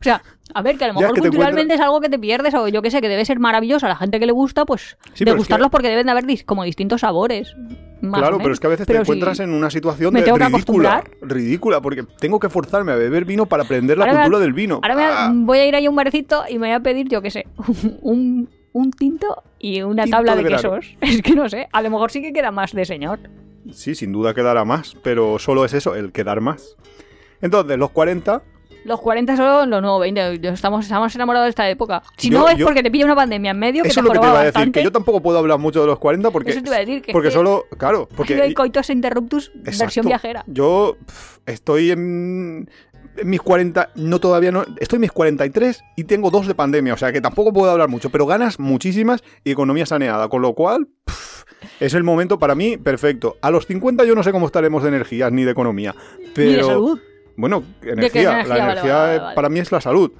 O 0.00 0.02
sea, 0.02 0.20
a 0.52 0.62
ver, 0.62 0.76
que 0.76 0.84
a 0.84 0.88
lo 0.88 0.94
mejor 0.94 1.16
culturalmente 1.16 1.74
es 1.74 1.80
algo 1.80 2.00
que 2.00 2.08
te 2.08 2.18
pierdes 2.18 2.54
o 2.54 2.66
yo 2.66 2.82
que 2.82 2.90
sé, 2.90 3.00
que 3.00 3.08
debe 3.08 3.24
ser 3.24 3.38
maravilloso 3.38 3.86
a 3.86 3.88
la 3.88 3.96
gente 3.96 4.18
que 4.18 4.26
le 4.26 4.32
gusta, 4.32 4.64
pues 4.66 4.98
Sí, 5.14 5.24
de 5.24 5.26
pero 5.26 5.32
es 5.32 5.38
gustarlos 5.38 5.68
que- 5.68 5.70
porque 5.70 5.88
deben 5.88 6.06
de 6.06 6.10
haber 6.12 6.24
dis- 6.26 6.44
como 6.44 6.64
distintos 6.64 7.02
sabores. 7.02 7.54
más 8.00 8.20
claro, 8.20 8.38
pero 8.38 8.52
es 8.52 8.58
que 8.60 8.66
a 8.66 8.70
veces 8.70 8.86
Pero 8.86 8.98
te 9.00 9.04
si- 9.04 9.10
encuentras 9.12 9.38
en 9.40 9.50
una 9.52 9.70
situación 9.70 10.12
de 10.14 10.22
ridícula. 10.32 11.04
Ridícula, 11.22 11.80
porque 11.80 12.04
tengo 12.18 12.40
que 12.40 12.48
forzarme 12.48 12.90
a 12.92 12.96
beber 12.96 13.24
vino 13.24 13.46
para 13.46 13.62
aprender 13.62 13.96
la 13.96 14.06
Ahora 14.06 14.22
cultura 14.22 14.38
del 14.40 14.52
vino. 14.54 14.80
Ahora 14.82 14.96
me- 14.96 15.04
Ah, 15.04 15.30
voy 15.34 15.58
a 15.58 15.66
ir 15.66 15.76
ahí 15.76 15.86
a 15.86 15.90
un 15.90 15.96
barecito 15.96 16.42
y 16.48 16.54
me 16.58 16.66
voy 16.68 16.74
a 16.74 16.80
pedir, 16.80 17.08
yo 17.08 17.22
qué 17.22 17.30
sé, 17.30 17.46
un, 18.02 18.48
un 18.72 18.90
tinto 18.92 19.42
y 19.58 19.82
una 19.82 20.04
Tinto 20.04 20.16
tabla 20.18 20.36
de 20.36 20.44
quesos. 20.44 20.96
Es 21.00 21.22
que 21.22 21.34
no 21.34 21.48
sé, 21.48 21.68
a 21.72 21.82
lo 21.82 21.90
mejor 21.90 22.10
sí 22.10 22.22
que 22.22 22.32
queda 22.32 22.50
más 22.50 22.72
de 22.72 22.84
señor. 22.84 23.18
Sí, 23.72 23.94
sin 23.94 24.12
duda 24.12 24.34
quedará 24.34 24.64
más, 24.64 24.96
pero 25.02 25.38
solo 25.38 25.64
es 25.64 25.74
eso, 25.74 25.94
el 25.94 26.12
quedar 26.12 26.40
más. 26.40 26.76
Entonces, 27.40 27.76
los 27.78 27.90
40 27.90 28.42
Los 28.84 29.00
40 29.00 29.36
son 29.36 29.68
los 29.70 29.82
nuevos 29.82 30.00
20. 30.00 30.38
Yo 30.40 30.50
Estamos, 30.50 30.84
estamos 30.84 31.14
enamorados 31.14 31.46
de 31.46 31.50
esta 31.50 31.68
época. 31.68 32.02
Si 32.16 32.30
Yo- 32.30 32.38
no 32.38 32.48
es 32.48 32.56
yo- 32.56 32.64
porque 32.64 32.82
te 32.82 32.90
pilla 32.90 33.04
una 33.04 33.14
pandemia 33.16 33.50
en 33.50 33.58
medio 33.58 33.82
que 33.82 33.88
Eso 33.90 33.96
te 33.96 34.00
es 34.00 34.04
lo 34.06 34.12
que 34.12 34.18
te 34.20 34.26
iba 34.26 34.40
a 34.40 34.44
decir, 34.44 34.72
que 34.72 34.82
yo 34.82 34.90
tampoco 34.92 35.20
puedo 35.20 35.38
hablar 35.38 35.58
mucho 35.58 35.80
de 35.82 35.86
los 35.88 35.98
40 35.98 36.30
porque, 36.30 36.52
Eso 36.52 36.62
te 36.62 36.68
iba 36.68 36.76
a 36.76 36.80
decir, 36.80 37.02
que 37.02 37.10
es 37.10 37.12
porque 37.12 37.28
que 37.28 37.34
solo, 37.34 37.66
claro, 37.76 38.08
porque 38.16 38.34
el 38.38 38.54
coitus 38.54 38.88
interruptus 38.90 39.50
versión 39.54 40.06
viajera. 40.06 40.44
Yo 40.46 40.96
estoy 41.44 41.90
en 41.90 42.70
mis 43.24 43.40
40, 43.40 43.90
no 43.96 44.18
todavía 44.20 44.50
no, 44.52 44.64
estoy 44.78 44.96
en 44.96 45.00
mis 45.02 45.12
43 45.12 45.82
y 45.96 46.04
tengo 46.04 46.30
dos 46.30 46.46
de 46.46 46.54
pandemia, 46.54 46.94
o 46.94 46.96
sea 46.96 47.12
que 47.12 47.20
tampoco 47.20 47.52
puedo 47.52 47.70
hablar 47.70 47.88
mucho, 47.88 48.10
pero 48.10 48.26
ganas 48.26 48.58
muchísimas 48.58 49.22
y 49.44 49.50
economía 49.52 49.86
saneada, 49.86 50.28
con 50.28 50.42
lo 50.42 50.54
cual 50.54 50.88
pf, 51.04 51.44
es 51.80 51.94
el 51.94 52.04
momento 52.04 52.38
para 52.38 52.54
mí 52.54 52.76
perfecto. 52.76 53.36
A 53.42 53.50
los 53.50 53.66
50 53.66 54.04
yo 54.04 54.14
no 54.14 54.22
sé 54.22 54.32
cómo 54.32 54.46
estaremos 54.46 54.82
de 54.82 54.88
energías 54.90 55.32
ni 55.32 55.44
de 55.44 55.50
economía, 55.52 55.94
pero 56.34 56.50
Ni 56.50 56.56
de 56.56 56.64
salud. 56.64 57.00
bueno, 57.36 57.62
energía, 57.82 58.32
energía? 58.40 58.46
la 58.56 58.64
energía 58.72 58.94
vale, 58.96 59.18
vale. 59.18 59.34
para 59.34 59.48
mí 59.48 59.58
es 59.60 59.72
la 59.72 59.80
salud. 59.80 60.12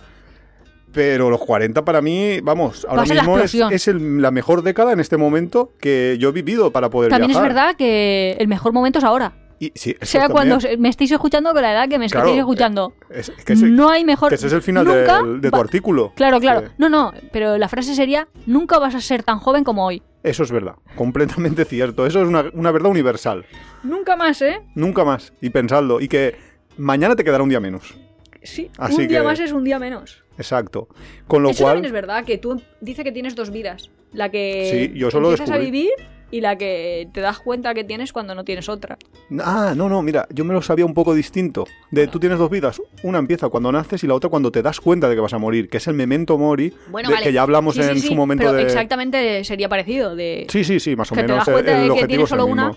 Pero 0.90 1.28
los 1.28 1.40
40 1.40 1.84
para 1.84 2.01
mí, 2.01 2.40
vamos, 2.42 2.86
ahora 2.88 3.05
la 3.05 3.14
mismo 3.14 3.36
es, 3.36 3.44
explosión. 3.44 3.72
es 3.74 3.88
el- 3.88 4.22
la 4.22 4.30
mejor 4.30 4.62
década 4.62 4.92
en 4.92 5.01
este 5.01 5.18
momento 5.18 5.74
que 5.80 6.16
yo 6.18 6.30
he 6.30 6.32
vivido 6.32 6.72
para 6.72 6.88
poder 6.88 7.11
También 7.11 7.28
viajar. 7.28 7.44
es 7.46 7.55
verdad 7.55 7.76
que 7.76 8.36
el 8.38 8.49
mejor 8.49 8.72
momento 8.72 8.99
es 8.99 9.05
ahora. 9.05 9.34
Y, 9.61 9.72
sí, 9.74 9.96
eso 10.00 10.06
sea 10.12 10.28
también. 10.28 10.59
cuando 10.59 10.68
me 10.78 10.88
estéis 10.88 11.11
escuchando 11.11 11.52
con 11.52 11.62
la 11.62 11.72
edad 11.72 11.88
que 11.88 11.98
me 11.98 12.06
Claro, 12.09 12.26
estéis 12.28 12.40
escuchando. 12.40 12.92
Es, 13.11 13.28
es 13.30 13.44
que 13.44 13.54
ese- 13.54 13.66
no 13.66 13.88
hay 13.90 14.04
mejor. 14.04 14.28
que 14.28 14.36
ese 14.36 14.46
es 14.46 14.52
el 14.52 14.62
final 14.62 14.84
nunca 14.84 15.22
del- 15.22 15.40
de 15.40 15.50
tu 15.50 15.56
artículo. 15.56 16.12
Claro, 16.14 16.38
claro. 16.38 16.68
No, 16.78 16.88
no, 16.88 17.12
pero 17.32 17.59
la 17.59 17.68
frase 17.68 17.94
sería: 17.94 18.28
Nunca 18.46 18.78
vas 18.78 18.94
a 18.94 19.00
ser 19.00 19.22
tan 19.24 19.38
joven 19.40 19.64
como 19.64 19.84
hoy. 19.84 20.02
Eso 20.22 20.42
es 20.44 20.52
verdad, 20.52 20.74
completamente 20.96 21.64
cierto. 21.64 22.06
Eso 22.06 22.22
es 22.22 22.28
una, 22.28 22.44
una 22.52 22.70
verdad 22.70 22.90
universal. 22.90 23.44
Nunca 23.82 24.14
más, 24.16 24.40
¿eh? 24.42 24.61
Nunca 24.74 25.04
más. 25.04 25.32
Y 25.40 25.50
pensadlo. 25.50 26.00
Y 26.00 26.09
que 26.09 26.36
mañana 26.76 27.16
te 27.16 27.24
quedará 27.24 27.42
un 27.42 27.48
día 27.48 27.61
menos. 27.61 27.94
Sí, 28.42 28.70
Así 28.78 29.02
un 29.02 29.09
día 29.09 29.18
que- 29.20 29.24
más 29.26 29.40
es 29.40 29.50
un 29.52 29.64
día 29.64 29.78
menos. 29.80 30.22
Exacto. 30.36 30.88
Con 31.26 31.42
lo 31.42 31.50
Eso 31.50 31.64
cual. 31.64 31.74
también 31.74 31.86
es 31.86 31.92
verdad, 31.92 32.24
que 32.24 32.38
tú 32.38 32.62
dice 32.80 33.02
que 33.02 33.11
tienes 33.12 33.34
dos 33.34 33.50
vidas. 33.50 33.90
La 34.12 34.30
que 34.30 34.88
Sí, 34.92 34.98
yo 34.98 35.09
eso 35.09 35.18
lo 35.20 35.30
empiezas 35.30 35.50
a 35.50 35.59
descubrí. 35.59 35.70
vivir 35.70 35.92
y 36.31 36.41
la 36.43 36.57
que 36.57 37.09
te 37.12 37.20
das 37.20 37.39
cuenta 37.39 37.72
que 37.74 37.85
tienes 37.85 38.12
cuando 38.12 38.35
no 38.35 38.45
tienes 38.45 38.68
otra. 38.68 38.99
Ah, 39.43 39.72
no, 39.76 39.89
no, 39.89 40.03
mira, 40.03 40.26
yo 40.31 40.45
me 40.45 40.53
lo 40.55 40.61
sabía 40.62 40.85
un 40.85 40.95
poco 40.95 41.14
distinto. 41.14 41.64
De 41.91 42.07
tú 42.07 42.20
tienes 42.20 42.39
dos 42.39 42.51
vidas. 42.51 42.81
Una 43.03 43.18
empieza 43.18 43.49
cuando 43.49 43.72
naces 43.72 44.05
y 44.05 44.07
la 44.07 44.14
otra 44.14 44.29
cuando 44.31 44.53
te 44.53 44.62
das 44.62 44.81
cuenta 44.81 45.09
de 45.09 45.14
que 45.14 45.20
vas 45.20 45.33
a 45.33 45.39
morir, 45.39 45.68
que 45.70 45.79
es 45.79 45.87
el 45.87 45.95
memento 45.95 46.37
mori, 46.37 46.74
Bueno, 46.91 47.09
de- 47.09 47.14
vale. 47.14 47.26
que 47.26 47.33
ya 47.33 47.43
hablamos 47.43 47.74
Sí, 47.74 47.83
sí, 47.83 47.89
en 47.91 48.01
sí, 48.01 48.09
su 48.09 48.14
momento 48.14 48.45
pero 48.45 48.53
de. 48.55 48.62
exactamente 48.64 49.43
sería 49.45 49.68
parecido. 49.68 50.14
De 50.16 50.47
Sí, 50.51 50.64
sí, 50.64 50.81
sí, 50.81 50.97
más 50.97 51.11
o 51.11 51.14
que 51.14 51.22
te 51.22 51.29
menos. 51.29 51.39
das 51.39 51.49
el- 51.49 51.55
cuenta 51.55 51.83
el 51.83 51.89
de 51.89 51.95
que 51.95 52.07
tienes 52.07 52.29
solo 52.29 52.47
una. 52.47 52.72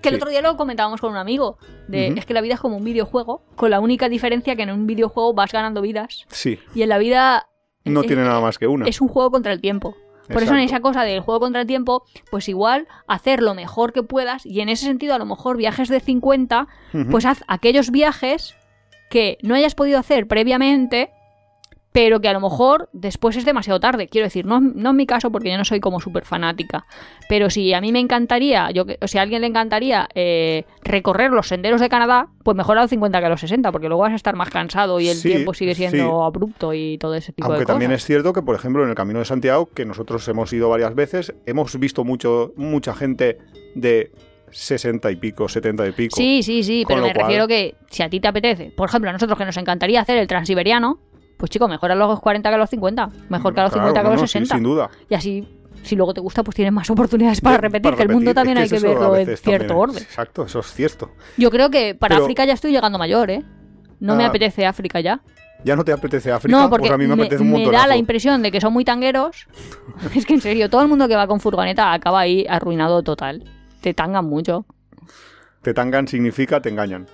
Que 0.00 0.10
el 0.10 0.16
otro 0.16 0.28
día 0.28 0.42
lo 0.42 0.56
comentábamos 0.58 1.00
con 1.00 1.10
un 1.12 1.16
amigo. 1.16 1.56
De. 1.88 2.08
Es 2.08 2.26
que 2.26 2.34
la 2.34 2.42
vida 2.42 2.54
es 2.54 2.60
como 2.60 2.76
un 2.76 2.84
videojuego, 2.84 3.42
con 3.56 3.70
la 3.70 3.80
única 3.80 4.08
diferencia 4.10 4.54
que 4.54 4.62
en 4.62 4.70
un 4.70 4.86
videojuego 4.86 5.32
vas 5.32 5.50
ganando 5.52 5.80
vidas. 5.80 6.26
Sí, 6.28 6.58
Y 6.74 6.82
en 6.82 6.90
la 6.90 6.98
vida. 6.98 7.48
no 7.86 8.00
es- 8.02 8.06
tiene 8.06 8.22
nada 8.22 8.40
más 8.40 8.58
que 8.58 8.66
una. 8.66 8.86
Es 8.86 9.00
un 9.00 9.08
juego 9.08 9.30
contra 9.30 9.52
el 9.52 9.60
tiempo. 9.62 9.94
Por 10.32 10.42
eso 10.42 10.54
en 10.54 10.60
esa 10.60 10.80
cosa 10.80 11.02
del 11.02 11.20
juego 11.20 11.40
contra 11.40 11.60
el 11.60 11.66
tiempo, 11.66 12.04
pues 12.30 12.48
igual 12.48 12.86
hacer 13.06 13.42
lo 13.42 13.54
mejor 13.54 13.92
que 13.92 14.02
puedas 14.02 14.46
y 14.46 14.60
en 14.60 14.68
ese 14.68 14.86
sentido 14.86 15.14
a 15.14 15.18
lo 15.18 15.26
mejor 15.26 15.56
viajes 15.56 15.88
de 15.88 16.00
50, 16.00 16.66
Ujú. 16.92 17.10
pues 17.10 17.26
haz 17.26 17.42
aquellos 17.46 17.90
viajes 17.90 18.54
que 19.10 19.38
no 19.42 19.54
hayas 19.54 19.74
podido 19.74 19.98
hacer 19.98 20.26
previamente, 20.26 21.10
pero 21.94 22.20
que 22.20 22.26
a 22.26 22.32
lo 22.32 22.40
mejor 22.40 22.88
después 22.92 23.36
es 23.36 23.44
demasiado 23.44 23.78
tarde. 23.78 24.08
Quiero 24.08 24.26
decir, 24.26 24.44
no, 24.46 24.58
no 24.60 24.90
en 24.90 24.96
mi 24.96 25.06
caso 25.06 25.30
porque 25.30 25.48
yo 25.52 25.56
no 25.56 25.64
soy 25.64 25.78
como 25.78 26.00
súper 26.00 26.24
fanática, 26.24 26.86
pero 27.28 27.50
si 27.50 27.72
a 27.72 27.80
mí 27.80 27.92
me 27.92 28.00
encantaría, 28.00 28.68
yo, 28.72 28.84
o 29.00 29.06
si 29.06 29.16
a 29.18 29.22
alguien 29.22 29.42
le 29.42 29.46
encantaría 29.46 30.08
eh, 30.12 30.64
recorrer 30.82 31.30
los 31.30 31.46
senderos 31.46 31.80
de 31.80 31.88
Canadá, 31.88 32.30
pues 32.42 32.56
mejor 32.56 32.78
a 32.78 32.80
los 32.82 32.90
50 32.90 33.20
que 33.20 33.26
a 33.26 33.28
los 33.28 33.38
60, 33.40 33.70
porque 33.70 33.86
luego 33.86 34.02
vas 34.02 34.10
a 34.12 34.16
estar 34.16 34.34
más 34.34 34.50
cansado 34.50 34.98
y 34.98 35.08
el 35.08 35.18
Sí, 35.18 35.28
tiempo 35.28 35.54
sigue 35.54 35.76
siendo 35.76 35.96
sí. 36.18 36.26
abrupto 36.26 36.74
y 36.74 36.98
todo 36.98 37.14
ese 37.14 37.32
tipo 37.32 37.46
Aunque 37.46 37.60
de 37.60 37.64
cosas. 37.64 37.74
también 37.74 37.92
es 37.92 38.04
cierto 38.04 38.32
que, 38.32 38.42
por 38.42 38.56
ejemplo, 38.56 38.82
en 38.82 38.88
el 38.88 38.96
Camino 38.96 39.20
de 39.20 39.24
Santiago, 39.26 39.66
que 39.72 39.84
nosotros 39.84 40.26
hemos 40.26 40.52
ido 40.52 40.68
varias 40.68 40.96
veces, 40.96 41.32
hemos 41.46 41.78
visto 41.78 42.02
mucho, 42.02 42.52
mucha 42.56 42.92
gente 42.96 43.38
de 43.76 44.10
60 44.50 45.12
y 45.12 45.16
pico, 45.16 45.48
70 45.48 45.86
y 45.86 45.92
pico. 45.92 46.16
Sí, 46.16 46.42
sí, 46.42 46.64
sí, 46.64 46.82
Con 46.84 46.96
pero 46.96 47.06
me 47.06 47.12
cual- 47.12 47.26
refiero 47.26 47.46
que 47.46 47.76
si 47.88 48.02
a 48.02 48.08
ti 48.10 48.18
te 48.18 48.26
apetece, 48.26 48.72
por 48.76 48.88
ejemplo, 48.88 49.10
a 49.10 49.12
nosotros 49.12 49.38
que 49.38 49.44
nos 49.44 49.56
encantaría 49.56 50.00
hacer 50.00 50.18
el 50.18 50.26
transiberiano, 50.26 50.98
Pues 51.36 51.50
chico, 51.50 51.68
mejor 51.68 51.90
a 51.90 51.94
los 51.94 52.20
40 52.20 52.48
que 52.48 52.54
a 52.54 52.58
los 52.58 52.70
50. 52.70 53.08
Mejor 53.28 53.54
que 53.54 53.60
a 53.60 53.64
los 53.64 53.72
Claro, 53.72 53.88
50 53.88 54.00
que 54.00 54.06
a 54.06 54.10
los 54.10 54.20
no, 54.20 54.26
sí, 54.26 54.32
60. 54.32 54.54
sin 54.54 54.64
duda. 54.64 54.90
Y 55.08 55.14
así, 55.14 55.48
si 55.82 55.96
luego 55.96 56.14
te 56.14 56.20
gusta, 56.20 56.42
pues 56.44 56.54
tienes 56.54 56.72
más 56.72 56.88
oportunidades 56.90 57.40
para 57.40 57.58
repetir. 57.58 57.82
para 57.82 57.96
que 57.96 58.02
el 58.04 58.08
mundo 58.10 58.32
también 58.34 58.56
Es 58.58 58.72
hay 58.72 58.78
que 58.78 58.86
verlo 58.86 59.16
en 59.16 59.36
cierto 59.36 59.76
orden. 59.76 60.02
Exacto, 60.02 60.44
eso 60.44 60.60
es 60.60 60.66
cierto. 60.72 61.10
Yo 61.36 61.50
creo 61.50 61.70
que 61.70 61.94
para 61.94 62.14
Pero- 62.14 62.24
África 62.24 62.44
ya 62.44 62.52
estoy 62.54 62.72
llegando 62.72 62.98
mayor, 62.98 63.30
¿eh? 63.30 63.42
No 64.00 64.14
me 64.16 64.24
Ah. 64.24 64.28
apetece 64.28 64.64
África 64.66 65.00
ya. 65.00 65.20
¿Ya 65.64 65.76
no 65.76 65.84
te 65.84 65.92
apetece 65.92 66.30
África? 66.30 66.56
No, 66.58 66.68
porque 66.68 66.88
pues 66.88 66.92
a 66.92 66.98
mí 66.98 67.06
me 67.06 67.14
apetece 67.14 67.42
un 67.42 67.50
me 67.52 67.70
da 67.70 67.86
la 67.86 67.96
impresión 67.96 68.42
de 68.42 68.50
que 68.52 68.60
son 68.60 68.72
muy 68.72 68.84
tangueros. 68.84 69.46
es 70.14 70.26
que 70.26 70.34
en 70.34 70.40
serio, 70.42 70.68
todo 70.68 70.82
el 70.82 70.88
mundo 70.88 71.08
que 71.08 71.16
va 71.16 71.26
con 71.26 71.40
furgoneta 71.40 71.92
acaba 71.92 72.20
ahí 72.20 72.44
arruinado 72.48 73.02
total. 73.02 73.42
Te 73.80 73.94
tangan 73.94 74.26
mucho. 74.26 74.66
Te 75.62 75.72
tangan 75.72 76.06
significa 76.06 76.60
te 76.60 76.68
engañan. 76.68 77.06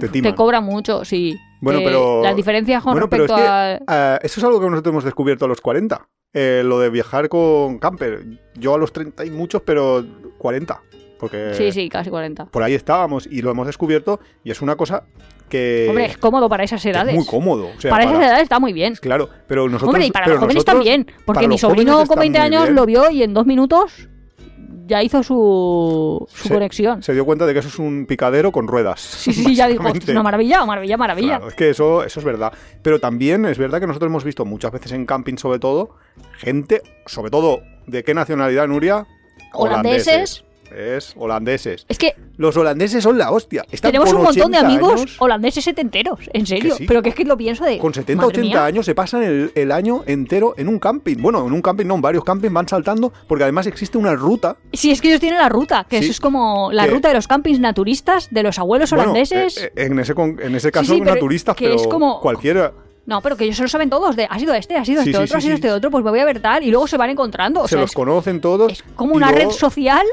Te 0.00 0.08
timan. 0.08 0.32
Te 0.32 0.36
cobran 0.36 0.64
mucho, 0.64 1.04
sí. 1.04 1.36
Bueno, 1.64 1.80
Eh, 1.80 1.82
pero- 1.84 2.22
Las 2.22 2.36
diferencias 2.36 2.82
con 2.82 2.92
Bueno, 2.92 3.08
pero 3.08 3.24
respecto 3.26 3.42
es 3.44 3.78
que, 3.78 3.84
a... 3.88 4.14
eh, 4.16 4.18
eso 4.22 4.40
es 4.40 4.44
algo 4.44 4.60
que 4.60 4.68
nosotros 4.70 4.92
hemos 4.92 5.04
descubierto 5.04 5.44
a 5.44 5.48
los 5.48 5.60
40. 5.60 6.06
Eh, 6.32 6.62
lo 6.64 6.78
de 6.80 6.90
viajar 6.90 7.28
con 7.28 7.78
camper. 7.78 8.24
Yo 8.54 8.74
a 8.74 8.78
los 8.78 8.92
30 8.92 9.24
y 9.24 9.30
muchos, 9.30 9.62
pero 9.62 10.04
40. 10.38 10.80
Porque 11.18 11.54
Sí, 11.54 11.70
sí, 11.72 11.88
casi 11.88 12.10
40. 12.10 12.46
por 12.46 12.62
ahí 12.62 12.74
estábamos 12.74 13.26
y 13.26 13.40
lo 13.40 13.50
hemos 13.50 13.66
descubierto 13.66 14.20
y 14.42 14.50
es 14.50 14.60
una 14.60 14.76
cosa 14.76 15.04
que, 15.48 15.86
Hombre, 15.88 16.06
es 16.06 16.18
cómodo 16.18 16.48
para 16.48 16.64
esas 16.64 16.84
es 16.84 16.90
edades. 16.92 17.14
muy 17.14 17.24
cómodo. 17.24 17.68
O 17.76 17.80
sea, 17.80 17.90
para, 17.90 18.04
para- 18.04 18.16
esas 18.16 18.28
edades 18.30 18.42
está 18.42 18.58
muy 18.58 18.72
bien. 18.72 18.94
Claro, 19.00 19.28
pero 19.46 19.66
nosotros... 19.66 19.90
Hombre, 19.90 20.06
y 20.06 20.10
para 20.10 20.26
los 20.26 20.38
jóvenes 20.38 20.54
nosotros- 20.56 20.74
también. 20.76 21.06
Porque 21.24 21.46
mi 21.48 21.56
sobrino 21.56 21.94
con 21.94 22.02
está 22.02 22.20
20 22.20 22.38
muy 22.40 22.46
años 22.46 22.62
bien. 22.64 22.74
lo 22.74 22.84
vio 22.86 23.10
y 23.10 23.22
en 23.22 23.32
dos 23.32 23.46
minutos 23.46 24.08
ya 24.86 25.02
hizo 25.02 25.22
su, 25.22 26.26
su 26.32 26.48
Se- 26.48 26.54
conexión. 26.54 27.02
Se 27.02 27.12
dio 27.12 27.24
cuenta 27.24 27.46
de 27.46 27.52
que 27.52 27.58
eso 27.60 27.68
es 27.68 27.78
un 27.78 28.06
picadero 28.06 28.52
con 28.52 28.66
ruedas. 28.68 29.00
Sí, 29.00 29.32
sí, 29.32 29.44
sí, 29.44 29.54
ya 29.54 29.66
dijo, 29.68 29.82
básicamente. 29.82 29.98
"Esto 30.00 30.12
es 30.12 30.16
una 30.16 30.22
maravilla, 30.22 30.64
maravilla, 30.66 30.96
maravilla. 30.96 31.28
Claro, 31.36 31.48
es 31.48 31.54
que 31.54 31.70
eso, 31.70 32.04
eso 32.04 32.20
es 32.20 32.24
verdad. 32.24 32.52
Pero 32.82 33.00
también 33.00 33.44
es 33.46 33.58
verdad 33.58 33.80
que 33.80 33.86
nosotros 33.86 34.08
hemos 34.10 34.24
visto 34.24 34.44
muchas 34.44 34.72
veces 34.72 34.92
en 34.92 35.06
camping, 35.06 35.36
sobre 35.36 35.58
todo, 35.58 35.96
gente, 36.38 36.82
sobre 37.06 37.30
todo, 37.30 37.60
¿de 37.86 38.04
qué 38.04 38.14
nacionalidad, 38.14 38.66
Nuria? 38.68 39.06
Holandeses. 39.52 40.44
Es 40.76 41.14
holandeses. 41.16 41.86
Es 41.88 41.98
que 41.98 42.14
Los 42.36 42.56
holandeses 42.56 43.02
son 43.02 43.16
la 43.16 43.30
hostia. 43.30 43.64
Están 43.70 43.92
tenemos 43.92 44.12
un 44.12 44.22
montón 44.22 44.50
de 44.50 44.58
80 44.58 44.66
amigos 44.66 44.92
años, 45.00 45.16
holandeses 45.20 45.62
setenteros, 45.64 46.18
en 46.32 46.46
serio. 46.46 46.74
sí. 46.76 46.84
Pero 46.86 47.00
que 47.02 47.10
es 47.10 47.14
que 47.14 47.24
lo 47.24 47.36
pienso 47.36 47.64
de. 47.64 47.78
con 47.78 47.94
70, 47.94 48.20
madre 48.22 48.40
80 48.40 48.56
mía. 48.58 48.64
años 48.64 48.84
se 48.86 48.94
pasan 48.94 49.22
el, 49.22 49.52
el 49.54 49.70
año 49.70 50.02
entero 50.06 50.54
en 50.56 50.66
un 50.68 50.78
camping. 50.80 51.16
Bueno, 51.18 51.46
en 51.46 51.52
un 51.52 51.62
camping 51.62 51.86
no, 51.86 51.94
en 51.94 52.00
varios 52.02 52.24
campings 52.24 52.52
van 52.52 52.66
saltando 52.68 53.12
porque 53.28 53.44
además 53.44 53.66
existe 53.68 53.98
una 53.98 54.14
ruta. 54.14 54.56
Sí, 54.72 54.90
es 54.90 55.00
que 55.00 55.08
ellos 55.08 55.20
tienen 55.20 55.38
la 55.38 55.48
ruta, 55.48 55.86
que 55.88 55.98
Sí. 55.98 56.04
eso 56.06 56.12
es 56.12 56.20
como 56.20 56.72
la 56.72 56.86
Que- 56.86 56.90
ruta 56.90 57.08
de 57.08 57.14
los 57.14 57.28
campings 57.28 57.60
naturistas 57.60 58.28
de 58.32 58.42
los 58.42 58.58
abuelos 58.58 58.90
Bueno, 58.90 59.04
holandeses. 59.12 59.58
eh, 59.58 59.72
eh, 59.76 59.84
en, 59.86 59.98
ese, 60.00 60.12
en 60.18 60.54
ese 60.56 60.72
caso 60.72 60.92
sí, 60.94 61.00
pero 61.00 61.14
naturistas, 61.14 61.54
que 61.56 61.66
pero 61.66 61.76
es 61.76 61.86
como- 61.86 62.20
cualquiera. 62.20 62.72
No, 63.06 63.20
pero 63.20 63.36
que 63.36 63.44
ellos 63.44 63.56
se 63.58 63.62
lo 63.62 63.68
saben 63.68 63.90
todos. 63.90 64.16
De, 64.16 64.26
ha 64.30 64.38
sido 64.38 64.54
este, 64.54 64.76
ha 64.76 64.84
sido 64.84 65.02
Sí, 65.02 65.10
este 65.10 65.18
sí, 65.18 65.24
otro, 65.24 65.38
ha 65.38 65.40
sido 65.42 65.54
este 65.54 65.70
otro, 65.70 65.90
pues 65.90 66.02
me 66.02 66.10
voy 66.10 66.20
a 66.20 66.24
ver 66.24 66.40
tal. 66.40 66.62
Y 66.64 66.70
luego 66.70 66.86
se 66.86 66.96
van 66.96 67.10
encontrando. 67.10 67.60
O 67.60 67.64
se 67.68 67.72
sea, 67.74 67.80
los 67.82 67.90
es, 67.90 67.94
conocen 67.94 68.40
todos. 68.40 68.72
es 68.72 68.82
como 68.96 69.14
una 69.14 69.30
luego- 69.30 69.50
red 69.50 69.56
social 69.56 70.04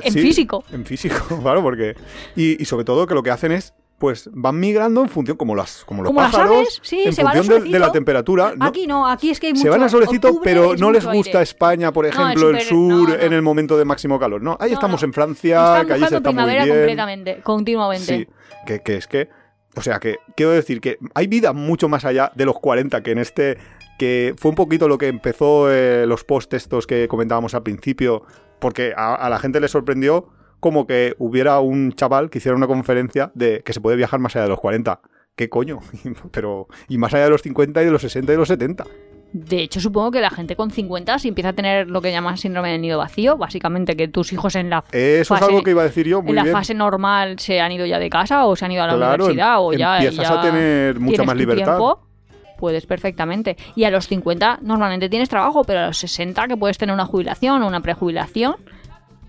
en 0.00 0.12
Sí, 0.12 0.20
físico. 0.20 0.64
En 0.72 0.84
físico, 0.84 1.16
claro, 1.42 1.62
porque. 1.62 1.94
Y, 2.36 2.60
y 2.60 2.64
sobre 2.64 2.84
todo 2.84 3.06
que 3.06 3.14
lo 3.14 3.22
que 3.22 3.30
hacen 3.30 3.52
es. 3.52 3.74
Pues 3.98 4.28
van 4.32 4.58
migrando 4.58 5.00
en 5.02 5.08
función, 5.08 5.36
como 5.36 5.54
las 5.54 5.84
como 5.84 6.02
los 6.02 6.08
Como 6.10 6.20
las 6.22 6.32
pájaros, 6.32 6.56
aves, 6.56 6.80
sí, 6.82 7.02
en 7.04 7.12
se 7.12 7.22
van 7.22 7.36
función 7.36 7.62
de, 7.62 7.70
de 7.70 7.78
la 7.78 7.92
temperatura. 7.92 8.52
¿no? 8.56 8.64
Aquí 8.66 8.88
no, 8.88 9.06
aquí 9.06 9.30
es 9.30 9.38
que 9.38 9.46
hay 9.46 9.52
se 9.54 9.58
mucho 9.60 9.70
van 9.70 9.82
al 9.84 9.90
solecito, 9.90 10.40
pero 10.42 10.74
no 10.74 10.90
les 10.90 11.06
gusta 11.06 11.38
aire. 11.38 11.42
España, 11.44 11.92
por 11.92 12.04
No, 12.04 12.10
es 12.10 12.16
ejemplo, 12.18 12.50
el 12.50 12.60
sur, 12.62 13.10
no, 13.10 13.14
en 13.14 13.32
el 13.32 13.42
momento 13.42 13.78
de 13.78 13.84
máximo 13.84 14.18
calor. 14.18 14.42
No, 14.42 14.56
ahí 14.58 14.72
estamos 14.72 15.04
en 15.04 15.12
Francia, 15.12 15.84
que 15.86 15.92
allí 15.92 16.00
se 16.00 16.16
está 16.16 16.18
muy 16.18 16.22
primavera 16.34 16.64
bien. 16.64 16.76
completamente, 16.78 17.40
continuamente. 17.44 18.04
Sí, 18.18 18.28
que, 18.66 18.80
que 18.80 18.96
es 18.96 19.06
que, 19.06 19.28
o 19.76 19.82
sea, 19.82 20.00
que 20.00 20.16
quiero 20.36 20.50
decir 20.50 20.80
que 20.80 20.98
hay 21.14 21.28
vida 21.28 21.52
mucho 21.52 21.88
más 21.88 22.04
allá 22.04 22.32
de 22.34 22.44
los 22.44 22.58
40, 22.58 23.04
que 23.04 23.12
en 23.12 23.18
este, 23.18 23.58
que 23.98 24.34
fue 24.38 24.50
un 24.50 24.54
poquito 24.54 24.88
lo 24.88 24.98
que 24.98 25.08
empezó 25.08 25.70
eh, 25.72 26.06
los 26.06 26.24
post 26.24 26.54
estos 26.54 26.86
que 26.86 27.08
comentábamos 27.08 27.54
al 27.54 27.62
principio, 27.62 28.22
porque 28.58 28.92
a, 28.96 29.14
a 29.14 29.28
la 29.30 29.38
gente 29.38 29.60
le 29.60 29.68
sorprendió 29.68 30.28
como 30.60 30.86
que 30.86 31.14
hubiera 31.18 31.58
un 31.60 31.92
chaval 31.92 32.30
que 32.30 32.38
hiciera 32.38 32.56
una 32.56 32.66
conferencia 32.68 33.32
de 33.34 33.62
que 33.64 33.72
se 33.72 33.80
puede 33.80 33.96
viajar 33.96 34.20
más 34.20 34.34
allá 34.36 34.44
de 34.44 34.50
los 34.50 34.60
40. 34.60 35.00
¿Qué 35.34 35.48
coño? 35.48 35.80
Pero, 36.30 36.68
y 36.88 36.98
más 36.98 37.12
allá 37.14 37.24
de 37.24 37.30
los 37.30 37.42
50 37.42 37.82
y 37.82 37.84
de 37.86 37.90
los 37.90 38.02
60 38.02 38.32
y 38.32 38.34
de 38.34 38.38
los 38.38 38.48
70. 38.48 38.84
De 39.32 39.62
hecho, 39.62 39.80
supongo 39.80 40.10
que 40.10 40.20
la 40.20 40.28
gente 40.28 40.56
con 40.56 40.70
50, 40.70 41.18
si 41.18 41.28
empieza 41.28 41.48
a 41.48 41.52
tener 41.54 41.88
lo 41.88 42.02
que 42.02 42.12
llaman 42.12 42.36
síndrome 42.36 42.70
del 42.70 42.82
nido 42.82 42.98
vacío, 42.98 43.38
básicamente 43.38 43.96
que 43.96 44.06
tus 44.06 44.30
hijos 44.34 44.54
en 44.56 44.68
la, 44.68 44.84
Eso 44.92 45.34
Fase- 45.34 45.44
es 45.44 45.48
algo 45.48 45.62
que 45.62 45.70
iba 45.70 45.80
a 45.80 45.86
decir 45.86 46.06
yo, 46.06 46.20
muy 46.20 46.30
en 46.30 46.36
la 46.36 46.42
bien. 46.42 46.54
fase 46.54 46.74
normal 46.74 47.38
se 47.38 47.58
han 47.58 47.72
ido 47.72 47.86
ya 47.86 47.98
de 47.98 48.10
casa 48.10 48.44
o 48.44 48.54
se 48.56 48.66
han 48.66 48.72
ido 48.72 48.82
a 48.82 48.88
la 48.88 48.94
Claro, 48.96 49.24
universidad 49.24 49.56
o 49.64 49.72
ya, 49.72 49.96
empiezas 50.02 50.28
ya 50.28 50.38
a 50.38 50.42
tener 50.42 51.00
mucha 51.00 51.24
más 51.24 51.34
libertad. 51.34 51.64
tiempo, 51.64 52.06
puedes 52.62 52.86
perfectamente. 52.86 53.56
Y 53.74 53.82
a 53.82 53.90
los 53.90 54.06
50 54.06 54.60
normalmente 54.62 55.08
tienes 55.08 55.28
trabajo, 55.28 55.64
pero 55.64 55.80
a 55.80 55.86
los 55.88 55.98
60 55.98 56.46
que 56.46 56.56
puedes 56.56 56.78
tener 56.78 56.94
una 56.94 57.06
jubilación 57.06 57.60
o 57.60 57.66
una 57.66 57.80
prejubilación, 57.80 58.54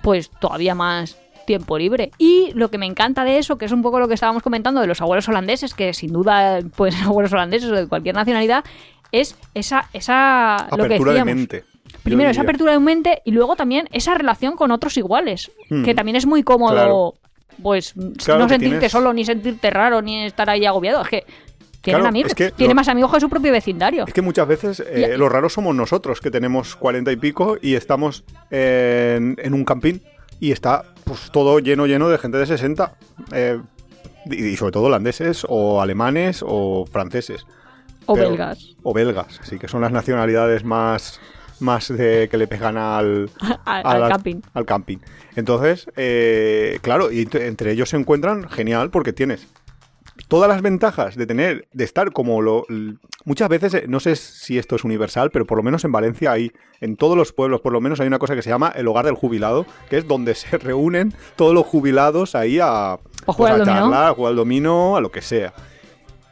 pues 0.04 0.30
todavía 0.30 0.76
más 0.76 1.18
tiempo 1.48 1.80
libre. 1.80 2.12
Y 2.20 2.52
lo 2.54 2.70
que 2.70 2.78
me 2.78 2.86
encanta 2.86 3.24
de 3.24 3.40
eso, 3.40 3.58
que 3.58 3.66
es 3.66 3.72
un 3.72 3.82
poco 3.82 4.00
lo 4.00 4.08
que 4.08 4.14
estábamos 4.14 4.44
comentando 4.44 4.82
de 4.82 4.86
los 4.88 5.02
abuelos 5.02 5.28
holandeses, 5.28 5.74
que 5.74 5.96
sin 5.96 6.14
duda 6.14 6.60
pueden 6.78 6.94
ser 6.96 7.08
abuelos 7.08 7.34
holandeses 7.34 7.72
o 7.72 7.76
de 7.76 7.88
cualquier 7.88 8.14
nacionalidad, 8.14 8.64
es 9.12 9.36
esa, 9.56 9.90
esa 9.94 10.68
lo 10.70 10.78
que 10.78 10.84
Apertura 10.86 11.12
de 11.14 11.20
decíamos. 11.20 11.36
mente. 11.36 11.64
Primero 12.04 12.30
esa 12.30 12.42
apertura 12.44 12.72
de 12.74 12.80
mente 12.80 13.22
y 13.26 13.32
luego 13.32 13.56
también 13.56 13.88
esa 13.92 14.14
relación 14.14 14.56
con 14.56 14.70
otros 14.72 14.96
iguales, 14.98 15.52
Mm. 15.72 15.84
que 15.84 15.96
también 15.96 16.18
es 16.18 16.26
muy 16.28 16.44
cómodo, 16.44 16.74
Claro. 16.74 17.14
pues 17.62 17.94
Claro 18.24 18.42
no 18.44 18.50
sentirte 18.50 18.78
tienes- 18.78 18.92
solo, 18.92 19.14
ni 19.14 19.24
sentirte 19.26 19.70
raro, 19.70 20.02
ni 20.02 20.24
estar 20.26 20.50
ahí 20.50 20.66
agobiado. 20.66 21.02
Es 21.02 21.08
que 21.10 21.24
tienen 21.84 22.00
Claro, 22.00 22.08
amigos, 22.10 22.32
es 22.32 22.36
que 22.36 22.52
tiene 22.52 22.74
lo- 22.74 22.76
más 22.78 22.88
amigos 22.88 23.12
que 23.14 23.20
su 23.20 23.30
propio 23.30 23.52
vecindario. 23.52 24.06
Es 24.08 24.14
que 24.14 24.22
muchas 24.22 24.48
veces 24.48 24.80
eh, 24.80 25.08
Ya. 25.12 25.18
los 25.18 25.32
raros 25.32 25.54
somos 25.54 25.76
nosotros, 25.76 26.20
que 26.22 26.32
tenemos 26.32 26.76
cuarenta 26.76 27.12
y 27.12 27.18
pico 27.18 27.58
y 27.62 27.76
estamos 27.76 28.24
en, 28.50 29.36
en 29.38 29.54
un 29.54 29.66
campín 29.66 30.02
y 30.40 30.52
está 30.52 30.86
pues 31.04 31.30
todo 31.32 31.60
lleno, 31.60 31.86
lleno 31.86 32.10
de 32.10 32.18
gente 32.18 32.38
de 32.38 32.46
60. 32.46 32.96
eh, 33.34 33.60
y, 34.26 34.46
y 34.46 34.56
sobre 34.56 34.72
todo 34.72 34.84
holandeses 34.86 35.46
o 35.50 35.82
alemanes 35.82 36.42
o 36.48 36.86
franceses. 36.90 37.46
o 38.06 38.14
pero- 38.16 38.30
belgas. 38.30 38.76
O 38.84 38.94
belgas, 38.94 39.40
así 39.42 39.60
que 39.60 39.68
son 39.68 39.82
las 39.82 39.92
nacionalidades 39.92 40.64
más, 40.64 41.20
más 41.60 41.90
de, 41.90 42.30
que 42.32 42.38
le 42.38 42.48
pegan 42.48 42.78
al, 42.78 43.30
Al, 43.66 44.08
camping. 44.10 44.42
al 44.54 44.66
camping. 44.66 44.98
Entonces, 45.36 45.88
eh, 45.98 46.80
claro, 46.82 47.12
y 47.12 47.26
ent- 47.26 47.42
entre 47.42 47.72
ellos 47.72 47.90
se 47.90 47.98
encuentran 47.98 48.48
genial 48.50 48.90
porque 48.92 49.12
tienes 49.12 49.48
todas 50.28 50.50
las 50.50 50.62
ventajas 50.62 51.16
de 51.16 51.26
tener, 51.26 51.68
de 51.74 51.84
estar 51.84 52.12
como 52.12 52.42
lo... 52.42 52.66
Muchas 53.26 53.50
veces, 53.50 53.74
eh, 53.74 53.86
no 53.88 54.00
sé 54.00 54.16
si 54.16 54.58
esto 54.58 54.76
es 54.76 54.84
universal, 54.84 55.32
pero 55.32 55.46
por 55.46 55.58
lo 55.58 55.64
menos 55.64 55.84
en 55.86 55.92
Valencia 55.92 56.32
hay, 56.32 56.52
en 56.82 56.98
todos 56.98 57.16
los 57.18 57.32
pueblos 57.32 57.62
por 57.62 57.72
lo 57.72 57.82
menos 57.82 58.00
hay 58.00 58.08
una 58.08 58.20
cosa 58.20 58.36
que 58.36 58.42
se 58.42 58.50
llama 58.50 58.74
el 58.76 58.88
hogar 58.88 59.06
del 59.06 59.16
jubilado, 59.16 59.66
que 59.90 59.98
es 59.98 60.08
donde 60.08 60.36
se 60.36 60.58
reúnen 60.60 61.14
todos 61.36 61.54
los 61.54 61.66
jubilados 61.66 62.36
ahí 62.36 62.60
a, 62.62 63.00
pues, 63.26 63.38
jugar 63.38 63.54
al 63.54 63.62
a 63.62 63.66
dominó. 63.66 63.82
charlar, 63.82 64.12
a 64.12 64.14
jugar 64.14 64.32
al 64.32 64.36
dominó, 64.36 64.98
a 64.98 65.02
lo 65.02 65.12
que 65.12 65.22
sea. 65.22 65.54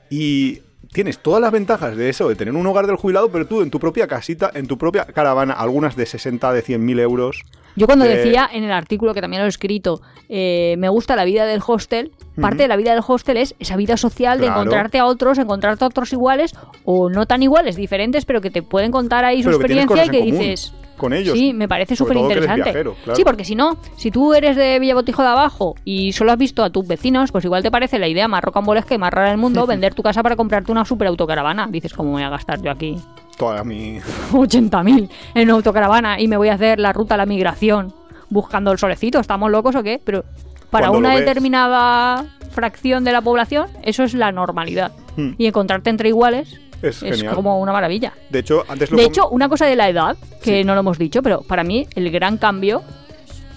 Y 0.09 0.61
tienes 0.91 1.19
todas 1.19 1.41
las 1.41 1.51
ventajas 1.51 1.95
de 1.95 2.09
eso, 2.09 2.27
de 2.27 2.35
tener 2.35 2.53
un 2.53 2.65
hogar 2.67 2.87
del 2.87 2.95
jubilado, 2.95 3.31
pero 3.31 3.47
tú 3.47 3.61
en 3.61 3.71
tu 3.71 3.79
propia 3.79 4.07
casita, 4.07 4.51
en 4.53 4.67
tu 4.67 4.77
propia 4.77 5.05
caravana, 5.05 5.53
algunas 5.53 5.95
de 5.95 6.05
60, 6.05 6.51
de 6.51 6.61
100 6.61 6.83
mil 6.85 6.99
euros, 6.99 7.43
Yo 7.75 7.85
cuando 7.85 8.03
Eh, 8.03 8.17
decía 8.17 8.49
en 8.51 8.65
el 8.65 8.71
artículo, 8.73 9.13
que 9.13 9.21
también 9.21 9.41
lo 9.41 9.45
he 9.45 9.49
escrito, 9.49 10.01
eh, 10.27 10.75
me 10.77 10.89
gusta 10.89 11.15
la 11.15 11.23
vida 11.23 11.45
del 11.45 11.61
hostel, 11.65 12.11
parte 12.39 12.63
de 12.63 12.67
la 12.67 12.75
vida 12.75 12.91
del 12.91 13.03
hostel 13.07 13.37
es 13.37 13.55
esa 13.59 13.77
vida 13.77 13.95
social 13.95 14.39
de 14.41 14.47
encontrarte 14.47 14.99
a 14.99 15.05
otros, 15.05 15.37
encontrarte 15.37 15.85
a 15.85 15.87
otros 15.87 16.11
iguales 16.11 16.53
o 16.83 17.09
no 17.09 17.25
tan 17.25 17.41
iguales, 17.43 17.77
diferentes, 17.77 18.25
pero 18.25 18.41
que 18.41 18.51
te 18.51 18.61
pueden 18.61 18.91
contar 18.91 19.23
ahí 19.23 19.41
su 19.41 19.49
Pero 19.49 19.59
que 19.59 19.65
tienes 19.67 19.85
experiencia 19.85 20.19
y 20.19 20.23
que 20.23 20.31
dices... 20.31 20.73
con 21.01 21.13
ellos. 21.13 21.35
Sí, 21.35 21.51
me 21.51 21.67
parece 21.67 21.95
súper 21.95 22.15
interesante. 22.15 22.71
claro. 22.71 22.95
Sí, 23.15 23.23
porque 23.23 23.43
si 23.43 23.55
no, 23.55 23.75
si 23.97 24.11
tú 24.11 24.35
eres 24.35 24.55
de 24.55 24.77
Villabotijo 24.77 25.23
de 25.23 25.29
abajo 25.29 25.75
y 25.83 26.13
solo 26.13 26.31
has 26.31 26.37
visto 26.37 26.63
a 26.63 26.69
tus 26.69 26.87
vecinos, 26.87 27.31
pues 27.31 27.43
igual 27.43 27.63
te 27.63 27.71
parece 27.71 27.97
la 27.97 28.07
idea 28.07 28.27
más 28.27 28.43
rocambolesca 28.43 28.93
y 28.93 28.99
más 28.99 29.11
rara 29.11 29.29
del 29.29 29.39
mundo 29.39 29.65
vender 29.67 29.95
tu 29.95 30.03
casa 30.03 30.21
para 30.21 30.35
comprarte 30.35 30.71
una 30.71 30.85
super 30.85 31.07
autocaravana. 31.07 31.67
Dices, 31.71 31.93
¿cómo 31.93 32.11
voy 32.11 32.21
a 32.21 32.29
gastar 32.29 32.61
yo 32.61 32.69
aquí 32.69 32.97
Toda 33.35 33.63
mi... 33.63 33.97
80.000 34.31 35.09
en 35.33 35.43
una 35.43 35.53
autocaravana 35.53 36.21
y 36.21 36.27
me 36.27 36.37
voy 36.37 36.49
a 36.49 36.53
hacer 36.53 36.79
la 36.79 36.93
ruta 36.93 37.15
a 37.15 37.17
la 37.17 37.25
migración 37.25 37.91
buscando 38.29 38.71
el 38.71 38.77
solecito? 38.77 39.19
¿Estamos 39.19 39.49
locos 39.49 39.75
o 39.75 39.81
qué? 39.81 39.99
Pero 40.05 40.23
para 40.69 40.89
Cuando 40.89 41.09
una 41.09 41.17
determinada 41.17 42.25
fracción 42.51 43.03
de 43.03 43.11
la 43.11 43.21
población, 43.21 43.67
eso 43.81 44.03
es 44.03 44.13
la 44.13 44.31
normalidad. 44.31 44.91
Hmm. 45.17 45.31
Y 45.39 45.47
encontrarte 45.47 45.89
entre 45.89 46.09
iguales 46.09 46.61
Es, 46.81 47.03
es 47.03 47.23
como 47.25 47.59
una 47.59 47.71
maravilla. 47.71 48.13
De 48.29 48.39
hecho, 48.39 48.63
antes 48.67 48.89
lo 48.91 48.97
De 48.97 49.03
hecho, 49.05 49.29
una 49.29 49.47
cosa 49.49 49.65
de 49.65 49.75
la 49.75 49.87
edad, 49.89 50.17
que 50.41 50.59
Sí. 50.59 50.63
no 50.63 50.73
lo 50.73 50.79
hemos 50.81 50.97
dicho, 50.97 51.21
pero 51.21 51.41
para 51.41 51.63
mí 51.63 51.85
el 51.95 52.09
gran 52.11 52.37
cambio, 52.37 52.81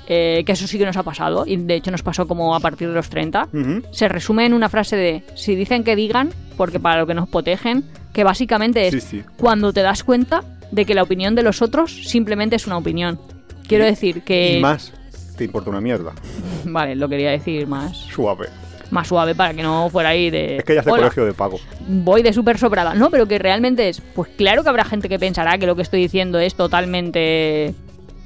eh, 0.07 0.43
que 0.45 0.53
eso 0.53 0.67
sí 0.67 0.79
que 0.79 0.85
nos 0.85 0.97
ha 0.99 1.03
pasado, 1.03 1.45
y 1.47 1.57
de 1.57 1.75
hecho 1.77 1.91
nos 1.91 2.03
pasó 2.03 2.29
como 2.29 2.55
a 2.55 2.61
partir 2.61 2.89
de 2.89 2.95
los 2.95 3.09
30, 3.09 3.49
Ujú. 3.53 3.83
se 3.91 4.09
resume 4.09 4.45
en 4.45 4.53
una 4.53 4.69
frase 4.69 4.97
de, 4.97 5.23
si 5.35 5.55
dicen 5.55 5.83
que 5.85 5.97
digan, 5.97 6.31
porque 6.57 6.79
para 6.79 7.01
lo 7.01 7.07
que 7.07 7.15
nos 7.15 7.29
protegen, 7.29 7.85
que 8.13 8.23
básicamente 8.25 8.87
es 8.87 8.93
Sí, 8.95 9.01
sí. 9.01 9.23
cuando 9.39 9.73
te 9.73 9.81
das 9.81 10.05
cuenta 10.05 10.45
de 10.71 10.85
que 10.85 10.95
la 10.95 11.03
opinión 11.03 11.35
de 11.35 11.43
los 11.43 11.63
otros 11.63 11.91
simplemente 12.09 12.57
es 12.57 12.67
una 12.67 12.77
opinión. 12.77 13.19
Quiero 13.67 13.85
Y- 13.85 13.89
decir 13.89 14.23
que... 14.23 14.59
Y 14.59 14.61
más, 14.61 14.93
te 15.39 15.45
importa 15.45 15.71
una 15.71 15.81
mierda. 15.81 16.13
Vale, 16.67 16.95
lo 16.97 17.09
quería 17.09 17.31
decir 17.31 17.67
más, 17.67 17.97
Suave. 17.97 18.49
Más 18.95 19.09
suave 19.09 19.35
para 19.35 19.53
que 19.53 19.63
no 19.63 19.91
fuera 19.91 20.09
ahí 20.11 20.31
de... 20.31 20.57
Es 20.57 20.65
que 20.65 20.73
ya 20.75 20.81
es 20.81 20.87
de 20.87 20.93
"Hola, 20.93 21.03
colegio 21.03 21.27
de 21.27 21.35
pago. 21.35 21.59
voy 21.87 22.23
de 22.23 22.33
súper 22.33 22.57
sobrada. 22.57 22.95
No, 22.95 23.11
pero 23.11 23.27
que 23.29 23.39
realmente 23.39 23.89
es. 23.91 24.01
Pues 24.01 24.31
claro 24.37 24.63
que 24.63 24.71
habrá 24.71 24.85
gente 24.85 25.09
que 25.11 25.19
pensará 25.19 25.59
que 25.59 25.67
lo 25.67 25.77
que 25.77 25.83
estoy 25.83 26.01
diciendo 26.01 26.39
es 26.39 26.55
totalmente 26.55 27.75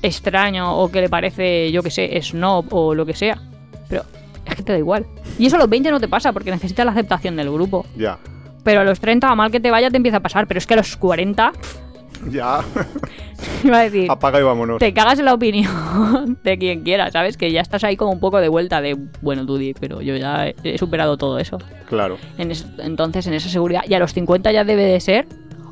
extraño 0.03 0.77
o 0.79 0.91
que 0.91 1.01
le 1.01 1.09
parece, 1.09 1.73
yo 1.73 1.83
que 1.83 1.91
sé, 1.91 2.21
snob 2.23 2.67
o 2.73 2.95
lo 2.95 3.05
que 3.05 3.15
sea. 3.15 3.41
Pero 3.89 4.05
es 4.47 4.55
que 4.55 4.63
te 4.63 4.73
da 4.73 4.79
igual. 4.79 5.07
Y 5.39 5.47
eso 5.47 5.57
a 5.57 5.59
los 5.59 5.69
20 5.69 5.91
no 5.91 5.99
te 6.01 6.09
pasa 6.09 6.33
porque 6.33 6.51
necesitas 6.51 6.87
la 6.87 6.93
aceptación 6.93 7.35
del 7.37 7.51
grupo. 7.51 7.85
Ya. 7.97 8.19
Pero 8.63 8.81
a 8.81 8.85
los 8.85 9.01
30, 9.01 9.29
a 9.29 9.35
mal 9.35 9.51
que 9.51 9.61
te 9.61 9.71
vaya, 9.71 9.91
te 9.91 9.97
empieza 9.97 10.19
a 10.19 10.21
pasar. 10.21 10.47
Pero 10.47 10.59
es 10.59 10.67
que 10.67 10.75
a 10.75 10.77
los 10.77 10.97
40, 10.97 11.53
Ya. 12.31 12.61
iba 13.65 13.79
a 13.79 13.83
decir, 13.83 14.11
Apaga 14.11 14.41
y 14.41 14.43
vámonos. 14.43 14.79
te 14.79 14.93
cagas 14.93 15.19
en 15.19 15.25
la 15.27 15.35
opinión 15.35 16.39
de 16.45 16.59
quien 16.59 16.83
quiera, 16.83 17.11
¿sabes? 17.11 17.37
Que 17.37 17.53
ya 17.53 17.61
estás 17.61 17.85
ahí 17.85 17.97
como 17.97 18.11
un 18.13 18.21
poco 18.21 18.41
de 18.41 18.49
vuelta 18.49 18.81
de, 18.81 18.97
bueno, 19.23 19.45
di, 19.45 19.75
pero 19.75 20.01
yo 20.03 20.17
ya 20.17 20.49
he- 20.49 20.57
he 20.65 20.79
superado 20.79 21.17
todo 21.17 21.39
eso. 21.39 21.59
Claro. 21.89 22.19
En 22.37 22.51
es- 22.51 22.67
entonces, 22.79 23.27
en 23.27 23.35
esa 23.35 23.49
seguridad. 23.49 23.83
Y 23.89 23.95
a 23.95 23.99
los 23.99 24.13
50 24.13 24.51
ya 24.53 24.65
debe 24.65 24.85
de 24.85 25.01
ser. 25.01 25.27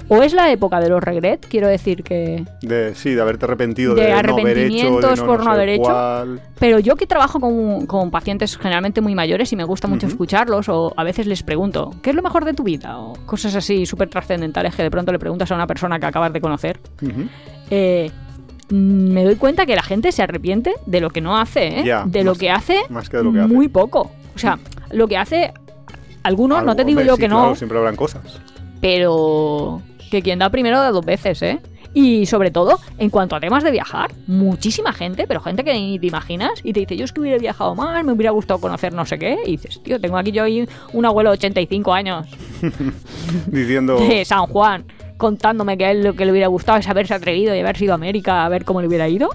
O 0.09 0.23
es 0.23 0.33
la 0.35 0.53
época 0.53 0.79
de 0.79 0.89
los 0.89 1.03
regret, 1.03 1.45
quiero 1.49 1.67
decir 1.67 2.05
que. 2.05 2.45
De, 2.63 2.95
sí, 2.95 3.15
de 3.15 3.21
haberte 3.21 3.45
arrepentido 3.45 3.95
De 3.95 4.03
de, 4.05 4.09
no 4.11 4.17
haber 4.39 4.59
hecho, 4.59 5.01
de 5.01 5.17
no, 5.17 5.27
por 5.27 5.45
no 5.45 5.51
haber 5.51 5.69
hecho. 5.71 6.39
Pero 6.61 6.79
yo 6.79 6.95
que 6.95 7.07
trabajo 7.09 7.41
con, 7.41 7.87
con 7.87 8.11
pacientes 8.13 8.57
generalmente 8.57 9.01
muy 9.01 9.15
mayores 9.17 9.53
y 9.53 9.57
me 9.57 9.65
gusta 9.65 9.89
mucho 9.89 10.07
escucharlos, 10.07 10.69
o 10.69 10.93
a 10.97 11.03
veces 11.03 11.27
les 11.27 11.43
pregunto, 11.43 11.91
¿qué 12.03 12.11
es 12.11 12.17
lo 12.17 12.23
mejor 12.23 12.45
de 12.45 12.55
tu 12.55 12.63
vida? 12.63 12.99
O 12.99 13.15
cosas 13.27 13.55
así 13.57 13.85
súper 13.85 14.09
trascendentales 14.09 14.77
que 14.77 14.83
de 14.85 14.91
pronto 14.91 15.11
le 15.11 15.19
preguntas 15.19 15.51
a 15.51 15.55
una 15.57 15.67
persona 15.67 15.99
que 15.99 16.07
acabas 16.07 16.33
de 16.33 16.41
conocer. 16.41 16.79
Eh, 17.71 18.11
me 18.71 19.25
doy 19.25 19.37
cuenta 19.37 19.67
que 19.67 19.75
la 19.75 19.83
gente 19.83 20.13
se 20.13 20.23
arrepiente 20.23 20.75
de 20.87 21.01
lo 21.01 21.11
que 21.11 21.21
no 21.21 21.37
hace, 21.37 21.81
¿eh? 21.81 21.85
De 22.07 22.23
lo 22.25 22.31
más- 22.33 22.39
que 22.39 22.51
hace 22.51 22.79
Más 22.91 23.09
que 23.09 23.17
de 23.17 23.25
lo 23.25 23.33
que 23.33 23.41
hace. 23.41 23.53
muy 23.53 23.69
poco. 23.69 24.13
O 24.35 24.39
sea, 24.39 24.59
lo 24.93 25.09
que 25.09 25.17
hace 25.17 25.53
algunos, 26.23 26.65
no 26.65 26.77
te 26.77 26.85
digo 26.85 26.99
hombre, 27.01 27.09
yo 27.09 27.17
sí, 27.17 27.23
que 27.23 27.29
no, 27.29 27.55
siempre 27.57 27.79
habrán 27.79 27.97
cosas. 27.97 28.41
pero 28.81 29.81
que 30.11 30.23
quien 30.23 30.39
da 30.39 30.51
primero 30.51 30.79
da 30.79 30.91
dos 30.91 31.05
veces, 31.05 31.43
¿eh? 31.43 31.61
Y 31.95 32.27
sobre 32.27 32.51
todo, 32.51 32.79
en 32.99 33.09
cuanto 33.09 33.37
a 33.37 33.41
temas 33.41 33.65
de 33.65 33.71
viajar, 33.71 34.13
muchísima 34.27 34.93
gente, 34.93 35.27
pero 35.27 35.41
gente 35.41 35.65
que 35.65 35.73
ni 35.73 35.99
te 35.99 36.07
imaginas, 36.07 36.61
y 36.63 36.75
te 36.75 36.81
dice, 36.81 36.97
yo 36.97 37.07
es 37.07 37.13
que 37.13 37.21
hubiera 37.21 37.39
viajado 37.39 37.75
más, 37.75 38.05
me 38.05 38.13
hubiera 38.13 38.33
gustado 38.33 38.61
conocer 38.61 38.93
no 38.93 39.07
sé 39.07 39.19
qué, 39.19 39.39
y 39.47 39.53
dices, 39.53 39.83
tío, 39.83 39.99
tengo 39.99 40.19
aquí 40.19 40.31
yo 40.31 40.45
ahí 40.45 40.69
un 40.93 41.07
abuelo 41.07 41.31
de 41.31 41.39
85 41.39 41.95
años 41.95 42.27
Diciendo. 43.47 43.97
de 44.09 44.25
San 44.27 44.47
Juan 44.47 44.85
contándome 45.17 45.79
que 45.79 45.87
a 45.87 45.91
él 45.91 46.03
lo 46.03 46.15
que 46.15 46.25
le 46.27 46.33
hubiera 46.33 46.49
gustado 46.49 46.79
es 46.79 46.89
haberse 46.89 47.15
atrevido 47.15 47.55
y 47.55 47.61
haberse 47.61 47.85
ido 47.85 47.95
a 47.95 47.97
América 47.97 48.45
a 48.45 48.49
ver 48.49 48.65
cómo 48.65 48.81
le 48.81 48.89
hubiera 48.89 49.09
ido. 49.09 49.31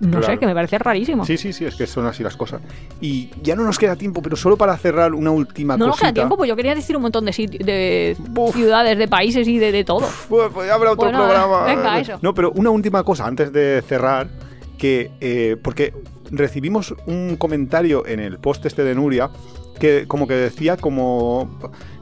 No 0.00 0.22
sé, 0.22 0.38
que 0.38 0.46
me 0.46 0.54
parece 0.54 0.78
rarísimo. 0.78 1.24
Sí, 1.24 1.36
sí, 1.36 1.52
sí, 1.52 1.64
es 1.64 1.74
que 1.74 1.86
son 1.86 2.06
así 2.06 2.22
las 2.22 2.36
cosas. 2.36 2.60
Y 3.00 3.30
ya 3.42 3.56
no 3.56 3.64
nos 3.64 3.78
queda 3.78 3.96
tiempo, 3.96 4.20
pero 4.22 4.36
solo 4.36 4.56
para 4.56 4.76
cerrar 4.76 5.14
una 5.14 5.30
última 5.30 5.76
no 5.76 5.86
nos 5.86 5.98
queda 5.98 6.12
tiempo, 6.12 6.36
pues 6.36 6.48
yo 6.48 6.56
quería 6.56 6.74
decir 6.74 6.96
un 6.96 7.02
montón 7.02 7.24
de, 7.24 7.32
de 7.32 8.16
ciudades, 8.52 8.98
de 8.98 9.08
países 9.08 9.48
y 9.48 9.58
de, 9.58 9.72
de 9.72 9.84
todo. 9.84 10.06
Pues, 10.28 10.50
pues 10.52 10.70
habrá 10.70 10.92
otro 10.92 11.04
Bueno, 11.04 11.24
programa. 11.24 11.64
venga, 11.64 12.00
eso. 12.00 12.18
No, 12.20 12.34
pero 12.34 12.52
una 12.52 12.70
última 12.70 13.02
cosa 13.04 13.26
antes 13.26 13.52
de 13.52 13.82
cerrar, 13.86 14.28
que 14.78 15.10
eh, 15.20 15.56
porque 15.62 15.94
recibimos 16.30 16.94
un 17.06 17.36
comentario 17.36 18.06
en 18.06 18.20
el 18.20 18.38
post 18.38 18.66
este 18.66 18.84
de 18.84 18.94
Nuria 18.94 19.30
que 19.78 20.06
como 20.06 20.26
que 20.26 20.34
decía 20.34 20.76
como 20.76 21.48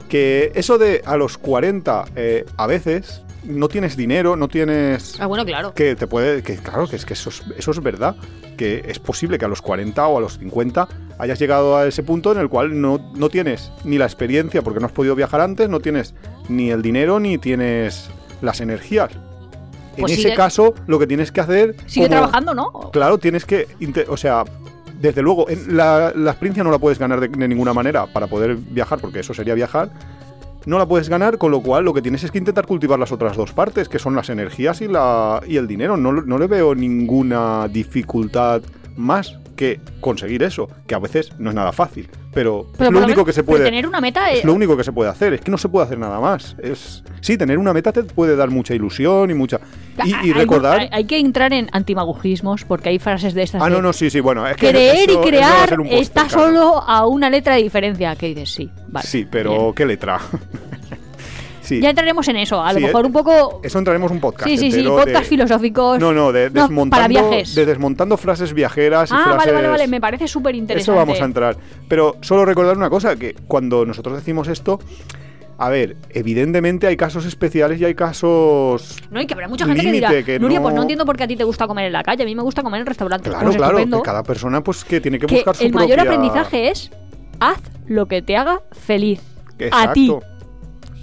que 0.09 0.51
eso 0.55 0.77
de 0.77 1.01
a 1.05 1.17
los 1.17 1.37
40 1.37 2.05
eh, 2.15 2.45
a 2.57 2.67
veces 2.67 3.21
no 3.47 3.67
tienes 3.67 3.95
dinero, 3.97 4.35
no 4.35 4.47
tienes 4.47 5.19
Ah, 5.19 5.25
bueno, 5.27 5.45
claro. 5.45 5.73
que 5.73 5.95
te 5.95 6.07
puede 6.07 6.41
que 6.43 6.55
claro 6.57 6.87
que 6.87 6.95
es 6.95 7.05
que 7.05 7.13
eso 7.13 7.29
es, 7.29 7.43
eso 7.57 7.71
es 7.71 7.81
verdad 7.81 8.15
que 8.57 8.83
es 8.87 8.99
posible 8.99 9.37
que 9.37 9.45
a 9.45 9.47
los 9.47 9.61
40 9.61 10.07
o 10.07 10.17
a 10.17 10.21
los 10.21 10.37
50 10.39 10.87
hayas 11.19 11.39
llegado 11.39 11.77
a 11.77 11.85
ese 11.87 12.03
punto 12.03 12.31
en 12.31 12.39
el 12.39 12.49
cual 12.49 12.79
no, 12.81 13.11
no 13.15 13.29
tienes 13.29 13.71
ni 13.83 13.97
la 13.97 14.05
experiencia 14.05 14.61
porque 14.61 14.79
no 14.79 14.85
has 14.85 14.91
podido 14.91 15.15
viajar 15.15 15.41
antes 15.41 15.69
no 15.69 15.79
tienes 15.79 16.13
ni 16.49 16.71
el 16.71 16.81
dinero 16.81 17.19
ni 17.19 17.37
tienes 17.37 18.09
las 18.41 18.61
energías 18.61 19.11
en 19.97 20.01
Pues 20.01 20.13
ese 20.13 20.33
caso 20.33 20.73
lo 20.87 20.99
que 20.99 21.07
tienes 21.07 21.31
que 21.31 21.41
hacer 21.41 21.75
Sigue 21.85 22.07
como- 22.07 22.19
trabajando, 22.19 22.53
¿no? 22.53 22.71
claro 22.91 23.17
tienes 23.17 23.45
que 23.45 23.67
o 24.07 24.17
sea 24.17 24.43
desde 24.99 25.21
luego 25.21 25.49
en 25.49 25.75
la, 25.75 26.13
la 26.15 26.31
experiencia 26.31 26.63
no 26.63 26.71
la 26.71 26.79
puedes 26.79 26.97
ganar 26.97 27.19
de, 27.19 27.27
de 27.27 27.47
ninguna 27.47 27.73
manera 27.73 28.05
para 28.07 28.27
poder 28.27 28.55
viajar 28.55 28.99
porque 28.99 29.19
eso 29.19 29.33
sería 29.33 29.53
viajar 29.53 29.89
no 30.65 30.77
la 30.77 30.85
puedes 30.85 31.09
ganar, 31.09 31.37
con 31.37 31.51
lo 31.51 31.61
cual 31.61 31.85
lo 31.85 31.93
que 31.93 32.01
tienes 32.01 32.23
es 32.23 32.31
que 32.31 32.37
intentar 32.37 32.65
cultivar 32.65 32.99
las 32.99 33.11
otras 33.11 33.37
dos 33.37 33.53
partes, 33.53 33.89
que 33.89 33.99
son 33.99 34.15
las 34.15 34.29
energías 34.29 34.81
y, 34.81 34.87
la, 34.87 35.41
y 35.47 35.57
el 35.57 35.67
dinero. 35.67 35.97
No, 35.97 36.11
no 36.11 36.37
le 36.37 36.47
veo 36.47 36.75
ninguna 36.75 37.67
dificultad 37.67 38.61
más 38.95 39.37
que 39.55 39.79
conseguir 40.01 40.43
eso, 40.43 40.69
que 40.87 40.95
a 40.95 40.99
veces 40.99 41.31
no 41.39 41.49
es 41.49 41.55
nada 41.55 41.71
fácil, 41.71 42.09
pero, 42.33 42.67
Pero 42.77 42.89
es 42.89 42.93
lo 42.93 42.99
único 42.99 43.07
menos- 43.21 43.25
que 43.25 43.33
se 43.33 43.43
puede... 43.43 43.63
tener 43.63 43.87
una 43.87 44.01
meta 44.01 44.29
Es 44.31 44.39
es- 44.39 44.45
lo 44.45 44.53
único 44.53 44.75
que 44.77 44.83
se 44.83 44.91
puede 44.91 45.09
hacer, 45.09 45.33
es 45.33 45.41
que 45.41 45.49
no 45.51 45.57
se 45.57 45.69
puede 45.69 45.85
hacer 45.85 45.97
nada 45.97 46.19
más. 46.19 46.55
Es 46.61 47.03
Sí, 47.21 47.37
tener 47.37 47.57
una 47.57 47.73
meta 47.73 47.91
te 47.91 48.03
puede 48.03 48.35
dar 48.35 48.49
mucha 48.51 48.75
ilusión 48.75 49.31
y 49.31 49.33
mucha... 49.33 49.59
Y, 50.03 50.09
y 50.09 50.13
Hay- 50.13 50.33
recordar... 50.33 50.81
Hay, 50.81 50.89
hay 50.91 51.05
que 51.05 51.17
entrar 51.17 51.53
en 51.53 51.69
antimagujismos 51.71 52.65
porque 52.65 52.89
hay 52.89 52.99
frases 52.99 53.33
de 53.33 53.43
estas. 53.43 53.61
Ah, 53.61 53.65
de 53.65 53.71
no, 53.71 53.81
no, 53.81 53.93
sí, 53.93 54.09
sí, 54.09 54.19
bueno, 54.19 54.45
es 54.47 54.57
que 54.57 54.69
Creer 54.69 55.09
eso- 55.09 55.23
y 55.23 55.27
crear 55.29 55.69
está 55.89 56.27
claro. 56.27 56.45
solo 56.47 56.81
a 56.85 57.07
una 57.07 57.29
letra 57.29 57.55
de 57.55 57.63
diferencia. 57.63 58.15
Que 58.15 58.27
dices, 58.27 58.51
sí, 58.51 58.69
vale. 58.89 59.07
Sí, 59.07 59.25
pero 59.29 59.51
bien. 59.51 59.73
¿qué 59.73 59.85
letra? 59.85 60.19
Sí, 61.65 61.81
Ya 61.81 61.89
entraremos 61.89 62.27
en 62.27 62.37
eso. 62.37 62.61
A 62.63 62.71
lo 62.73 62.79
Sí, 62.79 62.85
mejor 62.85 63.03
eh, 63.03 63.07
un 63.07 63.13
poco. 63.13 63.59
eso 63.63 63.77
entraremos 63.79 64.11
un 64.11 64.19
podcast. 64.19 64.47
Sí, 64.49 64.57
sí, 64.57 64.71
sí. 64.71 64.83
Podcast 64.83 65.07
de- 65.07 65.23
filosóficos. 65.23 65.99
No, 65.99 66.13
no, 66.13 66.31
de 66.31 66.49
No, 66.49 66.61
desmontando, 66.61 66.89
para 66.95 67.07
viajes. 67.07 67.53
de 67.55 67.65
desmontando 67.65 68.17
frases 68.17 68.53
viajeras 68.53 69.11
y 69.11 69.13
ah, 69.13 69.17
frases... 69.23 69.37
vale, 69.37 69.51
vale, 69.51 69.67
vale. 69.67 69.87
Me 69.87 69.99
parece 69.99 70.27
súper 70.27 70.55
interesante. 70.55 70.91
Eso 70.91 70.95
vamos 70.95 71.19
a 71.19 71.25
entrar. 71.25 71.57
Pero 71.87 72.15
solo 72.21 72.45
recordar 72.45 72.77
una 72.77 72.89
cosa, 72.89 73.15
que 73.15 73.33
cuando 73.47 73.85
nosotros 73.85 74.15
decimos 74.15 74.47
esto, 74.47 74.79
a 75.57 75.69
ver, 75.69 75.95
evidentemente 76.09 76.85
hay 76.87 76.97
casos 76.97 77.25
especiales 77.25 77.79
y 77.79 77.85
hay 77.85 77.95
casos... 77.95 78.97
No, 79.09 79.21
y 79.21 79.25
que 79.25 79.33
habrá 79.33 79.47
mucha 79.47 79.65
gente 79.65 79.81
que 79.83 79.91
dirá, 79.91 80.23
que 80.23 80.37
Nuria, 80.39 80.61
pues 80.61 80.75
no- 80.75 80.81
entiendo 80.81 81.05
por 81.05 81.15
qué 81.15 81.23
a 81.23 81.27
ti 81.27 81.35
te 81.37 81.45
gusta 81.45 81.65
comer 81.67 81.85
en 81.85 81.93
la 81.93 82.03
calle. 82.03 82.23
A 82.23 82.25
mí 82.25 82.35
me 82.35 82.41
gusta 82.43 82.61
comer 82.61 82.81
en 82.81 82.87
restaurantes. 82.87 83.29
Claro, 83.31 83.45
Pues 83.45 83.57
claro, 83.57 83.77
que 83.77 84.01
cada 84.03 84.23
persona 84.23 84.61
pues 84.63 84.83
que 84.83 84.99
tiene 84.99 85.17
que 85.19 85.27
Que 85.27 85.35
buscar 85.35 85.55
su 85.55 85.63
el 85.65 85.73
mayor 85.73 85.99
aprendizaje 86.01 86.69
es 86.71 86.91
haz 87.39 87.59
lo 87.87 88.07
que 88.07 88.21
te 88.21 88.35
haga 88.35 88.61
feliz. 88.71 89.21
Exacto. 89.57 89.89
A 89.89 89.93
ti. 89.93 90.11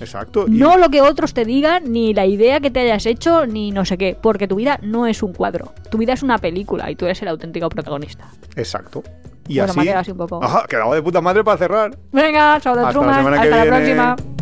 Exacto. 0.03 0.45
y- 0.49 0.51
No 0.53 0.77
lo 0.77 0.89
que 0.91 1.01
otros 1.01 1.33
te 1.35 1.45
digan, 1.45 1.91
ni 1.93 2.13
la 2.15 2.27
idea 2.27 2.61
que 2.61 2.71
te 2.71 2.81
hayas 2.81 3.07
hecho, 3.07 3.47
ni 3.47 3.71
no 3.71 3.85
sé 3.85 3.97
qué. 3.99 4.17
Porque 4.21 4.47
tu 4.49 4.57
vida 4.57 4.79
no 4.83 5.07
es 5.07 5.23
un 5.23 5.33
cuadro. 5.33 5.73
Tu 5.91 5.99
vida 5.99 6.13
es 6.13 6.23
una 6.23 6.39
película 6.39 6.91
y 6.91 6.97
tú 6.97 7.05
eres 7.07 7.21
el 7.23 7.29
auténtico 7.29 7.69
protagonista. 7.69 8.27
Exacto. 8.57 9.03
Y 9.49 9.57
Bueno, 9.59 9.71
así... 9.71 9.77
me 9.79 9.83
ha 9.83 9.85
quedado 9.87 10.01
así 10.01 10.11
un 10.13 10.19
poco. 10.19 10.43
Ajá, 10.45 10.65
quedado 10.69 10.93
de 10.95 11.03
puta 11.03 11.21
madre 11.21 11.43
para 11.43 11.59
cerrar. 11.59 11.97
Venga, 12.13 12.59
chao 12.61 12.75
de 12.77 12.81
Hasta 12.83 12.89
la 12.89 12.93
Truman. 12.93 13.15
semana 13.17 13.41
que 13.43 13.49
Hasta 13.49 13.57
la 13.57 13.63
viene. 13.81 13.95
próxima. 13.95 14.42